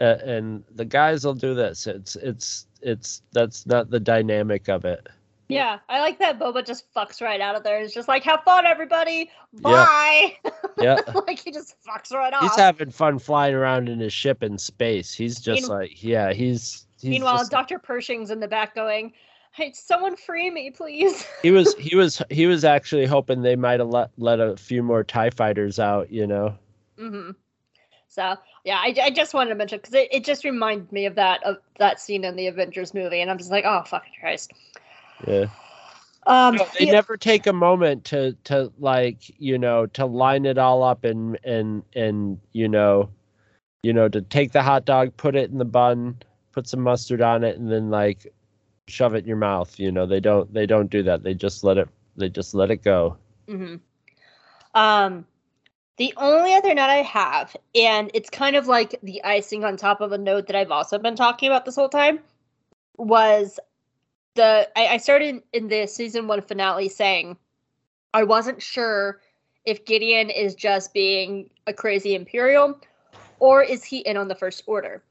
Uh, 0.00 0.16
and 0.24 0.64
the 0.76 0.84
guys 0.84 1.24
will 1.24 1.34
do 1.34 1.54
this. 1.54 1.86
It's 1.86 2.16
it's 2.16 2.66
it's 2.80 3.22
that's 3.32 3.66
not 3.66 3.90
the 3.90 4.00
dynamic 4.00 4.68
of 4.68 4.84
it 4.84 5.08
Yeah, 5.48 5.78
I 5.88 6.00
like 6.00 6.18
that 6.18 6.38
Boba 6.38 6.64
just 6.66 6.92
fucks 6.94 7.22
right 7.22 7.40
out 7.40 7.56
of 7.56 7.62
there. 7.62 7.80
It's 7.80 7.94
just 7.94 8.06
like, 8.06 8.22
have 8.24 8.42
fun, 8.44 8.66
everybody. 8.66 9.30
Bye. 9.60 10.36
yeah 10.80 11.00
like 11.26 11.38
he 11.38 11.50
just 11.50 11.74
fucks 11.84 12.12
right 12.12 12.32
off. 12.32 12.42
he's 12.42 12.56
having 12.56 12.90
fun 12.90 13.18
flying 13.18 13.54
around 13.54 13.88
in 13.88 13.98
his 13.98 14.12
ship 14.12 14.42
in 14.44 14.56
space 14.56 15.12
he's 15.12 15.40
just 15.40 15.68
like 15.68 16.02
yeah 16.04 16.32
he's, 16.32 16.86
he's 17.00 17.10
Meanwhile, 17.10 17.38
just- 17.38 17.50
Dr. 17.50 17.78
Pershing's 17.78 18.30
in 18.30 18.38
the 18.40 18.46
back 18.46 18.74
going, 18.74 19.12
Hey, 19.52 19.72
someone 19.72 20.14
free 20.16 20.50
me, 20.50 20.70
please. 20.70 21.26
he 21.42 21.50
was 21.50 21.74
he 21.76 21.96
was 21.96 22.22
he 22.30 22.46
was 22.46 22.64
actually 22.64 23.06
hoping 23.06 23.42
they 23.42 23.56
might 23.56 23.80
have 23.80 23.88
let 23.88 24.10
let 24.18 24.38
a 24.38 24.56
few 24.56 24.82
more 24.82 25.02
tie 25.02 25.30
fighters 25.30 25.78
out 25.78 26.12
you 26.12 26.26
know 26.26 26.54
Mm-hmm. 26.98 27.30
So 28.08 28.36
yeah, 28.64 28.76
I, 28.78 28.94
I 29.04 29.10
just 29.10 29.34
wanted 29.34 29.50
to 29.50 29.56
mention 29.56 29.78
because 29.78 29.94
it, 29.94 30.08
it 30.10 30.24
just 30.24 30.44
reminded 30.44 30.90
me 30.92 31.06
of 31.06 31.14
that 31.14 31.42
of 31.44 31.58
that 31.78 32.00
scene 32.00 32.24
in 32.24 32.36
the 32.36 32.48
Avengers 32.48 32.92
movie, 32.94 33.20
and 33.20 33.30
I'm 33.30 33.38
just 33.38 33.50
like, 33.50 33.64
oh 33.64 33.82
fucking 33.86 34.12
Christ. 34.20 34.52
Yeah. 35.26 35.46
Um, 36.26 36.56
No, 36.56 36.66
they 36.78 36.86
the- 36.86 36.92
never 36.92 37.16
take 37.16 37.46
a 37.46 37.52
moment 37.52 38.04
to 38.06 38.32
to 38.44 38.72
like 38.78 39.16
you 39.40 39.58
know 39.58 39.86
to 39.86 40.06
line 40.06 40.44
it 40.46 40.58
all 40.58 40.82
up 40.82 41.04
and 41.04 41.38
and 41.44 41.82
and 41.94 42.38
you 42.52 42.68
know 42.68 43.08
you 43.82 43.92
know 43.92 44.08
to 44.08 44.20
take 44.20 44.52
the 44.52 44.62
hot 44.62 44.84
dog 44.84 45.16
put 45.16 45.34
it 45.34 45.50
in 45.50 45.58
the 45.58 45.64
bun 45.64 46.16
put 46.52 46.68
some 46.68 46.80
mustard 46.80 47.22
on 47.22 47.44
it 47.44 47.56
and 47.58 47.70
then 47.70 47.90
like 47.90 48.26
shove 48.88 49.14
it 49.14 49.18
in 49.18 49.26
your 49.26 49.36
mouth 49.36 49.78
you 49.78 49.90
know. 49.92 50.06
They 50.06 50.20
don't 50.20 50.52
they 50.52 50.66
don't 50.66 50.90
do 50.90 51.02
that. 51.04 51.22
They 51.22 51.34
just 51.34 51.64
let 51.64 51.78
it 51.78 51.88
they 52.16 52.28
just 52.28 52.54
let 52.54 52.70
it 52.70 52.82
go. 52.82 53.16
Hmm 53.48 53.76
Um, 54.74 55.26
the 55.96 56.14
only 56.16 56.54
other 56.54 56.74
note 56.74 56.90
I 56.90 57.02
have, 57.02 57.56
and 57.74 58.10
it's 58.14 58.30
kind 58.30 58.54
of 58.54 58.66
like 58.68 58.98
the 59.02 59.22
icing 59.24 59.64
on 59.64 59.76
top 59.76 60.00
of 60.00 60.12
a 60.12 60.18
note 60.18 60.46
that 60.46 60.56
I've 60.56 60.70
also 60.70 60.98
been 60.98 61.16
talking 61.16 61.48
about 61.48 61.64
this 61.64 61.74
whole 61.74 61.88
time, 61.88 62.20
was 62.96 63.58
the 64.38 64.68
I, 64.76 64.94
I 64.94 64.96
started 64.98 65.42
in 65.52 65.68
the 65.68 65.86
season 65.86 66.28
one 66.28 66.40
finale 66.40 66.88
saying 66.88 67.36
I 68.14 68.22
wasn't 68.22 68.62
sure 68.62 69.20
if 69.66 69.84
Gideon 69.84 70.30
is 70.30 70.54
just 70.54 70.94
being 70.94 71.50
a 71.66 71.74
crazy 71.74 72.14
Imperial 72.14 72.80
or 73.40 73.62
is 73.62 73.84
he 73.84 73.98
in 73.98 74.16
on 74.16 74.28
the 74.28 74.34
First 74.34 74.62
Order. 74.66 75.02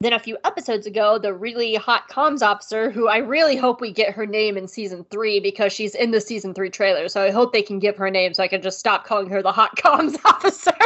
Then 0.00 0.12
a 0.12 0.18
few 0.18 0.36
episodes 0.44 0.84
ago, 0.84 1.16
the 1.16 1.32
really 1.32 1.76
hot 1.76 2.08
comms 2.10 2.42
officer, 2.42 2.90
who 2.90 3.06
I 3.06 3.18
really 3.18 3.56
hope 3.56 3.80
we 3.80 3.92
get 3.92 4.12
her 4.12 4.26
name 4.26 4.56
in 4.56 4.66
season 4.66 5.06
three 5.12 5.38
because 5.38 5.72
she's 5.72 5.94
in 5.94 6.10
the 6.10 6.20
season 6.20 6.52
three 6.52 6.70
trailer. 6.70 7.08
So 7.08 7.22
I 7.22 7.30
hope 7.30 7.52
they 7.52 7.62
can 7.62 7.78
give 7.78 7.96
her 7.96 8.10
name 8.10 8.34
so 8.34 8.42
I 8.42 8.48
can 8.48 8.62
just 8.62 8.80
stop 8.80 9.06
calling 9.06 9.30
her 9.30 9.42
the 9.42 9.52
hot 9.52 9.76
comms 9.76 10.18
officer. 10.24 10.76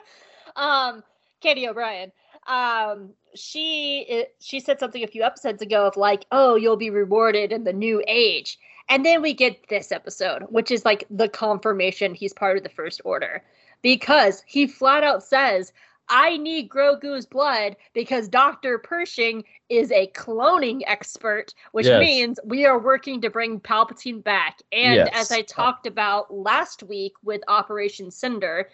um, 0.56 1.04
Katy 1.42 1.68
O'Brian. 1.68 2.12
Um, 2.46 3.10
she 3.34 4.26
she 4.40 4.60
said 4.60 4.78
something 4.78 5.02
a 5.02 5.08
few 5.08 5.22
episodes 5.22 5.62
ago 5.62 5.86
of 5.86 5.96
like, 5.96 6.26
oh, 6.32 6.56
you'll 6.56 6.76
be 6.76 6.90
rewarded 6.90 7.52
in 7.52 7.64
the 7.64 7.72
new 7.72 8.02
age. 8.06 8.58
And 8.88 9.06
then 9.06 9.22
we 9.22 9.32
get 9.32 9.68
this 9.68 9.92
episode, 9.92 10.42
which 10.48 10.70
is 10.70 10.84
like 10.84 11.04
the 11.08 11.28
confirmation 11.28 12.14
he's 12.14 12.32
part 12.32 12.56
of 12.56 12.62
the 12.62 12.68
First 12.68 13.00
Order. 13.04 13.42
Because 13.80 14.42
he 14.46 14.66
flat 14.66 15.02
out 15.02 15.22
says, 15.22 15.72
I 16.08 16.36
need 16.36 16.68
Grogu's 16.68 17.26
blood 17.26 17.76
because 17.94 18.28
Dr. 18.28 18.78
Pershing 18.78 19.44
is 19.68 19.90
a 19.92 20.08
cloning 20.08 20.82
expert, 20.86 21.54
which 21.72 21.86
Yes. 21.86 22.00
means 22.00 22.40
we 22.44 22.66
are 22.66 22.78
working 22.78 23.20
to 23.22 23.30
bring 23.30 23.60
Palpatine 23.60 24.22
back. 24.22 24.58
And 24.72 24.94
Yes. 24.94 25.10
as 25.14 25.32
I 25.32 25.42
talked 25.42 25.86
about 25.86 26.32
last 26.34 26.82
week 26.82 27.14
with 27.22 27.42
Operation 27.48 28.10
Cinder, 28.10 28.68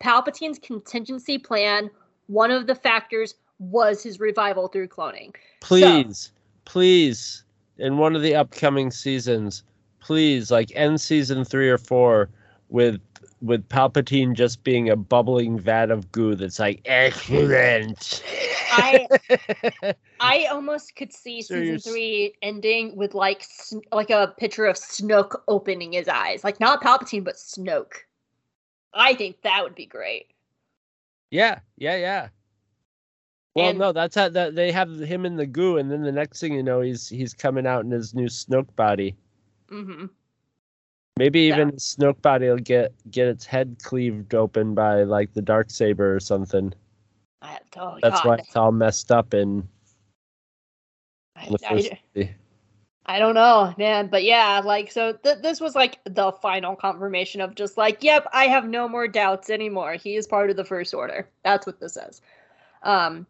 Palpatine's 0.00 0.58
contingency 0.58 1.38
plan, 1.38 1.90
one 2.32 2.50
of 2.50 2.66
the 2.66 2.74
factors 2.74 3.34
was 3.58 4.02
his 4.02 4.18
revival 4.18 4.68
through 4.68 4.88
cloning. 4.88 5.34
please 5.60 6.32
please 6.64 7.44
in 7.78 7.98
one 7.98 8.14
of 8.14 8.22
the 8.22 8.34
upcoming 8.34 8.90
seasons, 8.90 9.64
please, 10.00 10.50
like 10.50 10.70
end 10.74 11.00
season 11.00 11.44
three 11.44 11.68
or 11.68 11.78
four 11.78 12.30
with 12.68 13.00
with 13.40 13.68
Palpatine 13.68 14.34
just 14.34 14.62
being 14.62 14.88
a 14.88 14.94
bubbling 14.94 15.58
vat 15.58 15.90
of 15.90 16.10
goo 16.12 16.36
that's 16.36 16.60
like 16.60 16.80
excellent. 16.84 18.22
I 18.70 19.06
I 20.20 20.46
almost 20.46 20.94
could 20.94 21.12
see 21.12 21.42
So 21.42 21.54
season 21.54 21.78
three 21.78 22.34
ending 22.42 22.96
with 22.96 23.14
like 23.14 23.44
like 23.90 24.10
a 24.10 24.34
picture 24.38 24.66
of 24.66 24.76
Snoke 24.76 25.34
opening 25.48 25.92
his 25.92 26.08
eyes, 26.08 26.44
like 26.44 26.60
not 26.60 26.82
Palpatine 26.82 27.24
but 27.24 27.34
Snoke. 27.34 27.94
I 28.94 29.14
think 29.14 29.42
that 29.42 29.64
would 29.64 29.74
be 29.74 29.86
great. 29.86 30.31
Yeah, 31.32 31.58
yeah, 31.78 31.96
yeah. 31.96 32.28
Well, 33.54 33.70
And- 33.70 33.78
no, 33.78 33.92
that's 33.92 34.14
how 34.14 34.28
that 34.28 34.54
they 34.54 34.70
have 34.70 34.90
him 35.00 35.26
in 35.26 35.36
the 35.36 35.46
goo, 35.46 35.78
and 35.78 35.90
then 35.90 36.02
the 36.02 36.12
next 36.12 36.40
thing 36.40 36.54
you 36.54 36.62
know, 36.62 36.80
he's 36.80 37.08
he's 37.08 37.34
coming 37.34 37.66
out 37.66 37.84
in 37.84 37.90
his 37.90 38.14
new 38.14 38.26
Snoke 38.28 38.74
body. 38.76 39.16
hmm 39.68 40.06
Maybe 41.18 41.40
even 41.40 41.70
his 41.70 41.96
Snoke 41.98 42.22
body 42.22 42.48
will 42.48 42.56
get 42.56 42.92
get 43.10 43.28
its 43.28 43.44
head 43.44 43.76
cleaved 43.82 44.34
open 44.34 44.74
by 44.74 45.02
like 45.02 45.32
the 45.34 45.42
dark 45.42 45.70
saber 45.70 46.14
or 46.14 46.20
something. 46.20 46.72
I, 47.42 47.58
oh 47.76 47.98
That's 48.02 48.22
God. 48.22 48.28
why 48.28 48.34
it's 48.36 48.56
all 48.56 48.72
messed 48.72 49.10
up 49.10 49.34
in 49.34 49.68
I, 51.36 51.48
the 51.48 51.92
I-. 52.16 52.34
I 53.06 53.18
don't 53.18 53.34
know, 53.34 53.74
man, 53.78 54.06
but 54.06 54.22
yeah, 54.22 54.60
like 54.64 54.92
so 54.92 55.12
th- 55.12 55.38
this 55.42 55.60
was 55.60 55.74
like 55.74 55.98
the 56.04 56.32
final 56.40 56.76
confirmation 56.76 57.40
of 57.40 57.54
just 57.56 57.76
like, 57.76 58.02
yep, 58.02 58.26
I 58.32 58.44
have 58.46 58.66
no 58.68 58.88
more 58.88 59.08
doubts 59.08 59.50
anymore. 59.50 59.94
He 59.94 60.14
is 60.16 60.26
part 60.26 60.50
of 60.50 60.56
the 60.56 60.64
first 60.64 60.94
order. 60.94 61.28
That's 61.42 61.66
what 61.66 61.80
this 61.80 61.96
is. 61.96 62.20
Um 62.82 63.26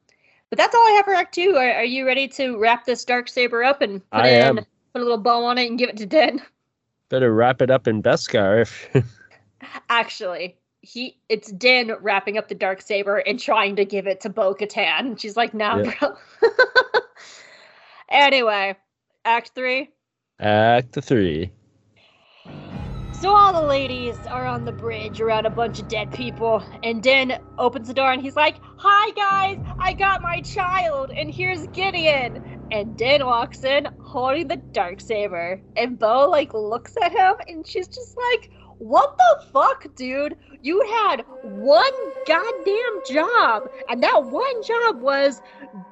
but 0.50 0.58
that's 0.58 0.74
all 0.74 0.82
I 0.82 0.92
have 0.96 1.06
for 1.06 1.14
Act 1.14 1.34
2. 1.34 1.56
Are, 1.56 1.72
are 1.76 1.84
you 1.84 2.06
ready 2.06 2.28
to 2.28 2.58
wrap 2.58 2.84
this 2.84 3.04
dark 3.06 3.26
saber 3.28 3.64
up 3.64 3.80
and 3.80 4.02
put 4.10 4.20
I 4.20 4.28
it 4.28 4.42
am. 4.42 4.58
in 4.58 4.66
put 4.92 5.00
a 5.00 5.04
little 5.04 5.16
bow 5.16 5.44
on 5.46 5.56
it 5.56 5.70
and 5.70 5.78
give 5.78 5.88
it 5.88 5.96
to 5.96 6.06
Den? 6.06 6.42
Better 7.08 7.32
wrap 7.32 7.62
it 7.62 7.70
up 7.70 7.88
in 7.88 8.02
Beskar. 8.02 8.60
If 8.60 8.88
Actually, 9.88 10.58
he 10.82 11.16
it's 11.30 11.50
Din 11.52 11.92
wrapping 12.00 12.36
up 12.36 12.48
the 12.48 12.54
dark 12.54 12.82
saber 12.82 13.18
and 13.18 13.40
trying 13.40 13.76
to 13.76 13.86
give 13.86 14.06
it 14.06 14.20
to 14.20 14.28
Bo 14.28 14.54
Katan. 14.54 15.18
She's 15.18 15.36
like, 15.36 15.54
nah, 15.54 15.78
Yeah. 15.78 15.94
bro. 16.00 16.14
anyway, 18.10 18.76
Act 19.24 19.52
3. 19.54 19.88
Act 20.40 20.98
three. 21.00 21.52
So 23.12 23.32
all 23.32 23.52
the 23.52 23.64
ladies 23.64 24.16
are 24.26 24.46
on 24.46 24.64
the 24.64 24.72
bridge 24.72 25.20
around 25.20 25.46
a 25.46 25.50
bunch 25.50 25.78
of 25.78 25.86
dead 25.86 26.12
people, 26.12 26.60
and 26.82 27.00
Din 27.00 27.38
opens 27.56 27.86
the 27.86 27.94
door 27.94 28.10
and 28.10 28.20
he's 28.20 28.34
like, 28.34 28.56
"Hi 28.78 29.12
guys, 29.12 29.64
I 29.78 29.92
got 29.92 30.22
my 30.22 30.40
child, 30.40 31.12
and 31.12 31.32
here's 31.32 31.68
Gideon." 31.68 32.42
And 32.72 32.96
Din 32.96 33.24
walks 33.24 33.62
in 33.62 33.86
holding 34.02 34.48
the 34.48 34.56
dark 34.56 35.00
saber, 35.00 35.60
and 35.76 35.96
Bo 35.96 36.28
like 36.28 36.52
looks 36.52 36.96
at 37.00 37.12
him, 37.12 37.34
and 37.46 37.64
she's 37.64 37.86
just 37.86 38.16
like, 38.16 38.50
"What 38.78 39.16
the 39.16 39.44
fuck, 39.52 39.86
dude? 39.94 40.36
You 40.60 40.80
had 40.80 41.24
one 41.42 41.92
goddamn 42.26 43.02
job, 43.08 43.70
and 43.88 44.02
that 44.02 44.24
one 44.24 44.62
job 44.64 45.00
was 45.00 45.40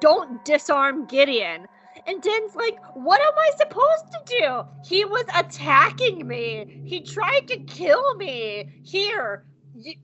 don't 0.01 0.43
disarm 0.43 1.05
Gideon." 1.05 1.69
And 2.07 2.21
Din's 2.21 2.55
like, 2.55 2.79
what 2.95 3.21
am 3.21 3.33
I 3.37 3.51
supposed 3.57 4.11
to 4.13 4.19
do? 4.39 4.63
He 4.85 5.05
was 5.05 5.25
attacking 5.35 6.27
me. 6.27 6.83
He 6.85 7.01
tried 7.01 7.47
to 7.49 7.57
kill 7.59 8.15
me. 8.15 8.81
Here, 8.83 9.45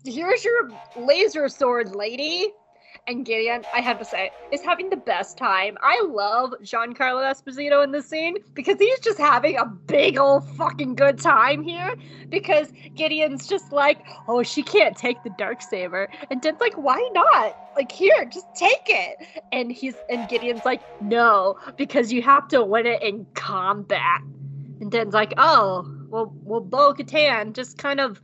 here's 0.06 0.46
your 0.46 0.70
laser 0.98 1.50
sword, 1.50 1.96
lady. 1.96 2.50
And 3.08 3.26
Gideon, 3.26 3.64
I 3.74 3.80
have 3.80 4.00
to 4.00 4.06
say, 4.06 4.32
is 4.52 4.62
having 4.62 4.90
the 4.90 4.98
best 4.98 5.38
time. 5.38 5.78
I 5.82 6.04
love 6.10 6.54
Giancarlo 6.62 7.24
Esposito 7.24 7.82
in 7.82 7.92
this 7.94 8.06
scene 8.06 8.36
because 8.54 8.78
he's 8.80 9.00
just 9.00 9.18
having 9.18 9.58
a 9.58 9.66
big 9.66 10.18
old 10.18 10.46
fucking 10.58 10.96
good 10.96 11.18
time 11.18 11.64
here. 11.64 11.96
Because 12.28 12.74
Gideon's 12.96 13.48
just 13.48 13.72
like, 13.72 14.06
oh, 14.28 14.44
she 14.44 14.62
can't 14.62 14.98
take 14.98 15.24
the 15.24 15.30
dark 15.38 15.62
saber, 15.62 16.10
and 16.30 16.42
Din's 16.42 16.60
like, 16.60 16.78
why 16.78 17.10
not? 17.14 17.58
Like, 17.78 17.92
here, 17.92 18.26
just 18.26 18.48
take 18.56 18.84
it 18.88 19.18
and 19.52 19.72
he's 19.72 19.96
and 20.10 20.28
Gideon's 20.28 20.66
like, 20.66 20.82
no, 21.02 21.58
because 21.78 22.12
you 22.12 22.22
have 22.24 22.48
to 22.50 22.64
win 22.64 22.86
it 22.86 23.02
in 23.02 23.26
combat. 23.36 24.22
And 24.82 24.92
Den's 24.92 25.14
like, 25.14 25.34
oh, 25.38 25.90
well, 26.10 26.34
well, 26.44 26.62
Bo 26.62 26.94
Katan 26.94 27.54
just 27.54 27.78
kind 27.78 28.00
of 28.00 28.22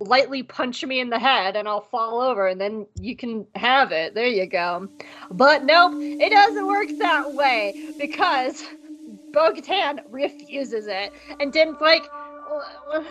lightly 0.00 0.42
punch 0.42 0.84
me 0.84 1.00
in 1.00 1.10
the 1.10 1.18
head 1.18 1.56
and 1.56 1.68
I'll 1.68 1.82
fall 1.82 2.20
over 2.20 2.48
and 2.48 2.60
then 2.60 2.86
you 3.00 3.16
can 3.16 3.46
have 3.54 3.92
it. 3.92 4.14
There 4.14 4.26
you 4.26 4.46
go. 4.46 4.88
But 5.30 5.64
nope, 5.64 5.94
it 6.18 6.30
doesn't 6.30 6.66
work 6.66 6.88
that 6.98 7.34
way 7.34 7.74
because 7.98 8.64
Bo 9.32 9.52
Katan 9.52 10.00
refuses 10.08 10.86
it. 10.88 11.12
And 11.40 11.52
Den's 11.52 11.80
like, 11.80 12.10
"Wh- 12.48 13.02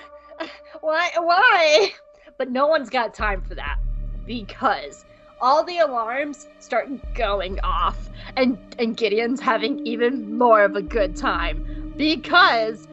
wh- 0.42 0.48
why, 0.82 1.10
why? 1.18 1.92
But 2.38 2.52
no 2.52 2.68
one's 2.68 2.90
got 2.90 3.14
time 3.14 3.42
for 3.42 3.56
that 3.56 3.78
because 4.26 5.06
all 5.42 5.64
the 5.66 5.80
alarms 5.80 6.48
start 6.60 6.90
going 7.14 7.60
off 7.64 8.10
and 8.36 8.60
and 8.78 8.98
Gideon's 8.98 9.42
having 9.42 9.80
even 9.86 10.38
more 10.38 10.64
of 10.64 10.76
a 10.76 10.82
good 10.82 11.16
time 11.16 11.62
because 11.98 12.88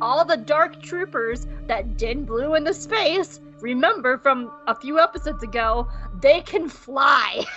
all 0.00 0.24
the 0.24 0.36
dark 0.36 0.82
troopers 0.82 1.46
that 1.66 1.96
Din 1.96 2.24
blew 2.24 2.54
into 2.54 2.74
space 2.74 3.40
remember 3.60 4.18
from 4.18 4.50
a 4.66 4.74
few 4.74 4.98
episodes 4.98 5.42
ago 5.42 5.88
they 6.20 6.40
can 6.40 6.68
fly. 6.68 7.44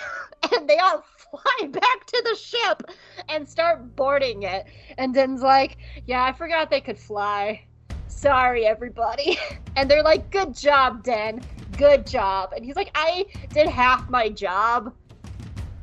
And 0.54 0.68
they 0.68 0.76
all 0.76 1.02
fly 1.16 1.68
back 1.68 2.04
to 2.04 2.22
the 2.22 2.36
ship 2.36 2.82
and 3.30 3.48
start 3.48 3.96
boarding 3.96 4.42
it. 4.42 4.66
And 4.98 5.14
Din's 5.14 5.40
like 5.40 5.78
yeah 6.04 6.22
I 6.22 6.32
forgot 6.32 6.68
they 6.68 6.82
could 6.82 6.98
fly. 6.98 7.64
Sorry 8.08 8.66
everybody. 8.66 9.38
And 9.76 9.90
they're 9.90 10.02
like 10.02 10.30
good 10.30 10.54
job 10.54 11.02
Den 11.02 11.40
good 11.78 12.06
job. 12.06 12.52
And 12.54 12.64
he's 12.64 12.76
like 12.76 12.90
I 12.94 13.24
did 13.54 13.68
half 13.68 14.10
my 14.10 14.28
job 14.28 14.92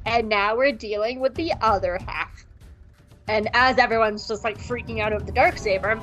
and 0.06 0.30
now 0.30 0.56
we're 0.56 0.72
dealing 0.72 1.20
with 1.20 1.36
the 1.36 1.54
other 1.62 1.98
half. 2.08 2.46
And 3.28 3.50
as 3.54 3.78
everyone's 3.78 4.28
just 4.28 4.44
like 4.44 4.58
freaking 4.58 5.00
out 5.00 5.14
over 5.14 5.24
the 5.24 5.32
dark 5.32 5.58
saber, 5.58 6.00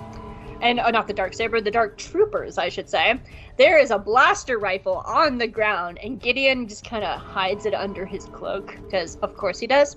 and 0.60 0.80
oh, 0.80 0.90
not 0.90 1.06
the 1.06 1.12
dark 1.12 1.34
saber, 1.34 1.60
the 1.60 1.70
dark 1.70 1.98
troopers, 1.98 2.58
I 2.58 2.68
should 2.68 2.88
say, 2.88 3.20
there 3.56 3.78
is 3.78 3.90
a 3.90 3.98
blaster 3.98 4.58
rifle 4.58 5.02
on 5.06 5.38
the 5.38 5.48
ground, 5.48 5.98
and 6.02 6.20
Gideon 6.20 6.68
just 6.68 6.84
kind 6.84 7.04
of 7.04 7.20
hides 7.20 7.66
it 7.66 7.74
under 7.74 8.06
his 8.06 8.24
cloak 8.26 8.76
because, 8.86 9.16
of 9.22 9.34
course, 9.34 9.58
he 9.58 9.66
does. 9.66 9.96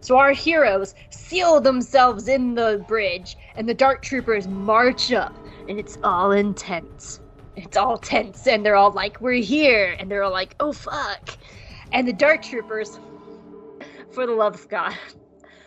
So 0.00 0.16
our 0.18 0.32
heroes 0.32 0.94
seal 1.10 1.60
themselves 1.60 2.26
in 2.26 2.54
the 2.54 2.84
bridge, 2.88 3.36
and 3.56 3.68
the 3.68 3.74
dark 3.74 4.02
troopers 4.02 4.48
march 4.48 5.12
up, 5.12 5.36
and 5.68 5.78
it's 5.78 5.98
all 6.02 6.32
intense. 6.32 7.20
It's 7.54 7.76
all 7.76 7.98
tense, 7.98 8.46
and 8.46 8.64
they're 8.64 8.76
all 8.76 8.92
like, 8.92 9.20
"We're 9.20 9.42
here," 9.42 9.94
and 9.98 10.10
they're 10.10 10.22
all 10.22 10.32
like, 10.32 10.56
"Oh 10.58 10.72
fuck." 10.72 11.30
And 11.92 12.08
the 12.08 12.12
dark 12.12 12.42
troopers, 12.42 12.98
for 14.10 14.26
the 14.26 14.32
love 14.32 14.54
of 14.54 14.68
God, 14.68 14.94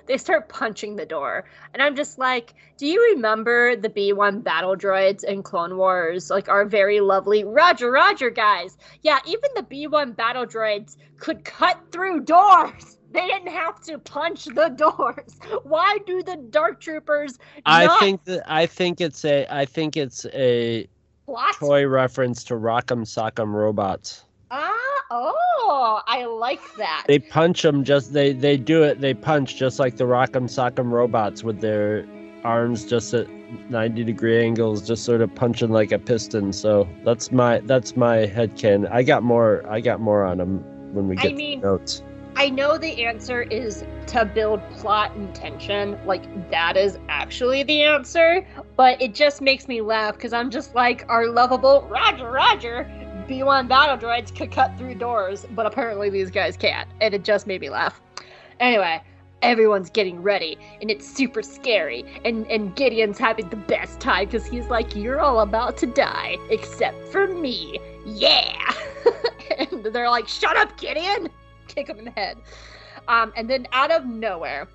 they 0.05 0.17
start 0.17 0.49
punching 0.49 0.95
the 0.95 1.05
door. 1.05 1.45
And 1.73 1.81
I'm 1.81 1.95
just 1.95 2.17
like, 2.17 2.53
do 2.77 2.87
you 2.87 3.01
remember 3.15 3.75
the 3.75 3.89
B1 3.89 4.43
battle 4.43 4.75
droids 4.75 5.23
in 5.23 5.43
Clone 5.43 5.77
Wars? 5.77 6.29
Like 6.29 6.49
our 6.49 6.65
very 6.65 6.99
lovely 6.99 7.43
Roger 7.43 7.91
Roger 7.91 8.29
guys. 8.29 8.77
Yeah, 9.01 9.19
even 9.25 9.49
the 9.55 9.63
B1 9.63 10.15
battle 10.15 10.45
droids 10.45 10.97
could 11.17 11.43
cut 11.45 11.79
through 11.91 12.21
doors. 12.21 12.97
They 13.11 13.27
didn't 13.27 13.53
have 13.53 13.79
to 13.83 13.97
punch 13.97 14.43
the 14.43 14.67
doors. 14.75 15.39
Why 15.63 15.99
do 16.05 16.21
the 16.21 16.35
dark 16.49 16.81
troopers 16.81 17.39
I 17.65 17.85
not 17.85 18.01
think 18.01 18.25
that 18.25 18.43
I 18.45 18.65
think 18.65 18.99
it's 18.99 19.23
a 19.23 19.47
I 19.49 19.63
think 19.63 19.95
it's 19.95 20.25
a 20.33 20.85
what? 21.23 21.55
toy 21.55 21.87
reference 21.87 22.43
to 22.45 22.55
Rock'em 22.55 23.05
Sock'em 23.05 23.53
Robots. 23.53 24.24
Ah, 24.57 25.03
oh, 25.11 26.01
I 26.07 26.23
like 26.25 26.61
that. 26.77 27.03
They 27.07 27.19
punch 27.19 27.61
them 27.61 27.83
just 27.83 28.13
they 28.13 28.31
they 28.31 28.55
do 28.55 28.83
it. 28.83 29.01
They 29.01 29.13
punch 29.13 29.57
just 29.57 29.79
like 29.79 29.97
the 29.97 30.05
Rock'em 30.05 30.45
Sock'em 30.45 30.91
Robots 30.91 31.43
with 31.43 31.59
their 31.59 32.05
arms 32.45 32.85
just 32.85 33.13
at 33.13 33.27
90 33.69 34.03
degree 34.05 34.41
angles, 34.41 34.87
just 34.87 35.03
sort 35.03 35.19
of 35.21 35.33
punching 35.35 35.71
like 35.71 35.91
a 35.91 35.99
piston. 35.99 36.53
So 36.53 36.87
that's 37.03 37.33
my 37.33 37.59
that's 37.61 37.97
my 37.97 38.27
headcanon. 38.27 38.89
I 38.89 39.03
got 39.03 39.23
more 39.23 39.61
I 39.69 39.81
got 39.81 39.99
more 39.99 40.23
on 40.23 40.37
them 40.37 40.63
when 40.93 41.09
we 41.09 41.17
I 41.17 41.21
get 41.21 41.29
to 41.29 41.35
mean- 41.35 41.59
the 41.59 41.67
notes. 41.67 42.01
I 42.37 42.49
know 42.49 42.77
the 42.77 43.05
answer 43.05 43.43
is 43.43 43.85
to 44.07 44.25
build 44.25 44.61
plot 44.71 45.15
and 45.15 45.33
tension. 45.33 45.97
Like, 46.05 46.51
that 46.51 46.75
is 46.75 46.99
actually 47.07 47.63
the 47.63 47.81
answer. 47.81 48.45
But 48.75 49.01
it 49.01 49.15
just 49.15 49.39
makes 49.41 49.69
me 49.69 49.79
laugh 49.79 50.15
because 50.15 50.33
I'm 50.33 50.49
just 50.49 50.75
like, 50.75 51.05
our 51.07 51.27
lovable 51.27 51.87
Roger, 51.89 52.29
Roger, 52.29 52.89
B1 53.27 53.67
battle 53.67 53.97
droids 53.97 54.35
could 54.35 54.51
cut 54.51 54.77
through 54.77 54.95
doors, 54.95 55.45
but 55.51 55.65
apparently 55.65 56.09
these 56.09 56.29
guys 56.29 56.55
can't. 56.55 56.87
And 57.01 57.13
it 57.13 57.23
just 57.23 57.47
made 57.47 57.61
me 57.61 57.69
laugh. 57.69 57.99
Anyway, 58.59 59.01
everyone's 59.41 59.89
getting 59.89 60.21
ready, 60.21 60.57
and 60.81 60.91
it's 60.91 61.07
super 61.07 61.41
scary. 61.41 62.05
And, 62.23 62.45
and 62.47 62.75
Gideon's 62.75 63.17
having 63.17 63.49
the 63.49 63.55
best 63.55 63.99
time 63.99 64.25
because 64.25 64.45
he's 64.45 64.67
like, 64.67 64.95
You're 64.95 65.19
all 65.19 65.41
about 65.41 65.77
to 65.77 65.87
die, 65.87 66.37
except 66.49 67.07
for 67.07 67.27
me. 67.27 67.79
Yeah! 68.05 68.73
and 69.57 69.83
they're 69.85 70.09
like, 70.09 70.27
Shut 70.27 70.55
up, 70.57 70.77
Gideon! 70.77 71.29
kick 71.67 71.87
him 71.89 71.99
in 71.99 72.05
the 72.05 72.11
head. 72.11 72.37
Um, 73.07 73.33
and 73.35 73.49
then 73.49 73.67
out 73.71 73.91
of 73.91 74.05
nowhere, 74.05 74.67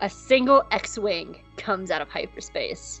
a 0.00 0.10
single 0.10 0.64
X-wing 0.70 1.40
comes 1.56 1.90
out 1.90 2.02
of 2.02 2.08
hyperspace, 2.08 3.00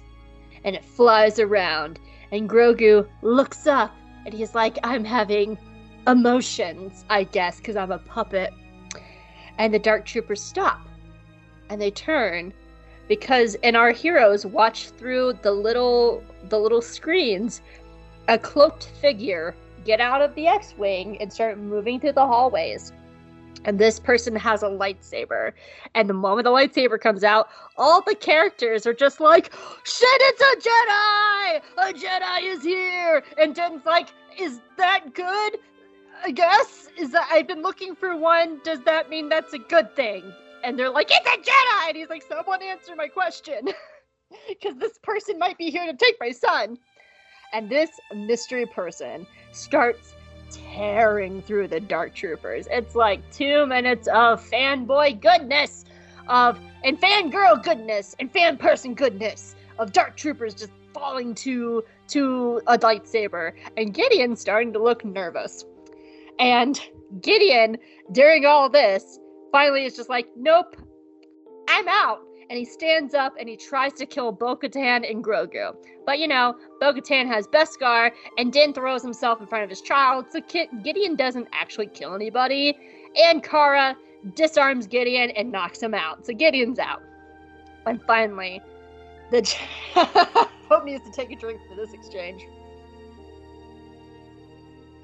and 0.64 0.76
it 0.76 0.84
flies 0.84 1.38
around. 1.38 1.98
And 2.32 2.48
Grogu 2.48 3.06
looks 3.22 3.66
up, 3.66 3.94
and 4.24 4.34
he's 4.34 4.54
like, 4.54 4.78
"I'm 4.82 5.04
having 5.04 5.58
emotions, 6.06 7.04
I 7.10 7.24
guess, 7.24 7.58
because 7.58 7.76
I'm 7.76 7.92
a 7.92 7.98
puppet." 7.98 8.52
And 9.58 9.72
the 9.72 9.78
Dark 9.78 10.04
Troopers 10.04 10.42
stop, 10.42 10.80
and 11.68 11.80
they 11.80 11.90
turn, 11.90 12.52
because 13.08 13.56
and 13.62 13.76
our 13.76 13.90
heroes 13.90 14.44
watch 14.46 14.90
through 14.90 15.34
the 15.42 15.52
little 15.52 16.22
the 16.48 16.58
little 16.58 16.82
screens 16.82 17.62
a 18.28 18.38
cloaked 18.38 18.84
figure 19.00 19.54
get 19.84 20.00
out 20.00 20.22
of 20.22 20.34
the 20.34 20.46
X-wing 20.46 21.20
and 21.20 21.30
start 21.30 21.58
moving 21.58 22.00
through 22.00 22.12
the 22.12 22.26
hallways. 22.26 22.92
And 23.64 23.78
this 23.78 23.98
person 23.98 24.36
has 24.36 24.62
a 24.62 24.68
lightsaber. 24.68 25.52
And 25.94 26.08
the 26.08 26.14
moment 26.14 26.44
the 26.44 26.50
lightsaber 26.50 27.00
comes 27.00 27.24
out, 27.24 27.48
all 27.76 28.02
the 28.02 28.14
characters 28.14 28.86
are 28.86 28.92
just 28.94 29.20
like, 29.20 29.52
shit, 29.84 30.20
it's 30.20 30.40
a 30.40 30.68
Jedi! 30.68 31.88
A 31.88 31.92
Jedi 31.94 32.54
is 32.54 32.62
here! 32.62 33.22
And 33.38 33.54
Jen's 33.54 33.86
like, 33.86 34.08
is 34.38 34.60
that 34.76 35.14
good? 35.14 35.58
I 36.22 36.30
guess. 36.30 36.88
Is 36.98 37.10
that 37.12 37.28
I've 37.32 37.48
been 37.48 37.62
looking 37.62 37.94
for 37.94 38.16
one. 38.16 38.60
Does 38.64 38.80
that 38.82 39.08
mean 39.08 39.28
that's 39.28 39.52
a 39.54 39.58
good 39.58 39.94
thing? 39.96 40.22
And 40.62 40.78
they're 40.78 40.90
like, 40.90 41.08
it's 41.10 41.26
a 41.26 41.50
Jedi! 41.50 41.88
And 41.88 41.96
he's 41.96 42.08
like, 42.08 42.22
someone 42.22 42.62
answer 42.62 42.94
my 42.96 43.08
question. 43.08 43.68
Because 44.48 44.74
this 44.78 44.98
person 45.02 45.38
might 45.38 45.56
be 45.58 45.70
here 45.70 45.86
to 45.86 45.96
take 45.96 46.16
my 46.18 46.32
son. 46.32 46.76
And 47.52 47.70
this 47.70 47.90
mystery 48.12 48.66
person 48.66 49.28
starts 49.52 50.12
tearing 50.50 51.42
through 51.42 51.68
the 51.68 51.80
Dark 51.80 52.14
Troopers. 52.14 52.66
It's 52.70 52.94
like 52.94 53.20
two 53.32 53.66
minutes 53.66 54.08
of 54.08 54.44
fanboy 54.50 55.20
goodness, 55.20 55.84
of 56.28 56.58
and 56.82 57.00
fangirl 57.00 57.62
goodness, 57.62 58.14
and 58.18 58.30
fan 58.30 58.56
person 58.56 58.94
goodness 58.94 59.54
of 59.78 59.92
Dark 59.92 60.16
Troopers 60.16 60.54
just 60.54 60.72
falling 60.92 61.34
to 61.36 61.82
to 62.08 62.60
a 62.66 62.78
lightsaber, 62.78 63.52
and 63.76 63.92
Gideon 63.92 64.36
starting 64.36 64.72
to 64.72 64.82
look 64.82 65.04
nervous. 65.04 65.64
And 66.38 66.80
Gideon, 67.20 67.78
during 68.12 68.44
all 68.44 68.68
this, 68.68 69.18
finally 69.52 69.84
is 69.84 69.96
just 69.96 70.08
like, 70.08 70.28
"Nope, 70.36 70.76
I'm 71.68 71.88
out." 71.88 72.20
And 72.50 72.58
he 72.58 72.64
stands 72.64 73.14
up 73.14 73.34
and 73.38 73.48
he 73.48 73.56
tries 73.56 73.92
to 73.94 74.06
kill 74.06 74.32
Bo-Katan 74.32 75.10
and 75.10 75.24
Grogu. 75.24 75.74
But 76.06 76.18
you 76.18 76.28
know, 76.28 76.54
Bo-Katan 76.80 77.26
has 77.26 77.46
Beskar, 77.46 78.10
and 78.38 78.52
Din 78.52 78.72
throws 78.72 79.02
himself 79.02 79.40
in 79.40 79.46
front 79.46 79.64
of 79.64 79.70
his 79.70 79.80
child, 79.80 80.26
so 80.30 80.40
Gideon 80.82 81.16
doesn't 81.16 81.48
actually 81.52 81.86
kill 81.86 82.14
anybody. 82.14 82.76
And 83.16 83.42
Cara 83.42 83.96
disarms 84.34 84.86
Gideon 84.86 85.30
and 85.30 85.52
knocks 85.52 85.82
him 85.82 85.94
out. 85.94 86.26
So 86.26 86.32
Gideon's 86.32 86.78
out. 86.78 87.02
And 87.86 88.02
finally, 88.06 88.60
the 89.30 89.56
Hope 90.68 90.84
needs 90.84 91.04
to 91.04 91.12
take 91.12 91.30
a 91.30 91.36
drink 91.36 91.60
for 91.68 91.74
this 91.74 91.92
exchange. 91.92 92.42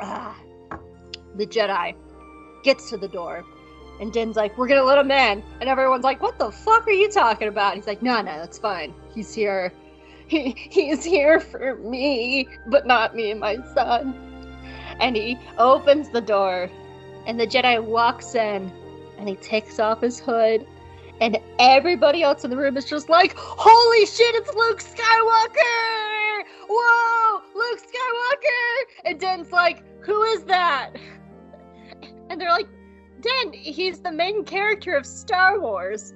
Ah, 0.01 0.39
the 1.37 1.47
Jedi 1.47 1.95
gets 2.65 2.89
to 2.91 2.97
the 2.97 3.09
door, 3.09 3.45
and 4.01 4.13
Din's 4.13 4.35
like, 4.35 4.57
"We're 4.57 4.67
gonna 4.67 4.83
let 4.83 4.99
him 4.99 5.11
in," 5.11 5.45
and 5.61 5.69
everyone's 5.69 6.05
like, 6.05 6.23
"What 6.23 6.39
the 6.39 6.51
fuck 6.51 6.87
are 6.89 6.93
you 6.93 7.09
talking 7.11 7.49
about?" 7.49 7.75
He's 7.75 7.87
like, 7.87 8.03
"No, 8.03 8.17
no, 8.23 8.39
that's 8.39 8.59
fine. 8.59 8.95
He's 9.15 9.33
here. 9.33 9.73
He 10.31 10.53
he's 10.71 11.03
here 11.05 11.41
for 11.41 11.75
me, 11.77 12.47
but 12.69 12.87
not 12.87 13.17
me 13.17 13.33
and 13.33 13.41
my 13.41 13.57
son." 13.75 14.15
And 15.01 15.17
he 15.17 15.39
opens 15.59 16.09
the 16.09 16.21
door, 16.21 16.71
and 17.27 17.39
the 17.39 17.47
Jedi 17.47 17.83
walks 17.83 18.37
in, 18.37 18.71
and 19.19 19.29
he 19.29 19.35
takes 19.37 19.81
off 19.81 20.01
his 20.01 20.21
hood, 20.21 20.65
and 21.21 21.37
everybody 21.59 22.23
else 22.23 22.45
in 22.45 22.51
the 22.51 22.57
room 22.57 22.77
is 22.77 22.85
just 22.85 23.09
like, 23.09 23.35
"Holy 23.37 24.07
shit! 24.07 24.35
It's 24.37 24.55
Luke 24.55 24.81
Skywalker! 24.81 26.45
Whoa, 26.69 27.43
Luke 27.55 27.81
Skywalker!" 27.81 29.05
And 29.05 29.19
Din's 29.19 29.51
like, 29.51 29.83
"Who 30.05 30.23
is 30.23 30.45
that?" 30.45 30.93
And 32.31 32.41
they're 32.41 32.51
like, 32.51 32.69
Dan, 33.21 33.53
he's 33.53 34.01
the 34.01 34.13
main 34.13 34.45
character 34.45 34.97
of 34.97 35.07
Star 35.07 35.61
Wars. 35.61 36.15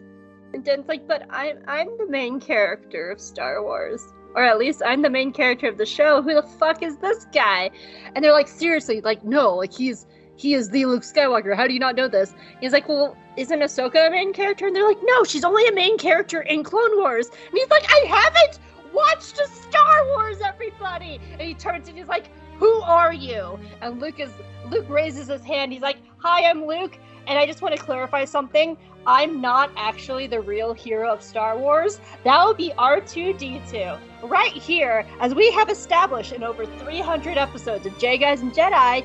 And 0.52 0.64
Dan's 0.64 0.88
like, 0.88 1.06
but 1.08 1.26
I'm 1.30 1.58
I'm 1.66 1.88
the 1.98 2.06
main 2.08 2.40
character 2.40 3.10
of 3.10 3.20
Star 3.20 3.62
Wars. 3.62 4.00
Or 4.34 4.42
at 4.42 4.58
least 4.58 4.82
I'm 4.84 5.02
the 5.02 5.10
main 5.10 5.32
character 5.32 5.68
of 5.68 5.78
the 5.78 5.86
show. 5.86 6.22
Who 6.22 6.34
the 6.34 6.42
fuck 6.42 6.82
is 6.82 6.96
this 6.98 7.26
guy? 7.32 7.70
And 8.14 8.24
they're 8.24 8.32
like, 8.32 8.48
seriously, 8.48 9.00
like, 9.00 9.24
no, 9.24 9.54
like 9.54 9.72
he's 9.72 10.06
he 10.36 10.54
is 10.54 10.70
the 10.70 10.86
Luke 10.86 11.02
Skywalker. 11.02 11.54
How 11.56 11.66
do 11.66 11.74
you 11.74 11.80
not 11.80 11.94
know 11.94 12.08
this? 12.08 12.34
He's 12.60 12.72
like, 12.72 12.88
well, 12.88 13.16
isn't 13.36 13.60
Ahsoka 13.60 14.08
a 14.08 14.10
main 14.10 14.32
character? 14.32 14.66
And 14.66 14.74
they're 14.74 14.86
like, 14.86 14.98
no, 15.02 15.24
she's 15.24 15.44
only 15.44 15.66
a 15.68 15.72
main 15.72 15.96
character 15.98 16.40
in 16.40 16.64
Clone 16.64 16.96
Wars. 16.98 17.28
And 17.28 17.52
he's 17.52 17.70
like, 17.70 17.86
I 17.88 18.04
haven't 18.08 18.58
watched 18.92 19.38
a 19.40 19.46
Star 19.46 20.06
Wars, 20.08 20.38
everybody. 20.44 21.20
And 21.32 21.42
he 21.42 21.54
turns 21.54 21.88
and 21.88 21.96
he's 21.96 22.08
like, 22.08 22.30
who 22.58 22.80
are 22.82 23.12
you? 23.12 23.58
And 23.80 24.00
Luke 24.00 24.20
is 24.20 24.30
Luke 24.70 24.88
raises 24.88 25.28
his 25.28 25.42
hand. 25.42 25.72
He's 25.72 25.82
like, 25.82 25.98
Hi, 26.18 26.48
I'm 26.48 26.66
Luke, 26.66 26.98
and 27.26 27.38
I 27.38 27.46
just 27.46 27.62
want 27.62 27.76
to 27.76 27.82
clarify 27.82 28.24
something. 28.24 28.76
I'm 29.06 29.40
not 29.40 29.70
actually 29.76 30.26
the 30.26 30.40
real 30.40 30.72
hero 30.72 31.12
of 31.12 31.22
Star 31.22 31.58
Wars. 31.58 32.00
That 32.24 32.44
would 32.46 32.56
be 32.56 32.72
R2D2. 32.78 33.98
Right 34.22 34.52
here, 34.52 35.06
as 35.20 35.34
we 35.34 35.50
have 35.52 35.68
established 35.68 36.32
in 36.32 36.42
over 36.42 36.64
300 36.64 37.36
episodes 37.36 37.84
of 37.84 37.98
J 37.98 38.16
Guys 38.16 38.40
and 38.40 38.52
Jedi, 38.52 39.04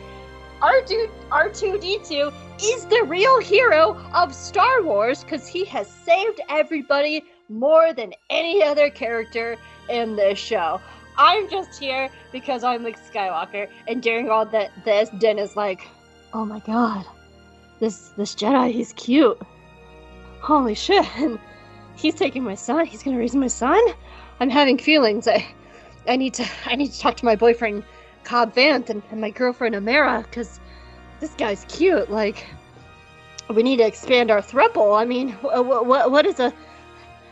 R2, 0.61 1.09
R2D2 1.29 2.33
is 2.61 2.85
the 2.85 3.03
real 3.07 3.39
hero 3.41 3.95
of 4.13 4.33
Star 4.33 4.83
Wars 4.83 5.23
because 5.23 5.47
he 5.47 5.65
has 5.65 5.89
saved 5.89 6.41
everybody 6.49 7.23
more 7.49 7.93
than 7.93 8.13
any 8.29 8.63
other 8.63 8.89
character 8.89 9.57
in 9.89 10.15
this 10.15 10.37
show. 10.37 10.79
I'm 11.19 11.49
just 11.49 11.77
here 11.77 12.09
because 12.31 12.63
I'm 12.63 12.81
Luke 12.81 12.95
Skywalker, 12.95 13.67
and 13.89 14.01
during 14.01 14.29
all 14.29 14.45
that 14.45 14.71
this, 14.85 15.09
Din 15.19 15.37
is 15.37 15.57
like, 15.57 15.85
"Oh 16.33 16.45
my 16.45 16.59
god, 16.59 17.05
this 17.81 18.13
this 18.15 18.33
Jedi, 18.33 18.71
he's 18.71 18.93
cute. 18.93 19.37
Holy 20.39 20.73
shit! 20.73 21.05
And 21.17 21.37
he's 21.97 22.15
taking 22.15 22.41
my 22.41 22.55
son. 22.55 22.85
He's 22.85 23.03
gonna 23.03 23.17
raise 23.17 23.35
my 23.35 23.47
son. 23.47 23.81
I'm 24.39 24.49
having 24.49 24.77
feelings. 24.77 25.27
I 25.27 25.45
I 26.07 26.15
need 26.15 26.33
to 26.35 26.45
I 26.65 26.75
need 26.75 26.93
to 26.93 26.99
talk 26.99 27.17
to 27.17 27.25
my 27.25 27.35
boyfriend 27.35 27.83
Cobb 28.23 28.55
Vanth 28.55 28.89
and, 28.89 29.03
and 29.11 29.19
my 29.19 29.29
girlfriend 29.29 29.75
Omera 29.75 30.23
because 30.23 30.61
this 31.19 31.33
guy's 31.33 31.65
cute. 31.67 32.09
Like, 32.09 32.47
we 33.53 33.61
need 33.61 33.77
to 33.77 33.85
expand 33.85 34.31
our 34.31 34.41
thruple. 34.41 34.97
I 34.97 35.03
mean, 35.03 35.31
what 35.41 35.85
what, 35.85 36.11
what 36.11 36.25
is 36.25 36.39
a 36.39 36.53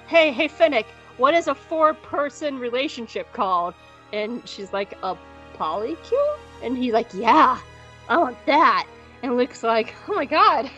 hey 0.07 0.33
hey 0.33 0.49
Fennec? 0.49 0.87
What 1.17 1.33
is 1.33 1.47
a 1.47 1.55
four-person 1.55 2.59
relationship 2.59 3.31
called? 3.33 3.73
And 4.13 4.47
she's 4.47 4.71
like, 4.71 4.97
a 5.03 5.17
polycule? 5.55 6.37
And 6.63 6.77
he's 6.77 6.93
like, 6.93 7.13
yeah, 7.13 7.59
I 8.07 8.17
want 8.17 8.37
that. 8.45 8.87
And 9.23 9.35
Luke's 9.35 9.63
like, 9.63 9.93
oh 10.07 10.15
my 10.15 10.25
god, 10.25 10.69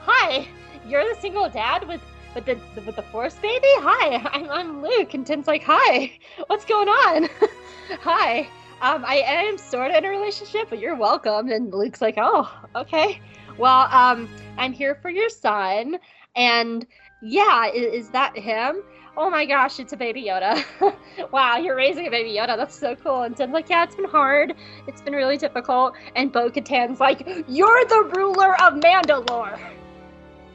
hi, 0.00 0.48
you're 0.86 1.02
the 1.02 1.20
single 1.20 1.48
dad 1.48 1.86
with 1.88 2.00
with 2.34 2.44
the 2.44 2.58
with 2.84 2.96
the 2.96 3.02
force 3.02 3.34
baby? 3.36 3.66
Hi, 3.78 4.16
I'm, 4.32 4.50
I'm 4.50 4.82
Luke. 4.82 5.14
And 5.14 5.26
Tim's 5.26 5.46
like, 5.46 5.62
hi, 5.64 6.12
what's 6.46 6.66
going 6.66 6.88
on? 6.88 7.28
hi, 8.00 8.48
um, 8.82 9.04
I 9.06 9.22
am 9.26 9.56
sort 9.56 9.90
of 9.90 9.96
in 9.96 10.04
a 10.04 10.10
relationship, 10.10 10.68
but 10.68 10.78
you're 10.78 10.94
welcome. 10.94 11.50
And 11.50 11.72
Luke's 11.72 12.02
like, 12.02 12.16
oh, 12.18 12.52
okay. 12.74 13.20
Well, 13.56 13.88
um, 13.90 14.28
I'm 14.58 14.72
here 14.72 14.94
for 14.96 15.08
your 15.08 15.30
son. 15.30 15.96
And 16.34 16.86
yeah, 17.22 17.68
is, 17.68 18.04
is 18.04 18.10
that 18.10 18.36
him? 18.36 18.82
Oh 19.16 19.30
my 19.30 19.46
gosh, 19.46 19.80
it's 19.80 19.92
a 19.92 19.96
baby 19.96 20.24
Yoda. 20.24 20.64
wow, 21.32 21.56
you're 21.56 21.76
raising 21.76 22.06
a 22.06 22.10
baby 22.10 22.30
Yoda. 22.30 22.56
That's 22.56 22.78
so 22.78 22.94
cool. 22.96 23.22
And 23.22 23.36
Tim's 23.36 23.52
like, 23.52 23.68
yeah, 23.68 23.84
it's 23.84 23.96
been 23.96 24.04
hard. 24.04 24.54
It's 24.86 25.00
been 25.00 25.14
really 25.14 25.36
difficult. 25.36 25.94
And 26.14 26.30
Bo 26.30 26.50
Katan's 26.50 27.00
like, 27.00 27.26
you're 27.48 27.84
the 27.86 28.12
ruler 28.16 28.60
of 28.62 28.74
Mandalore. 28.74 29.58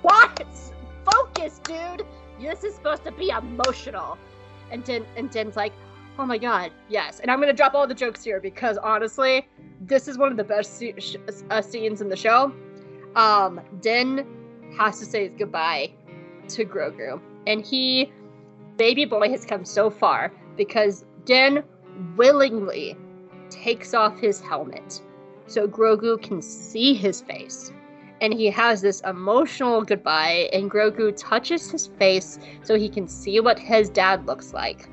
What? 0.02 0.46
Focus, 1.10 1.60
dude. 1.64 2.06
This 2.40 2.64
is 2.64 2.76
supposed 2.76 3.04
to 3.06 3.12
be 3.12 3.30
emotional. 3.30 4.18
And 4.72 4.84
Din 4.84 5.06
and 5.16 5.30
Din's 5.30 5.56
like, 5.56 5.74
oh 6.18 6.26
my 6.26 6.38
god, 6.38 6.72
yes. 6.90 7.20
And 7.20 7.32
I'm 7.32 7.40
gonna 7.40 7.54
drop 7.54 7.74
all 7.74 7.88
the 7.88 7.94
jokes 7.94 8.24
here 8.24 8.40
because 8.40 8.78
honestly, 8.78 9.48
this 9.80 10.08
is 10.08 10.18
one 10.18 10.32
of 10.32 10.38
the 10.38 10.44
best 10.44 10.78
se- 10.78 11.00
sh- 11.00 11.18
uh, 11.50 11.62
scenes 11.62 12.02
in 12.02 12.10
the 12.10 12.16
show. 12.16 12.54
Um, 13.16 13.62
Din 13.82 14.26
has 14.78 15.00
to 15.00 15.06
say 15.06 15.28
his 15.28 15.38
goodbye 15.38 15.92
to 16.50 16.66
Grogu, 16.66 17.20
and 17.48 17.66
he 17.66 18.12
baby 18.78 19.06
boy 19.06 19.30
has 19.30 19.46
come 19.46 19.66
so 19.66 19.90
far 19.90 20.32
because 20.58 21.06
Din 21.26 21.64
willingly 22.16 22.96
takes 23.50 23.94
off 23.94 24.18
his 24.20 24.42
helmet 24.42 25.02
so 25.52 25.68
Grogu 25.68 26.22
can 26.22 26.42
see 26.42 26.94
his 26.94 27.22
face. 27.22 27.72
And 28.22 28.34
he 28.34 28.46
has 28.48 28.82
this 28.82 29.02
emotional 29.02 29.82
goodbye, 29.82 30.50
and 30.54 30.70
Grogu 30.70 31.14
touches 31.18 31.72
his 31.72 31.88
face 31.88 32.38
so 32.64 32.78
he 32.78 32.88
can 32.88 33.08
see 33.08 33.40
what 33.40 33.58
his 33.58 33.90
dad 33.90 34.26
looks 34.28 34.54
like. 34.54 34.88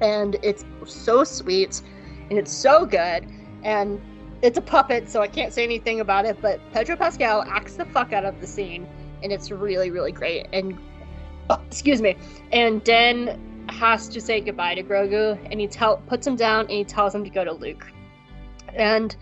And 0.00 0.36
it's 0.42 0.64
so 0.86 1.24
sweet, 1.24 1.82
and 2.30 2.38
it's 2.38 2.52
so 2.52 2.86
good, 2.86 3.26
and 3.62 4.00
it's 4.40 4.56
a 4.56 4.62
puppet, 4.62 5.10
so 5.10 5.20
I 5.20 5.28
can't 5.28 5.52
say 5.52 5.62
anything 5.62 6.00
about 6.00 6.24
it, 6.24 6.40
but 6.40 6.60
Pedro 6.72 6.96
Pascal 6.96 7.42
acts 7.42 7.74
the 7.74 7.84
fuck 7.84 8.12
out 8.12 8.24
of 8.24 8.40
the 8.40 8.46
scene, 8.46 8.86
and 9.22 9.30
it's 9.30 9.50
really, 9.50 9.90
really 9.90 10.12
great. 10.12 10.46
And 10.52 10.78
excuse 11.50 12.00
me. 12.02 12.16
And 12.52 12.82
Den 12.84 13.66
has 13.68 14.08
to 14.08 14.20
say 14.20 14.40
goodbye 14.40 14.74
to 14.74 14.82
Grogu, 14.82 15.38
and 15.50 15.60
he 15.60 15.66
tell 15.66 15.98
puts 16.08 16.26
him 16.26 16.36
down 16.36 16.62
and 16.62 16.70
he 16.70 16.84
tells 16.84 17.14
him 17.14 17.24
to 17.24 17.30
go 17.30 17.44
to 17.44 17.52
Luke. 17.52 17.86
And 18.74 19.14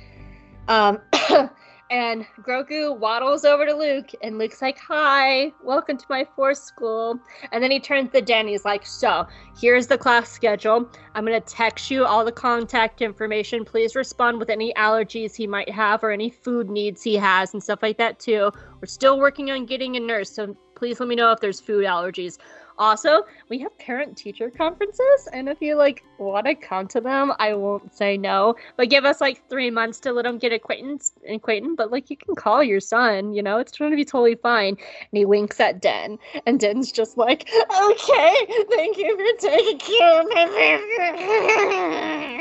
um, 0.68 1.00
and 1.90 2.26
Grogu 2.42 2.96
waddles 2.98 3.44
over 3.44 3.64
to 3.64 3.74
Luke, 3.74 4.10
and 4.22 4.38
Luke's 4.38 4.60
like, 4.60 4.78
"Hi, 4.78 5.52
welcome 5.62 5.96
to 5.96 6.04
my 6.08 6.26
force 6.36 6.60
school." 6.60 7.18
And 7.52 7.62
then 7.62 7.70
he 7.70 7.78
turns 7.78 8.10
to 8.12 8.20
Den. 8.20 8.48
He's 8.48 8.64
like, 8.64 8.84
"So 8.84 9.26
here's 9.60 9.86
the 9.86 9.98
class 9.98 10.30
schedule. 10.30 10.90
I'm 11.14 11.24
gonna 11.24 11.40
text 11.40 11.90
you 11.90 12.04
all 12.04 12.24
the 12.24 12.32
contact 12.32 13.02
information. 13.02 13.64
Please 13.64 13.94
respond 13.94 14.38
with 14.38 14.50
any 14.50 14.72
allergies 14.74 15.36
he 15.36 15.46
might 15.46 15.70
have 15.70 16.02
or 16.02 16.10
any 16.10 16.30
food 16.30 16.68
needs 16.68 17.02
he 17.02 17.14
has 17.14 17.54
and 17.54 17.62
stuff 17.62 17.80
like 17.82 17.98
that 17.98 18.18
too. 18.18 18.50
We're 18.80 18.86
still 18.86 19.18
working 19.18 19.50
on 19.50 19.66
getting 19.66 19.96
a 19.96 20.00
nurse, 20.00 20.30
so 20.32 20.56
please 20.76 21.00
let 21.00 21.08
me 21.08 21.16
know 21.16 21.32
if 21.32 21.40
there's 21.40 21.60
food 21.60 21.84
allergies." 21.84 22.38
Also, 22.78 23.22
we 23.48 23.58
have 23.60 23.76
parent 23.78 24.18
teacher 24.18 24.50
conferences, 24.50 25.28
and 25.32 25.48
if 25.48 25.62
you 25.62 25.76
like 25.76 26.04
want 26.18 26.44
to 26.46 26.54
come 26.54 26.86
to 26.88 27.00
them, 27.00 27.32
I 27.38 27.54
won't 27.54 27.94
say 27.94 28.18
no. 28.18 28.54
But 28.76 28.90
give 28.90 29.06
us 29.06 29.20
like 29.20 29.48
three 29.48 29.70
months 29.70 29.98
to 30.00 30.12
let 30.12 30.24
them 30.24 30.36
get 30.36 30.52
acquaintance 30.52 31.12
acquainted. 31.26 31.76
But 31.76 31.90
like 31.90 32.10
you 32.10 32.18
can 32.18 32.34
call 32.34 32.62
your 32.62 32.80
son, 32.80 33.32
you 33.32 33.42
know, 33.42 33.56
it's 33.58 33.78
going 33.78 33.92
to 33.92 33.96
be 33.96 34.04
totally 34.04 34.34
fine. 34.34 34.76
And 34.76 35.12
he 35.12 35.24
winks 35.24 35.58
at 35.58 35.80
Den, 35.80 36.18
and 36.44 36.60
Den's 36.60 36.92
just 36.92 37.16
like, 37.16 37.48
"Okay, 37.82 38.36
thank 38.70 38.98
you 38.98 39.16
for 39.16 39.24
taking 39.48 39.78
care 39.78 40.20
of 40.20 40.26
me." 40.26 40.34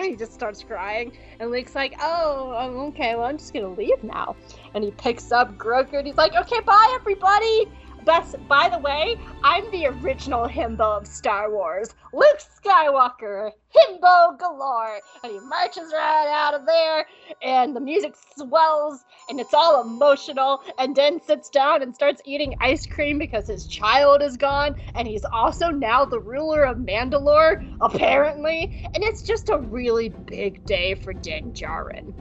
he 0.09 0.17
just 0.17 0.33
starts 0.33 0.61
crying, 0.63 1.13
and 1.39 1.49
Luke's 1.49 1.75
like, 1.75 1.95
"Oh, 2.01 2.53
um, 2.57 2.75
okay, 2.87 3.15
well 3.15 3.25
I'm 3.25 3.37
just 3.37 3.53
gonna 3.53 3.69
leave 3.69 4.03
now." 4.03 4.35
And 4.73 4.83
he 4.83 4.91
picks 4.91 5.31
up 5.31 5.57
Grogu, 5.57 5.93
and 5.93 6.07
he's 6.07 6.17
like, 6.17 6.35
"Okay, 6.35 6.59
bye 6.59 6.97
everybody." 6.99 7.69
Best, 8.05 8.35
by 8.47 8.69
the 8.69 8.77
way, 8.77 9.15
I'm 9.43 9.69
the 9.71 9.87
original 9.87 10.47
himbo 10.47 10.97
of 10.99 11.07
Star 11.07 11.51
Wars, 11.51 11.95
Luke 12.13 12.39
Skywalker, 12.63 13.49
himbo 13.75 14.37
galore, 14.37 14.99
and 15.23 15.33
he 15.33 15.39
marches 15.39 15.91
right 15.91 16.27
out 16.29 16.53
of 16.53 16.67
there, 16.67 17.07
and 17.41 17.75
the 17.75 17.79
music 17.79 18.13
swells, 18.37 19.03
and 19.27 19.39
it's 19.39 19.55
all 19.55 19.81
emotional, 19.81 20.61
and 20.77 20.95
Den 20.95 21.19
sits 21.19 21.49
down 21.49 21.81
and 21.81 21.95
starts 21.95 22.21
eating 22.25 22.53
ice 22.61 22.85
cream 22.85 23.17
because 23.17 23.47
his 23.47 23.65
child 23.65 24.21
is 24.21 24.37
gone, 24.37 24.75
and 24.93 25.07
he's 25.07 25.25
also 25.25 25.69
now 25.69 26.05
the 26.05 26.19
ruler 26.19 26.63
of 26.63 26.77
Mandalore, 26.77 27.65
apparently, 27.81 28.71
and 28.93 29.03
it's 29.03 29.23
just 29.23 29.49
a 29.49 29.57
really 29.57 30.09
big 30.09 30.63
day 30.65 30.93
for 30.93 31.11
Din 31.11 31.53
Djarin. 31.53 32.13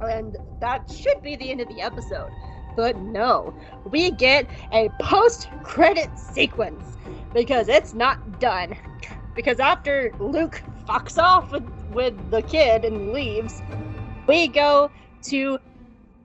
And 0.00 0.36
that 0.60 0.90
should 0.90 1.22
be 1.22 1.36
the 1.36 1.52
end 1.52 1.60
of 1.60 1.68
the 1.68 1.80
episode. 1.80 2.30
But 2.76 2.96
no, 2.98 3.54
we 3.84 4.10
get 4.10 4.46
a 4.72 4.88
post 5.00 5.48
credit 5.62 6.10
sequence 6.18 6.96
because 7.34 7.68
it's 7.68 7.94
not 7.94 8.40
done. 8.40 8.76
Because 9.34 9.60
after 9.60 10.12
Luke 10.18 10.62
fucks 10.86 11.18
off 11.18 11.52
with, 11.52 11.68
with 11.92 12.30
the 12.30 12.42
kid 12.42 12.84
and 12.84 13.12
leaves, 13.12 13.62
we 14.26 14.48
go 14.48 14.90
to 15.22 15.58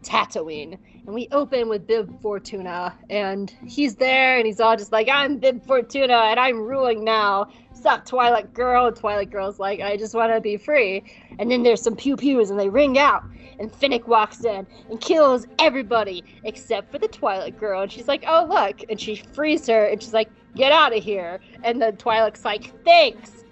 Tatooine 0.03 0.77
and 1.05 1.15
we 1.15 1.27
open 1.31 1.69
with 1.69 1.87
Bib 1.87 2.21
Fortuna 2.21 2.93
and 3.09 3.53
he's 3.65 3.95
there 3.95 4.37
and 4.37 4.45
he's 4.45 4.59
all 4.59 4.75
just 4.75 4.91
like, 4.91 5.07
I'm 5.09 5.37
Bib 5.37 5.65
Fortuna 5.65 6.13
and 6.13 6.39
I'm 6.39 6.59
ruling 6.61 7.03
now. 7.03 7.47
Stop, 7.73 8.05
Twi'lek 8.05 8.53
Girl. 8.53 8.91
Twi'lek 8.91 9.31
Girl's 9.31 9.59
like, 9.59 9.79
I 9.79 9.95
just 9.97 10.13
want 10.13 10.33
to 10.33 10.41
be 10.41 10.57
free. 10.57 11.03
And 11.39 11.49
then 11.49 11.63
there's 11.63 11.81
some 11.81 11.95
pew 11.95 12.17
pews 12.17 12.49
and 12.49 12.59
they 12.59 12.69
ring 12.69 12.97
out 12.97 13.23
and 13.59 13.73
Fennec 13.75 14.07
walks 14.07 14.43
in 14.43 14.67
and 14.89 15.01
kills 15.01 15.45
everybody 15.59 16.25
except 16.43 16.91
for 16.91 16.99
the 16.99 17.07
Twi'lek 17.09 17.57
Girl. 17.57 17.81
And 17.81 17.91
she's 17.91 18.07
like, 18.07 18.23
"Oh 18.27 18.45
look!" 18.49 18.81
And 18.89 18.99
she 18.99 19.15
frees 19.33 19.67
her, 19.67 19.85
and 19.85 20.01
she's 20.01 20.13
like, 20.13 20.31
"Get 20.55 20.71
out 20.71 20.95
of 20.95 21.03
here!" 21.03 21.39
And 21.63 21.81
the 21.81 21.93
Twi'lek's 21.93 22.45
like, 22.45 22.73
"Thanks 22.85 23.45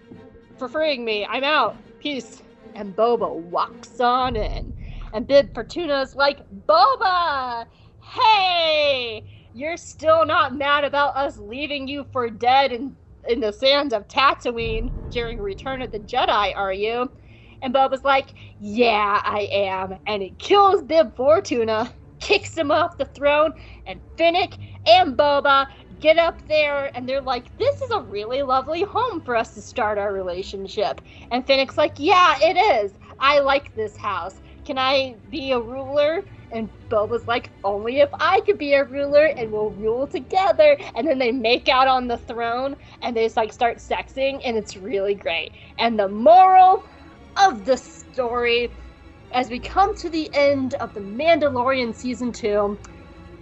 for 0.57 0.69
freeing 0.69 1.05
me. 1.05 1.25
I'm 1.29 1.43
out. 1.43 1.79
Peace." 1.99 2.41
And 2.75 2.95
Boba 2.95 3.33
walks 3.35 3.99
on 3.99 4.35
in, 4.35 4.73
and 5.13 5.27
Bib 5.27 5.53
Fortuna's 5.53 6.15
like, 6.15 6.41
"Boba, 6.67 7.65
hey, 8.01 9.23
you're 9.53 9.77
still 9.77 10.25
not 10.25 10.55
mad 10.55 10.83
about 10.83 11.15
us 11.17 11.37
leaving 11.37 11.87
you 11.87 12.05
for 12.13 12.29
dead 12.29 12.71
in 12.73 12.97
in 13.27 13.39
the 13.41 13.53
sands 13.53 13.93
of 13.93 14.07
Tatooine 14.07 14.91
during 15.11 15.39
Return 15.39 15.81
of 15.81 15.91
the 15.91 15.99
Jedi, 15.99 16.55
are 16.55 16.73
you?" 16.73 17.09
And 17.61 17.73
Boba's 17.73 18.03
like, 18.03 18.33
Yeah, 18.59 19.21
I 19.23 19.47
am. 19.51 19.97
And 20.07 20.21
he 20.21 20.35
kills 20.39 20.83
Bib 20.83 21.15
Fortuna, 21.15 21.93
kicks 22.19 22.57
him 22.57 22.71
off 22.71 22.97
the 22.97 23.05
throne, 23.05 23.53
and 23.85 24.01
Fennec 24.17 24.57
and 24.87 25.17
Boba 25.17 25.67
get 25.99 26.17
up 26.17 26.41
there 26.47 26.95
and 26.95 27.07
they're 27.07 27.21
like, 27.21 27.55
This 27.57 27.75
is 27.81 27.91
a 27.91 28.01
really 28.03 28.41
lovely 28.43 28.83
home 28.83 29.21
for 29.23 29.35
us 29.35 29.53
to 29.53 29.61
start 29.61 29.97
our 29.97 30.13
relationship. 30.13 31.01
And 31.31 31.45
Fennec's 31.45 31.77
like, 31.77 31.93
Yeah, 31.97 32.35
it 32.41 32.57
is. 32.83 32.93
I 33.19 33.39
like 33.39 33.73
this 33.73 33.97
house. 33.97 34.41
Can 34.65 34.77
I 34.77 35.15
be 35.29 35.51
a 35.51 35.59
ruler? 35.59 36.23
And 36.51 36.69
Boba's 36.89 37.27
like, 37.27 37.51
only 37.63 37.99
if 37.99 38.09
I 38.19 38.41
could 38.41 38.57
be 38.57 38.73
a 38.73 38.85
ruler 38.85 39.25
and 39.37 39.51
we'll 39.51 39.71
rule 39.71 40.07
together. 40.07 40.77
And 40.95 41.07
then 41.07 41.19
they 41.19 41.31
make 41.31 41.67
out 41.67 41.87
on 41.87 42.07
the 42.07 42.17
throne 42.17 42.75
and 43.01 43.15
they 43.15 43.25
just 43.25 43.37
like 43.37 43.51
start 43.51 43.77
sexing 43.77 44.41
and 44.45 44.57
it's 44.57 44.77
really 44.77 45.15
great. 45.15 45.51
And 45.79 45.99
the 45.99 46.07
moral 46.07 46.83
of 47.37 47.65
the 47.65 47.77
story 47.77 48.69
as 49.31 49.49
we 49.49 49.59
come 49.59 49.95
to 49.97 50.09
the 50.09 50.29
end 50.33 50.75
of 50.75 50.93
the 50.93 51.01
Mandalorian 51.01 51.95
season 51.95 52.31
2. 52.31 52.79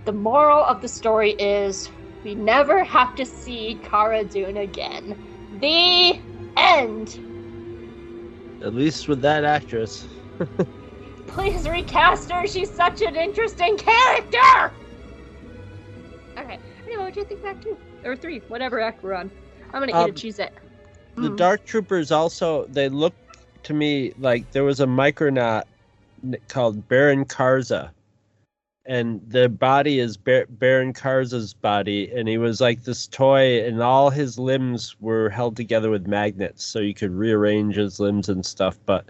The 0.06 0.14
moral 0.14 0.64
of 0.65 0.82
the 0.82 0.88
story 0.88 1.32
is 1.32 1.90
we 2.24 2.36
never 2.36 2.84
have 2.84 3.15
to 3.15 3.26
see 3.26 3.80
Cara 3.84 4.24
Dune 4.26 4.57
again. 4.57 5.15
The 5.60 6.20
end. 6.57 7.20
At 8.61 8.74
least 8.74 9.07
with 9.07 9.22
that 9.22 9.44
actress. 9.44 10.07
Please 11.28 11.68
recast 11.68 12.32
her. 12.32 12.48
She's 12.48 12.74
such 12.74 13.02
an 13.02 13.15
interesting 13.15 13.78
character. 13.78 14.74
Okay. 16.38 16.60
Anyway, 16.86 17.03
what 17.03 17.14
do 17.14 17.20
you 17.20 17.26
think 17.26 17.41
of 17.41 17.45
Act 17.45 17.64
Two 17.64 17.78
or 18.03 18.15
Three, 18.15 18.41
whatever 18.48 18.80
act 18.80 19.03
we're 19.03 19.14
on? 19.14 19.32
I'm 19.72 19.82
gonna 19.82 19.94
Um, 19.94 20.10
eat 20.10 20.11
a 20.11 20.14
Cheez-It. 20.14 20.53
The 21.15 21.30
Mm. 21.30 21.38
Dark 21.38 21.65
Troopers 21.65 22.11
also 22.11 22.65
they 22.68 22.90
look 22.90 23.14
to 23.64 23.73
me 23.73 24.14
like 24.19 24.52
there 24.52 24.64
was 24.64 24.80
a 24.80 24.85
micronaut 24.85 25.64
called 26.48 26.88
Baron 26.88 27.26
Karza, 27.26 27.91
and 28.85 29.22
the 29.27 29.49
body 29.49 29.99
is 29.99 30.18
Bar- 30.18 30.48
Baron 30.49 30.94
Karza's 30.94 31.53
body, 31.53 32.11
and 32.11 32.27
he 32.27 32.38
was 32.38 32.60
like 32.60 32.84
this 32.84 33.07
toy, 33.07 33.65
and 33.65 33.81
all 33.81 34.10
his 34.10 34.38
limbs 34.38 34.95
were 34.99 35.30
held 35.30 35.56
together 35.56 35.90
with 35.90 36.07
magnets, 36.07 36.64
so 36.64 36.80
you 36.80 36.94
could 36.94 37.11
rearrange 37.11 37.76
his 37.76 37.99
limbs 37.99 38.30
and 38.30 38.45
stuff. 38.45 38.80
But 38.85 39.06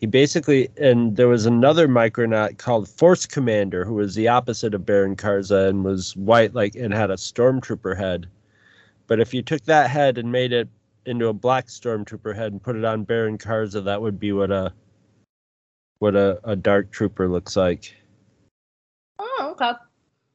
he 0.00 0.06
basically, 0.06 0.68
and 0.78 1.16
there 1.16 1.28
was 1.28 1.46
another 1.46 1.88
micronaut 1.88 2.58
called 2.58 2.88
Force 2.88 3.26
Commander, 3.26 3.84
who 3.84 3.94
was 3.94 4.14
the 4.14 4.28
opposite 4.28 4.74
of 4.74 4.86
Baron 4.86 5.16
Karza 5.16 5.68
and 5.68 5.84
was 5.84 6.16
white, 6.16 6.54
like 6.54 6.74
and 6.74 6.94
had 6.94 7.10
a 7.10 7.16
stormtrooper 7.16 7.96
head. 7.96 8.26
But 9.06 9.20
if 9.20 9.34
you 9.34 9.42
took 9.42 9.64
that 9.64 9.90
head 9.90 10.18
and 10.18 10.30
made 10.30 10.52
it 10.52 10.68
into 11.06 11.28
a 11.28 11.32
black 11.32 11.66
stormtrooper 11.66 12.34
head 12.34 12.52
and 12.52 12.62
put 12.62 12.76
it 12.76 12.84
on 12.84 13.04
Baron 13.04 13.38
Karza, 13.38 13.82
that 13.84 14.00
would 14.00 14.18
be 14.18 14.32
what 14.32 14.50
a 14.50 14.72
what 15.98 16.14
a, 16.14 16.40
a 16.44 16.54
dark 16.54 16.90
trooper 16.90 17.28
looks 17.28 17.56
like. 17.56 17.94
Oh, 19.18 19.48
okay. 19.52 19.72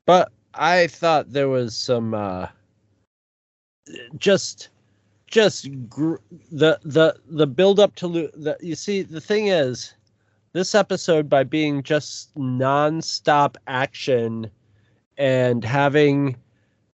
But 0.05 0.31
I 0.53 0.87
thought 0.87 1.31
there 1.31 1.49
was 1.49 1.75
some 1.75 2.13
uh 2.13 2.47
just 4.17 4.69
just 5.27 5.67
gr- 5.89 6.15
the 6.51 6.79
the 6.83 7.15
the 7.27 7.47
build 7.47 7.79
up 7.79 7.95
to 7.95 8.07
Lu- 8.07 8.31
the 8.33 8.57
you 8.61 8.75
see 8.75 9.01
the 9.01 9.21
thing 9.21 9.47
is 9.47 9.93
this 10.53 10.75
episode 10.75 11.27
by 11.29 11.43
being 11.43 11.81
just 11.81 12.35
non-stop 12.37 13.57
action 13.67 14.49
and 15.17 15.63
having 15.63 16.35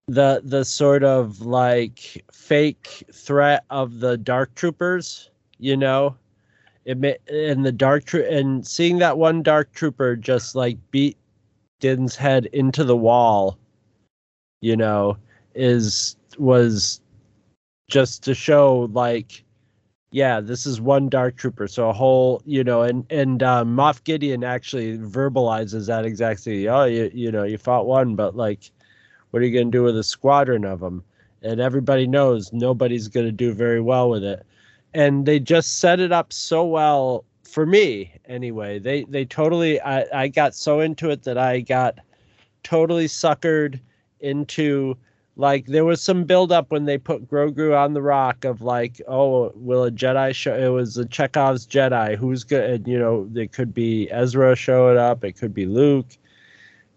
the 0.10 0.42
the 0.46 0.64
sort 0.66 1.04
of 1.04 1.42
like 1.42 2.24
fake 2.32 3.04
threat 3.14 3.66
of 3.70 4.00
the 4.00 4.18
dark 4.18 4.56
troopers 4.56 5.30
you 5.60 5.78
know? 5.78 6.16
It 6.86 7.00
the 7.64 7.72
dark 7.72 8.06
tro- 8.06 8.28
and 8.30 8.66
seeing 8.66 8.98
that 9.00 9.18
one 9.18 9.44
dark 9.44 9.72
trooper 9.74 10.16
just 10.16 10.56
like 10.56 10.78
beat 10.92 11.18
Din's 11.80 12.16
head 12.16 12.48
into 12.54 12.84
the 12.84 12.98
wall 12.98 13.58
you 14.62 14.76
know 14.76 15.18
is 15.56 16.16
was 16.38 17.02
just 17.90 18.24
to 18.24 18.34
show 18.34 18.90
like 18.94 19.44
yeah 20.12 20.40
this 20.40 20.66
is 20.66 20.82
one 20.82 21.10
dark 21.10 21.36
trooper. 21.36 21.68
So 21.68 21.90
a 21.90 21.94
whole 21.94 22.42
you 22.46 22.64
know 22.64 22.84
and 22.84 23.06
and 23.10 23.42
uh, 23.44 23.64
moff 23.66 24.04
gideon 24.04 24.44
actually 24.44 24.98
verbalizes 24.98 25.88
that 25.88 26.06
exactly 26.06 26.68
oh 26.68 26.86
you, 26.86 27.12
you 27.14 27.32
know 27.32 27.44
you 27.44 27.58
fought 27.58 27.86
one 27.88 28.16
but 28.16 28.36
like 28.36 28.72
what 29.32 29.42
are 29.42 29.46
you 29.46 29.54
going 29.54 29.72
to 29.72 29.78
do 29.78 29.84
with 29.84 29.98
a 29.98 30.04
squadron 30.04 30.66
of 30.66 30.80
them 30.80 31.04
and 31.42 31.60
everybody 31.60 32.08
knows 32.08 32.52
nobody's 32.54 33.08
going 33.08 33.26
to 33.26 33.32
do 33.32 33.54
very 33.54 33.82
well 33.82 34.10
with 34.10 34.24
it 34.24 34.46
and 34.94 35.26
they 35.26 35.40
just 35.40 35.80
set 35.80 36.00
it 36.00 36.12
up 36.12 36.34
so 36.34 36.66
well 36.66 37.24
for 37.44 37.66
me 37.66 38.12
anyway 38.26 38.80
they 38.80 39.04
they 39.06 39.26
totally 39.26 39.80
i 39.82 40.06
i 40.14 40.28
got 40.28 40.54
so 40.54 40.80
into 40.80 41.10
it 41.10 41.24
that 41.24 41.38
i 41.38 41.60
got 41.60 42.00
totally 42.64 43.06
suckered 43.06 43.80
into 44.20 44.96
like 45.40 45.68
there 45.68 45.86
was 45.86 46.02
some 46.02 46.26
build 46.26 46.52
up 46.52 46.70
when 46.70 46.84
they 46.84 46.98
put 46.98 47.30
Grogu 47.30 47.74
on 47.74 47.94
the 47.94 48.02
rock 48.02 48.44
of 48.44 48.62
like, 48.62 49.02
oh, 49.08 49.54
will 49.56 49.86
a 49.86 49.92
Jedi 49.92 50.36
show? 50.36 50.54
It 50.54 50.68
was 50.68 50.98
a 50.98 51.06
Chekhov's 51.06 51.66
Jedi. 51.66 52.18
Who's 52.18 52.44
good? 52.44 52.86
You 52.86 53.00
know, 53.00 53.30
it 53.34 53.54
could 53.54 53.74
be 53.74 54.12
Ezra 54.12 54.54
showing 54.58 54.98
up. 54.98 55.24
It 55.24 55.38
could 55.38 55.54
be 55.54 55.66
Luke. 55.66 56.18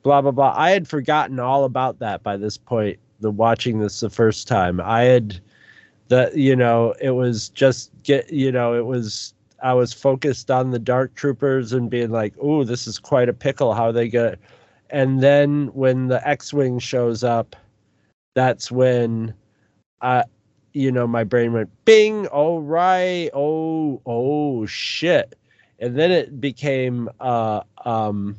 Blah 0.02 0.22
blah 0.22 0.30
blah. 0.30 0.54
I 0.56 0.70
had 0.70 0.88
forgotten 0.88 1.38
all 1.38 1.64
about 1.64 1.98
that 2.00 2.22
by 2.22 2.36
this 2.36 2.56
point. 2.56 2.98
The 3.20 3.30
watching 3.30 3.78
this 3.78 4.00
the 4.00 4.10
first 4.10 4.48
time, 4.48 4.80
I 4.80 5.02
had 5.02 5.40
that 6.08 6.36
you 6.36 6.56
know 6.56 6.94
it 7.00 7.10
was 7.10 7.48
just 7.50 7.90
get 8.02 8.32
you 8.32 8.50
know 8.50 8.74
it 8.74 8.86
was 8.86 9.34
I 9.62 9.74
was 9.74 9.92
focused 9.92 10.50
on 10.50 10.70
the 10.70 10.78
Dark 10.78 11.14
Troopers 11.14 11.72
and 11.72 11.88
being 11.88 12.10
like, 12.10 12.34
oh, 12.40 12.64
this 12.64 12.88
is 12.88 12.98
quite 12.98 13.28
a 13.28 13.32
pickle. 13.32 13.74
How 13.74 13.92
they 13.92 14.08
get, 14.08 14.40
and 14.90 15.22
then 15.22 15.68
when 15.68 16.08
the 16.08 16.26
X-wing 16.26 16.80
shows 16.80 17.22
up 17.22 17.54
that's 18.34 18.70
when 18.70 19.34
I 20.00 20.24
you 20.72 20.90
know 20.90 21.06
my 21.06 21.24
brain 21.24 21.52
went 21.52 21.70
bing 21.84 22.26
all 22.28 22.62
right 22.62 23.30
oh 23.34 24.00
oh 24.06 24.64
shit 24.66 25.38
and 25.78 25.96
then 25.96 26.10
it 26.10 26.40
became 26.40 27.10
uh 27.20 27.62
um 27.84 28.36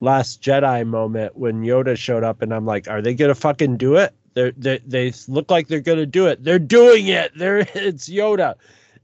last 0.00 0.42
jedi 0.42 0.86
moment 0.86 1.36
when 1.36 1.62
yoda 1.62 1.96
showed 1.96 2.24
up 2.24 2.40
and 2.42 2.54
i'm 2.54 2.64
like 2.64 2.88
are 2.88 3.02
they 3.02 3.14
gonna 3.14 3.34
fucking 3.34 3.76
do 3.76 3.96
it? 3.96 4.14
They're, 4.34 4.52
they 4.52 4.78
they 4.86 5.12
look 5.28 5.50
like 5.50 5.68
they're 5.68 5.80
gonna 5.80 6.06
do 6.06 6.26
it. 6.26 6.42
They're 6.44 6.58
doing 6.58 7.08
it. 7.08 7.32
They're 7.36 7.58
it's 7.74 8.08
yoda. 8.08 8.54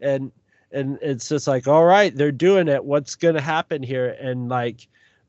And 0.00 0.32
and 0.72 0.98
it's 1.00 1.28
just 1.28 1.46
like 1.46 1.66
all 1.66 1.84
right 1.84 2.14
they're 2.14 2.32
doing 2.32 2.68
it. 2.68 2.84
What's 2.84 3.14
gonna 3.14 3.40
happen 3.40 3.82
here? 3.82 4.16
And 4.20 4.48
like 4.48 4.88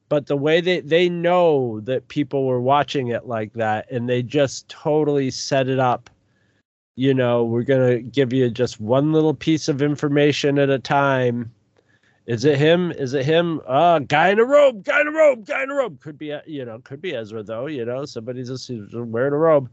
but 0.10 0.28
the 0.28 0.38
way 0.38 0.62
they 0.62 0.82
they 0.82 1.10
know 1.10 1.80
that 1.82 2.08
people 2.08 2.46
were 2.46 2.62
watching 2.62 3.08
it 3.08 3.28
like 3.28 3.54
that 3.54 3.90
and 3.92 4.08
they 4.08 4.24
just 4.24 4.70
totally 4.70 5.30
set 5.32 5.68
it 5.68 5.80
up 5.80 6.10
you 6.96 7.14
know 7.14 7.44
we're 7.44 7.64
to 7.64 8.02
give 8.02 8.34
you 8.34 8.50
just 8.50 8.80
one 8.80 9.12
little 9.12 9.34
piece 9.34 9.68
of 9.68 9.82
information 9.82 10.58
at 10.58 10.70
a 10.70 10.80
time 10.80 11.52
is 12.28 12.46
it 12.46 12.58
him? 12.60 12.92
Is 12.92 13.14
it 13.14 13.26
him? 13.26 13.62
Uh 13.66 14.00
guy 14.00 14.30
in 14.30 14.40
a 14.40 14.46
robe 14.46 14.84
guy 14.84 15.02
in 15.02 15.08
a 15.08 15.12
robe 15.12 15.46
guy 15.46 15.64
in 15.64 15.72
a 15.72 15.76
robe. 15.76 16.00
Could 16.02 16.18
be 16.18 16.38
you 16.46 16.66
know 16.66 16.80
could 16.80 17.02
be 17.02 17.16
ezra 17.16 17.44
though 17.44 17.68
you 17.68 17.86
know 17.86 18.06
somebody's 18.06 18.50
just 18.50 18.70
wearing 18.94 19.34
a 19.34 19.38
robe 19.38 19.70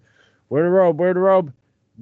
wearing 0.48 0.68
a 0.68 0.72
robe 0.72 1.00
wearing 1.00 1.16
a 1.16 1.20
robe 1.20 1.52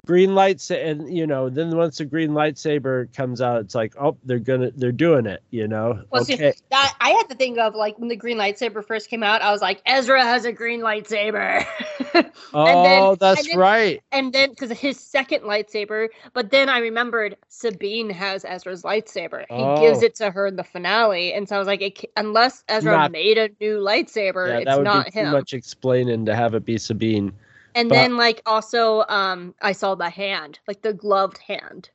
green 0.05 0.35
lights 0.35 0.69
and 0.71 1.15
you 1.15 1.25
know 1.25 1.49
then 1.49 1.75
once 1.77 1.99
the 1.99 2.05
green 2.05 2.31
lightsaber 2.31 3.13
comes 3.13 3.39
out 3.39 3.61
it's 3.61 3.75
like 3.75 3.93
oh 4.01 4.17
they're 4.25 4.39
gonna 4.39 4.71
they're 4.75 4.91
doing 4.91 5.25
it 5.25 5.41
you 5.51 5.67
know? 5.67 6.03
Well, 6.09 6.23
okay. 6.23 6.51
see, 6.51 6.61
that 6.71 6.95
i 6.99 7.11
had 7.11 7.29
to 7.29 7.35
think 7.35 7.57
of 7.59 7.75
like 7.75 7.97
when 7.99 8.09
the 8.09 8.15
green 8.15 8.37
lightsaber 8.37 8.83
first 8.85 9.09
came 9.09 9.23
out 9.23 9.41
i 9.41 9.51
was 9.51 9.61
like 9.61 9.81
ezra 9.85 10.21
has 10.21 10.45
a 10.45 10.51
green 10.51 10.81
lightsaber. 10.81 11.65
Oh 12.55 12.83
then, 12.83 13.17
that's 13.19 13.39
and 13.41 13.49
then, 13.49 13.57
right. 13.57 14.03
and 14.11 14.33
then 14.33 14.51
because 14.51 14.69
his 14.71 14.99
second 14.99 15.41
lightsaber 15.41 16.09
but 16.33 16.51
then 16.51 16.69
i 16.69 16.77
remembered 16.77 17.35
sabine 17.49 18.11
has 18.11 18.45
ezra's 18.45 18.83
lightsaber. 18.83 19.45
He 19.49 19.55
oh. 19.55 19.81
gives 19.81 20.03
it 20.03 20.13
to 20.15 20.29
her 20.29 20.45
in 20.45 20.55
the 20.55 20.63
finale 20.63 21.33
and 21.33 21.49
so 21.49 21.55
i 21.55 21.59
was 21.59 21.67
like 21.67 21.81
it, 21.81 22.11
unless 22.15 22.63
ezra 22.67 22.91
not, 22.91 23.11
made 23.11 23.39
a 23.39 23.49
new 23.59 23.77
lightsaber 23.77 24.47
yeah, 24.47 24.71
it's 24.71 24.83
not 24.83 25.11
him. 25.11 25.25
too 25.25 25.31
much 25.31 25.53
explaining 25.53 26.25
to 26.27 26.35
have 26.35 26.53
it 26.53 26.63
be 26.63 26.77
sabine 26.77 27.33
and 27.75 27.89
but, 27.89 27.95
then 27.95 28.17
like 28.17 28.41
also 28.45 29.03
um 29.09 29.53
I 29.61 29.71
saw 29.71 29.95
the 29.95 30.09
hand, 30.09 30.59
like 30.67 30.81
the 30.81 30.93
gloved 30.93 31.37
hand. 31.37 31.89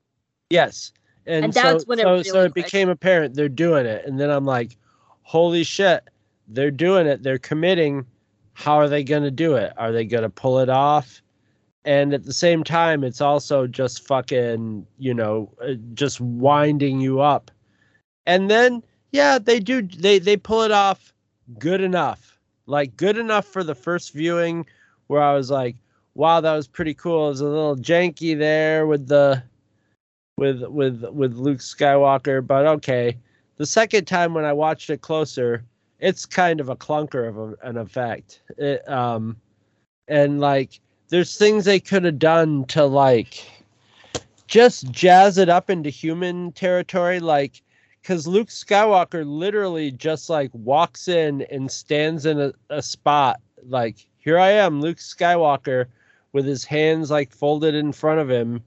Yes. 0.51 0.93
And, 1.27 1.47
and 1.47 1.53
that's 1.53 1.83
so, 1.83 1.87
when 1.87 1.99
it 1.99 2.03
so, 2.03 2.11
really 2.11 2.25
so 2.25 2.45
it 2.45 2.55
became 2.55 2.89
apparent 2.89 3.35
they're 3.35 3.49
doing 3.49 3.87
it. 3.87 4.05
And 4.07 4.19
then 4.19 4.31
I'm 4.31 4.47
like, 4.47 4.77
holy 5.23 5.65
shit, 5.65 6.05
they're 6.49 6.71
doing 6.71 7.07
it. 7.07 7.23
They're 7.23 7.39
committing. 7.39 8.07
How 8.55 8.77
are 8.77 8.89
they 8.89 9.05
gonna 9.05 9.31
do 9.31 9.55
it? 9.55 9.73
Are 9.77 9.93
they 9.93 10.05
gonna 10.05 10.31
pull 10.31 10.59
it 10.59 10.69
off? 10.69 11.23
And 11.85 12.13
at 12.13 12.25
the 12.25 12.35
same 12.35 12.65
time, 12.65 13.05
it's 13.05 13.21
also 13.21 13.67
just 13.67 14.07
fucking, 14.07 14.87
you 14.99 15.15
know, 15.15 15.51
uh, 15.63 15.75
just 15.95 16.21
winding 16.21 17.01
you 17.01 17.21
up. 17.21 17.51
And 18.27 18.51
then, 18.51 18.83
yeah, 19.13 19.39
they 19.39 19.61
do. 19.61 19.83
They 19.83 20.19
they 20.19 20.37
pull 20.37 20.63
it 20.63 20.73
off 20.73 21.15
good 21.59 21.81
enough, 21.81 22.39
like 22.67 22.97
good 22.97 23.17
enough 23.17 23.47
for 23.47 23.65
the 23.65 23.75
first 23.75 24.13
viewing 24.13 24.67
where 25.09 25.23
I 25.23 25.35
was 25.35 25.51
like, 25.51 25.77
wow, 26.15 26.41
that 26.41 26.55
was 26.55 26.69
pretty 26.69 26.95
cool. 26.95 27.27
It 27.27 27.31
was 27.31 27.41
a 27.41 27.47
little 27.47 27.77
janky 27.77 28.39
there 28.39 28.87
with 28.87 29.09
the 29.09 29.43
with 30.37 30.63
with 30.63 31.05
with 31.11 31.35
Luke 31.35 31.59
Skywalker, 31.59 32.47
but 32.47 32.67
okay. 32.67 33.17
The 33.57 33.67
second 33.67 34.07
time 34.07 34.35
when 34.35 34.45
I 34.45 34.53
watched 34.53 34.89
it 34.89 35.01
closer, 35.01 35.65
it's 35.99 36.25
kind 36.25 36.61
of 36.61 36.69
a 36.69 36.77
clunker 36.77 37.29
of 37.29 37.39
a, 37.39 37.69
an 37.69 37.77
effect. 37.77 38.41
It, 38.57 38.89
um, 38.89 39.37
and 40.07 40.39
like, 40.39 40.79
there's 41.09 41.37
things 41.37 41.65
they 41.65 41.81
could 41.81 42.05
have 42.05 42.21
done 42.21 42.65
to 42.67 42.85
like 42.85 43.45
just 44.47 44.91
jazz 44.93 45.39
it 45.39 45.49
up 45.49 45.71
into 45.71 45.91
human 45.91 46.53
territory, 46.53 47.21
like 47.21 47.63
because 48.01 48.27
Luke 48.27 48.49
Skywalker 48.49 49.25
literally 49.27 49.91
just 49.91 50.31
like 50.31 50.51
walks 50.53 51.09
in 51.09 51.43
and 51.51 51.71
stands 51.71 52.27
in 52.27 52.41
a, 52.41 52.53
a 52.71 52.81
spot 52.81 53.41
like 53.67 54.08
here 54.29 54.39
I 54.39 54.51
am, 54.51 54.83
Luke 54.83 54.99
Skywalker, 54.99 55.87
with 56.35 56.45
his 56.45 56.63
hands 56.63 57.11
like 57.11 57.33
folded 57.33 57.75
in 57.75 57.93
front 57.93 58.21
of 58.21 58.29
him, 58.29 58.63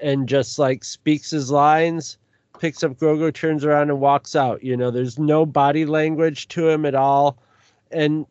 and 0.00 0.28
just 0.28 0.58
like 0.58 0.82
speaks 0.82 1.30
his 1.30 1.48
lines, 1.48 2.18
picks 2.58 2.82
up 2.82 2.94
Grogu, 2.94 3.32
turns 3.32 3.64
around 3.64 3.90
and 3.90 4.00
walks 4.00 4.34
out. 4.34 4.64
You 4.64 4.76
know, 4.76 4.90
there's 4.90 5.16
no 5.16 5.46
body 5.46 5.86
language 5.86 6.48
to 6.48 6.68
him 6.68 6.84
at 6.84 6.96
all, 6.96 7.38
and 7.92 8.26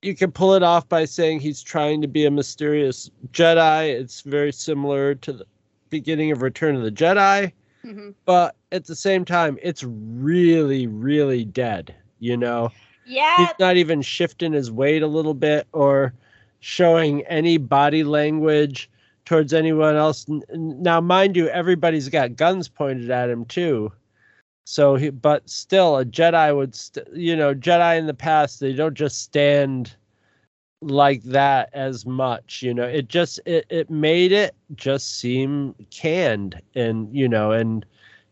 you 0.00 0.14
can 0.14 0.32
pull 0.32 0.54
it 0.54 0.62
off 0.62 0.88
by 0.88 1.04
saying 1.04 1.40
he's 1.40 1.62
trying 1.62 2.00
to 2.00 2.08
be 2.08 2.24
a 2.24 2.30
mysterious 2.30 3.10
Jedi. 3.30 3.90
It's 3.90 4.22
very 4.22 4.50
similar 4.50 5.14
to 5.16 5.32
the 5.34 5.44
beginning 5.90 6.32
of 6.32 6.40
Return 6.40 6.74
of 6.74 6.84
the 6.84 6.90
Jedi. 6.90 7.52
Mm-hmm. 7.84 8.12
But 8.24 8.56
at 8.72 8.86
the 8.86 8.96
same 8.96 9.26
time, 9.26 9.58
it's 9.60 9.84
really, 9.84 10.86
really 10.86 11.44
dead, 11.44 11.94
you 12.18 12.38
know? 12.38 12.70
Yeah. 13.04 13.36
He's 13.38 13.54
not 13.58 13.76
even 13.76 14.02
shifting 14.02 14.52
his 14.52 14.70
weight 14.70 15.02
a 15.02 15.06
little 15.06 15.34
bit 15.34 15.66
or 15.72 16.14
showing 16.60 17.22
any 17.26 17.58
body 17.58 18.04
language 18.04 18.88
towards 19.24 19.52
anyone 19.52 19.96
else. 19.96 20.26
Now, 20.52 21.00
mind 21.00 21.36
you, 21.36 21.48
everybody's 21.48 22.08
got 22.08 22.36
guns 22.36 22.68
pointed 22.68 23.10
at 23.10 23.30
him 23.30 23.44
too. 23.46 23.92
So 24.64 24.94
he, 24.94 25.10
but 25.10 25.48
still, 25.48 25.98
a 25.98 26.04
Jedi 26.04 26.54
would, 26.56 26.74
st- 26.74 27.08
you 27.12 27.34
know, 27.34 27.54
Jedi 27.54 27.98
in 27.98 28.06
the 28.06 28.14
past 28.14 28.60
they 28.60 28.72
don't 28.72 28.94
just 28.94 29.22
stand 29.22 29.96
like 30.80 31.22
that 31.24 31.70
as 31.72 32.06
much. 32.06 32.62
You 32.62 32.74
know, 32.74 32.84
it 32.84 33.08
just 33.08 33.40
it 33.44 33.66
it 33.70 33.90
made 33.90 34.32
it 34.32 34.54
just 34.76 35.18
seem 35.18 35.74
canned, 35.90 36.60
and 36.74 37.12
you 37.14 37.28
know, 37.28 37.50
and 37.50 37.84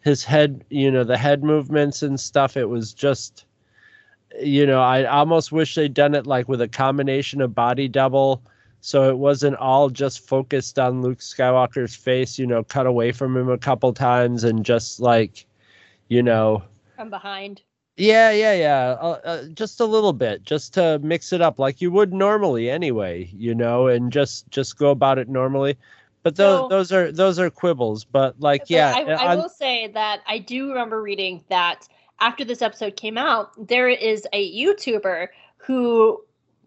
his 0.02 0.24
head, 0.24 0.64
you 0.70 0.90
know, 0.90 1.04
the 1.04 1.18
head 1.18 1.42
movements 1.42 2.02
and 2.02 2.18
stuff. 2.18 2.56
It 2.56 2.66
was 2.66 2.94
just 2.94 3.44
you 4.38 4.66
know, 4.66 4.80
I 4.80 5.04
almost 5.04 5.52
wish 5.52 5.74
they'd 5.74 5.94
done 5.94 6.14
it 6.14 6.26
like 6.26 6.48
with 6.48 6.60
a 6.60 6.68
combination 6.68 7.40
of 7.40 7.54
body 7.54 7.88
double. 7.88 8.42
So 8.82 9.10
it 9.10 9.18
wasn't 9.18 9.56
all 9.56 9.90
just 9.90 10.26
focused 10.26 10.78
on 10.78 11.02
Luke 11.02 11.18
Skywalker's 11.18 11.94
face, 11.94 12.38
you 12.38 12.46
know, 12.46 12.64
cut 12.64 12.86
away 12.86 13.12
from 13.12 13.36
him 13.36 13.50
a 13.50 13.58
couple 13.58 13.92
times 13.92 14.44
and 14.44 14.64
just 14.64 15.00
like, 15.00 15.44
you 16.08 16.22
know, 16.22 16.62
from 16.96 17.10
behind. 17.10 17.62
Yeah, 17.96 18.30
yeah, 18.30 18.54
yeah. 18.54 18.96
Uh, 18.98 19.20
uh, 19.24 19.44
just 19.48 19.80
a 19.80 19.84
little 19.84 20.14
bit, 20.14 20.42
just 20.44 20.72
to 20.74 20.98
mix 21.00 21.34
it 21.34 21.42
up, 21.42 21.58
like 21.58 21.82
you 21.82 21.90
would 21.90 22.14
normally 22.14 22.70
anyway, 22.70 23.30
you 23.36 23.54
know, 23.54 23.88
and 23.88 24.10
just 24.10 24.48
just 24.50 24.78
go 24.78 24.90
about 24.90 25.18
it 25.18 25.28
normally. 25.28 25.76
But 26.22 26.36
those 26.36 26.60
so, 26.60 26.68
those 26.68 26.92
are 26.92 27.12
those 27.12 27.38
are 27.38 27.50
quibbles. 27.50 28.06
But 28.10 28.40
like, 28.40 28.62
but 28.62 28.70
yeah, 28.70 28.94
I, 28.96 29.02
I 29.02 29.36
will 29.36 29.50
say 29.50 29.88
that 29.88 30.22
I 30.26 30.38
do 30.38 30.68
remember 30.68 31.02
reading 31.02 31.44
that 31.50 31.86
after 32.20 32.44
this 32.44 32.62
episode 32.62 32.96
came 32.96 33.18
out, 33.18 33.50
there 33.68 33.88
is 33.88 34.26
a 34.32 34.58
YouTuber 34.58 35.28
who 35.58 36.22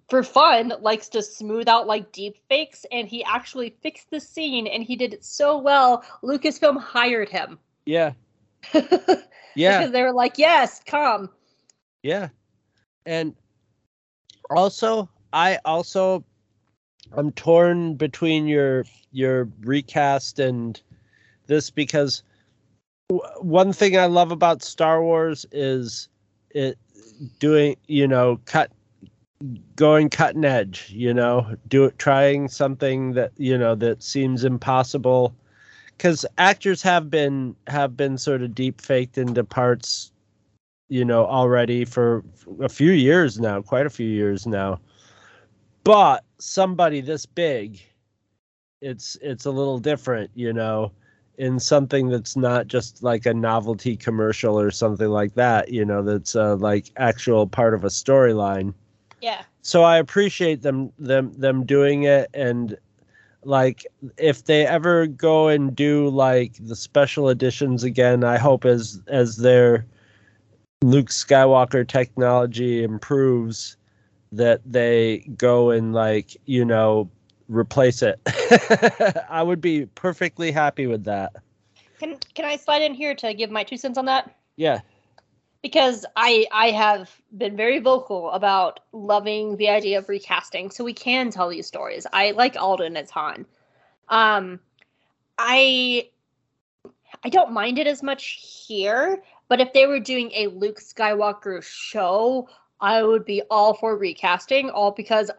for 0.10 0.24
fun 0.24 0.74
likes 0.82 1.10
to 1.10 1.24
smooth 1.24 1.68
out 1.68 1.88
like 1.88 2.12
deep 2.12 2.36
fakes 2.50 2.86
and 2.92 3.08
he 3.08 3.24
actually 3.24 3.76
fixed 3.82 4.10
the 4.12 4.20
scene 4.20 4.68
and 4.68 4.84
he 4.84 4.96
did 4.96 5.14
it 5.14 5.24
so 5.24 5.58
well 5.58 6.04
lucasfilm 6.24 6.80
hired 6.80 7.30
him. 7.30 7.58
Yeah. 7.86 8.14
Yeah. 9.56 9.78
Because 9.78 9.92
they 9.92 10.02
were 10.02 10.14
like 10.14 10.40
yes 10.40 10.82
come. 10.84 11.30
Yeah. 12.02 12.30
And 13.06 13.36
also 14.50 15.08
i 15.32 15.58
also 15.64 16.24
i'm 17.16 17.32
torn 17.32 17.96
between 17.96 18.48
your 18.48 18.86
your 19.12 19.48
recast 19.62 20.40
and 20.40 20.82
this 21.48 21.70
because 21.70 22.24
one 23.40 23.73
thing 23.73 23.98
I 23.98 24.06
love 24.06 24.31
about 24.31 24.64
Star 24.64 25.02
Wars 25.03 25.45
is 25.52 26.07
it 26.52 26.77
doing, 27.40 27.76
you 27.88 28.07
know, 28.07 28.40
cut 28.45 28.72
going 29.76 30.10
cutting 30.10 30.45
edge, 30.45 30.90
you 30.90 31.14
know, 31.14 31.56
do 31.68 31.85
it 31.85 31.99
trying 31.99 32.48
something 32.48 33.14
that, 33.14 33.31
you 33.38 33.57
know, 33.57 33.76
that 33.76 34.02
seems 34.03 34.44
impossible 34.44 35.35
cuz 35.99 36.26
actors 36.38 36.81
have 36.81 37.10
been 37.10 37.56
have 37.68 37.95
been 37.95 38.18
sort 38.18 38.41
of 38.41 38.56
deep 38.56 38.81
faked 38.81 39.18
into 39.18 39.44
parts 39.44 40.11
you 40.90 41.06
know 41.06 41.26
already 41.26 41.85
for 41.85 42.23
a 42.61 42.69
few 42.69 42.91
years 42.91 43.40
now, 43.40 43.61
quite 43.61 43.85
a 43.85 43.90
few 43.90 44.07
years 44.07 44.45
now. 44.45 44.80
but 45.84 46.23
somebody 46.40 47.02
this 47.02 47.26
big, 47.26 47.81
it's 48.81 49.18
it's 49.22 49.45
a 49.45 49.52
little 49.52 49.80
different, 49.80 50.30
you 50.35 50.53
know, 50.53 50.91
in 51.38 51.60
something 51.60 52.10
that's 52.10 52.35
not 52.35 52.68
just 52.68 53.01
like 53.01 53.26
a 53.26 53.34
novelty 53.34 53.97
commercial 53.97 54.60
or 54.60 54.72
something 54.72 55.10
like 55.10 55.34
that, 55.34 55.69
you 55.69 55.84
know, 55.84 56.03
that's 56.03 56.35
uh, 56.35 56.55
like 56.57 56.91
actual 56.97 57.47
part 57.47 57.73
of 57.73 57.84
a 57.84 57.88
storyline. 57.88 58.73
Yeah. 59.22 59.43
So 59.61 59.84
I 59.84 59.97
appreciate 59.97 60.61
them 60.61 60.91
them 60.99 61.34
them 61.34 61.65
doing 61.65 62.03
it 62.03 62.30
and 62.34 62.77
like 63.45 63.85
if 64.18 64.45
they 64.45 64.65
ever 64.65 65.07
go 65.07 65.47
and 65.47 65.76
do 65.76 66.10
like 66.10 66.55
the 66.60 66.76
special 66.76 67.30
editions 67.30 67.84
again, 67.84 68.23
I 68.23 68.38
hope 68.38 68.65
as 68.65 69.01
as 69.07 69.38
their 69.38 69.85
Luke 70.81 71.10
Skywalker 71.10 71.88
technology 71.88 72.84
improves 72.84 73.77
that 74.34 74.61
they 74.65 75.19
go 75.38 75.69
and 75.72 75.93
like, 75.93 76.35
you 76.45 76.65
know, 76.65 77.10
replace 77.56 78.02
it. 78.02 78.20
I 79.30 79.44
would 79.44 79.62
be 79.62 79.86
perfectly 79.86 80.52
happy 80.52 80.88
with 80.88 81.06
that. 81.06 81.34
Can 82.00 82.18
can 82.34 82.46
I 82.46 82.58
slide 82.58 82.82
in 82.82 82.94
here 82.94 83.16
to 83.16 83.34
give 83.34 83.50
my 83.50 83.64
two 83.64 83.78
cents 83.78 83.98
on 83.98 84.06
that? 84.06 84.36
Yeah. 84.56 84.82
Because 85.62 86.06
I 86.16 86.46
I 86.52 86.72
have 86.72 87.10
been 87.36 87.56
very 87.56 87.80
vocal 87.80 88.32
about 88.32 88.82
loving 88.92 89.56
the 89.58 89.70
idea 89.70 90.00
of 90.00 90.10
recasting, 90.10 90.72
so 90.72 90.84
we 90.84 90.94
can 90.94 91.32
tell 91.32 91.50
these 91.50 91.68
stories. 91.68 92.06
I 92.12 92.32
like 92.32 92.58
Alden 92.58 92.98
as 92.98 93.10
Han. 93.12 93.46
Um, 94.10 94.60
I 95.38 96.10
I 97.24 97.30
don't 97.30 97.54
mind 97.54 97.80
it 97.80 97.88
as 97.88 98.04
much 98.04 98.66
here, 98.68 99.24
but 99.48 99.62
if 99.62 99.72
they 99.72 99.86
were 99.86 100.00
doing 100.00 100.32
a 100.34 100.48
Luke 100.48 100.80
Skywalker 100.80 101.64
show, 101.64 102.50
I 102.82 103.02
would 103.02 103.24
be 103.24 103.42
all 103.50 103.74
for 103.74 103.96
recasting, 103.96 104.70
all 104.70 104.92
because 104.92 105.32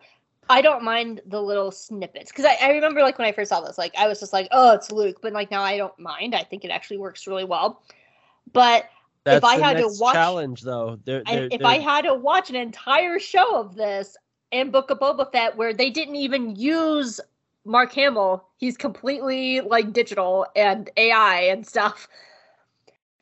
I 0.48 0.60
don't 0.62 0.82
mind 0.82 1.20
the 1.26 1.42
little 1.42 1.70
snippets. 1.70 2.30
Because 2.30 2.44
I, 2.44 2.56
I 2.60 2.70
remember 2.72 3.00
like 3.02 3.18
when 3.18 3.26
I 3.26 3.32
first 3.32 3.48
saw 3.48 3.60
this, 3.60 3.78
like 3.78 3.94
I 3.96 4.08
was 4.08 4.20
just 4.20 4.32
like, 4.32 4.48
oh, 4.50 4.72
it's 4.74 4.92
Luke, 4.92 5.18
but 5.22 5.32
like 5.32 5.50
now 5.50 5.62
I 5.62 5.76
don't 5.76 5.98
mind. 5.98 6.34
I 6.34 6.42
think 6.42 6.64
it 6.64 6.70
actually 6.70 6.98
works 6.98 7.26
really 7.26 7.44
well. 7.44 7.82
But 8.52 8.88
That's 9.24 9.38
if 9.38 9.44
I 9.44 9.56
had 9.56 9.78
to 9.78 9.88
watch 9.98 10.14
challenge 10.14 10.62
though. 10.62 10.98
They're, 11.04 11.22
they're, 11.24 11.44
if 11.50 11.58
they're- 11.58 11.66
I 11.66 11.78
had 11.78 12.02
to 12.02 12.14
watch 12.14 12.50
an 12.50 12.56
entire 12.56 13.18
show 13.18 13.58
of 13.58 13.74
this 13.74 14.16
in 14.50 14.70
Book 14.70 14.90
of 14.90 15.00
Boba 15.00 15.30
Fett 15.32 15.56
where 15.56 15.72
they 15.72 15.90
didn't 15.90 16.16
even 16.16 16.54
use 16.56 17.20
Mark 17.64 17.92
Hamill, 17.92 18.44
he's 18.58 18.76
completely 18.76 19.60
like 19.60 19.92
digital 19.92 20.46
and 20.54 20.90
AI 20.96 21.40
and 21.40 21.66
stuff. 21.66 22.08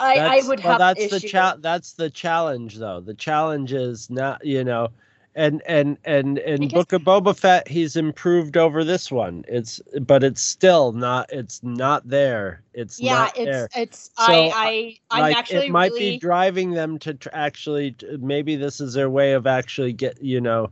I, 0.00 0.18
I 0.18 0.48
would 0.48 0.58
well, 0.64 0.78
have 0.78 0.96
that's 0.96 1.10
the 1.10 1.20
cha- 1.20 1.56
that's 1.60 1.92
the 1.92 2.10
challenge 2.10 2.76
though 2.76 3.00
the 3.00 3.14
challenge 3.14 3.72
is 3.72 4.10
not 4.10 4.44
you 4.44 4.64
know 4.64 4.88
and 5.34 5.62
and 5.66 5.96
and 6.04 6.38
in 6.38 6.60
Because- 6.60 6.72
book 6.72 6.92
of 6.92 7.02
boba 7.02 7.36
fett 7.36 7.66
he's 7.68 7.96
improved 7.96 8.56
over 8.56 8.84
this 8.84 9.10
one. 9.10 9.44
It's 9.48 9.80
but 10.02 10.22
it's 10.22 10.42
still 10.42 10.92
not 10.92 11.32
it's 11.32 11.62
not 11.62 12.06
there. 12.09 12.62
It's 12.74 13.00
yeah, 13.00 13.14
not 13.14 13.36
it's 13.38 13.44
there. 13.50 13.68
it's 13.74 14.10
So, 14.18 14.32
I 14.32 14.34
uh, 14.34 14.52
I 14.54 14.96
I'm 15.10 15.20
like 15.22 15.36
actually 15.36 15.66
it 15.66 15.72
might 15.72 15.92
really 15.92 16.10
be 16.12 16.18
driving 16.18 16.72
them 16.72 16.98
to 17.00 17.14
tr- 17.14 17.28
actually 17.32 17.96
maybe 18.20 18.56
this 18.56 18.80
is 18.80 18.94
their 18.94 19.10
way 19.10 19.32
of 19.32 19.46
actually 19.46 19.92
get 19.92 20.22
you 20.22 20.40
know 20.40 20.70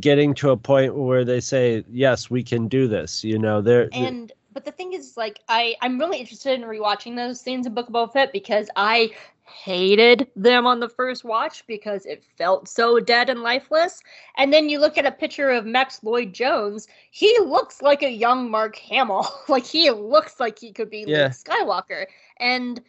getting 0.00 0.34
to 0.34 0.50
a 0.50 0.56
point 0.56 0.94
where 0.94 1.24
they 1.24 1.40
say 1.40 1.84
yes 1.90 2.28
we 2.28 2.42
can 2.42 2.68
do 2.68 2.86
this 2.88 3.24
you 3.24 3.38
know 3.38 3.62
they're 3.62 3.88
and 3.92 4.32
but 4.52 4.64
the 4.64 4.72
thing 4.72 4.92
is 4.92 5.16
like 5.16 5.40
I 5.48 5.76
I'm 5.80 5.98
really 5.98 6.18
interested 6.18 6.60
in 6.60 6.66
rewatching 6.66 7.16
those 7.16 7.40
scenes 7.40 7.66
in 7.66 7.74
Book 7.74 7.88
of 7.88 7.94
Boba 7.94 8.12
Fett 8.12 8.32
because 8.32 8.68
I 8.76 9.10
hated 9.48 10.28
them 10.36 10.66
on 10.66 10.80
the 10.80 10.88
first 10.88 11.24
watch 11.24 11.66
because 11.66 12.06
it 12.06 12.22
felt 12.36 12.68
so 12.68 13.00
dead 13.00 13.28
and 13.28 13.42
lifeless. 13.42 14.00
And 14.36 14.52
then 14.52 14.68
you 14.68 14.78
look 14.78 14.98
at 14.98 15.06
a 15.06 15.10
picture 15.12 15.50
of 15.50 15.66
Max 15.66 16.02
Lloyd 16.02 16.32
Jones, 16.32 16.86
he 17.10 17.36
looks 17.40 17.82
like 17.82 18.02
a 18.02 18.10
young 18.10 18.50
Mark 18.50 18.76
Hamill. 18.76 19.28
like 19.48 19.66
he 19.66 19.90
looks 19.90 20.38
like 20.38 20.58
he 20.58 20.72
could 20.72 20.90
be 20.90 21.04
Yeah. 21.06 21.24
Luke 21.24 21.32
Skywalker. 21.32 22.06
And 22.38 22.80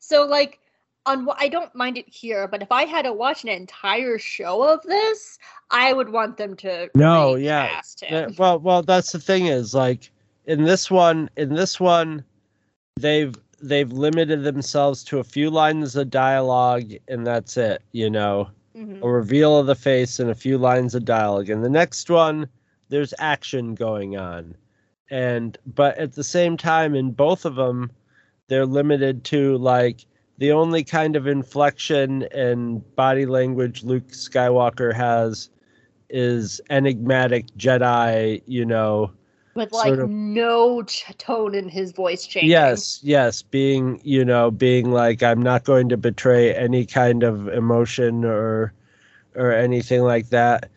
so 0.00 0.24
like 0.26 0.58
on 1.06 1.24
what 1.24 1.36
I 1.40 1.48
don't 1.48 1.74
mind 1.74 1.96
it 1.98 2.08
here, 2.08 2.48
but 2.48 2.62
if 2.62 2.72
I 2.72 2.84
had 2.84 3.02
to 3.02 3.12
watch 3.12 3.44
an 3.44 3.50
entire 3.50 4.18
show 4.18 4.62
of 4.62 4.82
this, 4.82 5.38
I 5.70 5.92
would 5.92 6.08
want 6.08 6.36
them 6.36 6.56
to 6.56 6.90
No, 6.94 7.36
yeah, 7.36 7.80
him. 8.00 8.30
Yeah, 8.30 8.36
well, 8.36 8.58
well, 8.58 8.82
that's 8.82 9.12
the 9.12 9.20
thing 9.20 9.46
is 9.46 9.74
like 9.74 10.10
in 10.46 10.64
this 10.64 10.90
one, 10.90 11.30
in 11.36 11.54
this 11.54 11.78
one, 11.78 12.24
they've 12.96 13.34
they've 13.68 13.92
limited 13.92 14.44
themselves 14.44 15.04
to 15.04 15.18
a 15.18 15.24
few 15.24 15.50
lines 15.50 15.96
of 15.96 16.10
dialogue, 16.10 16.92
and 17.08 17.26
that's 17.26 17.56
it. 17.56 17.82
You 17.92 18.10
know, 18.10 18.48
Mhm. 18.76 19.02
a 19.02 19.08
reveal 19.08 19.58
of 19.58 19.66
the 19.66 19.74
face 19.74 20.20
and 20.20 20.30
a 20.30 20.34
few 20.34 20.58
lines 20.58 20.94
of 20.94 21.04
dialogue. 21.04 21.50
And 21.50 21.64
the 21.64 21.70
next 21.70 22.10
one, 22.10 22.48
there's 22.88 23.14
action 23.18 23.74
going 23.74 24.16
on, 24.16 24.54
and 25.10 25.58
but 25.66 25.96
at 25.98 26.12
the 26.12 26.24
same 26.24 26.56
time, 26.56 26.94
in 26.94 27.10
both 27.10 27.44
of 27.44 27.56
them, 27.56 27.90
they're 28.48 28.66
limited 28.66 29.24
to 29.24 29.56
like 29.58 30.06
the 30.38 30.52
only 30.52 30.84
kind 30.84 31.16
of 31.16 31.26
inflection 31.26 32.24
and 32.24 32.82
body 32.94 33.26
language 33.26 33.82
Luke 33.82 34.08
Skywalker 34.08 34.94
has 34.94 35.48
is 36.10 36.60
enigmatic 36.70 37.46
Jedi, 37.56 38.42
you 38.46 38.64
know. 38.64 39.10
With 39.56 39.72
like 39.72 39.88
sort 39.88 40.00
of- 40.00 40.10
no 40.10 40.82
tone 40.82 41.54
in 41.54 41.68
his 41.68 41.92
voice 41.92 42.26
changing. 42.26 42.50
Yes, 42.50 43.00
yes, 43.02 43.42
being, 43.42 44.00
you 44.04 44.24
know, 44.24 44.50
being 44.50 44.92
like 44.92 45.22
I'm 45.22 45.42
not 45.42 45.64
going 45.64 45.88
to 45.88 45.96
betray 45.96 46.54
any 46.54 46.86
kind 46.86 47.22
of 47.22 47.48
emotion 47.48 48.24
or 48.24 48.72
or 49.34 49.52
anything 49.52 50.02
like 50.02 50.30
that. 50.30 50.70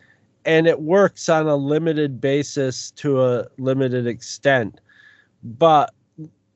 And 0.44 0.66
it 0.66 0.80
works 0.80 1.28
on 1.28 1.46
a 1.46 1.56
limited 1.56 2.20
basis 2.20 2.90
to 2.92 3.22
a 3.22 3.46
limited 3.58 4.06
extent. 4.06 4.80
But, 5.42 5.92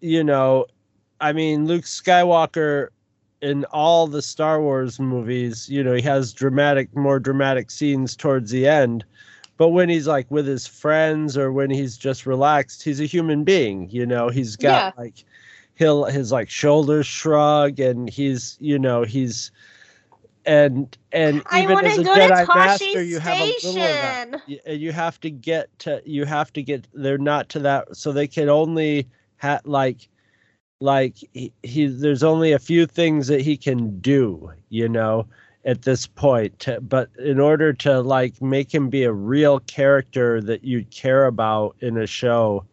you 0.01 0.25
know, 0.25 0.67
I 1.21 1.33
mean, 1.33 1.67
Luke 1.67 1.85
Skywalker 1.85 2.89
in 3.41 3.65
all 3.67 4.07
the 4.07 4.23
Star 4.23 4.61
Wars 4.61 4.99
movies, 4.99 5.69
you 5.69 5.85
know, 5.85 5.95
he 5.95 6.03
has 6.03 6.33
dramatic, 6.33 6.95
more 6.97 7.19
dramatic 7.19 7.71
scenes 7.71 8.17
towards 8.17 8.51
the 8.51 8.67
end. 8.67 9.05
But 9.57 9.69
when 9.69 9.89
he's 9.89 10.07
like 10.09 10.31
with 10.31 10.47
his 10.47 10.67
friends 10.67 11.39
or 11.39 11.53
when 11.53 11.71
he's 11.71 11.97
just 11.97 12.27
relaxed, 12.27 12.83
he's 12.83 13.01
a 13.01 13.07
human 13.07 13.45
being. 13.45 13.89
You 13.91 14.05
know, 14.07 14.29
he's 14.29 14.57
got 14.57 14.99
like 14.99 15.25
he'll 15.75 16.05
his 16.05 16.33
like 16.33 16.51
shoulders 16.51 17.07
shrug 17.07 17.79
and 17.81 18.09
he's 18.09 18.57
you 18.61 18.79
know 18.79 19.03
he's 19.03 19.51
and 20.47 20.97
and 21.13 21.43
even 21.57 21.85
as 21.85 21.99
a 21.99 22.05
go 22.05 22.15
Jedi 22.15 22.47
to 22.47 22.55
Master, 22.55 23.03
you 23.03 23.19
have 23.19 23.41
a 23.41 23.45
little 23.47 23.71
of 23.71 23.77
that. 23.77 24.23
And 24.23 24.61
uh, 24.69 24.73
you 24.73 24.93
have 24.93 25.21
to 25.21 25.31
get 25.31 25.77
to 25.81 26.03
you 26.05 26.25
have 26.25 26.53
to 26.55 26.63
get 26.63 26.87
they're 26.93 27.19
not 27.19 27.49
to 27.51 27.61
that 27.61 27.97
so 27.97 28.13
they 28.13 28.27
can 28.27 28.49
only 28.49 29.09
have 29.37 29.63
like 29.65 30.09
like 30.81 31.17
he, 31.33 31.53
he 31.63 31.87
there's 31.87 32.23
only 32.23 32.53
a 32.53 32.59
few 32.59 32.87
things 32.87 33.27
that 33.29 33.41
he 33.41 33.57
can 33.57 33.99
do 34.01 34.53
you 34.69 34.89
know 34.89 35.27
at 35.65 35.83
this 35.83 36.07
point 36.07 36.59
to, 36.61 36.81
but 36.81 37.09
in 37.19 37.41
order 37.41 37.73
to 37.73 38.01
like 38.01 38.41
make 38.43 38.73
him 38.75 38.91
be 38.91 39.05
a 39.05 39.13
real 39.13 39.61
character 39.61 40.41
that 40.41 40.65
you'd 40.65 40.91
care 40.91 41.27
about 41.27 41.77
in 41.81 41.97
a 41.97 42.07
show 42.07 42.65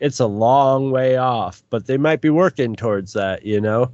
it's 0.00 0.20
a 0.20 0.26
long 0.26 0.90
way 0.90 1.16
off 1.16 1.62
but 1.70 1.86
they 1.86 1.96
might 1.96 2.20
be 2.20 2.30
working 2.30 2.74
towards 2.74 3.12
that 3.12 3.44
you 3.44 3.60
know? 3.60 3.90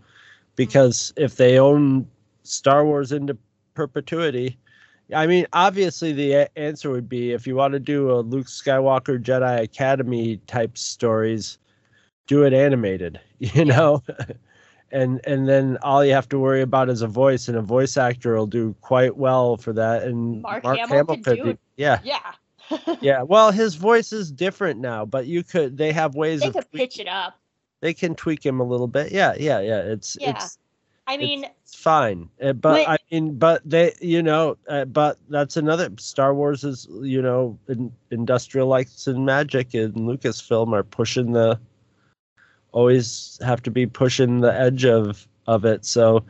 Because 0.56 1.12
if 1.16 1.36
they 1.36 1.58
own 1.58 2.06
star 2.42 2.84
wars 2.84 3.12
into 3.12 3.36
perpetuity 3.74 4.58
I 5.14 5.26
mean, 5.26 5.46
obviously, 5.52 6.12
the 6.12 6.32
a- 6.34 6.58
answer 6.58 6.90
would 6.90 7.08
be 7.08 7.32
if 7.32 7.46
you 7.46 7.56
want 7.56 7.72
to 7.72 7.80
do 7.80 8.10
a 8.10 8.20
Luke 8.20 8.46
Skywalker 8.46 9.22
Jedi 9.22 9.62
Academy 9.62 10.36
type 10.46 10.76
stories, 10.76 11.58
do 12.26 12.44
it 12.44 12.52
animated, 12.52 13.18
you 13.38 13.64
know, 13.64 14.02
and 14.93 15.20
and 15.24 15.48
then 15.48 15.78
all 15.82 16.05
you 16.05 16.12
have 16.12 16.28
to 16.31 16.39
worry 16.39 16.62
about 16.62 16.89
is 16.89 17.02
a 17.02 17.06
voice, 17.06 17.48
and 17.48 17.56
a 17.56 17.62
voice 17.62 17.97
actor 17.97 18.35
will 18.36 18.47
do 18.47 18.74
quite 18.81 19.16
well 19.16 19.56
for 19.56 19.73
that. 19.74 20.02
And 20.05 20.43
Mark 20.43 20.65
Hamill 20.65 21.05
could 21.06 21.24
could 21.24 21.36
do 21.44 21.59
yeah, 21.77 22.01
Yeah. 22.05 22.32
yeah. 23.01 23.23
Well, 23.23 23.51
his 23.51 23.74
voice 23.77 24.12
is 24.12 24.31
different 24.31 24.81
now, 24.81 25.05
but 25.05 25.27
you 25.27 25.43
could 25.43 25.77
they 25.77 25.93
have 25.93 26.15
ways 26.15 26.40
they 26.40 26.48
of 26.48 26.55
could 26.55 26.70
tweak- 26.70 26.81
pitch 26.90 27.01
it 27.01 27.09
up. 27.09 27.39
they 27.81 27.94
can 27.94 28.15
tweak 28.15 28.44
him 28.44 28.60
a 28.60 28.65
little 28.65 28.89
bit. 28.89 29.12
Yeah, 29.12 29.35
yeah, 29.39 29.60
yeah. 29.60 29.81
It's 29.81 30.16
Yeah. 30.20 30.31
it's 30.31 30.59
I 31.06 31.16
mean, 31.16 31.44
it's 31.62 31.74
fine 31.74 32.28
Uh, 32.43 32.52
but 32.52 32.85
But- 32.85 32.89
i 32.89 32.97
mean 33.10 33.39
but 33.39 33.62
they 33.65 33.94
you 34.02 34.23
know 34.23 34.59
uh, 34.69 34.85
but 34.85 35.16
that's 35.31 35.56
another 35.56 35.89
star 35.98 36.35
wars 36.35 36.65
is 36.65 36.86
you 37.01 37.23
know 37.23 37.59
in, 37.69 37.90
industrial 38.10 38.69
lights 38.69 39.06
and 39.06 39.24
magic 39.24 39.73
and 39.73 39.94
lucasfilm 39.94 40.74
are 40.74 40.82
pushing 40.82 41.32
the 41.32 41.59
always 42.72 43.38
have 43.44 43.62
to 43.64 43.70
be 43.70 43.86
pushing 43.86 44.40
the 44.40 44.52
edge 44.52 44.84
of 44.84 45.26
of 45.46 45.64
it. 45.64 45.84
So 45.84 46.24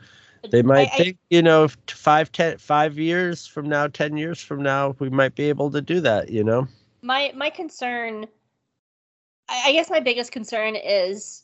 they 0.51 0.63
might 0.63 0.89
I- 0.89 0.93
I- 0.93 0.97
think 0.97 1.19
you 1.31 1.43
know 1.43 1.69
five 1.87 2.31
ten 2.33 2.59
five 2.59 2.99
years 2.99 3.47
from 3.47 3.69
now 3.69 3.87
ten 3.89 4.17
years 4.17 4.41
from 4.41 4.63
now 4.63 4.95
we 4.99 5.11
might 5.11 5.35
be 5.35 5.49
able 5.49 5.71
to 5.71 5.81
do 5.81 6.01
that 6.01 6.31
you 6.31 6.45
know? 6.45 6.67
My 7.03 7.33
my 7.35 7.51
concern 7.51 8.27
I, 9.49 9.63
I 9.67 9.73
guess 9.73 9.91
my 9.91 10.01
biggest 10.01 10.33
concern 10.33 10.77
is 10.77 11.43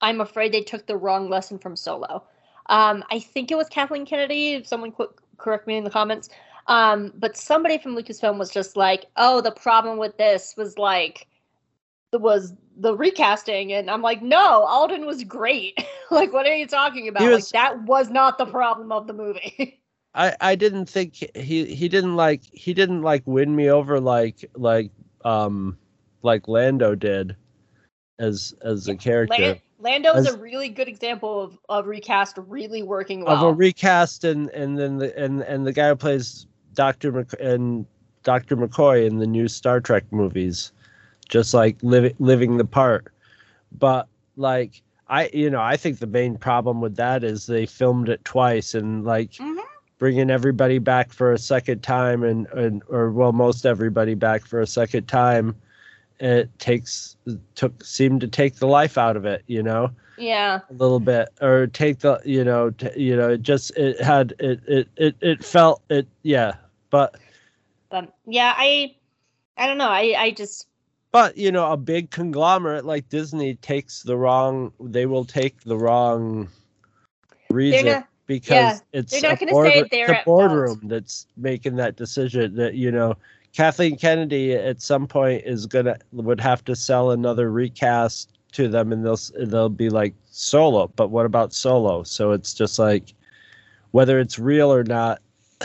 i'm 0.00 0.20
afraid 0.20 0.52
they 0.52 0.62
took 0.62 0.86
the 0.86 0.96
wrong 0.96 1.28
lesson 1.28 1.58
from 1.58 1.76
solo. 1.76 2.24
Um 2.66 3.04
i 3.10 3.18
think 3.18 3.50
it 3.50 3.56
was 3.56 3.68
kathleen 3.68 4.06
kennedy 4.06 4.54
if 4.54 4.66
someone 4.66 4.92
qu- 4.92 5.14
correct 5.38 5.66
me 5.66 5.76
in 5.76 5.84
the 5.84 5.90
comments. 5.90 6.28
Um, 6.66 7.12
but 7.16 7.36
somebody 7.36 7.76
from 7.76 7.94
Lucasfilm 7.94 8.38
was 8.38 8.50
just 8.50 8.74
like, 8.74 9.04
"Oh, 9.18 9.42
the 9.42 9.50
problem 9.50 9.98
with 9.98 10.16
this 10.16 10.54
was 10.56 10.78
like 10.78 11.26
was 12.10 12.54
the 12.76 12.96
recasting," 12.96 13.72
and 13.72 13.90
I'm 13.90 14.02
like, 14.02 14.22
"No, 14.22 14.64
Alden 14.64 15.06
was 15.06 15.24
great. 15.24 15.84
like, 16.10 16.32
what 16.32 16.46
are 16.46 16.54
you 16.54 16.66
talking 16.66 17.08
about? 17.08 17.22
was- 17.28 17.52
like, 17.52 17.62
that 17.62 17.82
was 17.84 18.10
not 18.10 18.38
the 18.38 18.46
problem 18.46 18.92
of 18.92 19.06
the 19.06 19.12
movie." 19.12 19.80
I 20.14 20.36
I 20.40 20.54
didn't 20.54 20.86
think 20.86 21.14
he 21.14 21.64
he 21.64 21.88
didn't 21.88 22.14
like 22.16 22.42
he 22.52 22.72
didn't 22.72 23.02
like 23.02 23.22
win 23.26 23.54
me 23.56 23.68
over 23.68 23.98
like 24.00 24.48
like 24.54 24.90
um 25.24 25.76
like 26.22 26.46
Lando 26.46 26.94
did 26.94 27.36
as 28.20 28.54
as 28.62 28.86
a 28.86 28.94
character 28.94 29.42
Lan- 29.42 29.60
Lando 29.80 30.14
is 30.14 30.26
As- 30.28 30.34
a 30.34 30.38
really 30.38 30.68
good 30.68 30.88
example 30.88 31.42
of, 31.42 31.58
of 31.68 31.86
recast 31.86 32.38
really 32.46 32.82
working 32.82 33.24
well. 33.24 33.36
of 33.36 33.42
a 33.42 33.52
recast 33.52 34.24
and 34.24 34.48
and 34.50 34.78
then 34.78 34.98
the 34.98 35.16
and 35.18 35.42
and 35.42 35.66
the 35.66 35.72
guy 35.72 35.88
who 35.88 35.96
plays 35.96 36.46
Doctor 36.74 37.12
Mc, 37.12 37.34
and 37.40 37.84
Doctor 38.22 38.56
McCoy 38.56 39.06
in 39.06 39.18
the 39.18 39.26
new 39.26 39.48
Star 39.48 39.80
Trek 39.80 40.04
movies, 40.10 40.72
just 41.28 41.54
like 41.54 41.76
living 41.82 42.14
living 42.18 42.56
the 42.56 42.64
part. 42.64 43.12
But 43.78 44.08
like 44.36 44.82
I 45.08 45.30
you 45.32 45.50
know 45.50 45.60
I 45.60 45.76
think 45.76 45.98
the 45.98 46.06
main 46.06 46.36
problem 46.36 46.80
with 46.80 46.96
that 46.96 47.24
is 47.24 47.46
they 47.46 47.66
filmed 47.66 48.08
it 48.08 48.24
twice 48.24 48.74
and 48.74 49.04
like 49.04 49.32
Mhm. 49.32 49.58
bringing 49.98 50.30
everybody 50.30 50.78
back 50.78 51.12
for 51.12 51.32
a 51.32 51.38
second 51.38 51.82
time 51.82 52.22
and 52.24 52.46
and 52.48 52.82
or 52.88 53.10
well 53.10 53.32
most 53.32 53.64
everybody 53.66 54.14
back 54.14 54.44
for 54.46 54.60
a 54.60 54.66
second 54.66 55.06
time 55.06 55.54
it 56.20 56.48
takes 56.58 57.16
took 57.54 57.82
seemed 57.84 58.20
to 58.20 58.28
take 58.28 58.56
the 58.56 58.66
life 58.66 58.96
out 58.96 59.16
of 59.16 59.24
it 59.24 59.42
you 59.46 59.62
know 59.62 59.90
yeah. 60.16 60.60
a 60.70 60.72
little 60.72 61.00
bit 61.00 61.28
or 61.40 61.66
take 61.66 61.98
the 62.00 62.20
you 62.24 62.44
know 62.44 62.70
t- 62.70 62.88
you 62.96 63.16
know 63.16 63.30
it 63.30 63.42
just 63.42 63.76
it 63.76 64.00
had 64.00 64.32
it 64.38 64.60
it 64.66 64.88
it, 64.96 65.16
it 65.20 65.44
felt 65.44 65.82
it 65.90 66.06
yeah 66.22 66.54
but 66.90 67.16
But 67.90 68.14
yeah, 68.26 68.54
I 68.56 68.94
I 69.56 69.66
don't 69.66 69.78
know. 69.78 69.88
I 69.88 70.14
I 70.18 70.30
just 70.30 70.66
but 71.14 71.38
you 71.38 71.52
know 71.52 71.70
a 71.70 71.76
big 71.76 72.10
conglomerate 72.10 72.84
like 72.84 73.08
disney 73.08 73.54
takes 73.56 74.02
the 74.02 74.16
wrong 74.16 74.72
they 74.80 75.06
will 75.06 75.24
take 75.24 75.60
the 75.62 75.78
wrong 75.78 76.48
reason 77.50 77.86
not- 77.86 78.08
because 78.26 78.50
yeah, 78.50 78.78
it's 78.92 79.22
not 79.22 79.32
a 79.34 79.36
gonna 79.36 79.52
board- 79.52 79.66
say 79.72 79.84
they're 79.90 80.10
it's 80.10 80.20
a 80.22 80.24
fault. 80.24 80.48
boardroom 80.50 80.80
that's 80.84 81.26
making 81.36 81.76
that 81.76 81.94
decision 81.96 82.56
that 82.56 82.74
you 82.74 82.90
know 82.90 83.14
kathleen 83.54 83.96
kennedy 83.96 84.52
at 84.54 84.82
some 84.82 85.06
point 85.06 85.40
is 85.46 85.66
gonna 85.66 85.96
would 86.12 86.40
have 86.40 86.64
to 86.64 86.74
sell 86.74 87.12
another 87.12 87.50
recast 87.50 88.30
to 88.50 88.66
them 88.66 88.92
and 88.92 89.04
they'll 89.06 89.20
they'll 89.46 89.68
be 89.68 89.88
like 89.90 90.14
solo 90.24 90.88
but 90.96 91.10
what 91.10 91.26
about 91.26 91.52
solo 91.54 92.02
so 92.02 92.32
it's 92.32 92.54
just 92.54 92.78
like 92.78 93.14
whether 93.92 94.18
it's 94.18 94.38
real 94.38 94.72
or 94.72 94.82
not 94.82 95.20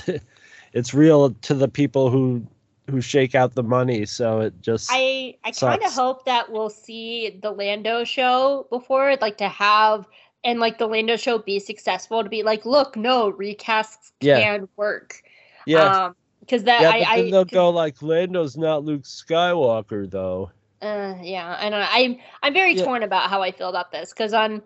it's 0.73 0.93
real 0.93 1.31
to 1.41 1.55
the 1.55 1.67
people 1.67 2.11
who 2.11 2.45
who 2.90 3.02
shake 3.02 3.36
out 3.36 3.53
the 3.56 3.64
money 3.64 4.06
so 4.06 4.41
it 4.41 4.53
just 4.61 4.90
I 4.91 5.36
I 5.44 5.52
kind 5.52 5.84
of 5.84 5.94
hope 5.94 6.26
that 6.26 6.52
we'll 6.52 6.70
see 6.70 7.40
the 7.41 7.52
Lando 7.52 8.03
show 8.03 8.68
before, 8.70 9.16
like 9.22 9.38
to 9.38 9.48
have 9.48 10.07
and 10.44 10.60
like 10.60 10.78
the 10.78 10.88
Lando 10.88 11.16
show 11.18 11.38
be 11.38 11.60
successful 11.60 12.24
to 12.24 12.30
be 12.30 12.44
like, 12.44 12.66
look, 12.66 12.95
no 12.95 13.32
recasts 13.32 14.11
Yeah. 14.22 14.40
can 14.40 14.70
work. 14.78 15.22
yeah 15.66 16.06
Um, 16.06 16.16
because 16.40 16.64
that 16.64 16.82
yeah 16.82 16.90
I 16.91 16.99
but 16.99 17.07
I 17.10 17.16
then 17.22 17.32
they'll 17.32 17.45
'cause- 17.45 17.52
go 17.53 17.70
like 17.70 18.02
lando's 18.02 18.57
not 18.57 18.84
luke 18.84 19.03
skywalker 19.03 20.10
though 20.10 20.52
Uh, 20.82 21.16
yeah, 21.22 21.57
I 21.60 21.70
don't 21.70 21.80
know. 21.82 21.88
I'm 21.91 22.18
I'm 22.41 22.53
very 22.53 22.74
Yeah. 22.74 22.86
torn 22.86 23.03
about 23.03 23.30
how 23.30 23.41
I 23.41 23.52
feel 23.52 23.68
about 23.70 23.91
this 23.91 24.11
because 24.14 24.34
on, 24.34 24.61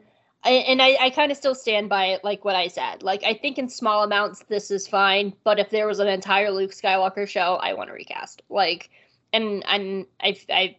And 0.45 0.81
I, 0.81 0.97
I 0.99 1.09
kind 1.09 1.31
of 1.31 1.37
still 1.37 1.55
stand 1.55 1.87
by 1.87 2.07
it, 2.07 2.23
like 2.23 2.43
what 2.43 2.55
I 2.55 2.67
said. 2.67 3.01
Like 3.01 3.23
I 3.23 3.33
think 3.33 3.57
in 3.57 3.69
small 3.69 4.03
amounts 4.03 4.43
this 4.49 4.71
is 4.71 4.87
fine, 4.87 5.33
but 5.45 5.57
if 5.57 5.69
there 5.69 5.87
was 5.87 5.99
an 5.99 6.07
entire 6.07 6.51
Luke 6.51 6.71
Skywalker 6.71 7.27
show, 7.27 7.55
I 7.61 7.73
want 7.73 7.89
to 7.89 7.93
recast. 7.93 8.41
Like, 8.49 8.89
and 9.31 9.63
and 9.67 10.05
I 10.21 10.37
I, 10.49 10.75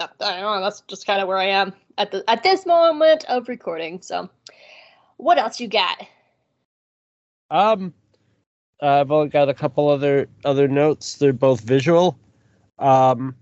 I 0.00 0.08
don't 0.18 0.40
know. 0.40 0.60
That's 0.62 0.80
just 0.88 1.06
kind 1.06 1.20
of 1.20 1.28
where 1.28 1.36
I 1.36 1.48
am 1.48 1.74
at 1.98 2.12
the 2.12 2.24
at 2.30 2.42
this 2.42 2.64
moment 2.64 3.26
of 3.28 3.48
recording. 3.48 4.00
So, 4.00 4.30
what 5.18 5.36
else 5.36 5.60
you 5.60 5.68
got? 5.68 6.06
Um, 7.50 7.92
I've 8.80 9.10
only 9.10 9.28
got 9.28 9.50
a 9.50 9.54
couple 9.54 9.88
other 9.88 10.28
other 10.44 10.66
notes. 10.66 11.16
They're 11.16 11.34
both 11.34 11.60
visual. 11.60 12.18
Um, 12.78 13.34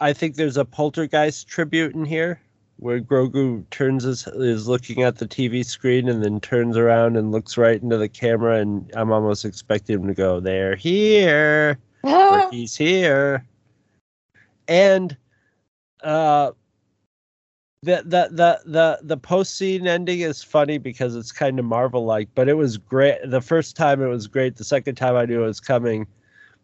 I 0.00 0.12
think 0.12 0.34
there's 0.34 0.56
a 0.56 0.64
poltergeist 0.64 1.46
tribute 1.46 1.94
in 1.94 2.04
here 2.04 2.40
where 2.78 3.00
Grogu 3.00 3.68
turns 3.70 4.04
his 4.04 4.26
is 4.26 4.68
looking 4.68 5.02
at 5.02 5.16
the 5.16 5.26
TV 5.26 5.64
screen 5.64 6.08
and 6.08 6.22
then 6.22 6.40
turns 6.40 6.76
around 6.76 7.16
and 7.16 7.32
looks 7.32 7.56
right 7.56 7.82
into 7.82 7.96
the 7.96 8.08
camera, 8.08 8.58
and 8.58 8.90
I'm 8.94 9.12
almost 9.12 9.44
expecting 9.44 10.00
him 10.00 10.06
to 10.06 10.14
go, 10.14 10.40
"They're 10.40 10.76
here." 10.76 11.78
he's 12.50 12.76
here. 12.76 13.44
And 14.68 15.16
uh 16.02 16.52
the 17.82 18.02
the 18.04 18.28
the 18.30 18.60
the 18.64 18.98
the 19.02 19.16
post 19.16 19.56
scene 19.56 19.86
ending 19.86 20.20
is 20.20 20.42
funny 20.42 20.78
because 20.78 21.14
it's 21.14 21.32
kind 21.32 21.58
of 21.58 21.64
Marvel 21.64 22.04
like, 22.04 22.28
but 22.34 22.48
it 22.48 22.54
was 22.54 22.78
great. 22.78 23.18
The 23.24 23.40
first 23.40 23.76
time 23.76 24.02
it 24.02 24.08
was 24.08 24.26
great. 24.26 24.56
The 24.56 24.64
second 24.64 24.96
time 24.96 25.16
I 25.16 25.24
knew 25.24 25.42
it 25.42 25.46
was 25.46 25.60
coming. 25.60 26.06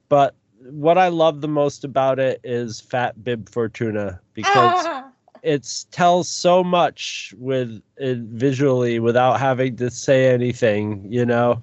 But 0.08 0.34
what 0.70 0.98
I 0.98 1.08
love 1.08 1.40
the 1.40 1.48
most 1.48 1.84
about 1.84 2.18
it 2.18 2.40
is 2.44 2.80
Fat 2.80 3.22
Bib 3.24 3.48
Fortuna 3.48 4.20
because 4.34 4.86
it 5.42 5.84
tells 5.90 6.28
so 6.28 6.62
much 6.62 7.34
with 7.38 7.82
it 7.96 8.18
visually 8.18 8.98
without 8.98 9.40
having 9.40 9.76
to 9.76 9.90
say 9.90 10.32
anything. 10.32 11.06
You 11.10 11.26
know, 11.26 11.62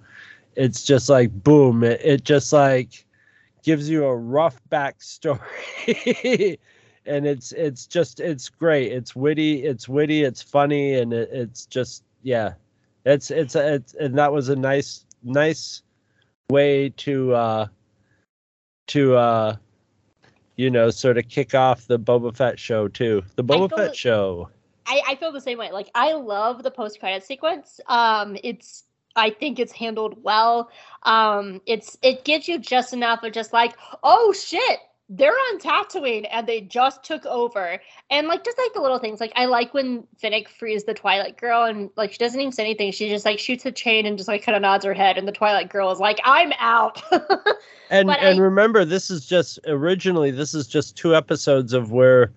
it's 0.56 0.84
just 0.84 1.10
like 1.10 1.31
boom. 1.43 1.84
It, 1.84 2.01
it 2.03 2.23
just 2.23 2.51
like 2.53 3.06
gives 3.64 3.89
you 3.89 4.06
a 4.06 4.15
rough 4.15 4.60
backstory 4.69 5.39
and 7.06 7.26
it's 7.26 7.51
it's 7.53 7.85
just 7.85 8.19
it's 8.19 8.47
great 8.49 8.91
it's 8.91 9.15
witty 9.15 9.65
it's 9.65 9.89
witty 9.89 10.23
it's 10.23 10.41
funny 10.41 10.93
and 10.93 11.11
it, 11.11 11.30
it's 11.31 11.65
just 11.65 12.03
yeah 12.23 12.53
it's 13.06 13.31
it's 13.31 13.56
it's 13.56 13.93
and 13.95 14.18
that 14.18 14.31
was 14.31 14.49
a 14.49 14.56
nice 14.56 15.06
nice 15.23 15.81
way 16.49 16.89
to 16.89 17.34
uh 17.34 17.68
to 18.88 19.15
uh 19.15 19.56
you 20.60 20.69
know 20.69 20.90
sort 20.90 21.18
of 21.18 21.27
kick 21.30 21.56
off 21.56 21.88
the 21.88 21.98
Boba 21.98 22.36
Fett 22.36 22.60
show 22.60 22.88
too 22.88 23.23
the 23.36 23.44
Boba 23.44 23.69
Fett 23.76 23.95
show 23.95 24.49
I, 24.90 25.02
I 25.10 25.15
feel 25.15 25.31
the 25.31 25.40
same 25.40 25.60
way. 25.60 25.72
Like 25.72 25.91
I 25.94 26.14
love 26.14 26.64
the 26.64 26.72
post 26.72 26.99
credit 26.99 27.23
sequence. 27.23 27.80
Um, 27.86 28.36
it's 28.44 28.86
I 29.15 29.30
think 29.30 29.60
it's 29.60 29.72
handled 29.72 30.23
well. 30.23 30.72
Um, 31.03 31.61
it's 31.68 31.95
it 32.02 32.26
gives 32.26 32.48
you 32.48 32.57
just 32.57 32.91
enough 32.91 33.22
of 33.23 33.31
just 33.31 33.53
like, 33.53 33.76
oh 34.02 34.34
shit, 34.34 34.80
they're 35.11 35.31
on 35.34 35.60
Tatooine 35.60 36.27
and 36.31 36.45
they 36.45 36.61
just 36.61 37.03
took 37.03 37.26
over. 37.26 37.81
And 38.11 38.27
like 38.27 38.44
just 38.45 38.57
like 38.60 38.73
the 38.73 38.81
little 38.81 38.99
things, 38.99 39.19
like 39.19 39.34
I 39.36 39.45
like 39.45 39.73
when 39.73 40.06
Fennec 40.22 40.48
frees 40.49 40.84
the 40.84 40.94
Twi'lek 40.94 41.38
Girl 41.38 41.64
and 41.64 41.90
like 41.95 42.11
she 42.11 42.19
doesn't 42.19 42.40
even 42.40 42.52
say 42.52 42.64
anything. 42.64 42.91
She 42.91 43.10
just 43.10 43.26
like 43.26 43.40
shoots 43.40 43.65
a 43.65 43.72
chain 43.72 44.06
and 44.06 44.18
just 44.18 44.27
like 44.27 44.44
kind 44.44 44.56
of 44.56 44.61
nods 44.61 44.86
her 44.86 44.94
head, 44.94 45.18
and 45.18 45.27
the 45.27 45.31
Twi'lek 45.31 45.69
Girl 45.69 45.91
is 45.91 45.99
like, 45.99 46.19
I'm 46.23 46.53
out. 46.60 47.02
And 47.91 48.06
But 48.06 48.19
and 48.19 48.40
I- 48.40 48.41
remember, 48.44 48.86
this 48.86 49.10
is 49.10 49.26
just 49.26 49.57
originally 49.65 50.30
this 50.30 50.53
is 50.53 50.68
just 50.68 50.95
two 50.95 51.15
episodes 51.15 51.73
of 51.73 51.91
where, 51.91 52.31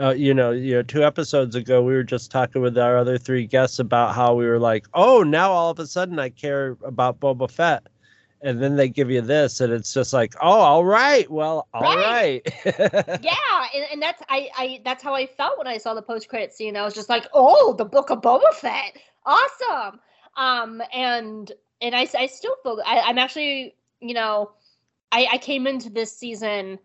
uh, 0.00 0.10
you 0.10 0.34
know, 0.34 0.50
you 0.50 0.74
know, 0.74 0.82
two 0.82 1.04
episodes 1.04 1.54
ago 1.54 1.80
we 1.80 1.94
were 1.94 2.02
just 2.02 2.32
talking 2.32 2.60
with 2.60 2.76
our 2.76 2.96
other 2.98 3.16
three 3.16 3.46
guests 3.46 3.78
about 3.78 4.16
how 4.16 4.34
we 4.34 4.46
were 4.46 4.58
like, 4.58 4.88
oh, 4.94 5.22
now 5.22 5.52
all 5.52 5.70
of 5.70 5.78
a 5.78 5.86
sudden 5.86 6.18
I 6.18 6.30
care 6.30 6.76
about 6.84 7.20
Boba 7.20 7.48
Fett, 7.48 7.86
and 8.42 8.62
then 8.62 8.76
they 8.76 8.88
give 8.88 9.10
you 9.10 9.20
this, 9.20 9.60
and 9.60 9.72
it's 9.72 9.92
just 9.92 10.12
like, 10.12 10.34
oh, 10.40 10.48
all 10.48 10.84
right, 10.84 11.30
well, 11.30 11.68
all 11.72 11.82
right. 11.82 12.42
Right. 12.64 12.64
yeah, 13.22 13.66
and, 13.74 13.86
and 13.92 14.02
that's 14.02 14.22
I, 14.28 14.50
I 14.56 14.80
that's 14.84 15.02
how 15.02 15.14
I 15.14 15.26
felt 15.26 15.58
when 15.58 15.66
I 15.66 15.78
saw 15.78 15.94
the 15.94 16.02
post 16.02 16.28
credit 16.28 16.52
scene. 16.52 16.76
I 16.76 16.84
was 16.84 16.94
just 16.94 17.08
like, 17.08 17.26
oh, 17.32 17.74
the 17.74 17.84
book 17.84 18.10
of 18.10 18.20
Boba 18.20 18.52
Fett, 18.54 18.96
awesome. 19.24 20.00
Um, 20.36 20.82
and 20.92 21.50
and 21.80 21.94
I, 21.94 22.08
I 22.18 22.26
still 22.26 22.56
feel 22.62 22.80
I, 22.84 23.00
I'm 23.00 23.18
actually 23.18 23.74
you 24.00 24.14
know, 24.14 24.50
I 25.12 25.28
I 25.32 25.38
came 25.38 25.66
into 25.66 25.90
this 25.90 26.16
season 26.16 26.78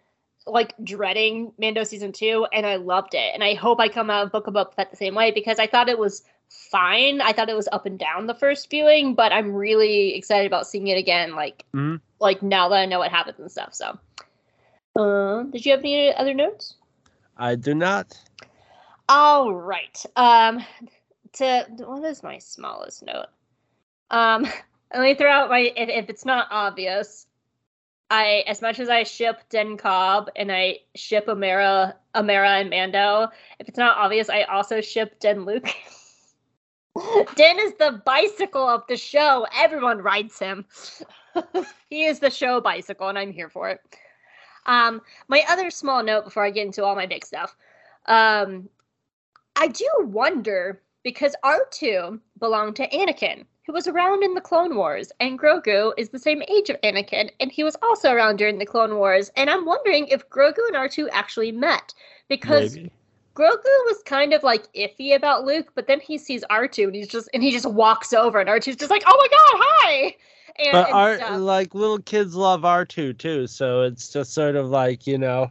like 0.47 0.73
dreading 0.83 1.53
Mando 1.59 1.83
season 1.83 2.11
two, 2.11 2.47
and 2.53 2.65
I 2.65 2.77
loved 2.77 3.13
it. 3.13 3.31
And 3.33 3.43
I 3.43 3.53
hope 3.53 3.79
I 3.79 3.89
come 3.89 4.09
out 4.09 4.25
of 4.25 4.31
Book 4.31 4.47
of 4.47 4.53
Boba 4.53 4.73
Fett 4.73 4.89
the 4.91 4.97
same 4.97 5.15
way 5.15 5.31
because 5.31 5.59
I 5.59 5.67
thought 5.67 5.89
it 5.89 5.99
was 5.99 6.23
fine. 6.51 7.21
I 7.21 7.31
thought 7.33 7.49
it 7.49 7.55
was 7.55 7.69
up 7.71 7.85
and 7.85 7.97
down 7.97 8.27
the 8.27 8.35
first 8.35 8.69
viewing, 8.69 9.15
but 9.15 9.31
I'm 9.31 9.53
really 9.53 10.15
excited 10.15 10.47
about 10.47 10.67
seeing 10.67 10.87
it 10.87 10.97
again. 10.97 11.35
Like 11.35 11.65
Mhm. 11.73 12.01
like 12.19 12.43
now 12.43 12.69
that 12.69 12.75
I 12.75 12.85
know 12.85 12.99
what 12.99 13.11
happens 13.11 13.39
and 13.39 13.51
stuff. 13.51 13.73
So. 13.73 13.97
Uh, 14.95 15.43
did 15.43 15.65
you 15.65 15.71
have 15.71 15.79
any 15.79 16.13
other 16.13 16.33
notes? 16.33 16.75
I 17.37 17.55
do 17.55 17.73
not. 17.73 18.19
All 19.07 19.53
right. 19.53 20.05
Um, 20.15 20.63
to 21.33 21.65
what 21.77 22.03
is 22.03 22.23
my 22.23 22.37
smallest 22.37 23.03
note? 23.03 23.27
Um, 24.09 24.43
let 24.93 25.01
me 25.01 25.15
throw 25.15 25.31
out 25.31 25.49
my 25.49 25.71
if, 25.75 25.89
if 25.89 26.09
it's 26.09 26.25
not 26.25 26.47
obvious. 26.51 27.27
I 28.09 28.43
as 28.45 28.61
much 28.61 28.79
as 28.79 28.89
I 28.89 29.03
ship 29.03 29.39
Den 29.49 29.77
Cobb 29.77 30.29
and 30.35 30.51
I 30.51 30.79
ship 30.95 31.27
Omera, 31.27 31.95
Omera 32.13 32.59
and 32.59 32.69
Mando. 32.69 33.29
If 33.59 33.69
it's 33.69 33.77
not 33.77 33.97
obvious, 33.97 34.29
I 34.29 34.43
also 34.43 34.81
ship 34.81 35.19
Den 35.19 35.45
Luke. 35.45 35.69
Den 37.35 37.59
is 37.59 37.73
the 37.75 38.01
bicycle 38.05 38.67
of 38.67 38.85
the 38.87 38.97
show. 38.97 39.45
Everyone 39.55 39.99
rides 39.99 40.37
him. 40.39 40.65
he 41.89 42.05
is 42.05 42.19
the 42.19 42.29
show 42.29 42.59
bicycle, 42.59 43.07
and 43.09 43.17
I'm 43.17 43.31
here 43.31 43.49
for 43.49 43.69
it. 43.69 43.79
Um, 44.65 45.01
my 45.27 45.43
other 45.49 45.71
small 45.71 46.03
note 46.03 46.25
before 46.25 46.43
I 46.43 46.51
get 46.51 46.65
into 46.65 46.83
all 46.83 46.95
my 46.95 47.05
big 47.05 47.25
stuff. 47.25 47.55
Um, 48.05 48.69
I 49.55 49.67
do 49.67 49.87
wonder 50.01 50.81
because 51.03 51.35
R2 51.43 52.19
belonged 52.39 52.75
to 52.75 52.89
Anakin, 52.89 53.45
who 53.65 53.73
was 53.73 53.87
around 53.87 54.23
in 54.23 54.33
the 54.33 54.41
Clone 54.41 54.75
Wars, 54.75 55.11
and 55.19 55.39
Grogu 55.39 55.93
is 55.97 56.09
the 56.09 56.19
same 56.19 56.43
age 56.43 56.69
of 56.69 56.79
Anakin, 56.81 57.31
and 57.39 57.51
he 57.51 57.63
was 57.63 57.75
also 57.81 58.11
around 58.11 58.37
during 58.37 58.59
the 58.59 58.65
Clone 58.65 58.95
Wars. 58.95 59.31
And 59.35 59.49
I'm 59.49 59.65
wondering 59.65 60.07
if 60.07 60.29
Grogu 60.29 60.59
and 60.67 60.75
R2 60.75 61.09
actually 61.11 61.51
met 61.51 61.93
because 62.27 62.75
Maybe. 62.75 62.91
Grogu 63.33 63.63
was 63.85 64.01
kind 64.05 64.33
of 64.33 64.43
like 64.43 64.71
iffy 64.73 65.15
about 65.15 65.45
Luke, 65.45 65.71
but 65.75 65.87
then 65.87 65.99
he 65.99 66.17
sees 66.17 66.43
R2 66.49 66.85
and 66.85 66.95
he's 66.95 67.07
just 67.07 67.29
and 67.33 67.41
he 67.41 67.51
just 67.51 67.69
walks 67.69 68.13
over, 68.13 68.39
and 68.39 68.49
R2's 68.49 68.75
just 68.75 68.91
like, 68.91 69.03
"Oh 69.05 69.17
my 69.17 69.27
god, 69.27 69.65
hi!" 69.65 70.15
And, 70.59 70.71
But 70.73 70.93
and 70.93 71.19
stuff. 71.21 71.39
like 71.41 71.73
little 71.73 71.99
kids 71.99 72.35
love 72.35 72.61
R2 72.63 73.17
too, 73.17 73.47
so 73.47 73.81
it's 73.83 74.11
just 74.11 74.33
sort 74.33 74.55
of 74.57 74.67
like, 74.69 75.07
you 75.07 75.17
know, 75.17 75.49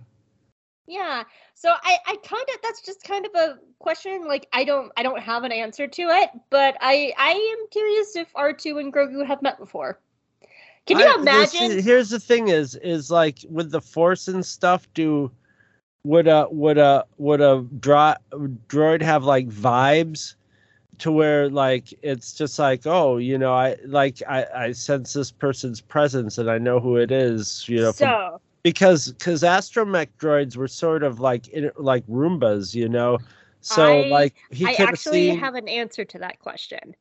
Yeah. 0.86 1.24
So 1.55 1.70
I, 1.82 1.98
I 2.07 2.16
kind 2.24 2.44
of 2.55 2.61
that's 2.62 2.81
just 2.82 3.02
kind 3.05 3.27
of 3.27 3.32
a 3.35 3.59
question. 3.81 4.27
Like 4.27 4.47
I 4.52 4.65
don't 4.65 4.90
I 4.97 5.02
don't 5.02 5.20
have 5.20 5.44
an 5.44 5.52
answer 5.52 5.86
to 5.86 6.02
it, 6.02 6.31
but 6.51 6.77
I 6.81 7.12
I 7.19 7.31
am 7.32 7.66
curious 7.70 8.16
if 8.16 8.28
R 8.35 8.52
two 8.52 8.78
and 8.78 8.93
Grogu 8.93 9.27
have 9.27 9.43
met 9.43 9.59
before. 9.59 9.98
Can 10.86 10.98
you 10.98 11.05
I- 11.07 11.16
this- 11.23 11.55
imagine? 11.55 11.82
here's 11.82 12.09
the 12.11 12.19
thing: 12.20 12.48
is 12.48 12.77
is 12.77 13.11
like 13.11 13.39
with 13.48 13.70
the 13.70 13.81
force 13.81 14.27
and 14.28 14.44
stuff. 14.44 14.86
Do 14.94 15.31
would 16.05 16.27
a 16.28 16.47
would 16.51 16.78
a 16.78 17.05
would 17.18 17.40
a 17.40 17.64
dro- 17.78 18.14
droid 18.68 19.02
have 19.02 19.24
like 19.24 19.48
vibes 19.48 20.35
to 20.98 21.10
where 21.12 21.48
like 21.51 21.93
it's 22.02 22.32
just 22.32 22.59
like 22.59 22.86
oh 22.86 23.16
you 23.18 23.36
know 23.39 23.52
I 23.52 23.77
like 23.86 24.22
I 24.28 24.47
I 24.55 24.72
sense 24.72 25.12
this 25.12 25.31
person's 25.31 25.81
presence 25.81 26.39
and 26.39 26.51
I 26.51 26.59
know 26.59 26.81
who 26.81 26.97
it 26.97 27.10
is 27.10 27.66
you 27.68 27.81
know 27.81 27.93
from- 27.93 28.39
because 28.62 29.12
because 29.12 29.43
astromech 29.43 30.09
droids 30.18 30.56
were 30.56 30.68
sort 30.68 31.02
of 31.02 31.20
like 31.20 31.48
in, 31.48 31.70
like 31.77 32.06
Roombas 32.06 32.74
you 32.74 32.89
know 32.89 33.18
so 33.60 34.02
I- 34.02 34.09
like 34.09 34.35
he 34.51 34.66
I 34.66 34.72
actually 34.72 35.28
seen 35.31 35.39
have 35.39 35.55
an 35.55 35.68
answer 35.68 36.05
to 36.05 36.18
that 36.18 36.39
question. 36.39 36.94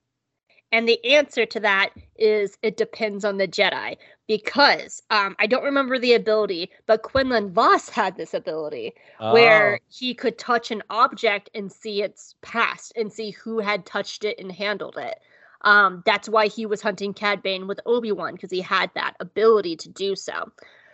And 0.72 0.88
the 0.88 1.04
answer 1.04 1.46
to 1.48 1.60
that 1.62 1.90
is 2.18 2.58
it 2.62 2.78
depends 2.78 3.26
on 3.26 3.38
the 3.38 3.48
Jedi 3.48 3.98
because 4.28 5.02
um, 5.10 5.36
I 5.40 5.48
don't 5.48 5.64
remember 5.64 5.98
the 5.98 6.14
ability, 6.14 6.70
but 6.86 7.02
Quinlan 7.02 7.52
Vos 7.54 7.90
had 7.90 8.18
this 8.18 8.34
ability 8.36 8.94
where 9.30 9.80
Oh, 9.82 9.86
he 9.90 10.14
could 10.14 10.38
touch 10.38 10.72
an 10.72 10.84
object 10.90 11.50
and 11.56 11.72
see 11.72 12.04
its 12.04 12.36
past 12.42 12.94
and 12.96 13.12
see 13.12 13.32
who 13.32 13.60
had 13.60 13.86
touched 13.86 14.24
it 14.26 14.40
and 14.40 14.52
handled 14.52 14.98
it. 14.98 15.20
Um, 15.62 16.04
that's 16.06 16.30
why 16.30 16.48
he 16.48 16.66
was 16.68 16.82
hunting 16.82 17.14
Cad 17.14 17.42
Bane 17.42 17.68
with 17.68 17.82
Obi 17.86 18.12
Wan 18.12 18.34
because 18.34 18.52
he 18.52 18.62
had 18.62 18.92
that 18.96 19.16
ability 19.20 19.76
to 19.78 19.90
do 19.90 20.16
so. 20.16 20.52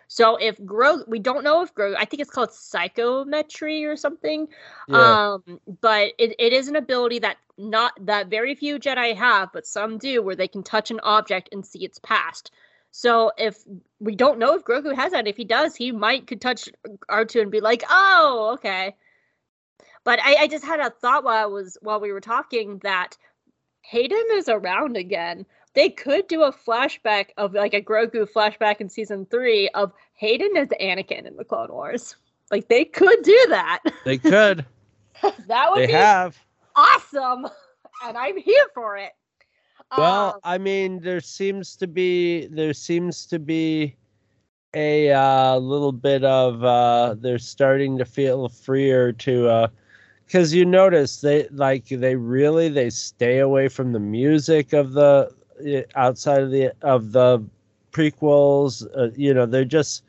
So 0.07 0.35
if 0.35 0.57
Grogu, 0.59 1.07
we 1.07 1.19
don't 1.19 1.43
know 1.43 1.61
if 1.61 1.73
Grogu, 1.73 1.95
I 1.97 2.05
think 2.05 2.21
it's 2.21 2.31
called 2.31 2.53
psychometry 2.53 3.85
or 3.85 3.95
something. 3.95 4.47
yeah. 4.87 5.33
Um, 5.33 5.59
but 5.81 6.13
it, 6.17 6.35
it 6.39 6.53
is 6.53 6.67
an 6.67 6.75
ability 6.75 7.19
that 7.19 7.37
not 7.57 7.93
that 8.05 8.27
very 8.27 8.55
few 8.55 8.79
Jedi 8.79 9.15
have, 9.15 9.49
but 9.53 9.65
some 9.65 9.97
do, 9.97 10.21
where 10.21 10.35
they 10.35 10.47
can 10.47 10.63
touch 10.63 10.91
an 10.91 10.99
object 11.03 11.49
and 11.51 11.65
see 11.65 11.83
its 11.83 11.99
past. 11.99 12.51
So 12.91 13.31
if 13.37 13.57
we 13.99 14.15
don't 14.15 14.39
know 14.39 14.55
if 14.55 14.63
Grogu 14.63 14.95
has 14.95 15.11
that, 15.11 15.27
if 15.27 15.35
he 15.35 15.43
does, 15.43 15.75
he 15.75 15.91
might 15.91 16.27
could 16.27 16.39
touch 16.39 16.69
R2 17.09 17.41
and 17.41 17.51
be 17.51 17.59
like, 17.59 17.83
oh, 17.89 18.51
okay. 18.53 18.95
But 20.05 20.19
I, 20.23 20.35
I 20.41 20.47
just 20.47 20.63
had 20.63 20.79
a 20.79 20.91
thought 20.91 21.23
while 21.23 21.43
I 21.43 21.47
was 21.47 21.77
while 21.81 21.99
we 21.99 22.13
were 22.13 22.21
talking 22.21 22.79
that 22.83 23.17
Hayden 23.81 24.23
is 24.33 24.47
around 24.47 24.95
again. 24.95 25.45
They 25.75 25.89
could 25.89 26.27
do 26.27 26.43
a 26.43 26.51
flashback 26.51 27.27
of 27.37 27.53
like 27.53 27.73
a 27.73 27.81
Grogu 27.81 28.27
flashback 28.31 28.79
in 28.79 28.89
season 28.89 29.25
three 29.25 29.69
of 29.69 29.91
Hayden 30.13 30.55
as 30.55 30.69
Anakin 30.81 31.25
in 31.25 31.35
the 31.35 31.43
Clone 31.43 31.71
Wars. 31.71 32.15
Like 32.49 32.69
they 32.69 32.85
could 32.85 33.21
do 33.23 33.45
that. 33.49 33.81
they 34.05 34.17
could 34.17 34.65
that 35.47 35.71
would 35.71 35.79
they 35.79 35.87
be 35.87 35.93
have 35.93 36.37
awesome, 36.75 37.47
and 38.03 38.17
I'm 38.17 38.37
here 38.37 38.67
for 38.73 38.97
it. 38.97 39.11
Well, 39.97 40.33
Um, 40.35 40.39
I 40.43 40.57
mean, 40.57 40.99
there 41.01 41.21
seems 41.21 41.75
to 41.77 41.87
be 41.87 42.47
there 42.47 42.73
seems 42.73 43.25
to 43.27 43.39
be 43.39 43.95
a 44.73 45.11
uh, 45.11 45.57
little 45.57 45.91
bit 45.91 46.23
of 46.23 46.63
uh, 46.63 47.15
they're 47.17 47.39
starting 47.39 47.97
to 47.97 48.05
feel 48.05 48.49
freer 48.49 49.11
to 49.13 49.69
because 50.25 50.53
you 50.53 50.65
notice 50.65 51.21
they 51.21 51.47
like 51.49 51.85
they 51.87 52.15
really 52.15 52.69
they 52.69 52.89
stay 52.89 53.39
away 53.39 53.67
from 53.67 53.93
the 53.93 53.99
music 53.99 54.73
of 54.73 54.93
the 54.93 55.01
uh, 55.01 55.29
outside 55.95 56.41
of 56.41 56.51
the 56.51 56.71
of 56.81 57.11
the 57.11 57.43
prequels. 57.91 58.85
Uh, 58.97 59.11
you 59.15 59.33
know, 59.33 59.45
they're 59.45 59.65
just 59.65 60.03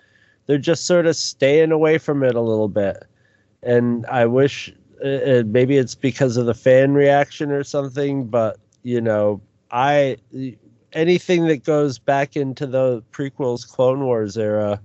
they're 0.47 0.59
just 0.59 0.87
sort 0.87 1.07
of 1.07 1.17
staying 1.17 1.73
away 1.73 1.99
from 1.99 2.23
it 2.23 2.35
a 2.35 2.41
little 2.41 2.69
bit, 2.69 3.05
and 3.63 4.07
I 4.07 4.27
wish 4.27 4.73
uh, 5.05 5.09
uh, 5.09 5.43
maybe 5.47 5.77
it's 5.77 5.95
because 5.95 6.37
of 6.37 6.47
the 6.47 6.55
fan 6.55 6.95
reaction 6.95 7.51
or 7.51 7.65
something, 7.65 8.27
but 8.27 8.59
you 8.83 9.01
know 9.01 9.41
I 9.71 10.17
anything 10.93 11.47
that 11.47 11.65
goes 11.65 11.99
back 11.99 12.37
into 12.37 12.67
the 12.67 13.03
prequels, 13.13 13.67
Clone 13.69 14.05
Wars 14.05 14.37
era, 14.37 14.81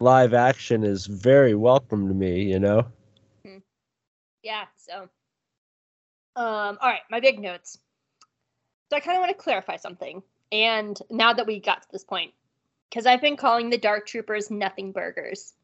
live 0.00 0.34
action 0.34 0.84
is 0.84 1.06
very 1.06 1.54
welcome 1.54 2.08
to 2.08 2.14
me. 2.14 2.42
You 2.42 2.58
know. 2.58 2.86
yeah. 4.42 4.66
So, 4.76 5.08
um, 6.36 6.78
all 6.80 6.90
right, 6.90 7.02
my 7.10 7.20
big 7.20 7.38
notes. 7.40 7.78
So 8.90 8.96
I 8.96 9.00
kind 9.00 9.16
of 9.16 9.20
want 9.20 9.30
to 9.30 9.42
clarify 9.42 9.76
something, 9.76 10.20
and 10.50 10.98
now 11.10 11.32
that 11.32 11.46
we 11.46 11.60
got 11.60 11.82
to 11.82 11.88
this 11.92 12.02
point, 12.02 12.32
because 12.88 13.06
I've 13.06 13.20
been 13.20 13.36
calling 13.36 13.70
the 13.70 13.78
Dark 13.78 14.04
Troopers 14.04 14.50
nothing 14.50 14.90
burgers, 14.90 15.54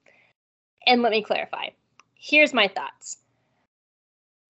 and 0.86 1.02
let 1.02 1.10
me 1.10 1.22
clarify. 1.22 1.70
Here's 2.14 2.54
my 2.54 2.68
thoughts. 2.68 3.18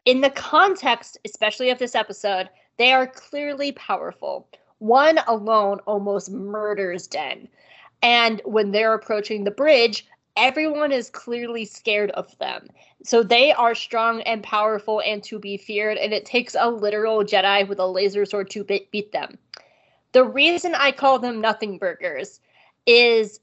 In 0.05 0.20
the 0.20 0.28
context, 0.28 1.16
especially 1.24 1.70
of 1.70 1.78
this 1.78 1.94
episode, 1.94 2.51
they 2.77 2.93
are 2.93 3.07
clearly 3.07 3.73
powerful. 3.73 4.47
One 4.78 5.20
alone 5.27 5.81
almost 5.86 6.31
murders 6.31 7.07
Den. 7.07 7.48
And 8.03 8.43
when 8.44 8.73
they're 8.73 8.93
approaching 8.93 9.44
the 9.44 9.51
bridge, 9.51 10.07
everyone 10.37 10.93
is 10.93 11.11
clearly 11.11 11.65
scared 11.65 12.11
of 12.13 12.37
them. 12.39 12.69
So 13.05 13.23
they 13.23 13.53
are 13.53 13.75
strong 13.75 14.23
and 14.23 14.43
powerful 14.43 15.01
and 15.01 15.23
to 15.25 15.39
be 15.39 15.57
feared, 15.57 15.99
and 15.99 16.13
it 16.13 16.25
takes 16.25 16.55
a 16.59 16.71
literal 16.71 17.25
Jedi 17.25 17.67
with 17.69 17.79
a 17.79 17.87
laser 17.87 18.25
sword 18.25 18.51
to 18.51 18.65
be- 18.65 18.89
beat 18.91 19.13
them. 19.13 19.39
The 20.13 20.25
reason 20.25 20.75
I 20.75 20.93
call 20.93 21.19
them 21.19 21.41
nothing 21.41 21.79
burgers 21.79 22.41
is 22.87 23.41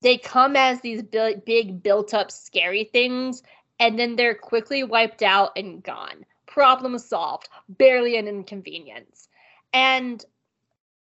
they 0.00 0.18
come 0.18 0.56
as 0.56 0.80
these 0.80 1.02
bi- 1.02 1.36
big 1.44 1.82
built 1.82 2.14
up 2.14 2.30
scary 2.30 2.84
things 2.84 3.42
and 3.80 3.98
then 3.98 4.16
they're 4.16 4.34
quickly 4.34 4.82
wiped 4.82 5.22
out 5.22 5.52
and 5.56 5.82
gone. 5.82 6.24
Problem 6.46 6.98
solved. 6.98 7.48
Barely 7.68 8.16
an 8.16 8.26
inconvenience. 8.26 9.28
And 9.72 10.24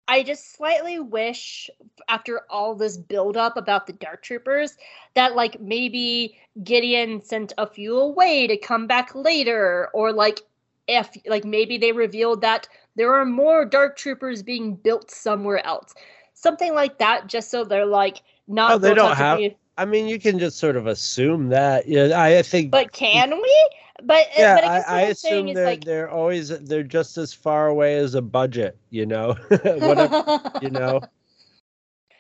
I 0.09 0.23
just 0.23 0.55
slightly 0.57 1.01
wish, 1.01 1.69
after 2.09 2.43
all 2.49 2.75
this 2.75 2.97
buildup 2.97 3.57
about 3.57 3.87
the 3.87 3.93
Dark 3.93 4.23
Troopers, 4.23 4.77
that 5.15 5.35
like 5.35 5.61
maybe 5.61 6.39
Gideon 6.63 7.23
sent 7.23 7.53
a 7.59 7.67
few 7.67 7.99
away 7.99 8.47
to 8.47 8.57
come 8.57 8.87
back 8.87 9.15
later, 9.15 9.89
or 9.93 10.13
like 10.13 10.41
if 10.87 11.11
like 11.27 11.45
maybe 11.45 11.77
they 11.77 11.93
revealed 11.93 12.41
that 12.43 12.69
there 12.95 13.15
are 13.15 13.25
more 13.25 13.65
Dark 13.65 13.97
Troopers 13.97 14.43
being 14.43 14.77
built 14.77 15.11
somewhere 15.11 15.65
else, 15.67 15.93
something 16.35 16.73
like 16.75 16.99
that, 16.99 17.27
just 17.27 17.51
so 17.51 17.65
they're 17.65 17.85
like 17.85 18.23
not. 18.47 18.73
Oh, 18.73 18.79
they 18.79 18.95
don't 18.95 19.17
have- 19.17 19.39
be- 19.39 19.57
I 19.79 19.85
mean, 19.85 20.09
you 20.09 20.19
can 20.19 20.39
just 20.39 20.57
sort 20.59 20.77
of 20.77 20.87
assume 20.87 21.49
that. 21.51 21.87
Yeah, 21.87 22.05
I, 22.19 22.39
I 22.39 22.43
think. 22.43 22.71
But 22.71 22.93
can 22.93 23.31
we? 23.31 23.71
But 24.03 24.27
uh, 24.27 24.31
yeah, 24.39 24.55
but 24.57 24.65
I, 24.65 24.69
I, 24.69 24.79
guess 24.79 24.89
I 24.89 25.01
assume 25.03 25.55
they're 25.55 25.67
like 25.67 25.85
they're 25.85 26.11
always 26.11 26.49
they're 26.49 26.83
just 26.83 27.17
as 27.19 27.33
far 27.33 27.69
away 27.69 27.97
as 27.97 28.15
a 28.15 28.23
budget. 28.23 28.79
You 28.91 29.07
know, 29.07 29.33
whatever. 29.49 30.41
you 30.61 30.71
know. 30.71 31.01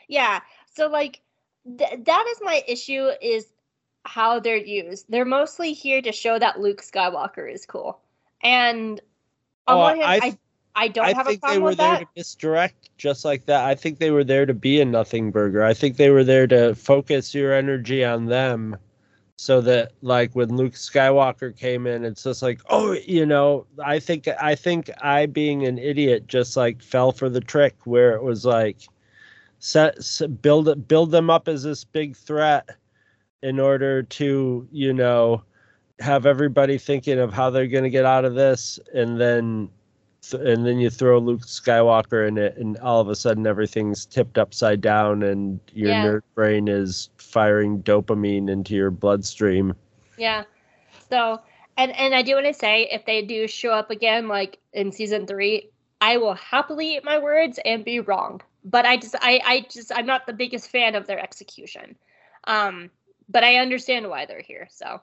yeah 0.08 0.40
so 0.72 0.88
like 0.88 1.20
th- 1.78 2.00
that 2.04 2.26
is 2.30 2.38
my 2.42 2.62
issue 2.68 3.10
is 3.20 3.46
how 4.04 4.38
they're 4.38 4.56
used 4.56 5.06
they're 5.08 5.24
mostly 5.24 5.72
here 5.72 6.00
to 6.00 6.12
show 6.12 6.38
that 6.38 6.60
luke 6.60 6.80
skywalker 6.80 7.52
is 7.52 7.66
cool 7.66 8.00
and 8.42 9.00
on 9.66 9.76
Oh, 9.76 9.80
one 9.80 9.96
hand 9.96 10.04
I 10.08 10.16
i 10.16 10.20
th- 10.20 10.36
I, 10.78 10.88
don't 10.88 11.06
I 11.06 11.12
have 11.14 11.26
a 11.26 11.30
think 11.30 11.40
they 11.40 11.46
problem 11.46 11.62
were 11.62 11.68
with 11.70 11.78
there 11.78 11.92
that 11.92 12.00
to 12.00 12.06
misdirect, 12.14 12.90
just 12.98 13.24
like 13.24 13.46
that. 13.46 13.64
I 13.64 13.74
think 13.74 13.98
they 13.98 14.10
were 14.10 14.24
there 14.24 14.44
to 14.44 14.52
be 14.52 14.78
a 14.82 14.84
nothing 14.84 15.30
burger. 15.30 15.64
I 15.64 15.72
think 15.72 15.96
they 15.96 16.10
were 16.10 16.22
there 16.22 16.46
to 16.48 16.74
focus 16.74 17.34
your 17.34 17.54
energy 17.54 18.04
on 18.04 18.26
them, 18.26 18.76
so 19.36 19.60
that 19.60 19.92
like 20.02 20.34
when 20.34 20.56
Luke 20.56 20.72
Skywalker 20.72 21.54
came 21.56 21.86
in, 21.86 22.04
it's 22.04 22.22
just 22.22 22.42
like, 22.42 22.60
oh, 22.70 22.92
you 22.92 23.26
know. 23.26 23.66
I 23.84 23.98
think 24.00 24.26
I 24.40 24.54
think 24.54 24.90
I, 25.02 25.26
being 25.26 25.66
an 25.66 25.78
idiot, 25.78 26.26
just 26.26 26.56
like 26.56 26.82
fell 26.82 27.12
for 27.12 27.28
the 27.28 27.40
trick 27.40 27.74
where 27.84 28.14
it 28.14 28.22
was 28.22 28.44
like, 28.46 28.78
set, 29.58 30.02
set 30.02 30.40
build 30.42 30.68
it, 30.68 30.88
build 30.88 31.10
them 31.10 31.28
up 31.30 31.48
as 31.48 31.62
this 31.62 31.84
big 31.84 32.16
threat, 32.16 32.70
in 33.42 33.60
order 33.60 34.02
to 34.02 34.66
you 34.72 34.92
know 34.92 35.42
have 36.00 36.26
everybody 36.26 36.78
thinking 36.78 37.18
of 37.18 37.32
how 37.32 37.50
they're 37.50 37.66
going 37.66 37.84
to 37.84 37.90
get 37.90 38.06
out 38.06 38.24
of 38.24 38.34
this, 38.34 38.78
and 38.94 39.20
then 39.20 39.68
th- 40.22 40.42
and 40.42 40.66
then 40.66 40.78
you 40.78 40.88
throw 40.90 41.18
Luke 41.18 41.42
Skywalker 41.42 42.26
in 42.26 42.38
it, 42.38 42.56
and 42.56 42.78
all 42.78 43.00
of 43.02 43.08
a 43.08 43.14
sudden 43.14 43.46
everything's 43.46 44.06
tipped 44.06 44.38
upside 44.38 44.80
down, 44.80 45.22
and 45.22 45.60
your 45.74 45.90
Yeah. 45.90 46.04
nerd 46.06 46.22
brain 46.34 46.68
is 46.68 47.10
firing 47.36 47.82
dopamine 47.82 48.48
into 48.48 48.74
your 48.74 48.90
bloodstream. 48.90 49.74
Yeah. 50.16 50.44
So, 51.10 51.38
and 51.76 51.94
and 51.94 52.14
I 52.14 52.22
do 52.22 52.32
want 52.32 52.46
to 52.46 52.54
say, 52.54 52.88
if 52.90 53.04
they 53.04 53.20
do 53.20 53.46
show 53.46 53.72
up 53.72 53.90
again, 53.90 54.26
like 54.26 54.58
in 54.72 54.90
season 54.90 55.26
three, 55.26 55.68
I 56.00 56.16
will 56.16 56.32
happily 56.32 56.96
eat 56.96 57.04
my 57.04 57.18
words 57.18 57.60
and 57.62 57.84
be 57.84 58.00
wrong. 58.00 58.40
But 58.64 58.86
I 58.86 58.96
just, 58.96 59.14
I, 59.20 59.42
I 59.44 59.66
just, 59.68 59.92
I'm 59.94 60.06
not 60.06 60.26
the 60.26 60.32
biggest 60.32 60.70
fan 60.70 60.94
of 60.94 61.06
their 61.06 61.18
execution. 61.18 61.96
Um, 62.44 62.88
but 63.28 63.44
I 63.44 63.56
understand 63.56 64.08
why 64.08 64.24
they're 64.24 64.40
here. 64.40 64.68
So, 64.70 65.02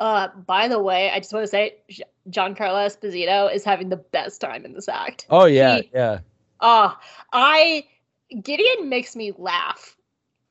uh, 0.00 0.28
by 0.48 0.66
the 0.66 0.80
way, 0.80 1.12
I 1.12 1.20
just 1.20 1.32
want 1.32 1.44
to 1.44 1.48
say, 1.48 1.76
John 2.28 2.56
Giancarlo 2.56 2.84
Esposito 2.86 3.54
is 3.54 3.62
having 3.62 3.88
the 3.88 3.96
best 3.96 4.40
time 4.40 4.64
in 4.64 4.72
this 4.72 4.88
act. 4.88 5.26
Oh 5.30 5.44
yeah, 5.44 5.76
He- 5.76 5.90
yeah. 5.94 6.18
Oh, 6.58 6.98
I 7.32 7.84
Gideon 8.42 8.88
makes 8.88 9.14
me 9.14 9.32
laugh, 9.38 9.95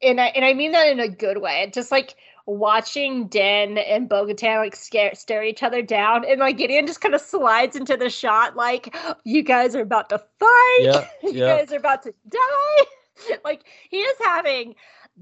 and 0.06 0.22
I 0.22 0.28
and 0.28 0.46
I 0.46 0.54
mean 0.54 0.72
that 0.72 0.88
in 0.90 1.00
a 1.00 1.10
good 1.10 1.40
way. 1.40 1.70
Just 1.74 1.92
like 1.92 2.16
watching 2.48 3.28
Den 3.28 3.78
and 3.78 4.08
Bo-Katan 4.10 4.58
like 4.58 4.76
scare 4.76 5.16
stare 5.16 5.44
each 5.44 5.64
other 5.64 5.82
down, 5.82 6.26
and 6.26 6.40
like 6.40 6.58
Gideon 6.58 6.88
just 6.88 7.02
kind 7.02 7.16
of 7.16 7.22
slides 7.22 7.76
into 7.76 7.98
the 7.98 8.10
shot, 8.10 8.56
like 8.56 8.96
you 9.24 9.44
guys 9.44 9.76
are 9.76 9.82
about 9.82 10.10
to 10.10 10.20
fight, 10.40 10.90
Yeah, 10.90 11.08
you 11.24 11.34
yeah. 11.34 11.46
guys 11.46 11.72
are 11.74 11.78
about 11.78 12.04
to 12.04 12.14
die. 12.30 13.38
like 13.46 13.64
he 13.90 13.98
is 13.98 14.18
having 14.24 14.76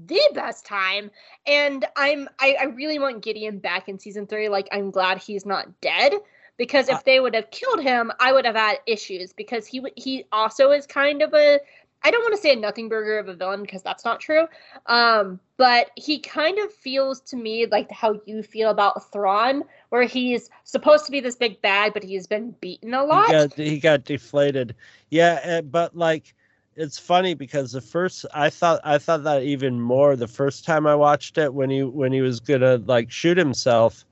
the 0.06 0.20
best 0.34 0.66
time, 0.66 1.10
and 1.46 1.84
I'm 1.96 2.28
I, 2.40 2.56
I 2.60 2.64
really 2.64 2.98
want 2.98 3.22
Gideon 3.22 3.58
back 3.58 3.88
in 3.88 3.98
season 3.98 4.26
three. 4.26 4.48
Like 4.48 4.68
I'm 4.72 4.90
glad 4.90 5.18
he's 5.18 5.46
not 5.46 5.80
dead 5.80 6.12
because 6.56 6.88
if 6.88 6.96
Uh, 6.96 7.02
they 7.04 7.20
would 7.20 7.34
have 7.34 7.50
killed 7.50 7.82
him, 7.82 8.12
I 8.20 8.32
would 8.32 8.44
have 8.46 8.56
had 8.56 8.78
issues 8.86 9.32
because 9.32 9.66
he 9.66 9.82
he 9.96 10.24
also 10.32 10.70
is 10.72 10.86
kind 10.86 11.22
of 11.22 11.34
a 11.34 11.60
I 12.04 12.10
don't 12.10 12.22
want 12.22 12.34
to 12.34 12.40
say 12.40 12.52
a 12.52 12.56
nothing 12.56 12.90
burger 12.90 13.18
of 13.18 13.28
a 13.28 13.34
villain 13.34 13.62
because 13.62 13.82
that's 13.82 14.04
not 14.04 14.20
true. 14.20 14.46
Um, 14.86 15.40
but 15.56 15.90
he 15.96 16.18
kind 16.18 16.58
of 16.58 16.72
feels 16.72 17.20
to 17.22 17.36
me 17.36 17.64
like 17.64 17.90
how 17.90 18.20
you 18.26 18.42
feel 18.42 18.68
about 18.68 19.10
Thrawn, 19.10 19.64
where 19.88 20.02
he's 20.02 20.50
supposed 20.64 21.06
to 21.06 21.12
be 21.12 21.20
this 21.20 21.36
big 21.36 21.62
bad, 21.62 21.94
but 21.94 22.02
he's 22.04 22.26
been 22.26 22.54
beaten 22.60 22.92
a 22.92 23.02
lot. 23.02 23.26
He 23.26 23.32
got 23.32 23.54
he 23.54 23.78
got 23.78 24.04
deflated. 24.04 24.74
Yeah, 25.10 25.40
uh, 25.44 25.62
but 25.62 25.96
like 25.96 26.34
it's 26.76 26.98
funny 26.98 27.32
because 27.32 27.72
the 27.72 27.80
first 27.80 28.26
I 28.34 28.50
thought 28.50 28.80
I 28.84 28.98
thought 28.98 29.24
that 29.24 29.42
even 29.42 29.80
more 29.80 30.14
the 30.14 30.28
first 30.28 30.66
time 30.66 30.86
I 30.86 30.94
watched 30.94 31.38
it 31.38 31.54
when 31.54 31.70
he 31.70 31.84
when 31.84 32.12
he 32.12 32.20
was 32.20 32.38
gonna 32.40 32.76
like 32.84 33.10
shoot 33.10 33.38
himself, 33.38 34.04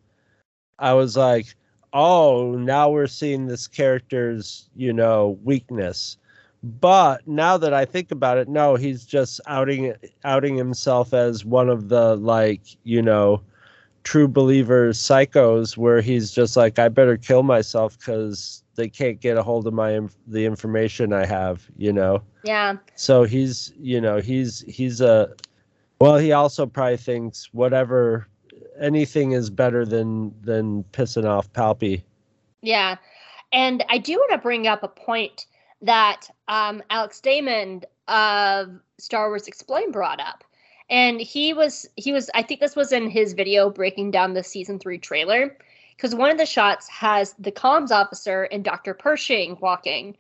I 0.78 0.94
was 0.94 1.14
like, 1.14 1.55
oh, 1.93 2.52
now 2.52 2.89
we're 2.89 3.06
seeing 3.06 3.47
this 3.47 3.66
character's 3.66 4.70
you 4.74 4.94
know 4.94 5.39
weakness. 5.44 6.16
But 6.63 7.27
now 7.27 7.57
that 7.57 7.75
I 7.75 7.85
think 7.85 8.13
about 8.13 8.39
it, 8.39 8.49
no, 8.49 8.77
he's 8.77 9.05
just 9.05 9.41
outing 9.47 9.95
outing 10.25 10.57
himself 10.57 11.13
as 11.13 11.45
one 11.45 11.69
of 11.69 11.89
the 11.89 12.17
like 12.17 12.63
you 12.85 13.03
know 13.03 13.43
true 14.05 14.29
believers 14.29 14.99
psychos 14.99 15.77
where 15.77 16.01
he's 16.01 16.33
just 16.33 16.57
like 16.57 16.77
i 16.77 16.89
better 16.89 17.17
kill 17.17 17.45
myself 17.45 17.97
because 17.97 18.65
they 18.75 18.89
can't 18.89 19.21
get 19.21 19.37
a 19.37 19.43
hold 19.45 19.65
of 19.65 19.73
my 19.73 20.01
the 20.27 20.45
information 20.45 21.13
i 21.13 21.25
have 21.25 21.65
you 21.77 21.93
know? 21.93 22.21
Yeah, 22.43 22.79
so 22.97 23.23
he's 23.23 23.73
you 23.79 24.01
know 24.01 24.19
he's 24.21 24.65
he's 24.67 25.01
a 25.01 25.33
well 26.01 26.17
he 26.17 26.33
also 26.33 26.67
probably 26.67 26.97
thinks 26.97 27.49
whatever 27.53 28.27
anything 28.79 29.33
is 29.33 29.51
better 29.51 29.85
than 29.85 30.35
than 30.43 30.85
pissing 30.93 31.25
off 31.25 31.53
palpy. 31.53 32.03
Yeah. 32.63 32.97
And 33.53 33.85
I 33.89 33.99
do 33.99 34.15
want 34.15 34.33
to 34.33 34.39
bring 34.39 34.67
up 34.67 34.83
a 34.83 34.89
point 34.89 35.47
that 35.83 36.29
um, 36.49 36.83
Alex 36.91 37.21
Damon 37.21 37.83
of 38.09 38.81
Star 38.99 39.29
Wars 39.29 39.49
Explained 39.49 39.93
brought 39.93 40.21
up. 40.21 40.45
And 40.89 41.21
he 41.21 41.55
was 41.55 41.87
he 41.97 42.13
was 42.13 42.31
I 42.35 42.43
think 42.43 42.61
this 42.61 42.77
was 42.77 42.93
in 42.93 43.09
his 43.09 43.33
video 43.33 43.71
breaking 43.71 44.11
down 44.11 44.35
the 44.35 44.43
season 44.43 44.79
three 44.79 44.99
trailer. 44.99 45.57
Because 45.97 46.15
one 46.15 46.31
of 46.31 46.39
the 46.39 46.47
shots 46.47 46.89
has 46.89 47.35
the 47.39 47.53
comms 47.53 47.91
officer 47.91 48.45
and 48.45 48.65
Dr. 48.65 48.95
Pershing 48.95 49.57
walking. 49.61 50.17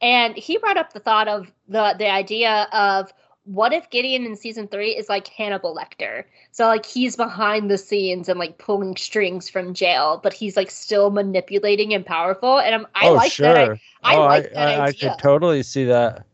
And 0.00 0.36
he 0.36 0.58
brought 0.58 0.76
up 0.76 0.92
the 0.92 1.00
thought 1.00 1.28
of 1.28 1.52
the 1.68 1.94
the 1.98 2.10
idea 2.10 2.68
of 2.72 3.12
what 3.44 3.72
if 3.72 3.90
Gideon 3.90 4.24
in 4.24 4.36
season 4.36 4.68
three 4.68 4.90
is 4.90 5.08
like 5.08 5.26
Hannibal 5.28 5.76
Lecter? 5.76 6.24
So 6.52 6.66
like 6.66 6.86
he's 6.86 7.16
behind 7.16 7.70
the 7.70 7.78
scenes 7.78 8.28
and 8.28 8.38
like 8.38 8.58
pulling 8.58 8.96
strings 8.96 9.48
from 9.48 9.74
jail, 9.74 10.20
but 10.22 10.32
he's 10.32 10.56
like 10.56 10.70
still 10.70 11.10
manipulating 11.10 11.92
and 11.94 12.06
powerful. 12.06 12.60
And 12.60 12.74
I'm, 12.74 12.86
I 12.94 13.08
oh 13.08 13.14
like 13.14 13.32
sure 13.32 13.52
that. 13.52 13.78
I, 14.02 14.14
I 14.14 14.16
oh, 14.16 14.24
like 14.26 14.52
that 14.52 14.80
I, 14.80 14.84
I 14.86 14.92
could 14.92 15.18
totally 15.18 15.62
see 15.62 15.84
that 15.84 16.24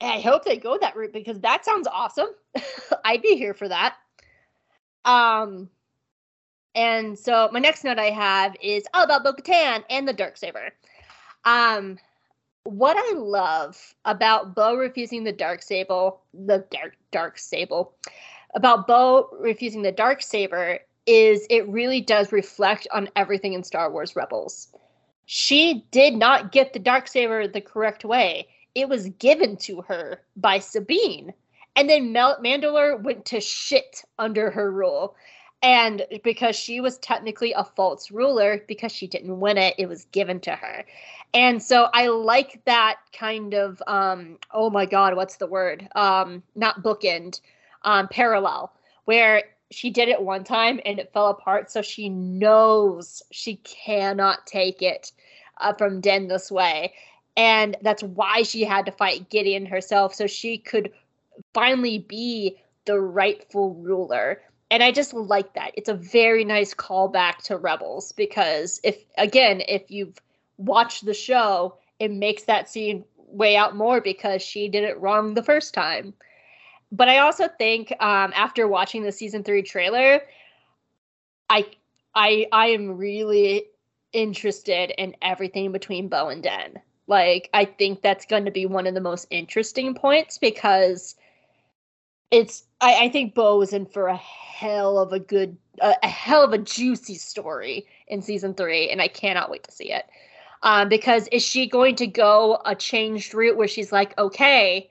I 0.00 0.20
hope 0.20 0.44
they 0.44 0.56
go 0.56 0.78
that 0.78 0.96
route 0.96 1.12
because 1.12 1.40
that 1.40 1.64
sounds 1.64 1.86
awesome. 1.86 2.28
I'd 3.04 3.22
be 3.22 3.36
here 3.36 3.54
for 3.54 3.68
that. 3.68 3.96
Um, 5.04 5.70
and 6.74 7.18
so 7.18 7.48
my 7.52 7.60
next 7.60 7.84
note 7.84 7.98
I 7.98 8.10
have 8.10 8.54
is 8.60 8.84
all 8.92 9.04
about 9.04 9.24
Bo-Katan 9.24 9.84
and 9.88 10.06
the 10.06 10.12
Dark 10.12 10.36
Saber. 10.36 10.72
Um, 11.44 11.98
what 12.66 12.96
I 12.96 13.16
love 13.16 13.94
about 14.04 14.54
Bo 14.54 14.74
refusing 14.74 15.24
the 15.24 15.32
dark 15.32 15.62
sable, 15.62 16.20
the 16.34 16.64
dark 16.70 16.96
dark 17.10 17.38
sable, 17.38 17.94
about 18.54 18.86
Bo 18.86 19.28
refusing 19.40 19.82
the 19.82 19.92
dark 19.92 20.22
saber 20.22 20.80
is 21.06 21.46
it 21.50 21.68
really 21.68 22.00
does 22.00 22.32
reflect 22.32 22.88
on 22.92 23.08
everything 23.14 23.52
in 23.52 23.62
Star 23.62 23.90
Wars 23.90 24.16
Rebels. 24.16 24.68
She 25.26 25.84
did 25.90 26.14
not 26.14 26.52
get 26.52 26.72
the 26.72 26.78
dark 26.78 27.08
saber 27.08 27.46
the 27.46 27.60
correct 27.60 28.04
way. 28.04 28.48
It 28.74 28.88
was 28.88 29.08
given 29.10 29.56
to 29.58 29.82
her 29.82 30.20
by 30.36 30.58
Sabine, 30.58 31.32
and 31.76 31.88
then 31.88 32.12
Mel- 32.12 32.40
Mandalore 32.42 33.00
went 33.00 33.24
to 33.26 33.40
shit 33.40 34.02
under 34.18 34.50
her 34.50 34.70
rule. 34.70 35.16
And 35.62 36.06
because 36.22 36.54
she 36.54 36.80
was 36.80 36.98
technically 36.98 37.52
a 37.52 37.64
false 37.64 38.10
ruler, 38.10 38.62
because 38.68 38.92
she 38.92 39.06
didn't 39.06 39.40
win 39.40 39.56
it, 39.56 39.74
it 39.78 39.88
was 39.88 40.04
given 40.06 40.38
to 40.40 40.52
her. 40.52 40.84
And 41.36 41.62
so 41.62 41.90
I 41.92 42.08
like 42.08 42.64
that 42.64 42.96
kind 43.12 43.52
of 43.52 43.82
um 43.86 44.38
oh 44.52 44.70
my 44.70 44.86
god, 44.86 45.14
what's 45.16 45.36
the 45.36 45.46
word? 45.46 45.86
Um 45.94 46.42
not 46.54 46.82
bookend, 46.82 47.40
um 47.82 48.08
parallel 48.08 48.72
where 49.04 49.44
she 49.70 49.90
did 49.90 50.08
it 50.08 50.22
one 50.22 50.44
time 50.44 50.80
and 50.86 50.98
it 50.98 51.12
fell 51.12 51.28
apart 51.28 51.70
so 51.70 51.82
she 51.82 52.08
knows 52.08 53.22
she 53.32 53.56
cannot 53.56 54.46
take 54.46 54.80
it 54.80 55.12
uh, 55.58 55.74
from 55.74 56.00
Den 56.00 56.28
this 56.28 56.50
way. 56.50 56.94
And 57.36 57.76
that's 57.82 58.02
why 58.02 58.42
she 58.42 58.64
had 58.64 58.86
to 58.86 58.92
fight 58.92 59.28
Gideon 59.28 59.66
herself 59.66 60.14
so 60.14 60.26
she 60.26 60.56
could 60.56 60.92
finally 61.52 61.98
be 61.98 62.56
the 62.86 62.98
rightful 62.98 63.74
ruler. 63.74 64.40
And 64.70 64.82
I 64.82 64.90
just 64.90 65.12
like 65.12 65.52
that. 65.54 65.72
It's 65.74 65.88
a 65.88 65.94
very 65.94 66.44
nice 66.44 66.72
callback 66.72 67.38
to 67.44 67.58
Rebels 67.58 68.12
because 68.12 68.80
if 68.82 69.04
again, 69.18 69.62
if 69.68 69.90
you've 69.90 70.18
watch 70.58 71.00
the 71.00 71.14
show, 71.14 71.76
it 71.98 72.10
makes 72.10 72.44
that 72.44 72.68
scene 72.68 73.04
way 73.16 73.56
out 73.56 73.76
more 73.76 74.00
because 74.00 74.42
she 74.42 74.68
did 74.68 74.84
it 74.84 75.00
wrong 75.00 75.34
the 75.34 75.42
first 75.42 75.74
time. 75.74 76.14
But 76.92 77.08
I 77.08 77.18
also 77.18 77.48
think 77.58 77.90
um, 78.00 78.32
after 78.34 78.68
watching 78.68 79.02
the 79.02 79.12
season 79.12 79.42
three 79.42 79.62
trailer, 79.62 80.22
I 81.50 81.66
I 82.14 82.46
I 82.52 82.68
am 82.68 82.96
really 82.96 83.64
interested 84.12 84.92
in 84.96 85.14
everything 85.20 85.72
between 85.72 86.08
Bo 86.08 86.28
and 86.28 86.42
Den. 86.42 86.80
Like 87.06 87.50
I 87.52 87.64
think 87.64 88.02
that's 88.02 88.26
going 88.26 88.44
to 88.44 88.50
be 88.50 88.66
one 88.66 88.86
of 88.86 88.94
the 88.94 89.00
most 89.00 89.26
interesting 89.30 89.94
points 89.94 90.38
because 90.38 91.16
it's 92.30 92.64
I, 92.80 93.06
I 93.06 93.08
think 93.08 93.34
Bo 93.34 93.60
is 93.62 93.72
in 93.72 93.86
for 93.86 94.08
a 94.08 94.16
hell 94.16 94.98
of 94.98 95.12
a 95.12 95.20
good 95.20 95.56
a, 95.80 95.94
a 96.02 96.08
hell 96.08 96.42
of 96.42 96.52
a 96.52 96.58
juicy 96.58 97.14
story 97.16 97.86
in 98.08 98.22
season 98.22 98.54
three, 98.54 98.90
and 98.90 99.02
I 99.02 99.08
cannot 99.08 99.50
wait 99.50 99.64
to 99.64 99.72
see 99.72 99.92
it. 99.92 100.06
Um, 100.62 100.88
because 100.88 101.28
is 101.28 101.42
she 101.42 101.68
going 101.68 101.96
to 101.96 102.06
go 102.06 102.60
a 102.64 102.74
changed 102.74 103.34
route 103.34 103.56
where 103.56 103.68
she's 103.68 103.92
like, 103.92 104.16
okay, 104.18 104.90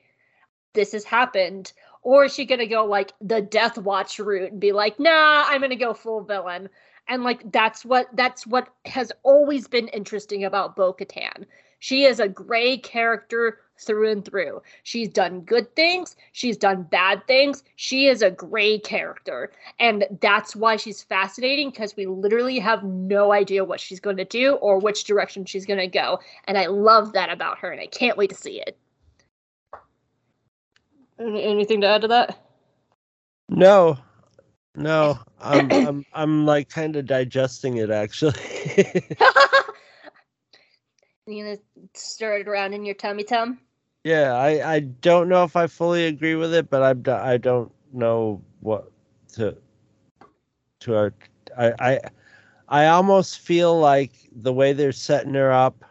this 0.74 0.92
has 0.92 1.04
happened, 1.04 1.74
or 2.04 2.26
is 2.26 2.36
she 2.36 2.46
gonna 2.46 2.68
go 2.68 2.86
like 2.86 3.14
the 3.22 3.42
Death 3.42 3.78
Watch 3.78 4.20
route 4.20 4.52
and 4.52 4.60
be 4.60 4.72
like, 4.72 5.00
nah, 5.00 5.46
I'm 5.48 5.62
gonna 5.62 5.76
go 5.76 5.94
full 5.94 6.22
villain? 6.22 6.70
And 7.08 7.24
like 7.24 7.52
that's 7.52 7.84
what 7.84 8.08
that's 8.14 8.46
what 8.46 8.70
has 8.86 9.12
always 9.24 9.68
been 9.68 9.88
interesting 9.90 10.44
about 10.44 10.76
Bo 10.76 10.94
Katan. 10.94 11.46
She 11.80 12.06
is 12.06 12.20
a 12.20 12.28
gray 12.28 12.78
character 12.78 13.60
through 13.80 14.12
and 14.12 14.26
through. 14.26 14.62
She's 14.84 15.10
done 15.10 15.42
good 15.42 15.76
things, 15.76 16.16
she's 16.32 16.58
done 16.58 16.84
bad 16.84 17.26
things. 17.28 17.64
She 17.76 18.08
is 18.08 18.22
a 18.22 18.32
gray 18.32 18.80
character. 18.80 19.52
And 19.80 20.06
that's 20.22 20.56
why 20.56 20.78
she's 20.78 21.04
fascinating 21.04 21.70
because 21.70 21.96
we 21.96 22.06
literally 22.06 22.60
have 22.60 22.84
no 22.84 23.32
idea 23.32 23.66
what 23.66 23.80
she's 23.80 24.00
going 24.00 24.18
to 24.18 24.26
do 24.26 24.54
or 24.56 24.80
which 24.80 25.04
direction 25.04 25.46
she's 25.46 25.66
going 25.66 25.80
to 25.80 25.88
go. 25.88 26.20
And 26.48 26.58
I 26.58 26.68
love 26.68 27.14
that 27.14 27.30
about 27.30 27.60
her 27.60 27.72
and 27.72 27.82
I 27.82 27.88
can't 27.88 28.18
wait 28.18 28.30
to 28.30 28.36
see 28.36 28.62
it. 28.62 28.78
Anything 31.20 31.82
to 31.82 31.88
add 31.88 32.02
to 32.02 32.08
that? 32.10 32.40
no 33.50 33.98
no 34.76 35.20
i'm 35.40 35.72
i'm, 35.72 36.06
I'm 36.14 36.46
like 36.46 36.70
kind 36.70 36.96
of 36.96 37.06
digesting 37.06 37.78
it 37.78 37.90
actually 37.90 38.34
You 41.28 41.44
gonna 41.44 41.58
stir 41.96 42.38
it 42.38 42.48
around 42.48 42.74
in 42.74 42.86
your 42.86 42.94
tummy 42.94 43.24
tum? 43.24 43.60
Yeah, 44.06 44.34
I, 44.36 44.76
I 44.76 44.80
don't 44.82 45.28
know 45.30 45.44
if 45.44 45.56
I 45.56 45.66
fully 45.68 46.06
agree 46.06 46.36
with 46.36 46.54
it, 46.54 46.70
but 46.70 46.84
I'm 46.84 47.04
I 47.08 47.38
don't 47.38 47.72
know 47.92 48.42
what 48.62 48.92
to 49.34 49.58
to 50.82 50.96
our 50.96 51.14
I 51.58 51.74
I 51.80 52.00
I 52.70 52.86
almost 52.88 53.40
feel 53.40 53.80
like 53.80 54.12
the 54.32 54.54
way 54.54 54.74
they're 54.74 54.92
setting 54.92 55.34
her 55.34 55.52
up, 55.52 55.84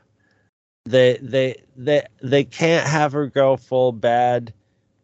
they 0.86 1.18
they 1.22 1.62
they 1.76 2.02
they 2.22 2.44
can't 2.44 2.86
have 2.88 3.12
her 3.12 3.26
go 3.26 3.56
full 3.56 3.92
bad 3.92 4.54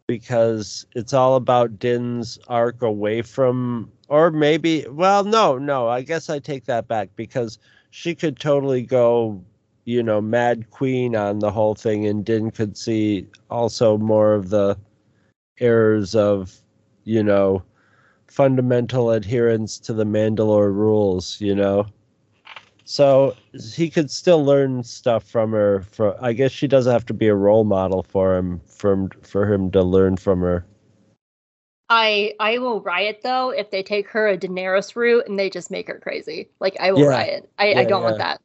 because 0.07 0.85
it's 0.95 1.13
all 1.13 1.35
about 1.35 1.79
Din's 1.79 2.39
arc 2.47 2.81
away 2.81 3.21
from 3.23 3.91
or 4.09 4.31
maybe 4.31 4.85
well 4.89 5.23
no 5.25 5.57
no 5.57 5.87
I 5.89 6.01
guess 6.03 6.29
I 6.29 6.39
take 6.39 6.65
that 6.65 6.87
back 6.87 7.09
because 7.15 7.59
she 7.91 8.15
could 8.15 8.39
totally 8.39 8.83
go 8.83 9.43
you 9.91 10.01
know, 10.01 10.21
Mad 10.21 10.69
Queen 10.71 11.15
on 11.15 11.39
the 11.39 11.51
whole 11.51 11.75
thing, 11.75 12.07
and 12.07 12.23
Din 12.23 12.49
could 12.49 12.77
see 12.77 13.27
also 13.49 13.97
more 13.97 14.33
of 14.33 14.49
the 14.49 14.77
errors 15.59 16.15
of, 16.15 16.55
you 17.03 17.21
know, 17.23 17.63
fundamental 18.27 19.11
adherence 19.11 19.77
to 19.79 19.93
the 19.93 20.05
Mandalore 20.05 20.73
rules, 20.73 21.41
you 21.41 21.53
know. 21.53 21.85
So 22.85 23.35
he 23.75 23.89
could 23.89 24.09
still 24.09 24.43
learn 24.43 24.83
stuff 24.83 25.25
from 25.25 25.51
her. 25.51 25.81
For 25.91 26.15
I 26.23 26.33
guess 26.33 26.51
she 26.51 26.67
doesn't 26.67 26.91
have 26.91 27.05
to 27.07 27.13
be 27.13 27.27
a 27.27 27.35
role 27.35 27.63
model 27.65 28.03
for 28.03 28.35
him, 28.37 28.61
from 28.65 29.09
for 29.21 29.51
him 29.51 29.71
to 29.71 29.83
learn 29.83 30.17
from 30.17 30.39
her. 30.41 30.65
I 31.89 32.35
I 32.39 32.57
will 32.57 32.81
riot 32.81 33.19
though 33.21 33.49
if 33.49 33.69
they 33.69 33.83
take 33.83 34.07
her 34.09 34.29
a 34.29 34.37
Daenerys 34.37 34.95
route 34.95 35.27
and 35.27 35.37
they 35.37 35.49
just 35.49 35.69
make 35.69 35.87
her 35.87 35.99
crazy. 35.99 36.49
Like 36.61 36.77
I 36.79 36.91
will 36.93 37.01
Yeah. 37.01 37.07
riot. 37.07 37.49
I, 37.59 37.75
I 37.75 37.83
don't 37.83 38.03
want 38.03 38.17
that. 38.17 38.41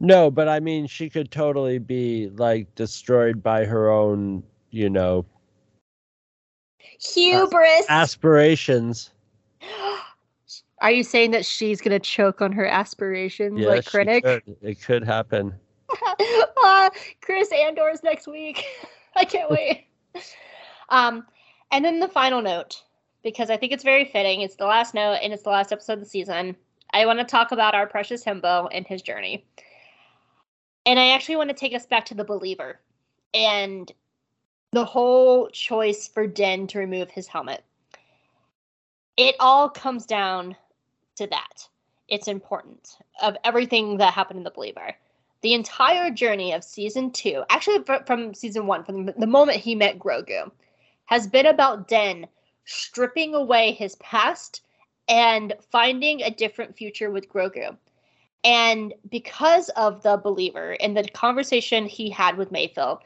No, 0.00 0.30
but 0.30 0.48
I 0.48 0.60
mean, 0.60 0.86
she 0.86 1.08
could 1.08 1.30
totally 1.30 1.78
be 1.78 2.28
like 2.36 2.74
destroyed 2.74 3.42
by 3.42 3.64
her 3.64 3.90
own, 3.90 4.42
you 4.70 4.90
know, 4.90 5.24
Hubris. 7.00 7.86
aspirations. 7.88 9.10
Are 10.82 10.90
you 10.90 11.02
saying 11.02 11.30
that 11.30 11.46
she's 11.46 11.80
gonna 11.80 11.98
choke 11.98 12.42
on 12.42 12.52
her 12.52 12.66
aspirations 12.66 13.58
Yeah, 13.58 13.68
like 13.68 13.84
Krennic? 13.84 14.22
could. 14.22 14.56
It 14.60 14.82
could 14.82 15.02
happen. 15.02 15.54
uh, 16.62 16.90
Chris 17.22 17.50
Andor's 17.50 18.02
next 18.02 18.26
week. 18.26 18.64
I 19.16 19.24
can't 19.24 19.50
wait. 19.50 19.86
Um, 20.90 21.24
and 21.72 21.82
then 21.84 22.00
the 22.00 22.08
final 22.08 22.42
note, 22.42 22.82
because 23.22 23.48
I 23.48 23.56
think 23.56 23.72
it's 23.72 23.82
very 23.84 24.04
fitting. 24.04 24.42
It's 24.42 24.56
the 24.56 24.66
last 24.66 24.92
note, 24.92 25.18
and 25.22 25.32
it's 25.32 25.42
the 25.42 25.50
last 25.50 25.72
episode 25.72 25.94
of 25.94 26.00
the 26.00 26.06
season. 26.06 26.54
I 26.92 27.06
want 27.06 27.18
to 27.18 27.24
talk 27.24 27.52
about 27.52 27.74
our 27.74 27.86
precious 27.86 28.22
himbo 28.24 28.68
and 28.72 28.86
his 28.86 29.00
journey. 29.00 29.46
And 30.86 30.98
I 30.98 31.08
actually 31.08 31.36
want 31.36 31.50
to 31.50 31.54
take 31.54 31.74
us 31.74 31.84
back 31.84 32.06
to 32.06 32.14
the 32.14 32.24
believer 32.24 32.80
and 33.34 33.90
the 34.72 34.84
whole 34.84 35.48
choice 35.50 36.08
for 36.08 36.26
Den 36.26 36.66
to 36.68 36.78
remove 36.78 37.10
his 37.10 37.26
helmet. 37.26 37.64
It 39.16 39.34
all 39.40 39.68
comes 39.68 40.06
down 40.06 40.56
to 41.16 41.26
that. 41.26 41.68
It's 42.08 42.28
important 42.28 42.96
of 43.20 43.36
everything 43.44 43.98
that 43.98 44.14
happened 44.14 44.38
in 44.38 44.44
the 44.44 44.50
believer 44.50 44.94
the 45.42 45.54
entire 45.54 46.10
journey 46.10 46.52
of 46.52 46.64
season 46.64 47.10
two, 47.12 47.44
actually 47.50 47.78
from 48.06 48.34
season 48.34 48.66
one, 48.66 48.82
from 48.82 49.06
the 49.06 49.26
moment 49.26 49.60
he 49.60 49.76
met 49.76 49.98
Grogu, 49.98 50.50
has 51.04 51.26
been 51.26 51.46
about 51.46 51.86
Den 51.86 52.26
stripping 52.64 53.32
away 53.32 53.70
his 53.70 53.94
past 53.96 54.62
and 55.08 55.54
finding 55.70 56.20
a 56.20 56.30
different 56.30 56.76
future 56.76 57.10
with 57.10 57.28
Grogu. 57.28 57.76
And 58.44 58.94
because 59.10 59.68
of 59.70 60.02
the 60.02 60.16
believer 60.16 60.76
and 60.80 60.96
the 60.96 61.08
conversation 61.08 61.86
he 61.86 62.10
had 62.10 62.36
with 62.36 62.52
Mayfield, 62.52 62.98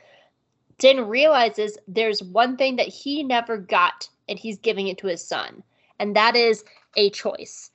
Din 0.79 1.07
realizes 1.07 1.79
there's 1.89 2.23
one 2.23 2.57
thing 2.57 2.77
that 2.77 2.89
he 2.89 3.23
never 3.23 3.57
got, 3.57 4.09
and 4.29 4.39
he's 4.39 4.59
giving 4.59 4.89
it 4.89 4.99
to 4.99 5.07
his 5.07 5.27
son, 5.27 5.63
and 5.99 6.17
that 6.17 6.37
is 6.37 6.65
a 6.97 7.11
choice 7.11 7.71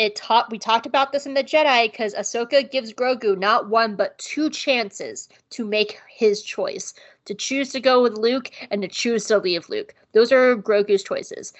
it 0.00 0.16
taught 0.16 0.50
we 0.50 0.58
talked 0.58 0.86
about 0.86 1.12
this 1.12 1.26
in 1.26 1.34
the 1.34 1.44
Jedi 1.44 1.90
because 1.90 2.14
Ahsoka 2.14 2.68
gives 2.68 2.90
Grogu 2.90 3.36
not 3.38 3.68
one 3.68 3.96
but 3.96 4.16
two 4.16 4.48
chances 4.48 5.28
to 5.50 5.62
make 5.62 6.00
his 6.08 6.42
choice 6.42 6.94
to 7.26 7.34
choose 7.34 7.70
to 7.72 7.80
go 7.80 8.02
with 8.02 8.16
Luke 8.16 8.50
and 8.70 8.80
to 8.80 8.88
choose 8.88 9.26
to 9.26 9.36
leave 9.36 9.68
Luke. 9.68 9.94
Those 10.12 10.32
are 10.32 10.56
Grogu's 10.56 11.02
choices. 11.02 11.52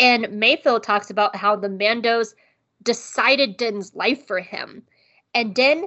And 0.00 0.28
Mayfield 0.32 0.82
talks 0.82 1.08
about 1.08 1.36
how 1.36 1.54
the 1.54 1.68
Mandos 1.68 2.34
decided 2.82 3.56
Din's 3.56 3.94
life 3.94 4.26
for 4.26 4.40
him. 4.40 4.82
And 5.34 5.54
Din 5.54 5.86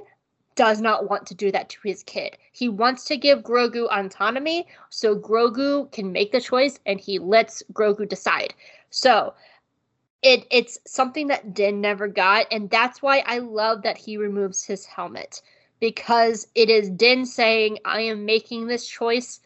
does 0.54 0.80
not 0.80 1.08
want 1.08 1.26
to 1.26 1.34
do 1.34 1.52
that 1.52 1.68
to 1.70 1.78
his 1.84 2.02
kid. 2.02 2.36
He 2.52 2.68
wants 2.68 3.04
to 3.04 3.16
give 3.16 3.42
Grogu 3.42 3.86
autonomy 3.86 4.66
so 4.90 5.16
Grogu 5.16 5.90
can 5.92 6.12
make 6.12 6.32
the 6.32 6.40
choice 6.40 6.80
and 6.84 7.00
he 7.00 7.18
lets 7.18 7.62
Grogu 7.72 8.08
decide. 8.08 8.54
So, 8.90 9.34
it 10.22 10.46
it's 10.50 10.78
something 10.84 11.28
that 11.28 11.54
Din 11.54 11.80
never 11.80 12.08
got, 12.08 12.46
and 12.50 12.68
that's 12.68 13.00
why 13.00 13.22
I 13.24 13.38
love 13.38 13.82
that 13.82 13.96
he 13.96 14.16
removes 14.16 14.64
his 14.64 14.84
helmet 14.84 15.42
because 15.78 16.48
it 16.56 16.68
is 16.68 16.90
Din 16.90 17.24
saying, 17.24 17.78
"I 17.84 18.00
am 18.00 18.24
making 18.24 18.66
this 18.66 18.88
choice 18.88 19.40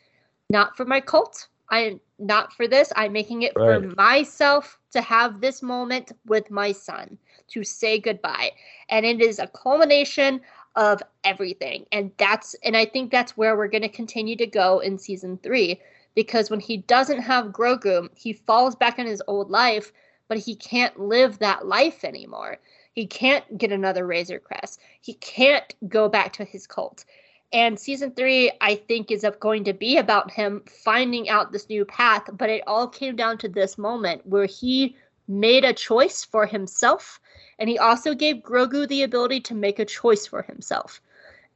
not 0.48 0.76
for 0.76 0.86
my 0.86 1.00
cult. 1.00 1.46
I 1.68 1.80
am 1.80 2.00
not 2.26 2.52
for 2.52 2.66
this. 2.66 2.92
I'm 2.96 3.12
making 3.12 3.42
it 3.42 3.52
for 3.54 3.80
myself 3.80 4.78
to 4.92 5.00
have 5.00 5.40
this 5.40 5.62
moment 5.62 6.12
with 6.26 6.50
my 6.50 6.72
son 6.72 7.18
to 7.48 7.64
say 7.64 7.98
goodbye." 7.98 8.52
And 8.88 9.04
it 9.04 9.20
is 9.20 9.38
a 9.38 9.48
culmination 9.48 10.40
of 10.76 11.02
everything, 11.24 11.86
and 11.92 12.10
that's 12.16 12.54
and 12.64 12.76
I 12.76 12.86
think 12.86 13.10
that's 13.10 13.36
where 13.36 13.56
we're 13.56 13.68
going 13.68 13.82
to 13.82 13.88
continue 13.88 14.36
to 14.36 14.46
go 14.46 14.78
in 14.78 14.98
season 14.98 15.38
three 15.42 15.80
because 16.14 16.50
when 16.50 16.60
he 16.60 16.78
doesn't 16.78 17.20
have 17.20 17.46
Grogu, 17.46 18.08
he 18.14 18.32
falls 18.32 18.76
back 18.76 18.98
in 18.98 19.06
his 19.06 19.22
old 19.26 19.50
life 19.50 19.92
but 20.32 20.38
he 20.38 20.54
can't 20.56 20.98
live 20.98 21.40
that 21.40 21.66
life 21.66 22.04
anymore. 22.04 22.56
He 22.94 23.06
can't 23.06 23.58
get 23.58 23.70
another 23.70 24.06
Razor 24.06 24.38
Crest. 24.38 24.80
He 25.02 25.12
can't 25.12 25.74
go 25.90 26.08
back 26.08 26.32
to 26.32 26.44
his 26.46 26.66
cult. 26.66 27.04
And 27.52 27.78
season 27.78 28.12
three, 28.12 28.50
I 28.60 28.76
think, 28.76 29.10
is 29.10 29.26
going 29.40 29.64
to 29.64 29.74
be 29.74 29.98
about 29.98 30.30
him 30.30 30.62
finding 30.66 31.28
out 31.28 31.52
this 31.52 31.68
new 31.68 31.84
path. 31.84 32.24
But 32.32 32.48
it 32.48 32.62
all 32.66 32.88
came 32.88 33.14
down 33.14 33.38
to 33.38 33.48
this 33.48 33.76
moment 33.76 34.26
where 34.26 34.46
he 34.46 34.96
made 35.28 35.64
a 35.64 35.72
choice 35.72 36.24
for 36.24 36.46
himself, 36.46 37.20
and 37.58 37.68
he 37.68 37.78
also 37.78 38.14
gave 38.14 38.36
Grogu 38.36 38.88
the 38.88 39.02
ability 39.02 39.40
to 39.40 39.54
make 39.54 39.78
a 39.78 39.84
choice 39.84 40.26
for 40.26 40.42
himself. 40.42 41.00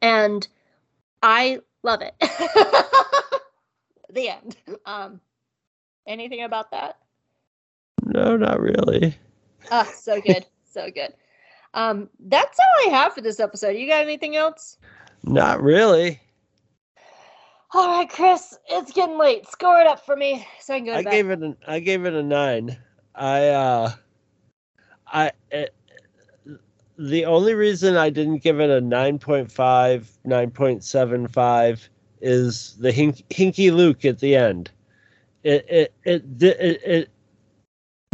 And 0.02 0.46
I 1.22 1.60
love 1.82 2.02
it. 2.02 2.14
the 4.10 4.28
end. 4.28 4.56
Um, 4.84 5.20
anything 6.06 6.42
about 6.42 6.70
that? 6.72 6.98
No, 8.04 8.36
not 8.36 8.60
really. 8.60 9.16
Ah, 9.70 9.84
so 9.84 10.20
good, 10.20 10.44
so 10.64 10.90
good. 10.90 11.14
Um, 11.74 12.08
that's 12.20 12.58
all 12.58 12.90
I 12.90 12.96
have 12.96 13.14
for 13.14 13.20
this 13.20 13.40
episode. 13.40 13.76
You 13.76 13.88
got 13.88 14.02
anything 14.02 14.36
else? 14.36 14.78
Not 15.26 15.62
really. 15.62 16.20
All 17.74 17.88
right, 17.88 18.08
Chris, 18.08 18.56
it's 18.68 18.92
getting 18.92 19.18
late. 19.18 19.46
Score 19.48 19.80
it 19.80 19.86
up 19.86 20.06
for 20.06 20.16
me 20.16 20.46
so 20.60 20.74
I 20.74 20.78
can 20.78 20.86
go 20.86 20.92
to 20.92 20.98
I 20.98 21.02
gave 21.02 21.30
it 21.30 21.42
an 21.42 21.56
I 21.66 21.80
gave 21.80 22.06
it 22.06 22.14
a 22.14 22.22
nine. 22.22 22.78
I 23.14 23.48
uh 23.48 23.90
I 25.06 25.32
it, 25.50 25.74
the 26.98 27.24
only 27.26 27.54
reason 27.54 27.96
I 27.96 28.08
didn't 28.08 28.42
give 28.42 28.60
it 28.60 28.70
a 28.70 28.80
9.5, 28.80 29.48
9.75 30.26 31.88
is 32.22 32.76
the 32.78 32.90
hink, 32.90 33.16
hinky 33.28 33.70
Luke 33.70 34.04
at 34.04 34.18
the 34.20 34.34
end. 34.36 34.70
It 35.42 35.66
it 35.68 35.94
it 36.04 36.24
it, 36.40 36.82
it 36.84 37.10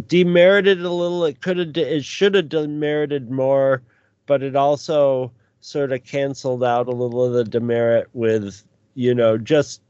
demerited 0.09 0.81
a 0.81 0.91
little. 0.91 1.25
It 1.25 1.41
could 1.41 1.59
have 1.59 1.77
it 1.77 2.05
should 2.05 2.35
have 2.35 2.49
demerited 2.49 3.31
more, 3.31 3.83
but 4.27 4.43
it 4.43 4.57
also 4.57 5.31
sort 5.63 5.93
of 5.93 6.05
canceled 6.05 6.65
out 6.65 6.89
a 6.89 6.91
little 6.91 7.25
of 7.25 7.33
the 7.33 7.45
demerit 7.45 8.09
with 8.13 8.63
you 8.95 9.15
know 9.15 9.39
just 9.39 9.81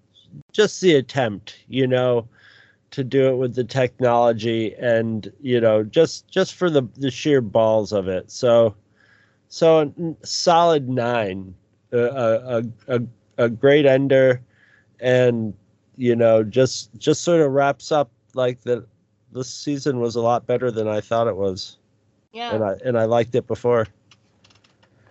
just 0.53 0.81
the 0.81 0.94
attempt, 0.94 1.57
you 1.69 1.86
know, 1.86 2.28
to 2.90 3.03
do 3.03 3.28
it 3.28 3.36
with 3.36 3.55
the 3.55 3.65
technology 3.65 4.74
and 4.77 5.32
you 5.40 5.61
know 5.61 5.82
just 5.82 6.28
just 6.28 6.55
for 6.55 6.70
the 6.70 6.82
the 6.97 7.11
sheer 7.11 7.40
balls 7.40 7.93
of 7.93 8.07
it. 8.07 8.31
So 8.31 8.74
so 9.49 9.93
solid 10.23 10.89
nine, 10.89 11.55
a 11.90 11.99
a 11.99 12.62
a, 12.89 13.03
a 13.39 13.49
great 13.49 13.86
ender, 13.86 14.40
and 15.01 15.55
you 15.97 16.15
know 16.15 16.44
just 16.44 16.94
just 16.99 17.23
sort 17.23 17.40
of 17.40 17.51
wraps 17.51 17.90
up 17.90 18.11
like 18.35 18.61
the 18.62 18.86
this 19.32 19.49
season 19.49 20.01
was 20.01 20.15
a 20.15 20.20
lot 20.20 20.47
better 20.47 20.70
than 20.70 20.86
I 20.86 21.01
thought 21.01 21.27
it 21.27 21.36
was, 21.36 21.78
yeah. 22.32 22.55
and 22.55 22.62
I 22.62 22.77
and 22.85 22.99
I 22.99 23.05
liked 23.07 23.35
it 23.35 23.47
before. 23.47 23.86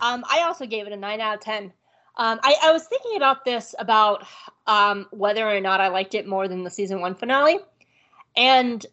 Um, 0.01 0.23
I 0.29 0.41
also 0.41 0.65
gave 0.65 0.87
it 0.87 0.93
a 0.93 0.97
nine 0.97 1.21
out 1.21 1.35
of 1.35 1.39
ten. 1.41 1.71
Um, 2.17 2.39
I, 2.43 2.55
I 2.63 2.71
was 2.71 2.85
thinking 2.85 3.15
about 3.15 3.45
this 3.45 3.73
about 3.79 4.25
um, 4.67 5.07
whether 5.11 5.47
or 5.47 5.61
not 5.61 5.79
I 5.79 5.87
liked 5.87 6.13
it 6.13 6.27
more 6.27 6.47
than 6.47 6.63
the 6.63 6.69
season 6.69 6.99
one 6.99 7.15
finale, 7.15 7.59
and 8.35 8.85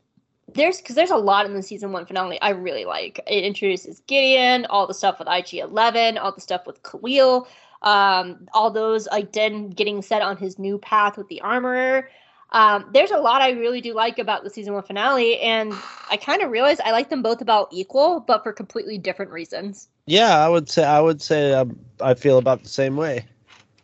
there's 0.55 0.79
because 0.79 0.95
there's 0.95 1.11
a 1.11 1.17
lot 1.17 1.47
in 1.47 1.55
the 1.55 1.63
season 1.63 1.93
one 1.93 2.07
finale 2.07 2.41
I 2.41 2.51
really 2.51 2.85
like. 2.85 3.21
It 3.27 3.45
introduces 3.45 4.01
Gideon, 4.07 4.67
all 4.67 4.87
the 4.87 4.95
stuff 4.95 5.19
with 5.19 5.29
IG 5.29 5.55
Eleven, 5.55 6.17
all 6.17 6.33
the 6.33 6.41
stuff 6.41 6.67
with 6.67 6.83
Kuiil, 6.83 7.47
um, 7.83 8.49
all 8.53 8.71
those 8.71 9.09
like 9.09 9.33
Den 9.33 9.71
getting 9.71 10.03
set 10.03 10.23
on 10.23 10.37
his 10.37 10.59
new 10.59 10.79
path 10.79 11.17
with 11.17 11.29
the 11.29 11.41
armorer. 11.41 12.11
Um, 12.51 12.87
there's 12.93 13.11
a 13.11 13.19
lot 13.19 13.43
I 13.43 13.51
really 13.51 13.81
do 13.81 13.93
like 13.93 14.19
about 14.19 14.43
the 14.43 14.51
season 14.51 14.73
one 14.73 14.83
finale, 14.83 15.39
and 15.41 15.75
I 16.11 16.17
kind 16.21 16.43
of 16.43 16.51
realized 16.51 16.81
I 16.85 16.93
like 16.93 17.11
them 17.11 17.23
both 17.23 17.41
about 17.41 17.69
equal, 17.73 18.21
but 18.21 18.43
for 18.43 18.53
completely 18.53 18.99
different 18.99 19.31
reasons. 19.31 19.89
Yeah, 20.07 20.39
I 20.39 20.49
would 20.49 20.69
say 20.69 20.85
I 20.85 21.01
would 21.01 21.21
say 21.21 21.53
um, 21.53 21.79
I 22.01 22.15
feel 22.15 22.39
about 22.39 22.63
the 22.63 22.69
same 22.69 22.97
way. 22.97 23.25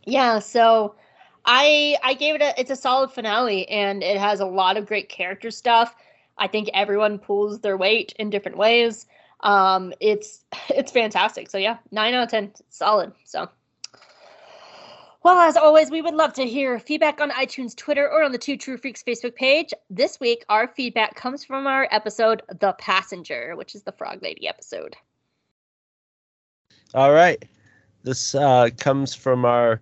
Yeah, 0.04 0.38
so 0.38 0.94
I 1.44 1.96
I 2.02 2.14
gave 2.14 2.34
it 2.36 2.42
a 2.42 2.58
it's 2.58 2.70
a 2.70 2.76
solid 2.76 3.10
finale, 3.10 3.68
and 3.68 4.02
it 4.02 4.16
has 4.16 4.40
a 4.40 4.46
lot 4.46 4.76
of 4.76 4.86
great 4.86 5.08
character 5.08 5.50
stuff. 5.50 5.94
I 6.38 6.48
think 6.48 6.68
everyone 6.72 7.18
pulls 7.18 7.60
their 7.60 7.76
weight 7.76 8.14
in 8.18 8.30
different 8.30 8.56
ways. 8.56 9.06
Um, 9.40 9.92
it's 10.00 10.44
it's 10.70 10.90
fantastic. 10.90 11.50
So 11.50 11.58
yeah, 11.58 11.78
nine 11.90 12.14
out 12.14 12.24
of 12.24 12.30
ten, 12.30 12.52
solid. 12.70 13.12
So. 13.24 13.48
Well, 15.24 15.38
as 15.38 15.56
always, 15.56 15.90
we 15.90 16.02
would 16.02 16.12
love 16.12 16.34
to 16.34 16.44
hear 16.44 16.78
feedback 16.78 17.18
on 17.18 17.30
iTunes, 17.30 17.74
Twitter, 17.74 18.06
or 18.06 18.22
on 18.22 18.32
the 18.32 18.36
Two 18.36 18.58
True 18.58 18.76
Freaks 18.76 19.02
Facebook 19.02 19.34
page. 19.34 19.72
This 19.88 20.20
week, 20.20 20.44
our 20.50 20.68
feedback 20.68 21.14
comes 21.14 21.42
from 21.42 21.66
our 21.66 21.88
episode, 21.90 22.42
The 22.60 22.74
Passenger, 22.74 23.54
which 23.56 23.74
is 23.74 23.84
the 23.84 23.92
Frog 23.92 24.22
Lady 24.22 24.46
episode. 24.46 24.94
All 26.92 27.14
right. 27.14 27.42
This 28.02 28.34
uh, 28.34 28.68
comes 28.78 29.14
from 29.14 29.46
our 29.46 29.80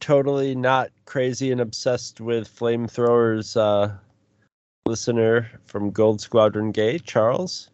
totally 0.00 0.54
not 0.54 0.90
crazy 1.06 1.50
and 1.50 1.62
obsessed 1.62 2.20
with 2.20 2.54
flamethrowers 2.54 3.56
uh, 3.56 3.90
listener 4.84 5.50
from 5.64 5.92
Gold 5.92 6.20
Squadron 6.20 6.72
Gay, 6.72 6.98
Charles, 6.98 7.70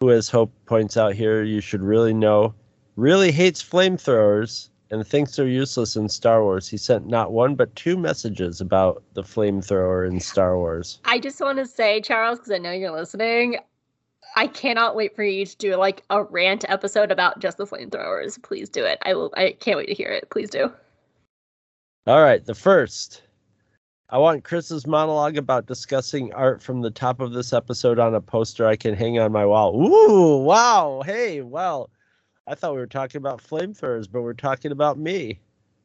who, 0.00 0.10
as 0.10 0.28
Hope 0.28 0.52
points 0.66 0.96
out 0.96 1.14
here, 1.14 1.44
you 1.44 1.60
should 1.60 1.82
really 1.82 2.12
know, 2.12 2.52
really 2.96 3.30
hates 3.30 3.62
flamethrowers 3.62 4.70
and 4.92 5.06
thinks 5.06 5.34
they're 5.34 5.48
useless 5.48 5.96
in 5.96 6.08
Star 6.08 6.42
Wars. 6.42 6.68
He 6.68 6.76
sent 6.76 7.06
not 7.06 7.32
one 7.32 7.54
but 7.54 7.74
two 7.74 7.96
messages 7.96 8.60
about 8.60 9.02
the 9.14 9.22
flamethrower 9.22 10.06
in 10.06 10.20
Star 10.20 10.58
Wars. 10.58 11.00
I 11.06 11.18
just 11.18 11.40
want 11.40 11.58
to 11.58 11.66
say, 11.66 12.02
Charles, 12.02 12.38
because 12.38 12.52
I 12.52 12.58
know 12.58 12.72
you're 12.72 12.92
listening, 12.92 13.56
I 14.36 14.46
cannot 14.46 14.94
wait 14.94 15.16
for 15.16 15.24
you 15.24 15.46
to 15.46 15.56
do 15.56 15.76
like 15.76 16.02
a 16.10 16.22
rant 16.22 16.66
episode 16.68 17.10
about 17.10 17.40
just 17.40 17.56
the 17.56 17.66
flamethrowers. 17.66 18.40
Please 18.42 18.68
do 18.68 18.84
it. 18.84 18.98
I 19.02 19.14
will. 19.14 19.32
I 19.34 19.56
can't 19.58 19.78
wait 19.78 19.86
to 19.86 19.94
hear 19.94 20.10
it. 20.10 20.28
Please 20.30 20.50
do. 20.50 20.70
All 22.06 22.22
right, 22.22 22.44
the 22.44 22.54
first. 22.54 23.22
I 24.10 24.18
want 24.18 24.44
Chris's 24.44 24.86
monologue 24.86 25.38
about 25.38 25.64
discussing 25.64 26.34
art 26.34 26.62
from 26.62 26.82
the 26.82 26.90
top 26.90 27.20
of 27.20 27.32
this 27.32 27.54
episode 27.54 27.98
on 27.98 28.14
a 28.14 28.20
poster 28.20 28.66
I 28.66 28.76
can 28.76 28.94
hang 28.94 29.18
on 29.18 29.32
my 29.32 29.46
wall. 29.46 29.74
Ooh, 29.74 30.36
wow. 30.36 31.02
Hey, 31.02 31.40
well, 31.40 31.88
I 32.46 32.56
thought 32.56 32.72
we 32.72 32.80
were 32.80 32.86
talking 32.86 33.18
about 33.18 33.42
flamethrowers, 33.42 34.08
but 34.10 34.22
we're 34.22 34.32
talking 34.32 34.72
about 34.72 34.98
me. 34.98 35.38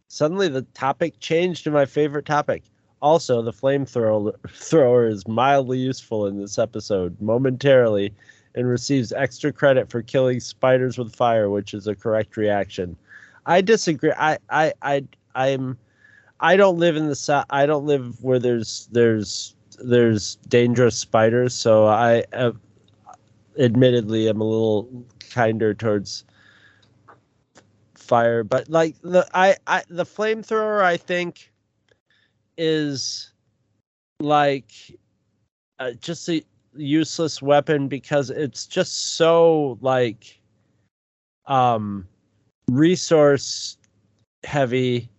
Suddenly, 0.08 0.48
the 0.48 0.64
topic 0.74 1.20
changed 1.20 1.64
to 1.66 1.72
my 1.72 1.86
favorite 1.86 2.26
topic. 2.26 2.64
Also, 3.00 3.44
the 3.44 3.54
flamethrower 3.54 4.34
thrower 4.50 5.08
is 5.08 5.28
mildly 5.28 5.78
useful 5.78 6.26
in 6.26 6.40
this 6.40 6.58
episode, 6.58 7.16
momentarily, 7.22 8.12
and 8.56 8.68
receives 8.68 9.14
extra 9.14 9.54
credit 9.54 9.92
for 9.92 10.02
killing 10.02 10.40
spiders 10.40 10.98
with 10.98 11.16
fire, 11.16 11.50
which 11.50 11.76
is 11.76 11.86
a 11.86 11.94
correct 11.96 12.38
reaction. 12.38 12.98
I 13.46 13.62
disagree. 13.62 14.14
I, 14.18 14.40
I, 14.50 14.74
I, 14.82 15.04
I'm, 15.36 15.78
I 16.40 16.56
don't 16.56 16.80
live 16.80 16.96
in 16.96 17.08
the 17.08 17.16
south. 17.16 17.46
I 17.52 17.68
don't 17.68 17.86
live 17.86 18.24
where 18.24 18.40
there's 18.40 18.90
there's 18.92 19.56
there's 19.80 20.38
dangerous 20.48 20.96
spiders, 20.96 21.54
so 21.54 21.86
I, 21.86 22.24
uh, 22.34 22.54
admittedly, 23.60 24.28
am 24.28 24.42
a 24.42 24.44
little 24.44 24.90
kinder 25.30 25.76
towards 25.76 26.24
fire 28.08 28.44
but 28.44 28.70
like 28.70 28.96
the 29.02 29.28
i 29.34 29.56
i 29.68 29.84
the 29.90 30.06
flamethrower 30.06 30.82
i 30.82 30.98
think 30.98 31.52
is 32.58 33.32
like 34.20 34.72
uh, 35.80 35.92
just 36.00 36.28
a 36.30 36.44
useless 36.76 37.42
weapon 37.42 37.88
because 37.88 38.30
it's 38.30 38.66
just 38.66 39.16
so 39.16 39.78
like 39.82 40.40
um 41.46 42.08
resource 42.70 43.78
heavy 44.44 45.10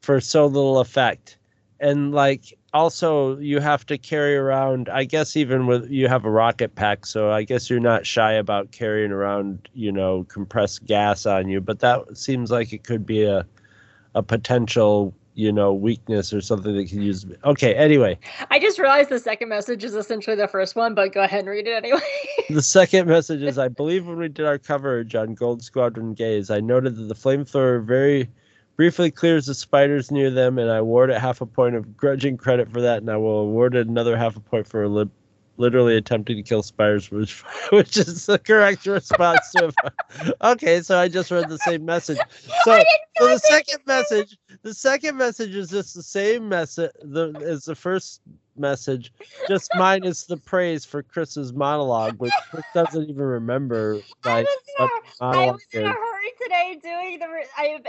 for 0.00 0.20
so 0.20 0.46
little 0.46 0.78
effect. 0.78 1.36
And 1.80 2.12
like 2.12 2.56
also 2.76 3.38
you 3.38 3.58
have 3.58 3.86
to 3.86 3.96
carry 3.96 4.36
around 4.36 4.88
i 4.90 5.02
guess 5.02 5.36
even 5.36 5.66
with 5.66 5.90
you 5.90 6.08
have 6.08 6.24
a 6.24 6.30
rocket 6.30 6.74
pack 6.74 7.06
so 7.06 7.32
i 7.32 7.42
guess 7.42 7.70
you're 7.70 7.80
not 7.80 8.06
shy 8.06 8.32
about 8.32 8.70
carrying 8.70 9.10
around 9.10 9.68
you 9.74 9.90
know 9.90 10.24
compressed 10.24 10.84
gas 10.84 11.24
on 11.26 11.48
you 11.48 11.60
but 11.60 11.80
that 11.80 12.16
seems 12.16 12.50
like 12.50 12.72
it 12.72 12.84
could 12.84 13.06
be 13.06 13.24
a 13.24 13.44
a 14.14 14.22
potential 14.22 15.14
you 15.34 15.52
know 15.52 15.72
weakness 15.72 16.32
or 16.32 16.40
something 16.40 16.74
that 16.74 16.88
can 16.88 17.00
use 17.02 17.26
okay 17.44 17.74
anyway 17.74 18.18
I 18.50 18.58
just 18.58 18.78
realized 18.78 19.10
the 19.10 19.18
second 19.18 19.48
message 19.48 19.84
is 19.84 19.94
essentially 19.94 20.36
the 20.36 20.48
first 20.48 20.76
one, 20.76 20.94
but 20.94 21.12
go 21.12 21.20
ahead 21.22 21.40
and 21.40 21.48
read 21.48 21.66
it 21.66 21.72
anyway. 21.72 22.00
the 22.48 22.62
second 22.62 23.06
message 23.06 23.42
is 23.42 23.58
i 23.58 23.68
believe 23.68 24.06
when 24.06 24.16
we 24.16 24.28
did 24.28 24.46
our 24.46 24.58
coverage 24.58 25.14
on 25.14 25.34
gold 25.34 25.62
squadron 25.62 26.14
gaze 26.14 26.50
i 26.50 26.60
noted 26.60 26.96
that 26.96 27.04
the 27.04 27.14
flamethrower 27.14 27.84
very 27.84 28.28
briefly 28.76 29.10
clears 29.10 29.46
the 29.46 29.54
spiders 29.54 30.10
near 30.10 30.30
them, 30.30 30.58
and 30.58 30.70
I 30.70 30.76
award 30.76 31.10
it 31.10 31.20
half 31.20 31.40
a 31.40 31.46
point 31.46 31.74
of 31.74 31.96
grudging 31.96 32.36
credit 32.36 32.70
for 32.70 32.80
that, 32.82 32.98
and 32.98 33.10
I 33.10 33.16
will 33.16 33.40
award 33.40 33.74
it 33.74 33.88
another 33.88 34.16
half 34.16 34.36
a 34.36 34.40
point 34.40 34.68
for 34.68 34.86
li- 34.86 35.10
literally 35.56 35.96
attempting 35.96 36.36
to 36.36 36.42
kill 36.42 36.62
spiders, 36.62 37.10
which, 37.10 37.40
which 37.70 37.96
is 37.96 38.26
the 38.26 38.38
correct 38.38 38.86
response 38.86 39.50
to. 39.52 39.72
okay, 40.42 40.82
so 40.82 40.98
I 40.98 41.08
just 41.08 41.30
read 41.30 41.48
the 41.48 41.58
same 41.58 41.84
message. 41.84 42.18
So, 42.64 42.82
so 43.18 43.28
the 43.28 43.38
second 43.38 43.86
message, 43.86 44.36
the 44.62 44.74
second 44.74 45.16
message 45.16 45.54
is 45.54 45.70
just 45.70 45.94
the 45.94 46.02
same 46.02 46.48
message 46.48 46.90
the, 47.00 47.32
as 47.46 47.64
the 47.64 47.76
first 47.76 48.20
message, 48.56 49.12
just 49.46 49.70
minus 49.76 50.24
the 50.24 50.36
praise 50.36 50.84
for 50.84 51.02
Chris's 51.02 51.52
monologue, 51.52 52.18
which 52.18 52.32
Chris 52.50 52.64
doesn't 52.74 53.08
even 53.08 53.22
remember. 53.22 54.00
I 54.24 54.42
was, 54.42 54.48
in 54.78 54.84
what 54.84 54.90
I 55.20 55.46
was 55.46 55.60
in 55.72 55.84
a 55.84 55.90
hurry 55.90 56.15
today 56.40 56.78
doing 56.82 57.18
the. 57.18 57.28
re- 57.28 57.46
I, 57.56 57.80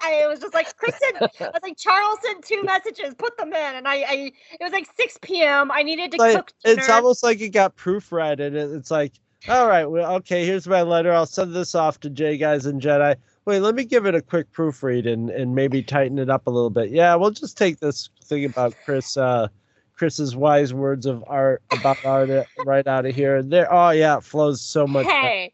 I 0.02 0.26
was 0.26 0.40
just 0.40 0.54
like, 0.54 0.76
Kristen, 0.76 1.16
I 1.16 1.28
was 1.40 1.60
like, 1.62 1.76
Charles 1.76 2.18
sent 2.22 2.44
two 2.44 2.62
messages, 2.62 3.14
put 3.14 3.36
them 3.36 3.48
in. 3.48 3.74
And 3.76 3.88
I, 3.88 3.94
I 3.94 4.32
it 4.52 4.62
was 4.62 4.72
like 4.72 4.88
6 4.96 5.18
p.m. 5.22 5.70
I 5.70 5.82
needed 5.82 6.12
to 6.12 6.18
like 6.18 6.36
cook 6.36 6.52
dinner. 6.64 6.80
it's 6.80 6.88
almost 6.88 7.22
like 7.22 7.40
it 7.40 7.50
got 7.50 7.76
proofread 7.76 8.40
and 8.40 8.56
it, 8.56 8.70
it's 8.72 8.90
like 8.90 9.12
all 9.48 9.66
right 9.66 9.86
well 9.86 10.14
okay 10.14 10.46
here's 10.46 10.68
my 10.68 10.82
letter 10.82 11.12
i'll 11.12 11.26
send 11.26 11.52
this 11.52 11.74
off 11.74 11.98
to 11.98 12.08
j 12.08 12.36
guys 12.36 12.66
and 12.66 12.80
jedi 12.80 13.16
wait 13.44 13.58
let 13.58 13.74
me 13.74 13.84
give 13.84 14.06
it 14.06 14.14
a 14.14 14.22
quick 14.22 14.50
proofread 14.52 15.10
and 15.10 15.30
and 15.30 15.52
maybe 15.52 15.82
tighten 15.82 16.18
it 16.18 16.30
up 16.30 16.46
a 16.46 16.50
little 16.50 16.70
bit 16.70 16.90
yeah 16.90 17.14
we'll 17.16 17.30
just 17.30 17.58
take 17.58 17.80
this 17.80 18.08
thing 18.24 18.44
about 18.44 18.72
chris 18.84 19.16
uh 19.16 19.48
chris's 19.96 20.36
wise 20.36 20.72
words 20.72 21.06
of 21.06 21.24
art 21.26 21.60
about 21.72 21.98
art 22.04 22.30
uh, 22.30 22.44
right 22.64 22.86
out 22.86 23.04
of 23.04 23.14
here 23.14 23.36
and 23.36 23.52
there 23.52 23.72
oh 23.72 23.90
yeah 23.90 24.16
it 24.18 24.22
flows 24.22 24.60
so 24.60 24.86
much 24.86 25.06
hey, 25.06 25.52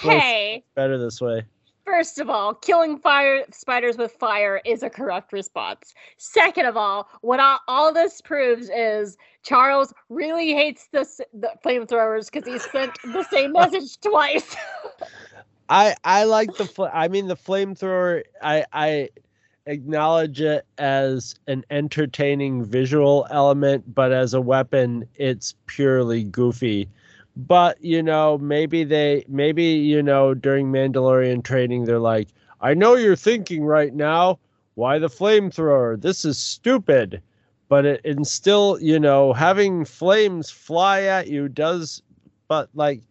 Close. 0.00 0.20
hey. 0.20 0.64
better 0.74 0.96
this 0.96 1.20
way 1.20 1.44
First 1.88 2.18
of 2.18 2.28
all, 2.28 2.52
killing 2.52 2.98
fire 2.98 3.44
spiders 3.50 3.96
with 3.96 4.12
fire 4.12 4.60
is 4.66 4.82
a 4.82 4.90
correct 4.90 5.32
response. 5.32 5.94
Second 6.18 6.66
of 6.66 6.76
all, 6.76 7.08
what 7.22 7.40
all, 7.40 7.60
all 7.66 7.94
this 7.94 8.20
proves 8.20 8.68
is 8.68 9.16
Charles 9.42 9.94
really 10.10 10.52
hates 10.52 10.88
the, 10.92 11.08
the 11.32 11.50
flamethrowers 11.64 12.30
because 12.30 12.46
he 12.46 12.58
sent 12.58 12.92
the 13.02 13.24
same 13.30 13.52
message 13.54 13.98
twice. 14.00 14.54
I 15.70 15.94
I 16.04 16.24
like 16.24 16.54
the 16.56 16.66
fl- 16.66 16.92
I 16.92 17.08
mean 17.08 17.26
the 17.26 17.36
flamethrower. 17.36 18.22
I 18.42 18.66
I 18.70 19.08
acknowledge 19.64 20.42
it 20.42 20.66
as 20.76 21.36
an 21.46 21.64
entertaining 21.70 22.66
visual 22.66 23.26
element, 23.30 23.94
but 23.94 24.12
as 24.12 24.34
a 24.34 24.42
weapon, 24.42 25.08
it's 25.16 25.54
purely 25.66 26.22
goofy. 26.24 26.86
But 27.38 27.82
you 27.82 28.02
know, 28.02 28.36
maybe 28.38 28.84
they 28.84 29.24
maybe 29.28 29.64
you 29.64 30.02
know 30.02 30.34
during 30.34 30.72
Mandalorian 30.72 31.44
training, 31.44 31.84
they're 31.84 31.98
like, 31.98 32.28
I 32.60 32.74
know 32.74 32.94
you're 32.94 33.16
thinking 33.16 33.64
right 33.64 33.94
now, 33.94 34.38
why 34.74 34.98
the 34.98 35.08
flamethrower? 35.08 36.00
This 36.00 36.24
is 36.24 36.38
stupid. 36.38 37.22
But 37.68 37.86
it 37.86 38.00
and 38.04 38.26
still, 38.26 38.78
you 38.80 38.98
know, 38.98 39.32
having 39.32 39.84
flames 39.84 40.50
fly 40.50 41.02
at 41.02 41.28
you 41.28 41.48
does, 41.48 42.02
but 42.48 42.68
like 42.74 43.02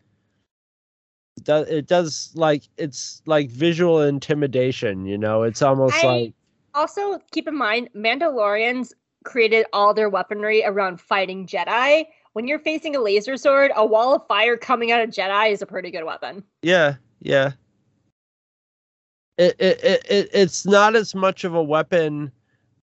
does 1.43 1.67
it 1.67 1.87
does 1.87 2.31
like 2.35 2.63
it's 2.77 3.21
like 3.27 3.47
visual 3.51 4.01
intimidation 4.01 5.05
you 5.05 5.19
know 5.19 5.43
it's 5.43 5.61
almost 5.61 6.03
I- 6.03 6.07
like 6.07 6.33
also, 6.77 7.19
keep 7.31 7.47
in 7.47 7.55
mind, 7.57 7.89
Mandalorians 7.95 8.93
created 9.25 9.65
all 9.73 9.95
their 9.95 10.09
weaponry 10.09 10.63
around 10.63 11.01
fighting 11.01 11.47
Jedi. 11.47 12.05
When 12.37 12.47
you're 12.47 12.59
facing 12.59 12.95
a 12.95 12.99
laser 12.99 13.35
sword, 13.35 13.71
a 13.75 13.83
wall 13.83 14.13
of 14.13 14.27
fire 14.27 14.57
coming 14.57 14.91
out 14.91 15.01
of 15.01 15.09
Jedi 15.09 15.51
is 15.51 15.63
a 15.63 15.65
pretty 15.65 15.89
good 15.89 16.03
weapon. 16.03 16.43
yeah 16.61 16.97
yeah 17.19 17.53
it, 19.39 19.55
it, 19.57 19.83
it, 19.83 20.05
it 20.07 20.29
it's 20.33 20.63
not 20.63 20.95
as 20.95 21.15
much 21.15 21.45
of 21.45 21.55
a 21.55 21.63
weapon 21.63 22.31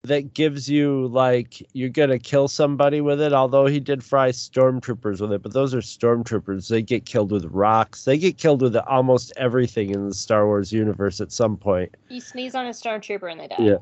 that 0.05 0.33
gives 0.33 0.71
you 0.71 1.07
like 1.09 1.63
you're 1.75 1.91
gonna 1.91 2.19
kill 2.19 2.49
somebody 2.49 3.03
with 3.03 3.21
it. 3.21 3.35
Although 3.35 3.67
he 3.67 3.79
did 3.79 4.03
fry 4.03 4.31
stormtroopers 4.31 5.21
with 5.21 5.35
it, 5.35 5.43
but 5.43 5.53
those 5.53 5.75
are 5.75 5.83
stormtroopers. 5.83 6.69
They 6.69 6.81
get 6.81 7.05
killed 7.05 7.31
with 7.31 7.45
rocks. 7.45 8.05
They 8.07 8.17
get 8.17 8.39
killed 8.39 8.63
with 8.63 8.75
almost 8.75 9.35
everything 9.37 9.91
in 9.91 10.09
the 10.09 10.15
Star 10.15 10.47
Wars 10.47 10.73
universe 10.73 11.21
at 11.21 11.31
some 11.31 11.59
point. 11.59 11.95
You 12.09 12.23
sneeze 12.23 12.55
on 12.55 12.65
a 12.65 12.71
stormtrooper 12.71 13.31
and 13.31 13.39
they 13.39 13.49
die. 13.49 13.57
Yeah. 13.59 13.77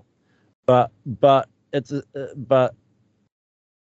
But 0.67 0.91
but 1.07 1.49
it's 1.73 1.93
uh, 1.93 2.03
but 2.35 2.75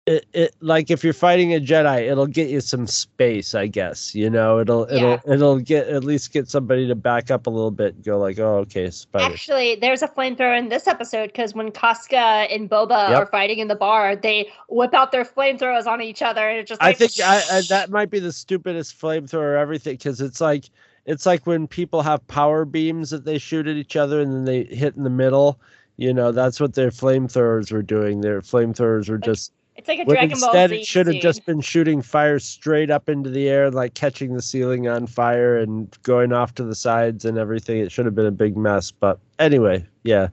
it, 0.10 0.26
it 0.34 0.56
like 0.60 0.90
if 0.90 1.04
you're 1.04 1.14
fighting 1.14 1.54
a 1.54 1.60
Jedi, 1.60 2.10
it'll 2.10 2.26
get 2.28 2.50
you 2.50 2.62
some 2.62 2.88
space, 2.88 3.54
I 3.54 3.68
guess. 3.68 4.16
You 4.16 4.30
know, 4.30 4.60
it'll 4.60 4.86
it'll 4.92 5.22
Yeah. 5.26 5.34
it'll 5.34 5.60
get 5.60 5.88
at 5.88 6.04
least 6.04 6.34
get 6.34 6.50
somebody 6.50 6.88
to 6.88 6.96
back 6.96 7.30
up 7.30 7.46
a 7.46 7.50
little 7.52 7.72
bit 7.72 7.96
and 7.96 8.04
go 8.04 8.18
like, 8.18 8.40
oh 8.40 8.58
okay, 8.60 8.90
spider. 8.90 9.26
Actually, 9.34 9.76
there's 9.76 10.02
a 10.02 10.08
flamethrower 10.08 10.58
in 10.58 10.70
this 10.70 10.88
episode 10.88 11.28
because 11.28 11.54
when 11.54 11.72
Koska 11.72 12.18
and 12.18 12.70
Boba 12.70 13.10
Yep. 13.10 13.18
are 13.18 13.26
fighting 13.28 13.60
in 13.60 13.68
the 13.68 13.76
bar, 13.76 14.16
they 14.16 14.52
whip 14.70 14.94
out 14.96 15.12
their 15.12 15.26
flamethrowers 15.26 15.86
on 15.88 16.02
each 16.02 16.22
other, 16.24 16.50
and 16.50 16.58
it 16.60 16.68
just 16.68 16.82
I 16.82 16.88
like 16.88 16.98
think 16.98 17.20
I, 17.20 17.44
I, 17.52 17.62
that 17.64 17.90
might 17.92 18.10
be 18.10 18.20
the 18.20 18.32
stupidest 18.34 19.00
flamethrower 19.00 19.60
everything 19.60 19.94
because 19.96 20.22
it's 20.22 20.42
like 20.42 20.70
it's 21.06 21.26
like 21.26 21.46
when 21.46 21.68
people 21.68 22.02
have 22.02 22.26
power 22.28 22.66
beams 22.66 23.10
that 23.12 23.26
they 23.26 23.38
shoot 23.38 23.68
at 23.68 23.76
each 23.76 23.96
other 23.96 24.22
and 24.22 24.34
then 24.34 24.46
they 24.46 24.64
hit 24.64 24.96
in 24.96 25.04
the 25.04 25.10
middle. 25.10 25.60
You 25.98 26.14
know, 26.14 26.32
that's 26.32 26.60
what 26.62 26.76
their 26.76 26.92
flamethrowers 26.92 27.72
were 27.72 27.82
doing. 27.84 28.22
Their 28.22 28.42
flamethrowers 28.42 29.10
were 29.10 29.18
just 29.18 29.52
it's 29.80 29.88
like 29.88 30.00
a 30.00 30.04
when 30.04 30.16
Dragon 30.16 30.40
Ball 30.42 30.50
instead 30.50 30.70
Z 30.72 30.76
it 30.76 30.86
should 30.86 31.08
have 31.08 31.22
just 31.22 31.46
been 31.46 31.62
shooting 31.62 32.02
fire 32.02 32.38
straight 32.38 32.92
up 32.92 33.08
into 33.08 33.30
the 33.30 33.48
air, 33.48 33.72
like 33.72 33.94
catching 33.94 34.34
the 34.34 34.42
ceiling 34.42 34.90
on 34.90 35.08
fire 35.08 35.58
and 35.58 35.98
going 36.04 36.34
off 36.34 36.54
to 36.56 36.66
the 36.66 36.76
sides 36.76 37.24
and 37.24 37.38
everything. 37.38 37.80
It 37.80 37.90
should 37.90 38.06
have 38.06 38.14
been 38.14 38.26
a 38.26 38.32
big 38.32 38.58
mess. 38.58 38.92
But 38.92 39.20
anyway, 39.40 39.88
yeah. 40.04 40.28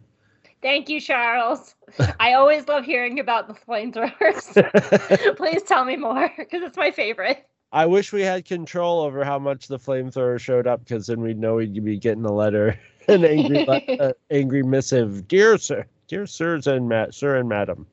Thank 0.62 0.88
you, 0.88 1.00
Charles. 1.00 1.76
I 2.20 2.32
always 2.32 2.66
love 2.66 2.84
hearing 2.84 3.20
about 3.20 3.46
the 3.46 3.54
flamethrowers. 3.54 5.36
Please 5.36 5.62
tell 5.62 5.84
me 5.84 5.94
more 5.94 6.28
because 6.36 6.62
it's 6.64 6.76
my 6.76 6.90
favorite. 6.90 7.46
I 7.70 7.86
wish 7.86 8.12
we 8.12 8.22
had 8.22 8.46
control 8.46 9.00
over 9.02 9.24
how 9.24 9.38
much 9.38 9.68
the 9.68 9.78
flamethrower 9.78 10.40
showed 10.40 10.66
up, 10.66 10.80
because 10.80 11.06
then 11.06 11.20
we'd 11.20 11.38
know 11.38 11.56
we'd 11.56 11.84
be 11.84 11.98
getting 11.98 12.24
a 12.24 12.32
letter, 12.32 12.80
an 13.08 13.24
angry, 13.24 13.64
uh, 14.00 14.12
angry 14.32 14.64
missive, 14.64 15.28
dear 15.28 15.56
sir, 15.56 15.86
dear 16.08 16.26
sirs 16.26 16.66
and 16.66 16.88
ma- 16.88 17.10
sir 17.10 17.36
and 17.36 17.48
madam. 17.48 17.86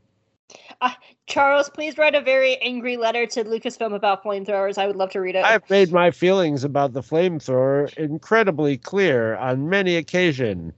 Uh, 0.81 0.91
Charles, 1.27 1.69
please 1.69 1.97
write 1.97 2.15
a 2.15 2.21
very 2.21 2.57
angry 2.57 2.97
letter 2.97 3.25
to 3.25 3.43
Lucasfilm 3.43 3.95
about 3.95 4.23
flamethrowers. 4.23 4.77
I 4.77 4.87
would 4.87 4.95
love 4.95 5.11
to 5.11 5.21
read 5.21 5.35
it. 5.35 5.45
I've 5.45 5.67
made 5.69 5.91
my 5.91 6.11
feelings 6.11 6.63
about 6.63 6.93
the 6.93 7.01
flamethrower 7.01 7.93
incredibly 7.97 8.77
clear 8.77 9.35
on 9.37 9.69
many 9.69 9.95
occasions, 9.95 10.73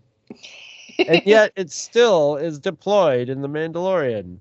and 1.08 1.22
yet 1.26 1.52
it 1.56 1.72
still 1.72 2.38
is 2.38 2.60
deployed 2.60 3.30
in 3.30 3.42
the 3.42 3.50
Mandalorian. 3.50 4.38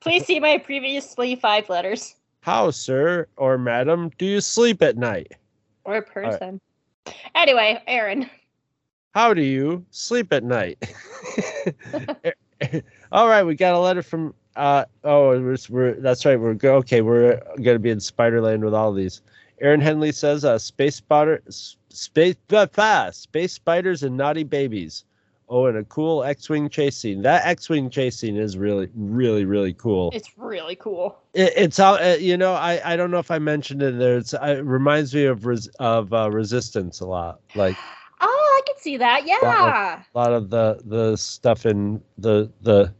please 0.00 0.24
see 0.24 0.40
my 0.40 0.58
previously 0.58 1.36
five 1.36 1.68
letters 1.68 2.16
How, 2.40 2.70
sir 2.70 3.28
or 3.36 3.58
madam, 3.58 4.10
do 4.18 4.24
you 4.26 4.40
sleep 4.40 4.82
at 4.82 4.96
night? 4.96 5.32
or 5.84 5.96
a 5.96 6.02
person. 6.02 6.60
Anyway, 7.34 7.82
Aaron. 7.86 8.30
How 9.14 9.34
do 9.34 9.42
you 9.42 9.84
sleep 9.90 10.32
at 10.32 10.44
night? 10.44 10.78
All 13.12 13.28
right, 13.28 13.42
we 13.42 13.54
got 13.54 13.74
a 13.74 13.78
letter 13.78 14.02
from. 14.02 14.34
Uh, 14.56 14.86
oh, 15.04 15.38
we're, 15.38 15.56
we're 15.68 15.94
that's 16.00 16.24
right. 16.24 16.40
We're 16.40 16.54
go, 16.54 16.76
okay. 16.76 17.02
We're 17.02 17.40
gonna 17.62 17.78
be 17.78 17.90
in 17.90 17.98
Spiderland 17.98 18.64
with 18.64 18.72
all 18.74 18.92
these. 18.92 19.20
Aaron 19.60 19.82
Henley 19.82 20.12
says, 20.12 20.46
uh, 20.46 20.58
"Space 20.58 20.96
spotter, 20.96 21.42
space, 21.48 22.36
blah, 22.48 22.66
blah, 22.74 23.10
space 23.10 23.52
spiders 23.52 24.02
and 24.02 24.16
naughty 24.16 24.44
babies." 24.44 25.04
Oh, 25.50 25.66
and 25.66 25.76
a 25.76 25.84
cool 25.84 26.24
X-wing 26.24 26.70
chase 26.70 26.96
scene. 26.96 27.20
That 27.20 27.44
X-wing 27.44 27.90
chase 27.90 28.16
scene 28.16 28.38
is 28.38 28.56
really, 28.56 28.88
really, 28.94 29.44
really 29.44 29.74
cool. 29.74 30.10
It's 30.14 30.30
really 30.38 30.76
cool. 30.76 31.18
It, 31.34 31.52
it's 31.54 31.78
out. 31.78 32.02
Uh, 32.02 32.16
you 32.18 32.38
know, 32.38 32.54
I, 32.54 32.80
I 32.82 32.96
don't 32.96 33.10
know 33.10 33.18
if 33.18 33.30
I 33.30 33.38
mentioned 33.38 33.82
it 33.82 33.98
there. 33.98 34.16
It's, 34.16 34.32
it 34.32 34.64
reminds 34.64 35.14
me 35.14 35.26
of 35.26 35.44
res, 35.44 35.66
of 35.78 36.14
uh, 36.14 36.30
Resistance 36.30 37.00
a 37.00 37.06
lot. 37.06 37.40
Like 37.54 37.76
Oh, 38.22 38.60
I 38.62 38.66
can 38.66 38.76
see 38.78 38.96
that. 38.96 39.26
Yeah. 39.26 40.00
a 40.14 40.18
lot 40.18 40.32
of 40.32 40.48
the 40.48 40.80
the 40.86 41.16
stuff 41.16 41.66
in 41.66 42.00
the 42.16 42.50
the 42.62 42.94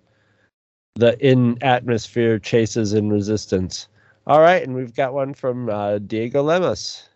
the 0.95 1.19
in 1.27 1.57
atmosphere 1.63 2.39
chases 2.39 2.93
in 2.93 3.11
resistance. 3.11 3.89
All 4.27 4.41
right 4.41 4.63
and 4.63 4.75
we've 4.75 4.95
got 4.95 5.15
one 5.15 5.35
from 5.35 5.69
uh, 5.69 5.99
diego 5.99 6.43
lemus. 6.45 7.09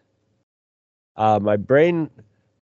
Uh, 1.17 1.39
my 1.41 1.57
brain 1.57 2.11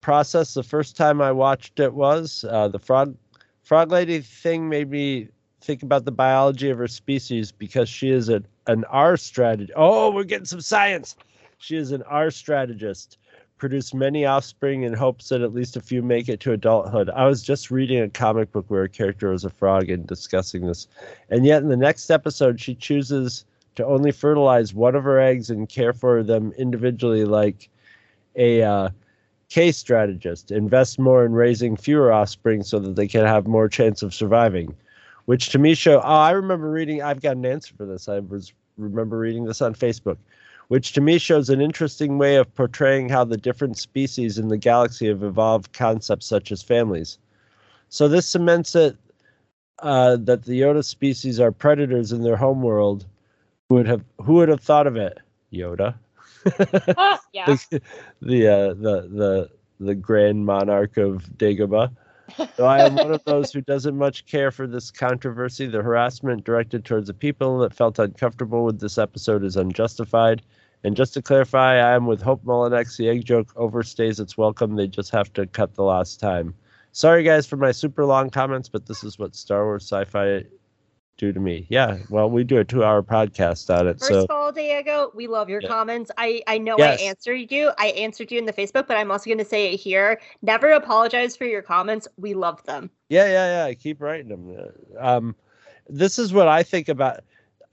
process 0.00 0.54
the 0.54 0.62
first 0.62 0.96
time 0.96 1.20
i 1.22 1.30
watched 1.30 1.78
it 1.78 1.94
was 1.94 2.44
uh, 2.50 2.66
the 2.66 2.78
frog 2.78 3.16
frog 3.62 3.92
lady 3.92 4.20
thing 4.20 4.68
made 4.68 4.90
me 4.90 5.28
think 5.60 5.82
about 5.84 6.04
the 6.04 6.10
biology 6.10 6.70
of 6.70 6.78
her 6.78 6.88
species 6.88 7.52
because 7.52 7.88
she 7.88 8.10
is 8.10 8.28
an, 8.28 8.44
an 8.66 8.84
r 8.86 9.16
strategist 9.16 9.72
oh 9.76 10.10
we're 10.10 10.24
getting 10.24 10.44
some 10.44 10.60
science. 10.60 11.16
She 11.58 11.76
is 11.76 11.92
an 11.92 12.02
r 12.04 12.30
strategist 12.30 13.18
produce 13.62 13.94
many 13.94 14.26
offspring 14.26 14.82
in 14.82 14.92
hopes 14.92 15.28
that 15.28 15.40
at 15.40 15.54
least 15.54 15.76
a 15.76 15.80
few 15.80 16.02
make 16.02 16.28
it 16.28 16.40
to 16.40 16.50
adulthood. 16.50 17.08
I 17.10 17.26
was 17.26 17.44
just 17.44 17.70
reading 17.70 18.00
a 18.00 18.08
comic 18.08 18.50
book 18.50 18.64
where 18.66 18.82
a 18.82 18.88
character 18.88 19.30
was 19.30 19.44
a 19.44 19.50
frog 19.50 19.88
and 19.88 20.04
discussing 20.04 20.66
this. 20.66 20.88
And 21.30 21.46
yet 21.46 21.62
in 21.62 21.68
the 21.68 21.76
next 21.76 22.10
episode, 22.10 22.60
she 22.60 22.74
chooses 22.74 23.44
to 23.76 23.86
only 23.86 24.10
fertilize 24.10 24.74
one 24.74 24.96
of 24.96 25.04
her 25.04 25.20
eggs 25.20 25.48
and 25.48 25.68
care 25.68 25.92
for 25.92 26.24
them 26.24 26.52
individually 26.58 27.24
like 27.24 27.70
a 28.34 28.62
uh, 28.62 28.88
K 29.48 29.70
strategist. 29.70 30.50
Invest 30.50 30.98
more 30.98 31.24
in 31.24 31.30
raising 31.30 31.76
fewer 31.76 32.12
offspring 32.12 32.64
so 32.64 32.80
that 32.80 32.96
they 32.96 33.06
can 33.06 33.24
have 33.24 33.46
more 33.46 33.68
chance 33.68 34.02
of 34.02 34.12
surviving. 34.12 34.74
Which 35.26 35.50
to 35.50 35.60
me 35.60 35.76
show, 35.76 36.00
oh, 36.00 36.02
I 36.02 36.32
remember 36.32 36.68
reading, 36.68 37.00
I've 37.00 37.22
got 37.22 37.36
an 37.36 37.46
answer 37.46 37.74
for 37.76 37.86
this. 37.86 38.08
I 38.08 38.18
was 38.18 38.52
remember 38.76 39.18
reading 39.18 39.44
this 39.44 39.62
on 39.62 39.76
Facebook 39.76 40.16
which 40.72 40.94
to 40.94 41.02
me 41.02 41.18
shows 41.18 41.50
an 41.50 41.60
interesting 41.60 42.16
way 42.16 42.36
of 42.36 42.54
portraying 42.54 43.06
how 43.06 43.22
the 43.22 43.36
different 43.36 43.76
species 43.76 44.38
in 44.38 44.48
the 44.48 44.56
galaxy 44.56 45.06
have 45.06 45.22
evolved 45.22 45.70
concepts 45.74 46.24
such 46.24 46.50
as 46.50 46.62
families. 46.62 47.18
So 47.90 48.08
this 48.08 48.26
cements 48.26 48.74
it 48.74 48.96
uh, 49.80 50.16
that 50.22 50.44
the 50.44 50.62
Yoda 50.62 50.82
species 50.82 51.38
are 51.38 51.52
predators 51.52 52.10
in 52.10 52.22
their 52.22 52.36
homeworld. 52.38 53.04
Who 53.68 53.74
would 53.74 53.86
have 53.86 54.02
who 54.22 54.32
would 54.36 54.48
have 54.48 54.62
thought 54.62 54.86
of 54.86 54.96
it? 54.96 55.18
Yoda, 55.52 55.94
Ah, 56.96 57.20
yeah. 57.34 57.44
the 57.44 57.82
the, 58.22 58.48
uh, 58.48 58.68
the 58.68 59.08
the 59.12 59.50
the 59.78 59.94
grand 59.94 60.46
monarch 60.46 60.96
of 60.96 61.24
Dagobah. 61.36 61.90
Though 62.56 62.64
I 62.64 62.86
am 62.86 62.94
one 62.94 63.12
of 63.12 63.22
those 63.24 63.52
who 63.52 63.60
doesn't 63.60 63.98
much 63.98 64.24
care 64.24 64.50
for 64.50 64.66
this 64.66 64.90
controversy, 64.90 65.66
the 65.66 65.82
harassment 65.82 66.44
directed 66.44 66.86
towards 66.86 67.08
the 67.08 67.14
people 67.14 67.58
that 67.58 67.74
felt 67.74 67.98
uncomfortable 67.98 68.64
with 68.64 68.80
this 68.80 68.96
episode 68.96 69.44
is 69.44 69.56
unjustified. 69.56 70.40
And 70.84 70.96
just 70.96 71.14
to 71.14 71.22
clarify, 71.22 71.76
I 71.76 71.94
am 71.94 72.06
with 72.06 72.20
Hope 72.22 72.44
Mullinex. 72.44 72.96
The 72.96 73.08
egg 73.08 73.24
joke 73.24 73.54
overstays 73.54 74.18
its 74.18 74.36
welcome. 74.36 74.74
They 74.74 74.88
just 74.88 75.10
have 75.10 75.32
to 75.34 75.46
cut 75.46 75.74
the 75.74 75.84
last 75.84 76.18
time. 76.18 76.54
Sorry, 76.92 77.22
guys, 77.22 77.46
for 77.46 77.56
my 77.56 77.70
super 77.72 78.04
long 78.04 78.30
comments, 78.30 78.68
but 78.68 78.86
this 78.86 79.04
is 79.04 79.18
what 79.18 79.34
Star 79.34 79.64
Wars 79.64 79.84
sci 79.84 80.04
fi 80.04 80.44
do 81.18 81.32
to 81.32 81.38
me. 81.40 81.66
Yeah, 81.70 81.98
well, 82.10 82.28
we 82.28 82.42
do 82.42 82.58
a 82.58 82.64
two 82.64 82.82
hour 82.82 83.02
podcast 83.02 83.72
on 83.72 83.86
it. 83.86 84.00
First 84.00 84.10
so 84.10 84.24
of 84.24 84.30
all, 84.30 84.50
Diego, 84.50 85.12
we 85.14 85.26
love 85.28 85.48
your 85.48 85.62
Yeah. 85.62 85.68
comments. 85.68 86.10
I 86.18 86.42
I 86.46 86.58
know 86.58 86.76
Yes. 86.78 87.00
I 87.00 87.04
answered 87.04 87.52
you. 87.52 87.70
I 87.78 87.88
answered 87.88 88.32
you 88.32 88.38
in 88.38 88.44
the 88.44 88.52
Facebook, 88.52 88.88
but 88.88 88.96
I'm 88.96 89.10
also 89.10 89.26
going 89.26 89.38
to 89.38 89.44
say 89.44 89.72
it 89.72 89.76
here. 89.76 90.20
Never 90.42 90.72
apologize 90.72 91.36
for 91.36 91.44
your 91.44 91.62
comments. 91.62 92.08
We 92.18 92.34
love 92.34 92.62
them. 92.64 92.90
Yeah, 93.08 93.26
yeah, 93.26 93.60
yeah. 93.60 93.64
I 93.66 93.74
keep 93.74 94.00
writing 94.00 94.28
them. 94.28 94.56
Um, 94.98 95.36
this 95.88 96.18
is 96.18 96.32
what 96.32 96.48
I 96.48 96.62
think 96.62 96.88
about. 96.88 97.20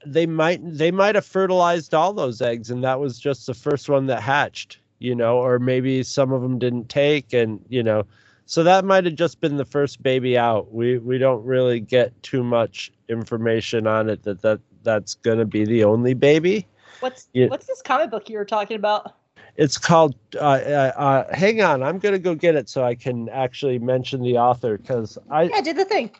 They 0.06 0.26
might 0.26 0.60
they 0.62 0.90
might 0.90 1.14
have 1.14 1.26
fertilized 1.26 1.94
all 1.94 2.12
those 2.12 2.40
eggs, 2.40 2.70
and 2.70 2.82
that 2.84 3.00
was 3.00 3.18
just 3.18 3.46
the 3.46 3.54
first 3.54 3.88
one 3.88 4.06
that 4.06 4.22
hatched. 4.22 4.78
You 4.98 5.14
know, 5.14 5.38
or 5.38 5.58
maybe 5.58 6.02
some 6.02 6.32
of 6.32 6.42
them 6.42 6.58
didn't 6.58 6.88
take, 6.88 7.32
and 7.32 7.64
you 7.68 7.82
know, 7.82 8.04
so 8.46 8.62
that 8.64 8.84
might 8.84 9.04
have 9.04 9.14
just 9.14 9.40
been 9.40 9.56
the 9.56 9.64
first 9.64 10.02
baby 10.02 10.36
out. 10.36 10.72
We 10.72 10.98
we 10.98 11.18
don't 11.18 11.44
really 11.44 11.80
get 11.80 12.20
too 12.22 12.42
much 12.42 12.92
information 13.08 13.86
on 13.86 14.08
it 14.10 14.22
that 14.24 14.42
that 14.42 14.60
that's 14.82 15.14
gonna 15.14 15.44
be 15.44 15.64
the 15.64 15.84
only 15.84 16.14
baby. 16.14 16.66
What's 17.00 17.28
Yeah. 17.32 17.46
what's 17.48 17.66
this 17.66 17.82
comic 17.82 18.10
book 18.10 18.28
you 18.28 18.38
were 18.38 18.44
talking 18.44 18.76
about? 18.76 19.14
It's 19.56 19.78
called. 19.78 20.14
Uh, 20.34 20.38
uh, 20.38 20.92
uh, 20.96 21.34
hang 21.34 21.62
on, 21.62 21.82
I'm 21.82 21.98
gonna 21.98 22.18
go 22.18 22.34
get 22.34 22.56
it 22.56 22.68
so 22.68 22.84
I 22.84 22.94
can 22.94 23.28
actually 23.28 23.78
mention 23.78 24.22
the 24.22 24.38
author 24.38 24.78
because 24.78 25.18
I 25.30 25.44
Yeah, 25.44 25.60
do 25.60 25.72
the 25.72 25.84
thing. 25.84 26.10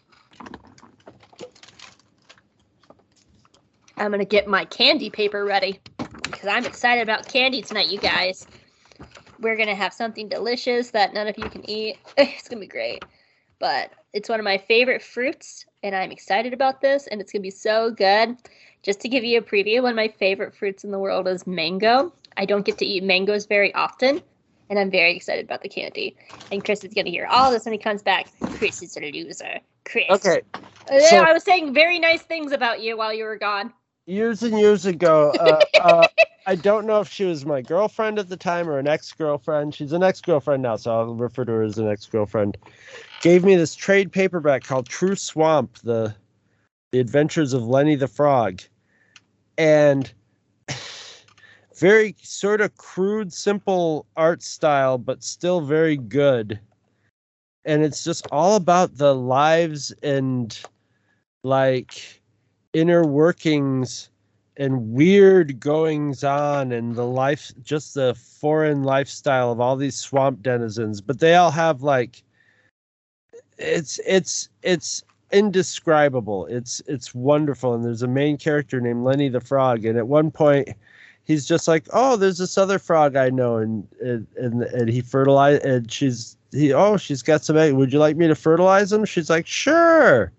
I'm 4.01 4.11
gonna 4.11 4.25
get 4.25 4.49
my 4.49 4.65
candy 4.65 5.11
paper 5.11 5.45
ready 5.45 5.79
because 6.23 6.49
I'm 6.49 6.65
excited 6.65 7.03
about 7.03 7.29
candy 7.29 7.61
tonight, 7.61 7.89
you 7.91 7.99
guys. 7.99 8.47
We're 9.41 9.57
gonna 9.57 9.75
have 9.75 9.93
something 9.93 10.27
delicious 10.27 10.91
that 10.93 11.13
none 11.13 11.29
of 11.29 11.37
you 11.37 11.49
can 11.51 11.69
eat. 11.69 11.99
It's 12.17 12.49
gonna 12.49 12.61
be 12.61 12.67
great, 12.67 13.05
but 13.59 13.91
it's 14.15 14.29
one 14.31 14.41
of 14.41 14.45
my 14.45 14.57
favorite 14.57 15.03
fruits, 15.03 15.67
and 15.83 15.95
I'm 15.95 16.11
excited 16.13 16.55
about 16.55 16.81
this, 16.81 17.09
and 17.09 17.21
it's 17.21 17.31
gonna 17.31 17.43
be 17.43 17.51
so 17.51 17.91
good. 17.91 18.37
Just 18.83 19.01
to 19.01 19.09
give 19.09 19.23
you 19.23 19.39
a 19.39 19.43
preview, 19.43 19.83
one 19.83 19.91
of 19.93 19.97
my 19.97 20.09
favorite 20.09 20.55
fruits 20.55 20.83
in 20.83 20.91
the 20.93 20.99
world 20.99 21.29
is 21.29 21.47
mango. 21.47 22.11
I 22.39 22.47
don't 22.47 22.65
get 22.65 22.79
to 22.79 22.87
eat 22.87 23.05
mangoes 23.05 23.45
very 23.45 23.75
often, 23.75 24.23
and 24.71 24.79
I'm 24.79 24.91
very 24.91 25.15
excited 25.15 25.45
about 25.45 25.61
the 25.61 25.69
candy. 25.69 26.17
And 26.51 26.65
Chris 26.65 26.83
is 26.85 26.95
gonna 26.95 27.11
hear 27.11 27.27
all 27.27 27.51
this 27.51 27.67
when 27.67 27.73
he 27.73 27.79
comes 27.79 28.03
back. 28.03 28.29
Chris 28.51 28.81
is 28.81 28.97
a 28.97 29.11
loser. 29.13 29.61
Chris. 29.85 30.07
Okay, 30.11 30.41
so- 31.11 31.19
I 31.23 31.35
was 31.35 31.45
saying 31.45 31.75
very 31.75 31.99
nice 31.99 32.23
things 32.23 32.53
about 32.53 32.81
you 32.81 32.97
while 32.97 33.13
you 33.13 33.25
were 33.25 33.37
gone. 33.37 33.75
Years 34.07 34.43
and 34.43 34.59
years 34.59 34.87
ago, 34.87 35.33
uh, 35.39 35.65
uh, 35.81 36.09
I 36.47 36.55
don't 36.55 36.87
know 36.87 37.01
if 37.01 37.09
she 37.09 37.25
was 37.25 37.45
my 37.45 37.61
girlfriend 37.63 38.19
at 38.19 38.29
the 38.29 38.37
time 38.37 38.69
or 38.69 38.79
an 38.79 38.89
ex-girlfriend. 38.89 39.75
She's 39.75 39.93
an 39.93 40.03
ex-girlfriend 40.03 40.63
now, 40.63 40.77
so 40.77 40.91
I'll 40.91 41.15
refer 41.15 41.45
to 41.45 41.53
her 41.53 41.63
as 41.63 41.79
an 41.79 41.89
ex-girlfriend. 41.89 42.57
Gave 43.21 43.45
me 43.45 43.55
this 43.57 43.75
trade 43.75 44.11
paperback 44.11 44.65
called 44.65 44.89
True 44.89 45.15
Swamp: 45.15 45.79
the 45.79 46.15
the 46.93 46.99
Adventures 46.99 47.53
of 47.53 47.69
Lenny 47.69 47.95
the 47.95 48.09
Frog, 48.09 48.63
and 49.59 50.13
very 51.77 52.17
sort 52.23 52.61
of 52.61 52.77
crude, 52.77 53.33
simple 53.33 54.07
art 54.17 54.43
style, 54.43 54.99
but 54.99 55.23
still 55.23 55.61
very 55.61 55.97
good. 55.97 56.59
And 57.65 57.85
it's 57.85 58.03
just 58.03 58.27
all 58.33 58.57
about 58.57 58.97
the 58.97 59.15
lives 59.15 59.93
and 60.03 60.59
like 61.45 62.20
inner 62.73 63.05
workings 63.05 64.11
and 64.57 64.93
weird 64.93 65.59
goings 65.59 66.23
on 66.23 66.73
and 66.73 66.95
the 66.95 67.07
life 67.07 67.51
just 67.63 67.95
the 67.95 68.15
foreign 68.15 68.83
lifestyle 68.83 69.51
of 69.51 69.61
all 69.61 69.77
these 69.77 69.97
swamp 69.97 70.43
denizens. 70.43 71.01
But 71.01 71.21
they 71.21 71.35
all 71.35 71.51
have 71.51 71.83
like 71.83 72.23
it's 73.59 73.99
it's 74.07 74.49
it's 74.63 75.03
indescribable. 75.33 76.47
It's 76.47 76.83
it's 76.87 77.15
wonderful. 77.15 77.75
And 77.75 77.85
there's 77.85 78.03
a 78.03 78.09
main 78.09 78.37
character 78.37 78.81
named 78.81 79.05
lenny 79.05 79.29
the 79.29 79.41
frog. 79.41 79.85
And 79.85 79.97
at 79.97 80.09
one 80.09 80.31
point 80.31 80.69
he's 81.25 81.47
just 81.47 81.69
like 81.69 81.87
oh 81.93 82.17
there's 82.17 82.39
this 82.39 82.59
other 82.59 82.79
frog 82.79 83.17
i 83.17 83.31
know. 83.31 83.57
And 83.57 83.89
and 84.01 84.27
and, 84.37 84.63
and 84.63 84.89
he 84.91 85.01
fertilized 85.01 85.65
and 85.65 85.91
she's 85.91 86.37
he 86.53 86.73
oh 86.73 86.99
she's 86.99 87.23
got 87.23 87.45
some 87.45 87.57
egg. 87.57 87.73
Would 87.73 87.93
you 87.93 87.99
like 87.99 88.17
me 88.17 88.27
to 88.29 88.35
fertilize 88.35 88.91
them? 88.91 89.07
She's 89.07 89.31
like 89.31 89.47
sure 89.47 90.33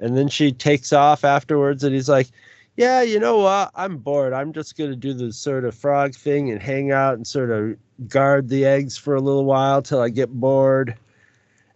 and 0.00 0.16
then 0.16 0.28
she 0.28 0.50
takes 0.50 0.92
off 0.92 1.24
afterwards, 1.24 1.84
and 1.84 1.94
he's 1.94 2.08
like, 2.08 2.28
Yeah, 2.76 3.02
you 3.02 3.20
know 3.20 3.38
what? 3.38 3.70
I'm 3.74 3.98
bored. 3.98 4.32
I'm 4.32 4.52
just 4.52 4.76
going 4.76 4.90
to 4.90 4.96
do 4.96 5.12
the 5.12 5.32
sort 5.32 5.64
of 5.64 5.74
frog 5.74 6.14
thing 6.14 6.50
and 6.50 6.60
hang 6.60 6.90
out 6.90 7.14
and 7.14 7.26
sort 7.26 7.50
of 7.50 7.76
guard 8.08 8.48
the 8.48 8.64
eggs 8.64 8.96
for 8.96 9.14
a 9.14 9.20
little 9.20 9.44
while 9.44 9.82
till 9.82 10.00
I 10.00 10.08
get 10.08 10.30
bored. 10.30 10.96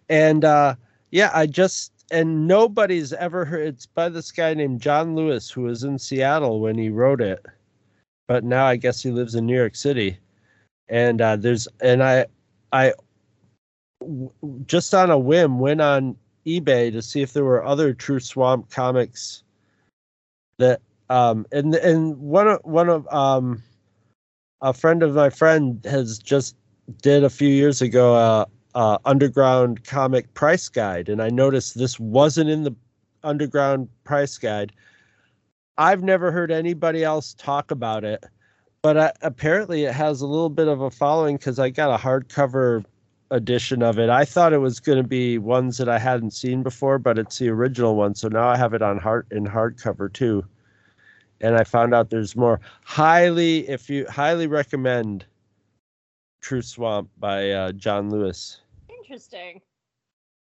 And 0.09 0.45
uh, 0.45 0.75
yeah, 1.11 1.31
I 1.35 1.47
just, 1.47 1.93
and 2.11 2.47
nobody's 2.47 3.13
ever 3.13 3.45
heard, 3.45 3.69
it's 3.69 3.87
by 3.87 4.09
this 4.09 4.33
guy 4.33 4.55
named 4.55 4.81
Jon 4.81 5.15
Lewis, 5.15 5.51
who 5.51 5.63
was 5.63 5.85
in 5.85 5.99
Seattle 5.99 6.61
when 6.61 6.79
he 6.79 6.89
wrote 6.89 7.21
it. 7.21 7.45
But 8.27 8.45
now 8.45 8.65
I 8.67 8.77
guess 8.77 9.03
he 9.03 9.11
lives 9.11 9.35
in 9.35 9.47
New 9.47 9.57
York 9.57 9.77
City. 9.77 10.19
And 10.89 11.21
uh, 11.21 11.37
there's, 11.37 11.69
and 11.81 12.03
I, 12.03 12.27
I, 12.73 12.95
just 14.67 14.95
on 14.95 15.11
a 15.11 15.19
whim, 15.19 15.59
went 15.59 15.81
on 15.81 16.17
eBay 16.47 16.93
to 16.93 17.03
see 17.03 17.23
if 17.23 17.33
there 17.33 17.45
were 17.45 17.65
other 17.65 17.95
True 17.95 18.21
Swamp 18.21 18.71
comics 18.71 19.43
that 20.59 20.81
um 21.11 21.47
and 21.53 21.75
and 21.75 22.17
one 22.19 22.49
of 22.49 22.61
one 22.65 22.89
of 22.89 23.07
um 23.13 23.63
a 24.61 24.73
friend 24.73 25.03
of 25.03 25.15
my 25.15 25.31
friend 25.31 25.85
has 25.85 26.19
just 26.19 26.57
did 27.03 27.25
a 27.25 27.31
few 27.31 27.49
years 27.49 27.83
ago 27.83 28.15
a, 28.15 28.47
a 28.75 28.99
underground 29.05 29.85
comic 29.85 30.33
price 30.35 30.69
guide 30.69 31.09
and 31.09 31.23
I 31.23 31.29
noticed 31.29 31.77
this 31.77 31.99
wasn't 31.99 32.51
in 32.51 32.63
the 32.63 32.75
underground 33.25 33.89
price 34.05 34.39
guide. 34.39 34.73
I've 35.77 36.03
never 36.03 36.31
heard 36.31 36.53
anybody 36.53 37.03
else 37.03 37.35
talk 37.35 37.71
about 37.71 38.05
it, 38.05 38.23
but 38.83 38.97
I, 38.97 39.13
apparently 39.23 39.85
it 39.85 39.93
has 39.93 40.21
a 40.21 40.27
little 40.27 40.51
bit 40.51 40.69
of 40.69 40.83
a 40.83 40.91
following 40.91 41.37
because 41.37 41.59
I 41.59 41.71
got 41.71 41.93
a 41.93 42.01
hardcover 42.01 42.85
edition 43.31 43.83
of 43.83 43.99
it. 43.99 44.11
I 44.11 44.25
thought 44.25 44.53
it 44.53 44.59
was 44.59 44.81
going 44.81 44.99
to 44.99 45.09
be 45.09 45.39
ones 45.39 45.79
that 45.79 45.89
I 45.89 45.99
hadn't 45.99 46.33
seen 46.33 46.63
before, 46.63 46.99
but 46.99 47.19
it's 47.19 47.39
the 47.39 47.49
original 47.49 47.97
one. 47.97 48.15
So 48.15 48.29
now 48.29 48.49
I 48.49 48.57
have 48.57 48.75
it 48.75 48.83
on 48.83 48.99
hard 48.99 49.27
in 49.31 49.45
hardcover 49.45 50.13
too. 50.13 50.45
And 51.41 51.57
I 51.57 51.65
found 51.65 51.95
out 51.95 52.11
there's 52.11 52.37
more. 52.37 52.61
Highly, 52.85 53.69
if 53.69 53.91
you 53.91 54.07
highly 54.09 54.47
recommend 54.47 55.25
True 56.41 56.63
Swamp 56.63 57.09
by 57.19 57.51
uh, 57.51 57.73
Jon 57.73 58.11
Lewis. 58.11 58.61
Interesting. 58.89 59.61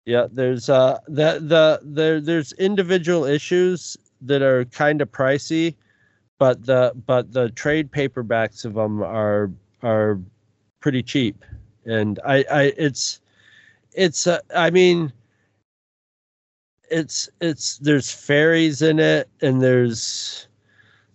Yeah, 0.06 0.28
there's 0.32 0.70
uh 0.70 1.00
the 1.08 1.40
the 1.42 1.80
there 1.84 2.22
there's 2.22 2.54
individual 2.54 3.26
issues 3.26 3.98
that 4.22 4.42
are 4.42 4.64
kind 4.66 5.02
of 5.02 5.12
pricey, 5.12 5.76
but 6.40 6.66
the 6.66 6.94
but 7.06 7.34
the 7.34 7.50
trade 7.50 7.92
paperbacks 7.92 8.64
of 8.64 8.76
them 8.76 9.04
are 9.04 9.52
are 9.84 10.20
pretty 10.80 11.04
cheap, 11.04 11.44
and 11.88 12.20
I 12.26 12.46
I 12.52 12.64
it's 12.78 13.22
it's 13.94 14.28
uh, 14.28 14.40
I 14.56 14.70
mean 14.70 15.14
it's 16.90 17.30
it's 17.42 17.78
there's 17.80 18.12
fairies 18.12 18.82
in 18.82 19.00
it 19.00 19.30
and 19.42 19.62
there's 19.62 20.48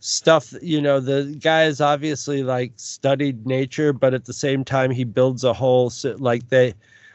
stuff 0.01 0.53
you 0.61 0.81
know 0.81 0.99
the 1.01 1.37
guy 1.41 1.65
is 1.65 1.81
obviously 1.81 2.43
like 2.43 2.73
studied 2.77 3.47
nature 3.47 3.93
but 3.93 4.15
at 4.15 4.25
the 4.25 4.33
same 4.33 4.65
time 4.65 4.91
he 4.91 5.05
builds 5.05 5.45
a 5.45 5.53
whole 5.53 5.93
like 6.19 6.49
they 6.49 6.75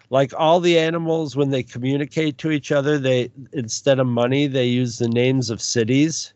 like 0.09 0.33
all 0.37 0.59
the 0.61 0.79
animals 0.79 1.35
when 1.35 1.49
they 1.49 1.63
communicate 1.63 2.37
to 2.37 2.51
each 2.51 2.71
other 2.71 2.97
they 2.97 3.29
instead 3.53 3.99
of 3.99 4.07
money 4.07 4.47
they 4.47 4.65
use 4.65 4.97
the 4.97 5.09
names 5.09 5.49
of 5.49 5.61
cities 5.61 6.33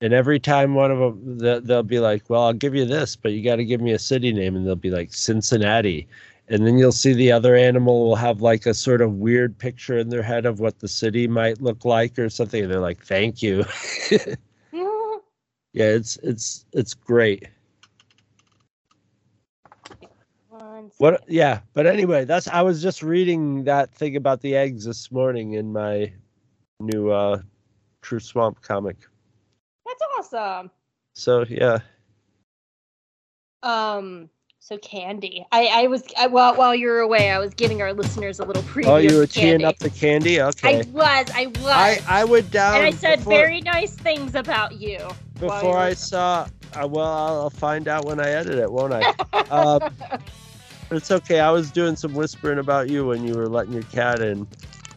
and 0.00 0.12
every 0.12 0.38
time 0.38 0.74
one 0.74 0.90
of 0.90 0.98
them 0.98 1.64
they'll 1.66 1.82
be 1.82 2.00
like 2.00 2.28
well 2.28 2.42
i'll 2.42 2.52
give 2.52 2.74
you 2.74 2.84
this 2.84 3.16
but 3.16 3.32
you 3.32 3.42
got 3.42 3.56
to 3.56 3.64
give 3.64 3.80
me 3.80 3.92
a 3.92 3.98
city 3.98 4.32
name. 4.32 4.56
And 4.56 4.66
they'll 4.66 4.76
be 4.76 4.90
like 4.90 5.12
cincinnati. 5.14 6.06
And 6.48 6.66
then 6.66 6.76
you'll 6.76 6.92
see 6.92 7.14
the 7.14 7.32
other 7.32 7.56
animal 7.56 8.04
will 8.04 8.16
have 8.16 8.42
like 8.42 8.66
a 8.66 8.74
sort 8.74 9.00
of 9.00 9.14
weird 9.14 9.56
picture 9.56 9.96
in 9.96 10.10
their 10.10 10.22
head 10.22 10.44
of 10.44 10.60
what 10.60 10.78
the 10.80 10.88
city 10.88 11.26
might 11.26 11.62
look 11.62 11.86
like 11.86 12.18
or 12.18 12.28
something. 12.28 12.62
And 12.62 12.70
they're 12.70 12.80
like 12.80 13.04
thank 13.04 13.42
you. 13.42 13.64
Yeah 15.72 15.86
it's 15.86 16.16
it's 16.22 16.66
it's 16.72 16.94
great. 16.94 17.48
What? 20.98 21.24
Yeah, 21.26 21.60
but 21.72 21.86
anyway, 21.86 22.24
that's 22.24 22.46
I 22.46 22.62
was 22.62 22.80
just 22.80 23.02
reading 23.02 23.64
that 23.64 23.92
thing 23.92 24.14
about 24.14 24.40
the 24.40 24.54
eggs 24.54 24.84
this 24.84 25.10
morning 25.10 25.54
in 25.54 25.72
my 25.72 26.12
new 26.78 27.10
uh 27.10 27.40
True 28.02 28.20
Swamp 28.20 28.62
comic. 28.62 28.98
Awesome. 30.32 30.70
So 31.14 31.44
yeah, 31.48 31.78
Um. 33.62 34.30
So 34.58 34.78
candy. 34.78 35.44
I 35.52 35.66
I 35.66 35.86
was 35.88 36.04
I, 36.18 36.26
while 36.26 36.56
while 36.56 36.74
you 36.74 36.88
were 36.88 37.00
away, 37.00 37.30
I 37.30 37.38
was 37.38 37.52
giving 37.52 37.82
our 37.82 37.92
listeners 37.92 38.40
a 38.40 38.44
little 38.44 38.62
preview. 38.62 38.86
oh, 38.86 38.96
you 38.96 39.18
were 39.18 39.26
teeing 39.26 39.62
up 39.62 39.78
the 39.78 39.90
candy. 39.90 40.40
Okay, 40.40 40.78
I 40.78 40.82
was. 40.90 41.30
I 41.34 41.46
was. 41.46 41.66
I 41.66 42.00
I 42.08 42.24
would 42.24 42.50
down. 42.50 42.76
and 42.76 42.86
I 42.86 42.90
said 42.90 43.18
before, 43.18 43.34
very 43.34 43.60
nice 43.60 43.94
things 43.94 44.34
about 44.34 44.80
you. 44.80 44.98
while 45.38 45.58
you 45.58 45.68
before 45.68 45.78
I 45.78 45.92
saw. 45.92 46.48
Uh, 46.74 46.88
well, 46.88 47.06
I'll, 47.06 47.50
find 47.50 47.86
out 47.86 48.04
when 48.04 48.18
I 48.18 48.30
edit 48.30 48.58
it, 48.58 48.72
won't 48.72 48.92
I? 48.92 49.14
um, 49.50 49.94
it's 50.90 51.10
okay. 51.12 51.38
I 51.38 51.50
was 51.50 51.70
doing 51.70 51.94
some 51.94 52.14
whispering 52.14 52.58
about 52.58 52.90
you 52.90 53.06
when 53.06 53.24
you 53.24 53.34
were 53.34 53.48
letting 53.48 53.72
your 53.72 53.84
cat 53.84 54.20
in. 54.20 54.48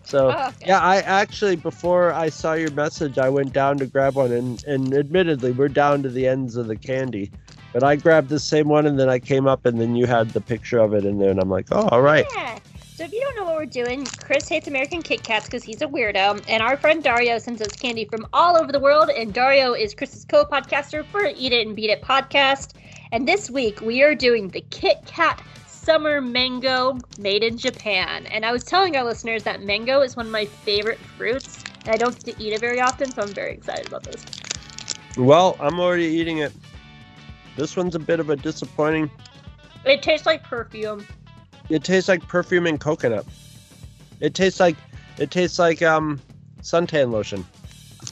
So 0.08 0.32
Oh, 0.32 0.48
okay. 0.48 0.68
Yeah, 0.68 0.80
I 0.80 0.98
actually 0.98 1.58
before 1.58 2.14
I 2.14 2.30
saw 2.30 2.54
your 2.54 2.72
message, 2.72 3.18
I 3.18 3.30
went 3.30 3.52
down 3.52 3.78
to 3.80 3.86
grab 3.86 4.16
one, 4.16 4.32
and 4.32 4.64
and 4.66 4.94
admittedly, 4.94 5.52
we're 5.52 5.68
down 5.68 6.02
to 6.04 6.10
the 6.10 6.28
ends 6.28 6.56
of 6.56 6.68
the 6.68 6.78
candy. 6.78 7.30
But 7.74 7.84
I 7.84 7.98
grabbed 7.98 8.30
the 8.30 8.40
same 8.40 8.70
one, 8.70 8.86
and 8.86 8.98
then 8.98 9.10
I 9.10 9.20
came 9.20 9.46
up, 9.48 9.66
and 9.66 9.80
then 9.80 9.96
you 9.96 10.06
had 10.06 10.30
the 10.32 10.42
picture 10.42 10.80
of 10.80 10.94
it 10.94 11.04
in 11.04 11.20
there, 11.20 11.30
and 11.30 11.40
I'm 11.40 11.50
like, 11.50 11.68
oh, 11.72 11.90
all 11.92 12.02
right. 12.02 12.26
Yeah. 12.36 12.58
So 12.96 13.04
if 13.04 13.12
you 13.12 13.20
don't 13.20 13.36
know 13.36 13.44
what 13.44 13.58
we're 13.58 13.66
doing, 13.66 14.06
Chris 14.06 14.48
hates 14.48 14.68
American 14.68 15.04
Kit 15.04 15.22
Kats 15.22 15.46
because 15.46 15.64
he's 15.64 15.82
a 15.82 15.88
weirdo, 15.88 16.44
and 16.48 16.64
our 16.64 16.78
friend 16.78 17.04
Dario 17.04 17.38
sends 17.38 17.62
us 17.62 17.74
candy 17.74 18.06
from 18.06 18.26
all 18.34 18.58
over 18.58 18.72
the 18.72 18.80
world. 18.80 19.10
And 19.10 19.34
Dario 19.34 19.74
is 19.74 19.94
Chris's 19.94 20.26
co-podcaster 20.26 21.06
for 21.06 21.26
Eat 21.26 21.54
It 21.54 21.68
and 21.68 21.76
Beat 21.76 21.92
It 21.92 22.02
podcast. 22.02 22.74
And 23.12 23.28
this 23.28 23.52
week 23.52 23.82
we 23.82 24.02
are 24.02 24.16
doing 24.16 24.48
the 24.48 24.62
Kit 24.72 24.98
Kat 25.06 25.40
Summer 25.88 26.20
Mango 26.20 27.00
made 27.18 27.44
in 27.44 27.58
Japan. 27.58 28.26
And 28.26 28.46
I 28.46 28.52
was 28.52 28.66
telling 28.66 28.98
our 28.98 29.06
listeners 29.06 29.44
that 29.44 29.64
mango 29.64 30.02
is 30.02 30.18
one 30.18 30.26
of 30.26 30.32
my 30.34 30.44
favorite 30.44 31.00
fruits, 31.00 31.64
and 31.86 31.92
I 31.92 31.96
don't 31.96 32.14
get 32.14 32.36
to 32.36 32.44
eat 32.44 32.52
it 32.52 32.60
very 32.60 32.82
often, 32.82 33.10
so 33.10 33.22
I'm 33.22 33.30
very 33.30 33.54
excited 33.54 33.88
about 33.88 34.04
this. 34.04 34.22
Well, 35.16 35.56
I'm 35.62 35.80
already 35.80 36.04
eating 36.04 36.40
it. 36.40 36.52
This 37.56 37.78
one's 37.78 37.96
a 37.96 38.00
bit 38.00 38.20
of 38.20 38.30
a 38.30 38.36
disappointing. 38.36 39.10
It 39.86 40.02
tastes 40.02 40.26
like 40.26 40.44
perfume. 40.44 41.08
It 41.70 41.86
tastes 41.86 42.10
like 42.10 42.28
perfume 42.28 42.68
and 42.68 42.82
coconut. 42.82 43.26
It 44.20 44.34
tastes 44.34 44.60
like 44.60 44.76
it 45.18 45.32
tastes 45.32 45.58
like 45.58 45.82
um 45.82 46.20
suntan 46.64 47.12
lotion. 47.12 47.46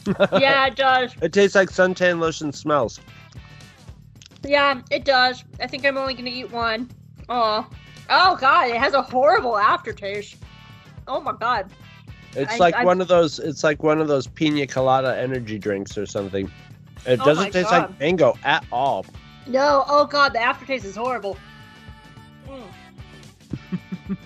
yeah, 0.40 0.68
it 0.68 0.78
does. 0.78 1.14
It 1.22 1.34
tastes 1.34 1.56
like 1.56 1.72
suntan 1.72 2.22
lotion 2.22 2.54
smells. 2.54 3.02
Yeah, 4.46 4.80
it 4.90 5.04
does. 5.04 5.44
I 5.60 5.68
think 5.68 5.86
I'm 5.86 5.98
only 5.98 6.14
gonna 6.14 6.30
eat 6.30 6.54
one. 6.54 6.90
Oh, 7.30 7.68
oh 8.10 8.38
God! 8.40 8.70
It 8.70 8.78
has 8.78 8.94
a 8.94 9.02
horrible 9.02 9.58
aftertaste. 9.58 10.38
Oh 11.08 11.20
my 11.22 11.34
God! 11.34 11.72
It's 12.36 12.54
I- 12.54 12.58
like 12.58 12.76
I- 12.76 12.84
one 12.86 13.02
of 13.02 13.08
those. 13.08 13.40
It's 13.40 13.64
like 13.64 13.82
one 13.84 14.00
of 14.00 14.08
those 14.08 14.28
pina 14.28 14.68
colada 14.68 15.18
energy 15.18 15.58
drinks 15.58 15.98
or 15.98 16.06
something. 16.06 16.52
It 17.06 17.20
Oh 17.22 17.26
doesn't 17.26 17.44
my 17.46 17.50
taste 17.50 17.70
God. 17.70 17.90
like 17.92 18.00
mango 18.00 18.36
at 18.44 18.66
all. 18.72 19.06
No, 19.48 19.84
oh 19.88 20.06
God! 20.06 20.34
The 20.34 20.40
aftertaste 20.40 20.86
is 20.86 20.96
horrible. 20.96 21.38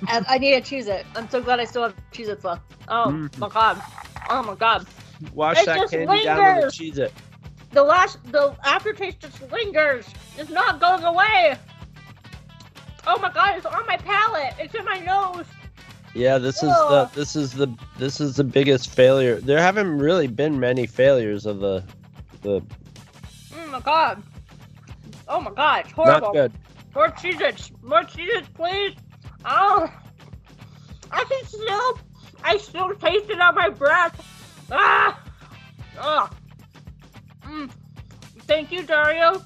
I, 0.07 0.25
I 0.27 0.37
need 0.37 0.51
to 0.51 0.61
choose 0.61 0.87
it. 0.87 1.05
I'm 1.15 1.29
so 1.29 1.41
glad 1.41 1.59
I 1.59 1.65
still 1.65 1.83
have 1.83 1.95
Cheez-It 2.11 2.43
left. 2.43 2.61
Oh 2.89 3.05
Mm. 3.07 3.37
my 3.37 3.47
god. 3.49 3.81
Oh 4.29 4.43
my 4.43 4.55
god. 4.55 4.85
Wash 5.33 5.57
It 5.59 5.65
that 5.67 5.77
just 5.77 5.93
candy 5.93 6.23
down 6.23 6.55
with 6.57 6.65
a 6.65 6.67
Cheez-It. 6.67 7.13
The 7.71 7.83
last 7.83 8.17
the 8.31 8.55
aftertaste 8.65 9.19
just 9.19 9.41
lingers. 9.51 10.05
It's 10.37 10.49
not 10.49 10.79
going 10.81 11.03
away. 11.03 11.55
Oh 13.07 13.19
my 13.19 13.31
god, 13.31 13.57
it's 13.57 13.65
on 13.65 13.85
my 13.87 13.97
palate. 13.97 14.53
It's 14.59 14.75
in 14.75 14.85
my 14.85 14.99
nose. 14.99 15.45
Yeah, 16.13 16.37
this 16.37 16.63
is 16.63 16.69
the 16.69 17.09
this 17.13 17.35
is 17.35 17.53
the 17.53 17.67
this 17.97 18.19
is 18.19 18.35
the 18.35 18.43
biggest 18.43 18.89
failure. 18.91 19.39
There 19.39 19.59
haven't 19.59 19.99
really 19.99 20.27
been 20.27 20.59
many 20.59 20.87
failures 20.87 21.45
of 21.45 21.59
the 21.59 21.83
the 22.41 22.61
Oh 23.55 23.67
my 23.67 23.79
god. 23.79 24.23
Oh 25.27 25.39
my 25.39 25.51
god, 25.51 25.85
it's 25.85 25.91
horrible. 25.91 26.27
not 26.27 26.33
good. 26.33 26.53
More 26.95 27.09
cheeses. 27.11 27.71
More 27.83 28.03
cheeses, 28.03 28.47
please. 28.55 28.95
Oh. 29.45 29.91
I 31.11 31.23
can 31.23 31.45
still 31.45 31.99
I 32.43 32.57
still 32.57 32.93
taste 32.95 33.29
it 33.29 33.39
on 33.39 33.55
my 33.55 33.69
breath. 33.69 34.25
Ah. 34.71 35.21
Ah. 35.99 36.31
Mm. 37.45 37.69
Thank 38.47 38.71
you, 38.71 38.83
Dario. 38.83 39.41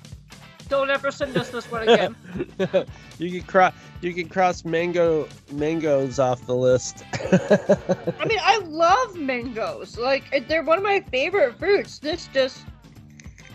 Don't 0.69 0.89
ever 0.89 1.11
send 1.11 1.35
us 1.37 1.49
this 1.49 1.69
one 1.69 1.87
again. 1.87 2.15
you 3.17 3.29
can 3.31 3.43
cross 3.43 3.73
you 4.01 4.13
can 4.13 4.27
cross 4.27 4.65
mango 4.65 5.27
mangoes 5.51 6.19
off 6.19 6.45
the 6.45 6.55
list. 6.55 7.03
I 7.13 8.25
mean, 8.25 8.39
I 8.41 8.57
love 8.65 9.15
mangoes. 9.15 9.97
Like, 9.97 10.45
they're 10.47 10.63
one 10.63 10.77
of 10.77 10.83
my 10.83 10.99
favorite 11.11 11.57
fruits. 11.57 11.99
This 11.99 12.27
just 12.33 12.65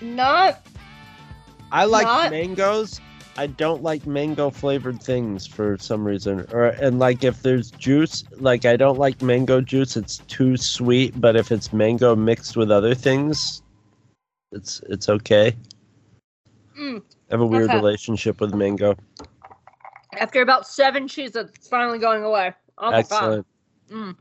not. 0.01 0.67
I 1.71 1.85
like 1.85 2.05
Not- 2.07 2.31
mangoes. 2.31 3.01
I 3.37 3.47
don't 3.47 3.85
like 3.85 4.05
mango 4.05 4.51
flavored 4.51 5.01
things 5.01 5.47
for 5.47 5.77
some 5.79 6.05
reason. 6.05 6.45
Or 6.51 6.67
and 6.69 6.99
like 6.99 7.23
if 7.23 7.43
there's 7.43 7.71
juice, 7.71 8.25
like 8.39 8.65
I 8.65 8.77
don't 8.77 8.99
like 8.99 9.23
mango 9.23 9.61
juice. 9.61 9.97
It's 9.97 10.19
too 10.27 10.57
sweet. 10.57 11.21
But 11.21 11.37
if 11.37 11.53
it's 11.53 11.73
mango 11.73 12.17
mixed 12.17 12.57
with 12.57 12.73
other 12.73 12.97
things, 12.97 13.63
it's 14.51 14.81
it's 14.89 15.09
okay. 15.09 15.55
Mm. 16.77 16.99
I 17.01 17.35
have 17.35 17.41
a 17.41 17.47
weird 17.47 17.69
Okay. 17.71 17.77
relationship 17.77 18.41
with 18.41 18.55
mango. 18.55 18.97
After 20.19 20.43
about 20.43 20.67
seven 20.67 21.09
cheese, 21.09 21.35
it's 21.37 21.69
finally 21.69 21.99
going 21.99 22.23
away. 22.25 22.53
Oh 22.79 22.91
Excellent. 22.91 23.47
Mm. 23.91 24.17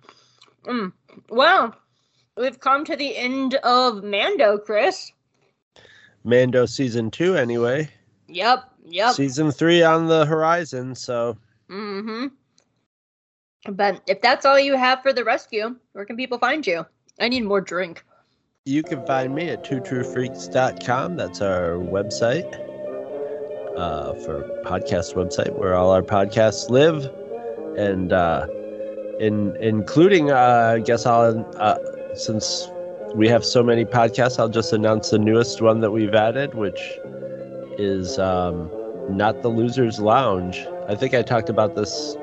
Mm. 0.65 0.93
Well, 1.29 1.75
we've 2.37 2.59
come 2.59 2.85
to 2.85 2.95
the 2.95 3.15
end 3.17 3.55
of 3.55 4.03
Mando, 4.03 4.57
Chris. 4.57 5.11
Mando 6.23 6.65
season 6.65 7.11
two, 7.11 7.35
anyway. 7.35 7.89
Yep. 8.27 8.63
Yep. 8.85 9.15
Season 9.15 9.51
three 9.51 9.83
on 9.83 10.07
the 10.07 10.25
horizon. 10.25 10.95
So 10.95 11.37
Mm-hmm. 11.69 12.27
But 13.73 14.01
if 14.07 14.21
that's 14.21 14.45
all 14.45 14.59
you 14.59 14.77
have 14.77 15.01
for 15.01 15.11
the 15.11 15.23
rescue, 15.23 15.75
where 15.93 16.05
can 16.05 16.15
people 16.15 16.37
find 16.37 16.65
you? 16.65 16.85
I 17.19 17.27
need 17.27 17.43
more 17.43 17.61
drink. 17.61 18.03
you 18.65 18.83
can 18.83 19.05
find 19.05 19.33
me 19.33 19.49
at 19.49 19.63
twotruefreaks.com. 19.63 21.15
That's 21.15 21.41
our 21.41 21.71
website 21.71 22.66
uh, 23.77 24.13
for 24.15 24.43
podcast 24.65 25.13
website 25.13 25.57
where 25.57 25.75
all 25.75 25.91
our 25.91 26.01
podcasts 26.01 26.69
live, 26.69 27.05
and 27.77 28.11
uh, 28.11 28.47
in 29.19 29.55
including, 29.57 30.31
uh, 30.31 30.73
I 30.75 30.79
guess 30.79 31.05
I'll 31.05 31.45
uh, 31.57 31.77
since 32.15 32.69
we 33.15 33.27
have 33.29 33.45
so 33.45 33.63
many 33.63 33.85
podcasts, 33.85 34.39
I'll 34.39 34.49
just 34.49 34.73
announce 34.73 35.11
the 35.11 35.19
newest 35.19 35.61
one 35.61 35.81
that 35.81 35.91
we've 35.91 36.13
added, 36.13 36.55
which 36.55 36.79
is 37.77 38.19
um, 38.19 38.71
not 39.09 39.41
the 39.43 39.49
Losers 39.49 39.99
Lounge. 39.99 40.65
I 40.89 40.95
think 40.95 41.13
I 41.13 41.21
talked 41.21 41.49
about 41.49 41.75
this 41.75 42.17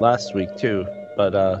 last 0.00 0.34
week 0.34 0.54
too, 0.56 0.86
but 1.16 1.34
uh, 1.34 1.60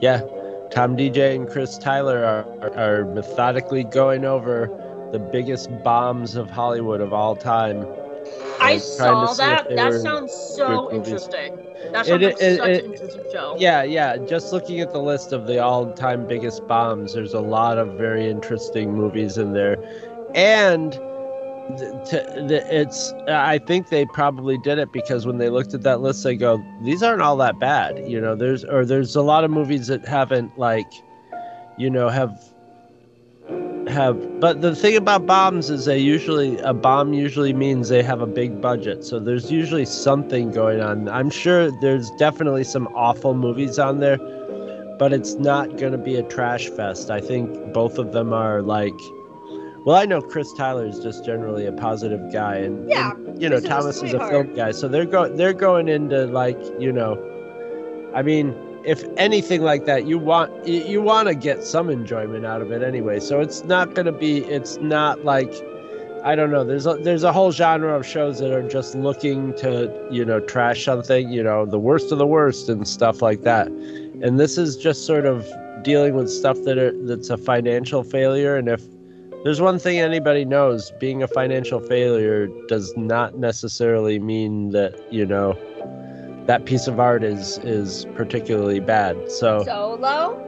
yeah. 0.00 0.22
Tom 0.68 0.96
DJ 0.96 1.36
and 1.36 1.48
Chris 1.48 1.78
Tyler 1.78 2.24
are, 2.24 2.44
are, 2.60 2.76
are 2.76 3.04
methodically 3.14 3.84
going 3.84 4.24
over 4.24 4.66
the 5.12 5.18
biggest 5.18 5.70
bombs 5.84 6.34
of 6.34 6.50
Hollywood 6.50 7.00
of 7.00 7.12
all 7.12 7.36
time. 7.36 7.86
I 8.60 8.78
saw 8.78 9.32
that. 9.34 9.68
That 9.68 9.92
sounds 9.94 10.32
so 10.32 10.90
interesting. 10.92 11.58
That 11.92 12.08
It- 12.08 12.22
like 12.22 12.22
it- 12.22 12.38
such 12.58 12.68
it- 12.68 12.84
an 12.84 12.92
interesting 12.92 13.22
show. 13.32 13.56
Yeah, 13.58 13.82
yeah. 13.82 14.16
Just 14.16 14.52
looking 14.52 14.80
at 14.80 14.92
the 14.92 15.00
list 15.00 15.32
of 15.32 15.46
the 15.46 15.58
all-time 15.58 16.26
biggest 16.26 16.66
bombs, 16.66 17.14
there's 17.14 17.34
a 17.34 17.40
lot 17.40 17.78
of 17.78 17.88
very 17.98 18.28
interesting 18.28 18.94
movies 18.94 19.38
in 19.38 19.52
there, 19.52 19.76
and 20.34 20.92
to, 20.96 22.44
the, 22.48 22.64
it's. 22.70 23.12
I 23.28 23.58
think 23.58 23.88
they 23.88 24.06
probably 24.06 24.56
did 24.58 24.78
it 24.78 24.92
because 24.92 25.26
when 25.26 25.38
they 25.38 25.48
looked 25.48 25.74
at 25.74 25.82
that 25.82 26.00
list, 26.00 26.22
they 26.24 26.36
go, 26.36 26.62
"These 26.82 27.02
aren't 27.02 27.22
all 27.22 27.36
that 27.38 27.58
bad." 27.58 27.98
You 28.08 28.20
know, 28.20 28.34
there's 28.34 28.64
or 28.64 28.84
there's 28.84 29.16
a 29.16 29.22
lot 29.22 29.44
of 29.44 29.50
movies 29.50 29.88
that 29.88 30.06
haven't 30.06 30.56
like, 30.58 30.90
you 31.76 31.90
know, 31.90 32.08
have 32.08 32.38
have. 33.88 34.40
But 34.40 34.60
the 34.60 34.74
thing 34.74 34.96
about 34.96 35.26
bombs 35.26 35.70
is 35.70 35.84
they 35.84 35.98
usually 35.98 36.58
a 36.58 36.74
bomb 36.74 37.12
usually 37.12 37.52
means 37.52 37.88
they 37.88 38.02
have 38.02 38.20
a 38.20 38.26
big 38.26 38.60
budget, 38.60 39.04
so 39.04 39.18
there's 39.18 39.50
usually 39.50 39.84
something 39.84 40.50
going 40.52 40.80
on. 40.80 41.08
I'm 41.08 41.30
sure 41.30 41.70
there's 41.80 42.10
definitely 42.12 42.64
some 42.64 42.88
awful 42.88 43.34
movies 43.34 43.78
on 43.78 43.98
there, 44.00 44.18
but 44.98 45.12
it's 45.12 45.34
not 45.34 45.76
going 45.76 45.92
to 45.92 45.98
be 45.98 46.16
a 46.16 46.22
trash 46.22 46.68
fest. 46.68 47.10
I 47.10 47.20
think 47.20 47.72
both 47.72 47.98
of 47.98 48.12
them 48.12 48.32
are 48.32 48.62
like. 48.62 48.94
Well, 49.84 49.94
I 49.94 50.04
know 50.04 50.20
Chris 50.20 50.52
Tyler 50.54 50.84
is 50.84 50.98
just 50.98 51.24
generally 51.24 51.64
a 51.64 51.70
positive 51.70 52.32
guy, 52.32 52.56
and, 52.56 52.88
Yeah, 52.90 53.12
and, 53.12 53.40
you 53.40 53.48
know 53.48 53.60
Chris 53.60 53.62
is 53.62 53.68
a 53.68 53.68
Thomas 53.68 54.02
is 54.02 54.14
a 54.14 54.28
film 54.28 54.52
guy, 54.54 54.72
so 54.72 54.88
they're 54.88 55.04
going 55.04 55.36
they're 55.36 55.52
going 55.52 55.88
into 55.88 56.26
like 56.26 56.58
you 56.80 56.90
know, 56.90 57.14
I 58.12 58.22
mean, 58.22 58.52
if 58.86 59.04
anything 59.16 59.62
like 59.62 59.84
that, 59.86 60.06
you 60.06 60.16
want 60.16 60.66
you, 60.66 61.02
want 61.02 61.26
to 61.28 61.34
get 61.34 61.64
some 61.64 61.90
enjoyment 61.90 62.46
out 62.46 62.62
of 62.62 62.70
it 62.70 62.82
anyway. 62.82 63.18
So 63.18 63.40
it's 63.40 63.64
not 63.64 63.94
going 63.94 64.06
to 64.06 64.12
be 64.12 64.44
it's 64.44 64.76
not 64.78 65.24
like 65.24 65.52
I 66.24 66.34
don't 66.34 66.50
know. 66.50 66.64
There's 66.64 66.86
a, 66.86 66.94
there's 66.94 67.22
a 67.22 67.32
whole 67.32 67.52
genre 67.52 67.96
of 67.96 68.06
shows 68.06 68.38
that 68.38 68.52
are 68.52 68.66
just 68.66 68.94
looking 68.94 69.54
to 69.56 69.92
you 70.10 70.24
know 70.24 70.38
trash 70.38 70.84
something, 70.84 71.28
you 71.30 71.42
know, 71.42 71.66
the 71.66 71.80
worst 71.80 72.12
of 72.12 72.18
the 72.18 72.26
worst 72.26 72.68
and 72.68 72.86
stuff 72.86 73.20
like 73.20 73.42
that. 73.42 73.66
And 73.66 74.38
this 74.38 74.56
is 74.56 74.76
just 74.76 75.04
sort 75.04 75.26
of 75.26 75.44
dealing 75.82 76.14
with 76.14 76.30
stuff 76.30 76.62
that 76.62 76.78
are 76.78 76.92
that's 77.06 77.28
a 77.28 77.36
financial 77.36 78.04
failure. 78.04 78.56
And 78.56 78.68
if 78.68 78.82
there's 79.42 79.60
one 79.60 79.80
thing 79.80 79.98
anybody 79.98 80.44
knows, 80.44 80.92
being 81.00 81.24
a 81.24 81.28
financial 81.28 81.80
failure 81.80 82.48
does 82.68 82.96
not 82.96 83.36
necessarily 83.36 84.20
mean 84.20 84.70
that 84.70 85.12
you 85.12 85.26
know 85.26 85.58
that 86.46 86.64
piece 86.64 86.86
of 86.86 86.98
art 87.00 87.22
is 87.24 87.58
is 87.58 88.06
particularly 88.14 88.80
bad. 88.80 89.30
So 89.30 89.62
Solo. 89.64 90.42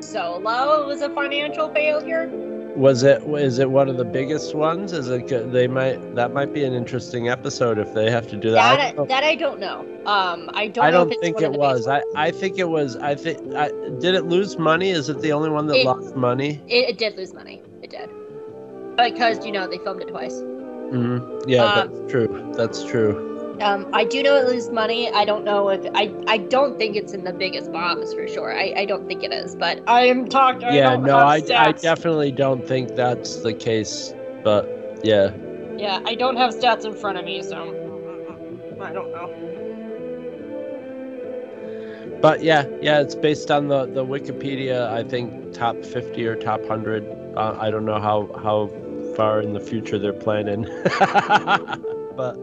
Solo 0.00 0.86
was 0.86 1.02
a 1.02 1.10
financial 1.10 1.68
failure. 1.74 2.28
was 2.76 3.02
it 3.02 3.22
is 3.22 3.58
it 3.58 3.70
one 3.70 3.88
of 3.88 3.96
the 3.98 4.04
biggest 4.04 4.54
ones? 4.54 4.92
Is 4.92 5.08
it 5.08 5.28
they 5.52 5.68
might 5.68 6.14
that 6.14 6.32
might 6.32 6.52
be 6.54 6.64
an 6.64 6.72
interesting 6.72 7.28
episode 7.28 7.78
if 7.78 7.92
they 7.92 8.10
have 8.10 8.26
to 8.28 8.36
do 8.36 8.50
that. 8.52 8.72
I 8.72 8.76
That 8.76 8.96
don't 8.96 9.08
that 9.08 9.24
I 9.24 9.34
don't 9.34 9.60
know. 9.60 9.80
Um, 10.06 10.48
I 10.54 10.68
don't. 10.68 10.84
I 10.84 10.90
don't 10.90 11.12
think 11.20 11.40
it 11.42 11.52
was. 11.52 11.86
I, 11.86 12.02
I 12.16 12.30
think 12.30 12.58
it 12.58 12.68
was. 12.68 12.96
I 12.96 13.14
think. 13.14 13.54
I, 13.54 13.68
did 14.00 14.14
it 14.14 14.24
lose 14.24 14.56
money? 14.58 14.90
Is 14.90 15.10
it 15.10 15.20
the 15.20 15.32
only 15.32 15.50
one 15.50 15.66
that 15.66 15.76
It- 15.76 15.84
lost 15.86 16.16
money? 16.16 16.62
It, 16.68 16.88
it 16.90 16.98
did 16.98 17.16
lose 17.16 17.34
money. 17.34 17.62
It 17.82 17.90
did. 17.90 18.08
Because 18.96 19.44
you 19.44 19.52
know 19.52 19.66
they 19.68 19.78
filmed 19.78 20.00
it 20.00 20.08
twice. 20.08 20.40
hmm 20.40 21.18
Yeah, 21.46 21.64
Um, 21.64 21.90
that's 21.92 22.10
true. 22.12 22.52
That's 22.56 22.82
true. 22.84 23.29
Um, 23.60 23.90
I 23.92 24.04
do 24.04 24.22
know 24.22 24.36
it 24.36 24.46
loses 24.46 24.70
money. 24.70 25.10
I 25.10 25.24
don't 25.24 25.44
know 25.44 25.68
if 25.68 25.84
I. 25.94 26.14
I 26.26 26.38
don't 26.38 26.78
think 26.78 26.96
it's 26.96 27.12
in 27.12 27.24
the 27.24 27.32
biggest 27.32 27.70
bombs 27.70 28.12
for 28.14 28.26
sure. 28.26 28.52
I, 28.52 28.72
I 28.76 28.84
don't 28.86 29.06
think 29.06 29.22
it 29.22 29.32
is. 29.32 29.54
But 29.54 29.80
I 29.86 30.06
am 30.06 30.28
talking. 30.28 30.62
Yeah, 30.72 30.96
no, 30.96 31.18
I, 31.18 31.42
I 31.56 31.72
definitely 31.72 32.32
don't 32.32 32.66
think 32.66 32.94
that's 32.94 33.42
the 33.42 33.52
case. 33.52 34.14
But 34.42 34.66
yeah, 35.02 35.30
Yeah, 35.76 36.00
I 36.04 36.14
don't 36.14 36.36
have 36.36 36.54
stats 36.54 36.84
in 36.86 36.94
front 36.94 37.18
of 37.18 37.24
me, 37.24 37.42
so 37.42 37.56
I 38.80 38.92
don't 38.92 39.12
know. 39.12 39.30
but 42.22 42.42
yeah, 42.42 42.66
yeah, 42.80 43.00
it's 43.00 43.14
based 43.14 43.50
on 43.50 43.68
the 43.68 43.86
the 43.86 44.04
Wikipedia. 44.04 44.88
I 44.90 45.02
think 45.04 45.52
top 45.52 45.84
fifty 45.84 46.26
or 46.26 46.34
top 46.34 46.64
hundred. 46.66 47.04
Uh, 47.36 47.56
I 47.58 47.70
don't 47.70 47.84
know 47.84 48.00
how 48.00 48.30
how 48.42 48.68
far 49.16 49.42
in 49.42 49.52
the 49.52 49.60
future 49.60 49.98
they're 49.98 50.12
planning. 50.14 50.62
but 52.16 52.36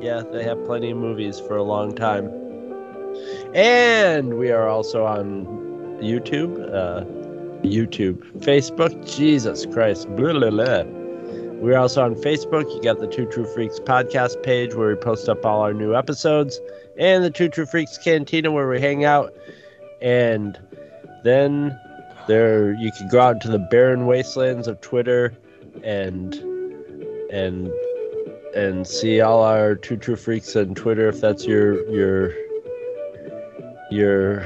yeah, 0.00 0.22
they 0.32 0.42
have 0.44 0.64
plenty 0.64 0.90
of 0.90 0.98
movies 0.98 1.40
for 1.40 1.56
a 1.56 1.62
long 1.62 1.94
time. 1.94 2.30
And 3.54 4.38
we 4.38 4.50
are 4.50 4.68
also 4.68 5.04
on 5.04 5.44
YouTube, 6.00 6.56
uh, 6.72 7.04
YouTube, 7.62 8.18
Facebook. 8.40 8.92
Jesus 9.16 9.66
Christ. 9.66 10.08
Blah, 10.16 10.32
blah, 10.32 10.50
blah. 10.50 10.82
We're 10.84 11.76
also 11.76 12.02
on 12.02 12.14
Facebook. 12.14 12.74
You 12.74 12.82
got 12.82 13.00
the 13.00 13.06
Two 13.06 13.26
True 13.26 13.44
Freaks 13.44 13.78
podcast 13.78 14.42
page 14.42 14.74
where 14.74 14.88
we 14.88 14.94
post 14.94 15.28
up 15.28 15.44
all 15.44 15.60
our 15.60 15.74
new 15.74 15.94
episodes, 15.94 16.58
and 16.98 17.22
the 17.22 17.30
Two 17.30 17.48
True 17.48 17.66
Freaks 17.66 17.98
Cantina 17.98 18.50
where 18.50 18.68
we 18.68 18.80
hang 18.80 19.04
out. 19.04 19.34
And 20.00 20.58
then 21.22 21.78
there 22.26 22.72
you 22.74 22.90
can 22.92 23.08
go 23.08 23.20
out 23.20 23.40
to 23.42 23.48
the 23.48 23.58
barren 23.58 24.06
wastelands 24.06 24.68
of 24.68 24.80
Twitter 24.80 25.34
and 25.84 26.34
and 27.30 27.70
and 28.54 28.86
see 28.86 29.20
all 29.20 29.42
our 29.42 29.74
two 29.74 29.96
true 29.96 30.16
freaks 30.16 30.56
on 30.56 30.74
Twitter 30.74 31.08
if 31.08 31.20
that's 31.20 31.46
your 31.46 31.88
your 31.90 32.32
your 33.90 34.40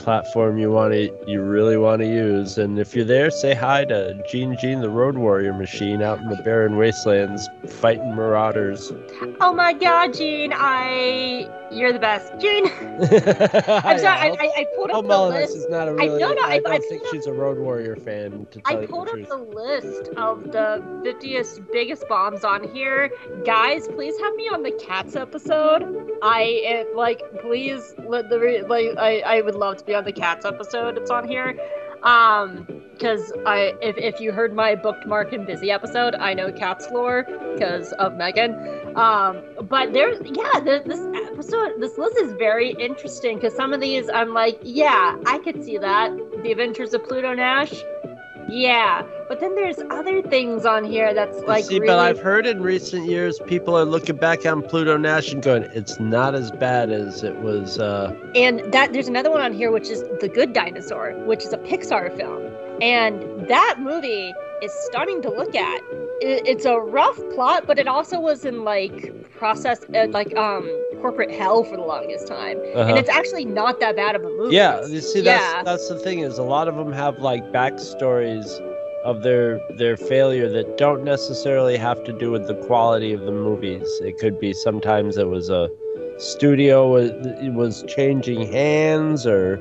platform 0.00 0.58
you 0.58 0.70
want 0.70 0.92
to 0.92 1.10
you 1.26 1.42
really 1.42 1.76
want 1.76 2.00
to 2.02 2.08
use. 2.08 2.58
And 2.58 2.78
if 2.78 2.94
you're 2.96 3.04
there, 3.04 3.30
say 3.30 3.54
hi 3.54 3.84
to 3.86 4.20
Gene 4.28 4.56
Gene, 4.60 4.80
the 4.80 4.90
Road 4.90 5.16
Warrior 5.16 5.52
machine, 5.52 6.02
out 6.02 6.18
in 6.18 6.28
the 6.28 6.36
barren 6.42 6.76
wastelands 6.76 7.48
fighting 7.68 8.14
marauders. 8.14 8.92
Oh 9.40 9.52
my 9.52 9.72
god, 9.72 10.14
Gene, 10.14 10.52
I 10.54 11.48
you're 11.70 11.92
the 11.92 12.00
best, 12.00 12.32
Gene. 12.40 12.66
I'm 13.12 13.98
sorry, 13.98 14.04
I, 14.04 14.36
I, 14.40 14.50
I 14.56 14.66
pulled 14.74 14.90
up 14.90 15.02
the 15.02 15.08
Mullinax 15.08 15.32
list. 15.34 15.56
is 15.56 15.68
not 15.68 15.88
a 15.88 15.94
really. 15.94 16.18
no, 16.20 16.32
no, 16.32 16.42
I, 16.42 16.54
I- 16.54 16.58
don't 16.58 16.72
I 16.72 16.78
think 16.78 17.02
she's 17.10 17.26
a 17.26 17.32
Road 17.32 17.58
Warrior 17.58 17.96
fan. 17.96 18.46
To 18.50 18.60
I 18.64 18.86
pulled 18.86 19.06
the 19.08 19.12
up 19.12 19.16
truth. 19.16 19.28
the 19.28 19.36
list 19.36 20.08
of 20.16 20.50
the 20.50 20.82
50th 21.04 21.70
biggest 21.72 22.08
bombs 22.08 22.42
on 22.44 22.68
here. 22.74 23.10
Guys, 23.44 23.86
please 23.88 24.18
have 24.20 24.34
me 24.34 24.48
on 24.48 24.62
the 24.62 24.72
cats 24.72 25.14
episode. 25.14 26.10
I 26.22 26.42
am 26.66 26.96
like, 26.96 27.22
please 27.40 27.94
let 28.08 28.28
the 28.30 28.40
re- 28.40 28.62
like. 28.62 28.88
I 28.98 29.20
I 29.20 29.40
would 29.42 29.54
love 29.54 29.76
to 29.78 29.84
be 29.84 29.89
on 29.94 30.04
the 30.04 30.12
cats 30.12 30.44
episode. 30.44 30.96
It's 30.98 31.10
on 31.10 31.26
here. 31.26 31.56
Um, 32.02 32.66
because 33.00 33.32
I 33.46 33.74
if 33.80 33.96
if 33.96 34.20
you 34.20 34.30
heard 34.30 34.54
my 34.54 34.74
booked 34.74 35.06
Mark 35.06 35.32
and 35.32 35.46
busy 35.46 35.70
episode, 35.70 36.14
I 36.14 36.34
know 36.34 36.52
cats 36.52 36.90
lore 36.90 37.24
because 37.54 37.92
of 37.94 38.14
Megan. 38.14 38.54
Um, 38.94 39.42
but 39.62 39.92
there's 39.94 40.18
yeah, 40.24 40.60
the, 40.60 40.82
this 40.84 41.00
episode, 41.30 41.80
this 41.80 41.96
list 41.96 42.18
is 42.18 42.32
very 42.34 42.72
interesting 42.72 43.36
because 43.36 43.54
some 43.54 43.72
of 43.72 43.80
these 43.80 44.10
I'm 44.12 44.34
like, 44.34 44.58
yeah, 44.62 45.16
I 45.26 45.38
could 45.38 45.64
see 45.64 45.78
that. 45.78 46.12
The 46.42 46.52
Adventures 46.52 46.92
of 46.92 47.04
Pluto 47.04 47.32
Nash. 47.32 47.72
Yeah, 48.50 49.02
but 49.28 49.40
then 49.40 49.54
there's 49.54 49.78
other 49.90 50.22
things 50.22 50.66
on 50.66 50.84
here 50.84 51.14
that's 51.14 51.38
like 51.44 51.64
See, 51.64 51.74
really. 51.74 51.86
but 51.86 51.98
I've 51.98 52.18
heard 52.18 52.46
in 52.46 52.62
recent 52.62 53.06
years 53.06 53.38
people 53.46 53.76
are 53.76 53.84
looking 53.84 54.16
back 54.16 54.44
on 54.46 54.62
Pluto 54.62 54.96
Nash 54.96 55.32
and 55.32 55.42
going, 55.42 55.64
"It's 55.74 55.98
not 56.00 56.34
as 56.34 56.50
bad 56.50 56.90
as 56.90 57.22
it 57.22 57.36
was." 57.36 57.78
Uh, 57.78 58.14
And 58.34 58.60
that 58.72 58.92
there's 58.92 59.08
another 59.08 59.30
one 59.30 59.40
on 59.40 59.52
here 59.52 59.70
which 59.70 59.88
is 59.88 60.02
The 60.20 60.28
Good 60.28 60.52
Dinosaur, 60.52 61.12
which 61.26 61.44
is 61.44 61.52
a 61.52 61.58
Pixar 61.58 62.14
film. 62.16 62.42
And 62.82 63.46
that 63.48 63.76
movie 63.78 64.32
is 64.62 64.72
stunning 64.86 65.22
to 65.22 65.30
look 65.30 65.54
at. 65.54 65.80
It, 66.22 66.42
it's 66.46 66.64
a 66.64 66.76
rough 66.78 67.18
plot, 67.34 67.64
but 67.66 67.78
it 67.78 67.86
also 67.88 68.18
was 68.18 68.44
in 68.44 68.64
like 68.64 69.12
process 69.36 69.84
uh, 69.94 70.06
like 70.10 70.36
um 70.36 70.64
corporate 71.00 71.30
hell 71.30 71.64
for 71.64 71.76
the 71.76 71.82
longest 71.82 72.26
time. 72.28 72.58
uh-huh. 72.58 72.88
And 72.88 72.98
it's 72.98 73.08
actually 73.08 73.44
not 73.44 73.80
that 73.80 73.96
bad 73.96 74.14
of 74.14 74.24
a 74.24 74.30
movie. 74.30 74.54
Yeah, 74.56 74.84
you 74.86 75.00
see, 75.00 75.20
that's 75.20 75.42
Yeah. 75.54 75.62
that's 75.62 75.88
the 75.88 75.98
thing 75.98 76.20
is 76.20 76.38
a 76.38 76.42
lot 76.42 76.68
of 76.68 76.76
them 76.76 76.92
have 76.92 77.18
like 77.18 77.42
backstories 77.52 78.48
of 79.04 79.22
their 79.22 79.60
their 79.78 79.96
failure 79.96 80.48
that 80.50 80.76
don't 80.76 81.04
necessarily 81.04 81.76
have 81.76 82.02
to 82.04 82.12
do 82.12 82.30
with 82.30 82.46
the 82.46 82.54
quality 82.66 83.12
of 83.12 83.22
the 83.22 83.32
movies. 83.32 83.88
It 84.02 84.18
could 84.18 84.38
be 84.38 84.52
sometimes 84.52 85.16
it 85.16 85.28
was 85.28 85.48
a 85.50 85.70
studio 86.18 86.88
was 86.92 87.10
it 87.10 87.54
was 87.54 87.82
changing 87.88 88.46
hands 88.52 89.26
or 89.26 89.56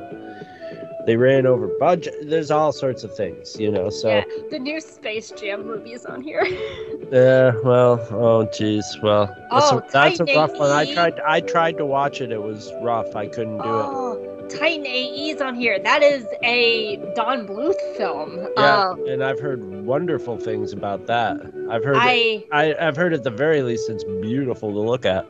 they 1.09 1.17
ran 1.17 1.47
over 1.47 1.65
budget. 1.79 2.13
There's 2.29 2.51
all 2.51 2.71
sorts 2.71 3.03
of 3.03 3.15
things, 3.17 3.59
you 3.59 3.71
know. 3.71 3.89
So 3.89 4.09
Yeah, 4.09 4.23
the 4.51 4.59
new 4.59 4.79
Space 4.79 5.31
Jam 5.31 5.65
movie 5.65 5.93
is 5.93 6.05
on 6.05 6.21
here. 6.21 6.45
yeah, 7.11 7.51
well, 7.63 7.99
oh 8.11 8.45
jeez, 8.53 8.83
well, 9.01 9.25
that's, 9.51 9.71
Oh, 9.71 9.79
a, 9.79 9.83
that's 9.91 10.19
a 10.19 10.25
rough 10.25 10.53
one. 10.53 10.69
I 10.69 10.93
tried 10.93 11.19
I 11.21 11.41
tried 11.41 11.77
to 11.79 11.85
watch 11.88 12.21
it. 12.21 12.31
It 12.31 12.43
was 12.43 12.71
rough. 12.83 13.15
I 13.15 13.25
couldn't 13.25 13.57
do 13.57 13.63
it. 13.63 13.85
oh, 13.88 14.47
Titan 14.51 14.85
AE's 14.85 15.41
on 15.41 15.55
here. 15.55 15.79
That 15.79 16.03
is 16.03 16.27
a 16.43 16.97
Don 17.15 17.47
Bluth 17.47 17.79
film. 17.97 18.47
Yeah, 18.55 18.89
Um, 18.89 19.07
and 19.07 19.23
I've 19.23 19.39
heard 19.39 19.63
wonderful 19.83 20.38
things 20.38 20.73
about 20.73 21.07
that. 21.07 21.38
I've 21.71 21.83
heard. 21.83 21.97
I 21.99 22.45
I, 22.51 22.75
I've 22.79 22.95
heard 22.95 23.13
at 23.13 23.23
the 23.23 23.31
very 23.31 23.63
least 23.63 23.89
it's 23.89 24.03
beautiful 24.21 24.71
to 24.71 24.79
look 24.79 25.07
at. 25.07 25.25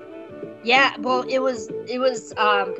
Yeah, 0.61 0.97
well, 0.99 1.21
it 1.29 1.39
was 1.39 1.69
it 1.87 1.99
was 1.99 2.33
um, 2.35 2.75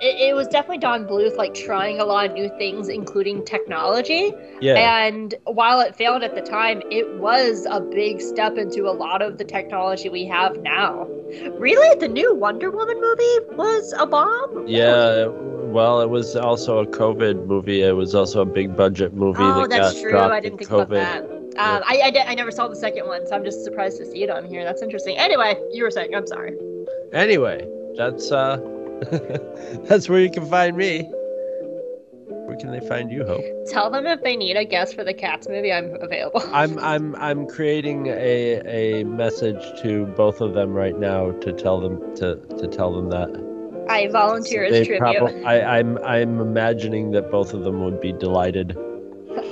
it, 0.00 0.30
it 0.30 0.34
was 0.34 0.46
definitely 0.48 0.78
Don 0.78 1.06
Bluth 1.06 1.36
like 1.36 1.54
trying 1.54 2.00
a 2.00 2.04
lot 2.04 2.26
of 2.26 2.32
new 2.32 2.48
things, 2.58 2.88
including 2.88 3.44
technology. 3.44 4.32
Yeah, 4.60 5.04
And 5.06 5.34
while 5.44 5.80
it 5.80 5.94
failed 5.96 6.22
at 6.22 6.34
the 6.34 6.40
time, 6.42 6.82
it 6.90 7.18
was 7.18 7.66
a 7.70 7.80
big 7.80 8.20
step 8.20 8.56
into 8.58 8.88
a 8.88 8.92
lot 8.92 9.22
of 9.22 9.38
the 9.38 9.44
technology 9.44 10.08
we 10.08 10.24
have 10.26 10.58
now. 10.62 11.06
Really, 11.58 11.98
the 11.98 12.08
new 12.08 12.34
Wonder 12.34 12.70
Woman 12.70 13.00
movie 13.00 13.56
was 13.56 13.92
a 13.98 14.06
bomb. 14.06 14.66
yeah. 14.66 15.26
Well, 15.66 16.00
it 16.00 16.08
was 16.08 16.36
also 16.36 16.78
a 16.78 16.86
COVID 16.86 17.46
movie. 17.46 17.82
It 17.82 17.92
was 17.92 18.14
also 18.14 18.40
a 18.42 18.46
big 18.46 18.76
budget 18.76 19.12
movie 19.12 19.42
Oh, 19.42 19.66
that 19.66 19.70
that's 19.70 20.00
true. 20.00 20.16
I 20.16 20.40
didn't 20.40 20.58
think 20.58 20.70
COVID. 20.70 20.82
about 20.84 20.92
that. 20.92 21.24
Um, 21.58 21.82
I, 21.84 22.12
I, 22.14 22.24
I 22.30 22.34
never 22.34 22.50
saw 22.50 22.68
the 22.68 22.76
second 22.76 23.06
one, 23.06 23.26
so 23.26 23.34
I'm 23.34 23.44
just 23.44 23.64
surprised 23.64 23.98
to 23.98 24.06
see 24.06 24.22
it 24.22 24.30
on 24.30 24.44
here. 24.46 24.62
That's 24.64 24.80
interesting. 24.80 25.18
Anyway, 25.18 25.60
you 25.72 25.82
were 25.82 25.90
saying. 25.90 26.14
I'm 26.14 26.26
sorry. 26.26 26.54
Anyway, 27.12 27.66
that's 27.96 28.30
uh, 28.30 28.56
that's 29.88 30.08
where 30.08 30.20
you 30.20 30.30
can 30.30 30.46
find 30.46 30.76
me. 30.76 31.02
Where 32.46 32.56
can 32.56 32.70
they 32.70 32.80
find 32.86 33.10
you, 33.10 33.24
Hope? 33.26 33.42
Tell 33.66 33.90
them 33.90 34.06
if 34.06 34.22
they 34.22 34.36
need 34.36 34.56
a 34.56 34.64
guest 34.64 34.94
for 34.94 35.04
the 35.04 35.12
Cats 35.12 35.48
movie, 35.48 35.72
I'm 35.72 35.96
available. 36.00 36.42
I'm 36.52 36.78
I'm 36.78 37.14
I'm 37.16 37.46
creating 37.46 38.06
a 38.06 38.60
a 39.00 39.04
message 39.04 39.62
to 39.82 40.06
both 40.16 40.40
of 40.40 40.54
them 40.54 40.72
right 40.72 40.98
now 40.98 41.32
to 41.32 41.52
tell 41.52 41.80
them 41.80 42.14
to 42.16 42.36
to 42.58 42.68
tell 42.68 42.94
them 42.94 43.10
that. 43.10 43.86
I 43.88 44.08
volunteer 44.08 44.64
as 44.64 44.72
They 44.72 44.84
tribute. 44.84 45.18
prob- 45.18 45.44
I, 45.44 45.60
I'm 45.60 45.98
I'm 45.98 46.40
imagining 46.40 47.10
that 47.12 47.30
both 47.30 47.52
of 47.52 47.64
them 47.64 47.84
would 47.84 48.00
be 48.00 48.12
delighted. 48.12 48.76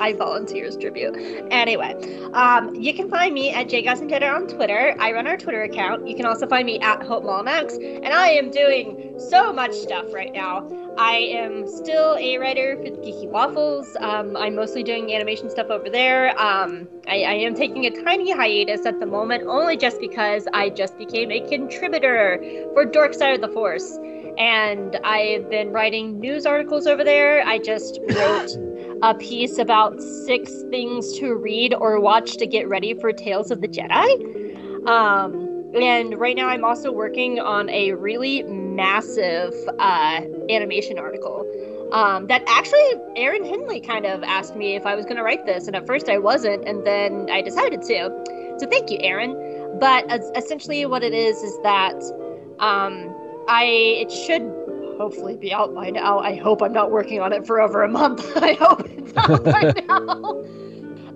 I 0.01 0.13
volunteer 0.13 0.67
as 0.67 0.77
tribute. 0.77 1.15
Anyway, 1.51 1.95
um, 2.33 2.75
you 2.75 2.95
can 2.95 3.09
find 3.09 3.35
me 3.35 3.51
at 3.51 3.69
jgossenjetter 3.69 4.35
on 4.35 4.47
Twitter. 4.49 4.95
I 4.99 5.13
run 5.13 5.27
our 5.27 5.37
Twitter 5.37 5.63
account. 5.63 6.07
You 6.07 6.17
can 6.17 6.27
also 6.27 6.47
find 6.47 6.67
me 6.67 6.79
at 6.81 7.03
Hope 7.03 7.25
Molinax, 7.25 7.75
and 7.75 8.13
I 8.13 8.29
am 8.29 8.51
doing 8.51 9.15
so 9.19 9.53
much 9.53 9.75
stuff 9.75 10.07
right 10.13 10.33
now. 10.33 10.69
I 10.97 11.17
am 11.17 11.67
still 11.67 12.17
a 12.19 12.39
writer 12.39 12.77
for 12.77 12.85
Geeky 12.85 13.29
Waffles. 13.29 13.97
Um, 14.01 14.37
I'm 14.37 14.55
mostly 14.55 14.83
doing 14.85 15.13
animation 15.13 15.51
stuff 15.51 15.69
over 15.69 15.91
there. 15.91 16.31
Um, 16.41 16.89
I, 17.09 17.23
I 17.23 17.35
am 17.35 17.55
taking 17.55 17.87
a 17.87 17.91
tiny 18.05 18.31
hiatus 18.31 18.87
at 18.87 19.01
the 19.01 19.07
moment, 19.07 19.45
only 19.47 19.77
just 19.77 19.99
because 20.01 20.47
I 20.53 20.71
just 20.71 20.97
became 20.97 21.31
a 21.31 21.41
contributor 21.49 22.41
for 22.75 22.85
Dork 22.85 23.15
Side 23.15 23.35
of 23.35 23.41
the 23.41 23.53
Force. 23.53 23.99
And 24.39 24.97
I've 25.05 25.49
been 25.51 25.73
writing 25.73 26.21
news 26.21 26.47
articles 26.47 26.87
over 26.87 27.05
there. 27.05 27.45
I 27.47 27.59
just 27.59 27.99
wrote 28.11 28.94
a 29.05 29.15
piece 29.15 29.59
about 29.59 30.01
six 30.01 30.63
things 30.71 31.19
to 31.19 31.35
read 31.35 31.75
or 31.75 32.01
watch 32.01 32.39
to 32.39 32.47
get 32.47 32.67
ready 32.67 32.95
for 32.95 33.13
Tales 33.13 33.51
of 33.51 33.61
the 33.61 33.69
Jedi. 33.69 34.87
Um, 34.87 35.73
and 35.75 36.19
right 36.19 36.35
now, 36.35 36.49
I'm 36.49 36.65
also 36.65 36.91
working 36.91 37.39
on 37.39 37.69
a 37.69 37.93
really 37.93 38.45
massive 38.45 39.53
uh, 39.79 40.23
animation 40.49 40.99
article. 40.99 41.45
Um, 41.93 42.29
that 42.29 42.45
actually, 42.47 42.81
Aaron 43.15 43.45
Henley 43.45 43.79
kind 43.79 44.07
of 44.07 44.23
asked 44.23 44.57
me 44.57 44.75
if 44.75 44.87
I 44.87 44.95
was 44.95 45.05
going 45.05 45.17
to 45.17 45.23
write 45.23 45.45
this, 45.45 45.67
and 45.67 45.77
at 45.77 45.87
first 45.87 46.09
I 46.09 46.17
wasn't, 46.17 46.67
and 46.67 46.87
then 46.87 47.29
I 47.31 47.43
decided 47.43 47.83
to. 47.83 48.57
So 48.59 48.67
thank 48.71 48.91
you, 48.91 48.97
Aaron. 49.01 49.35
But 49.79 50.11
es- 50.11 50.31
essentially, 50.35 50.87
what 50.87 51.03
it 51.03 51.13
is 51.13 51.37
is 51.43 51.59
that 51.63 51.97
um, 52.59 53.15
I 53.49 53.65
it 54.01 54.11
should 54.11 54.51
hopefully 54.97 55.37
be 55.37 55.53
out 55.53 55.75
by 55.75 55.91
now. 55.91 56.19
I 56.19 56.37
hope 56.37 56.63
I'm 56.63 56.73
not 56.73 56.91
working 56.91 57.21
on 57.21 57.33
it 57.33 57.47
for 57.47 57.61
over 57.61 57.83
a 57.83 57.89
month. 57.89 58.37
I 58.37 58.55
hope 58.55 58.87
it's 58.87 59.17
out 59.17 59.45
by 59.45 59.73
now. 59.87 60.45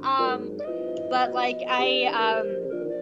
Um, 0.02 0.58
but 1.10 1.32
like 1.32 1.58
I 1.68 2.04
um, 2.12 2.46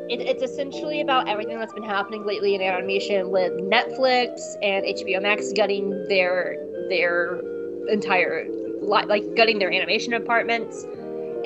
it, 0.08 0.20
it's 0.20 0.42
essentially 0.42 1.00
about 1.00 1.28
everything 1.28 1.58
that's 1.58 1.72
been 1.72 1.82
happening 1.82 2.24
lately 2.24 2.54
in 2.54 2.62
animation 2.62 3.30
with 3.30 3.52
Netflix 3.52 4.40
and 4.62 4.84
HBO 4.84 5.20
Max 5.22 5.52
gutting 5.52 5.90
their 6.08 6.56
their 6.88 7.40
entire 7.88 8.46
li- 8.80 9.06
like 9.06 9.34
gutting 9.34 9.58
their 9.58 9.72
animation 9.72 10.12
departments 10.12 10.86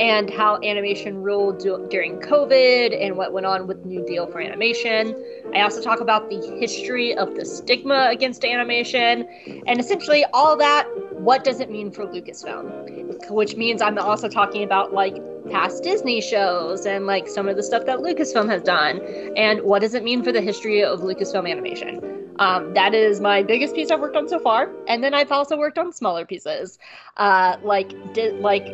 and 0.01 0.31
how 0.31 0.59
animation 0.63 1.23
ruled 1.23 1.59
du- 1.59 1.87
during 1.91 2.19
COVID 2.21 2.99
and 2.99 3.19
what 3.19 3.35
went 3.35 3.45
on 3.45 3.67
with 3.67 3.85
New 3.85 4.03
Deal 4.07 4.27
for 4.27 4.41
animation. 4.41 5.15
I 5.55 5.61
also 5.61 5.83
talk 5.83 6.01
about 6.01 6.31
the 6.31 6.41
history 6.59 7.15
of 7.15 7.35
the 7.35 7.45
stigma 7.45 8.09
against 8.11 8.43
animation 8.43 9.29
and 9.67 9.79
essentially 9.79 10.25
all 10.33 10.57
that. 10.57 10.89
What 11.21 11.45
does 11.45 11.61
it 11.61 11.71
mean 11.71 11.91
for 11.91 12.07
Lucasfilm? 12.07 13.31
Which 13.31 13.57
means 13.57 13.83
I'm 13.83 13.99
also 13.99 14.27
talking 14.27 14.63
about 14.63 14.95
like 14.95 15.17
past 15.51 15.83
Disney 15.83 16.23
shows 16.23 16.87
and 16.87 17.07
like 17.07 17.29
some 17.29 17.47
of 17.47 17.57
the 17.57 17.63
stuff 17.63 17.85
that 17.85 17.99
Lucasfilm 17.99 18.49
has 18.49 18.63
done 18.63 19.01
and 19.37 19.61
what 19.61 19.83
does 19.83 19.93
it 19.93 20.03
mean 20.03 20.23
for 20.23 20.33
the 20.33 20.41
history 20.41 20.83
of 20.83 21.01
Lucasfilm 21.01 21.49
animation. 21.49 22.20
Um, 22.41 22.73
that 22.73 22.95
is 22.95 23.21
my 23.21 23.43
biggest 23.43 23.75
piece 23.75 23.91
I've 23.91 24.01
worked 24.01 24.17
on 24.17 24.27
so 24.27 24.39
far, 24.39 24.71
and 24.89 25.05
then 25.05 25.13
I've 25.13 25.31
also 25.31 25.59
worked 25.59 25.77
on 25.77 25.93
smaller 25.93 26.25
pieces, 26.25 26.79
uh, 27.19 27.57
like 27.63 27.91
di- 28.15 28.31
like 28.31 28.65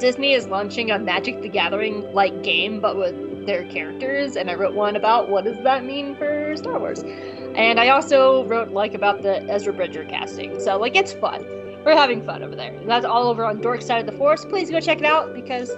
Disney 0.00 0.32
is 0.32 0.48
launching 0.48 0.90
a 0.90 0.98
Magic 0.98 1.40
the 1.40 1.48
Gathering 1.48 2.12
like 2.12 2.42
game, 2.42 2.80
but 2.80 2.96
with 2.96 3.46
their 3.46 3.64
characters, 3.68 4.34
and 4.34 4.50
I 4.50 4.54
wrote 4.54 4.74
one 4.74 4.96
about 4.96 5.30
what 5.30 5.44
does 5.44 5.56
that 5.62 5.84
mean 5.84 6.16
for 6.16 6.56
Star 6.56 6.80
Wars. 6.80 7.04
And 7.04 7.78
I 7.78 7.90
also 7.90 8.44
wrote 8.46 8.70
like 8.70 8.92
about 8.92 9.22
the 9.22 9.40
Ezra 9.48 9.72
Bridger 9.72 10.04
casting. 10.04 10.58
So 10.58 10.76
like 10.76 10.96
it's 10.96 11.12
fun. 11.12 11.44
We're 11.84 11.96
having 11.96 12.20
fun 12.20 12.42
over 12.42 12.56
there. 12.56 12.76
That's 12.86 13.06
all 13.06 13.28
over 13.28 13.44
on 13.44 13.60
Dork 13.60 13.82
Side 13.82 14.00
of 14.00 14.12
the 14.12 14.18
Force. 14.18 14.44
Please 14.44 14.68
go 14.68 14.80
check 14.80 14.98
it 14.98 15.04
out 15.04 15.32
because 15.32 15.68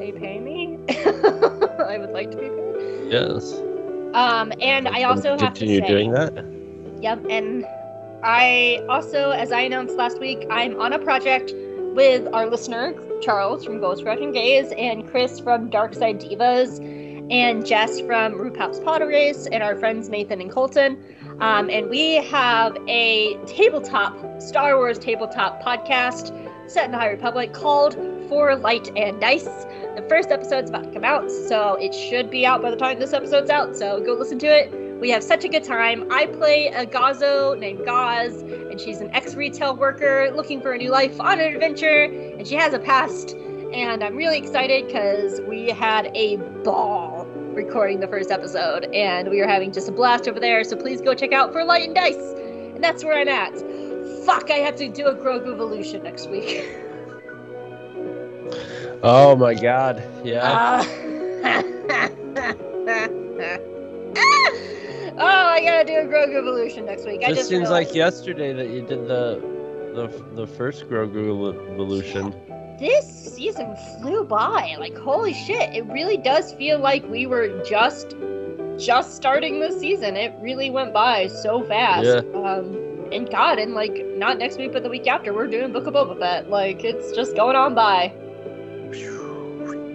they 0.00 0.10
pay 0.10 0.40
me. 0.40 0.80
I 0.88 1.96
would 1.96 2.10
like 2.10 2.32
to 2.32 2.36
be 2.36 2.48
paired. 2.48 3.12
Yes. 3.12 3.54
Um, 4.14 4.52
and 4.60 4.88
I 4.88 5.04
also 5.04 5.30
have 5.38 5.38
to 5.38 5.46
continue 5.46 5.80
doing 5.80 6.10
that. 6.10 6.55
Yep, 7.06 7.26
and 7.30 7.64
I 8.24 8.84
also, 8.88 9.30
as 9.30 9.52
I 9.52 9.60
announced 9.60 9.94
last 9.94 10.18
week, 10.18 10.44
I'm 10.50 10.80
on 10.80 10.92
a 10.92 10.98
project 10.98 11.52
with 11.94 12.26
our 12.32 12.48
listener 12.48 12.94
Charles 13.22 13.64
from 13.64 13.78
Ghost 13.78 14.02
Crushing 14.02 14.32
Gaze 14.32 14.72
and 14.76 15.08
Chris 15.08 15.38
from 15.38 15.70
Dark 15.70 15.94
Side 15.94 16.20
Divas 16.20 16.80
and 17.30 17.64
Jess 17.64 18.00
from 18.00 18.32
RuPaul's 18.32 18.80
Potter 18.80 19.06
Race 19.06 19.46
and 19.46 19.62
our 19.62 19.76
friends 19.76 20.08
Nathan 20.08 20.40
and 20.40 20.50
Colton. 20.50 20.98
Um, 21.38 21.70
and 21.70 21.88
we 21.88 22.14
have 22.24 22.76
a 22.88 23.38
tabletop 23.46 24.42
Star 24.42 24.76
Wars 24.76 24.98
tabletop 24.98 25.62
podcast 25.62 26.34
set 26.68 26.86
in 26.86 26.90
the 26.90 26.98
High 26.98 27.10
Republic 27.10 27.52
called 27.52 27.94
For 28.28 28.56
Light 28.56 28.90
and 28.96 29.20
Dice. 29.20 29.44
The 29.44 30.04
first 30.08 30.32
episode's 30.32 30.70
about 30.70 30.86
to 30.86 30.90
come 30.90 31.04
out, 31.04 31.30
so 31.30 31.74
it 31.74 31.94
should 31.94 32.32
be 32.32 32.44
out 32.44 32.62
by 32.62 32.72
the 32.72 32.76
time 32.76 32.98
this 32.98 33.12
episode's 33.12 33.48
out. 33.48 33.76
So 33.76 34.00
go 34.00 34.14
listen 34.14 34.40
to 34.40 34.46
it. 34.48 34.85
We 35.00 35.10
have 35.10 35.22
such 35.22 35.44
a 35.44 35.48
good 35.48 35.62
time. 35.62 36.10
I 36.10 36.26
play 36.26 36.68
a 36.68 36.86
Gazo 36.86 37.58
named 37.58 37.84
Gaz, 37.84 38.40
and 38.40 38.80
she's 38.80 39.00
an 39.00 39.10
ex 39.14 39.34
retail 39.34 39.76
worker 39.76 40.32
looking 40.34 40.62
for 40.62 40.72
a 40.72 40.78
new 40.78 40.90
life 40.90 41.20
on 41.20 41.38
an 41.38 41.54
adventure, 41.54 42.04
and 42.04 42.46
she 42.46 42.54
has 42.54 42.72
a 42.72 42.78
past. 42.78 43.32
And 43.32 44.02
I'm 44.02 44.16
really 44.16 44.38
excited 44.38 44.86
because 44.86 45.42
we 45.42 45.68
had 45.68 46.10
a 46.14 46.36
ball 46.64 47.26
recording 47.52 48.00
the 48.00 48.08
first 48.08 48.30
episode, 48.30 48.86
and 48.94 49.28
we 49.28 49.40
are 49.40 49.46
having 49.46 49.70
just 49.70 49.88
a 49.88 49.92
blast 49.92 50.28
over 50.28 50.40
there. 50.40 50.64
So 50.64 50.76
please 50.76 51.02
go 51.02 51.14
check 51.14 51.32
out 51.32 51.52
For 51.52 51.62
Light 51.62 51.84
and 51.84 51.94
Dice. 51.94 52.32
And 52.74 52.82
that's 52.82 53.04
where 53.04 53.18
I'm 53.18 53.28
at. 53.28 53.52
Fuck, 54.24 54.50
I 54.50 54.60
have 54.60 54.76
to 54.76 54.88
do 54.88 55.06
a 55.06 55.14
Grogu 55.14 55.52
evolution 55.52 56.02
next 56.02 56.30
week. 56.30 56.66
Oh 59.02 59.36
my 59.36 59.54
god. 59.54 60.02
Yeah. 60.24 60.42
Uh, 60.42 60.82
oh, 65.18 65.24
I 65.26 65.60
gotta 65.64 65.84
do 65.84 65.94
a 65.98 66.04
Grogu 66.04 66.36
evolution 66.36 66.84
next 66.86 67.06
week. 67.06 67.22
I 67.24 67.28
Just 67.28 67.38
just 67.40 67.48
seems 67.48 67.68
realized. 67.68 67.88
like 67.88 67.94
yesterday 67.94 68.52
that 68.52 68.68
you 68.70 68.82
did 68.82 69.08
the 69.08 69.40
the 69.94 70.24
the 70.34 70.46
first 70.46 70.88
Grogu 70.88 71.70
evolution. 71.72 72.34
this 72.78 73.06
season 73.34 73.74
flew 74.00 74.24
by. 74.24 74.76
Like 74.78 74.96
holy 74.96 75.32
shit, 75.34 75.74
it 75.74 75.84
really 75.86 76.16
does 76.18 76.52
feel 76.54 76.78
like 76.78 77.04
we 77.08 77.26
were 77.26 77.62
just 77.64 78.14
just 78.78 79.16
starting 79.16 79.60
this 79.60 79.78
season. 79.80 80.16
It 80.16 80.34
really 80.40 80.70
went 80.70 80.92
by 80.92 81.28
so 81.28 81.62
fast. 81.64 82.06
Yeah. 82.06 82.40
Um 82.40 82.84
and 83.12 83.30
God, 83.30 83.58
and 83.58 83.72
like 83.74 84.04
not 84.16 84.38
next 84.38 84.58
week 84.58 84.72
but 84.72 84.82
the 84.82 84.88
week 84.90 85.06
after, 85.06 85.32
we're 85.32 85.46
doing 85.46 85.72
Book 85.72 85.86
of 85.86 85.94
Boba 85.94 86.18
Fett. 86.18 86.50
Like 86.50 86.84
it's 86.84 87.12
just 87.12 87.36
going 87.36 87.56
on 87.56 87.74
by. 87.74 88.12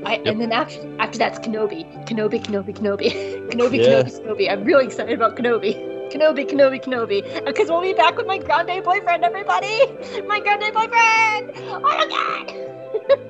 I, 0.05 0.15
Yep. 0.15 0.25
And 0.25 0.41
then 0.41 0.51
after 0.51 0.79
after 0.99 1.17
that's 1.17 1.39
Kenobi, 1.39 1.85
Kenobi, 2.07 2.43
Kenobi, 2.43 2.73
Kenobi, 2.75 3.11
Kenobi, 3.51 3.77
Yeah. 3.77 4.03
Kenobi, 4.03 4.21
Kenobi. 4.21 4.51
I'm 4.51 4.63
really 4.63 4.85
excited 4.85 5.13
about 5.13 5.35
Kenobi. 5.35 5.73
Kenobi, 6.11 6.45
Kenobi, 6.49 6.83
Kenobi. 6.83 7.45
Because 7.45 7.69
we'll 7.69 7.81
be 7.81 7.93
back 7.93 8.17
with 8.17 8.27
my 8.27 8.37
grande 8.37 8.83
boyfriend, 8.83 9.23
everybody! 9.23 9.85
My 10.27 10.39
grande 10.41 10.73
boyfriend! 10.73 11.51
Oh 11.55 11.79
my 11.79 12.05
god! 12.09 13.23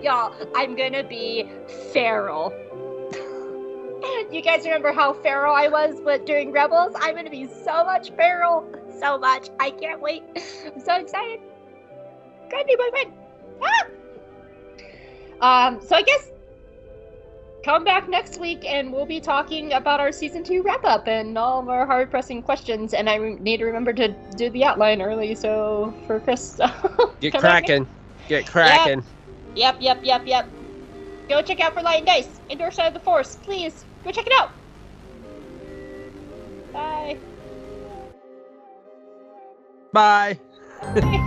Y'all, 0.02 0.34
I'm 0.56 0.74
gonna 0.76 1.04
be 1.04 1.50
feral. 1.92 2.52
You 4.32 4.42
guys 4.42 4.64
remember 4.64 4.92
how 4.92 5.12
feral 5.12 5.54
I 5.54 5.68
was 5.68 6.00
but 6.04 6.24
during 6.24 6.52
Rebels? 6.52 6.94
I'm 7.00 7.14
gonna 7.16 7.30
be 7.30 7.46
so 7.46 7.84
much 7.84 8.12
feral. 8.12 8.64
So 8.98 9.18
much. 9.18 9.50
I 9.60 9.70
can't 9.70 10.00
wait. 10.00 10.22
I'm 10.64 10.80
so 10.80 10.96
excited. 10.96 11.40
Grande 12.48 12.70
boyfriend! 12.78 13.12
Ah! 13.62 13.86
Um, 15.40 15.80
so 15.80 15.96
I 15.96 16.02
guess 16.02 16.30
come 17.64 17.84
back 17.84 18.08
next 18.08 18.40
week 18.40 18.64
and 18.64 18.92
we'll 18.92 19.06
be 19.06 19.20
talking 19.20 19.74
about 19.74 20.00
our 20.00 20.12
season 20.12 20.42
two 20.42 20.62
wrap 20.62 20.84
up 20.84 21.06
and 21.08 21.36
all 21.36 21.60
of 21.60 21.68
our 21.68 21.84
hard 21.86 22.10
pressing 22.10 22.42
questions. 22.42 22.94
And 22.94 23.08
I 23.08 23.16
re- 23.16 23.34
need 23.36 23.58
to 23.58 23.64
remember 23.64 23.92
to 23.94 24.08
do 24.36 24.50
the 24.50 24.64
outline 24.64 25.02
early, 25.02 25.34
so 25.34 25.94
for 26.06 26.20
Chris. 26.20 26.56
Get 27.20 27.32
come 27.32 27.42
back 27.42 27.68
next- 27.68 27.68
cracking. 27.68 27.86
Get 28.28 28.46
cracking. 28.46 29.04
Yep, 29.56 29.76
yep, 29.80 30.00
yep, 30.02 30.22
yep. 30.26 30.48
Go 31.28 31.42
check 31.42 31.60
out 31.60 31.74
for 31.74 31.82
Light 31.82 31.98
and 31.98 32.06
Dice, 32.06 32.40
and 32.48 32.58
Dork 32.58 32.72
Side 32.72 32.86
of 32.88 32.94
the 32.94 33.00
Force, 33.00 33.36
please. 33.42 33.84
Go 34.04 34.10
check 34.10 34.26
it 34.26 34.32
out. 34.32 34.50
Bye. 36.72 37.18
Bye. 39.92 40.38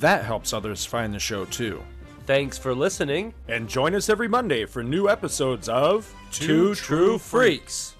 That 0.00 0.24
helps 0.24 0.52
others 0.54 0.84
find 0.84 1.12
the 1.12 1.18
show 1.18 1.44
too. 1.44 1.82
Thanks 2.26 2.56
for 2.56 2.74
listening. 2.74 3.34
And 3.48 3.68
join 3.68 3.94
us 3.94 4.08
every 4.08 4.28
Monday 4.28 4.64
for 4.64 4.82
new 4.82 5.08
episodes 5.08 5.68
of 5.68 6.12
Two 6.32 6.74
True 6.74 7.18
Freaks. 7.18 7.96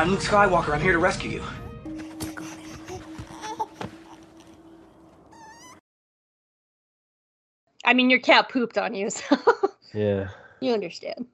I'm 0.00 0.08
Luke 0.08 0.20
Skywalker. 0.20 0.72
I'm 0.72 0.80
here 0.80 0.92
to 0.92 0.98
rescue 0.98 1.30
you. 1.30 1.42
I 7.84 7.92
mean, 7.92 8.08
your 8.08 8.20
cat 8.20 8.48
pooped 8.48 8.78
on 8.78 8.94
you, 8.94 9.10
so 9.10 9.36
Yeah. 9.92 10.28
you 10.62 10.72
understand. 10.72 11.26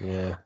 Yeah. 0.00 0.36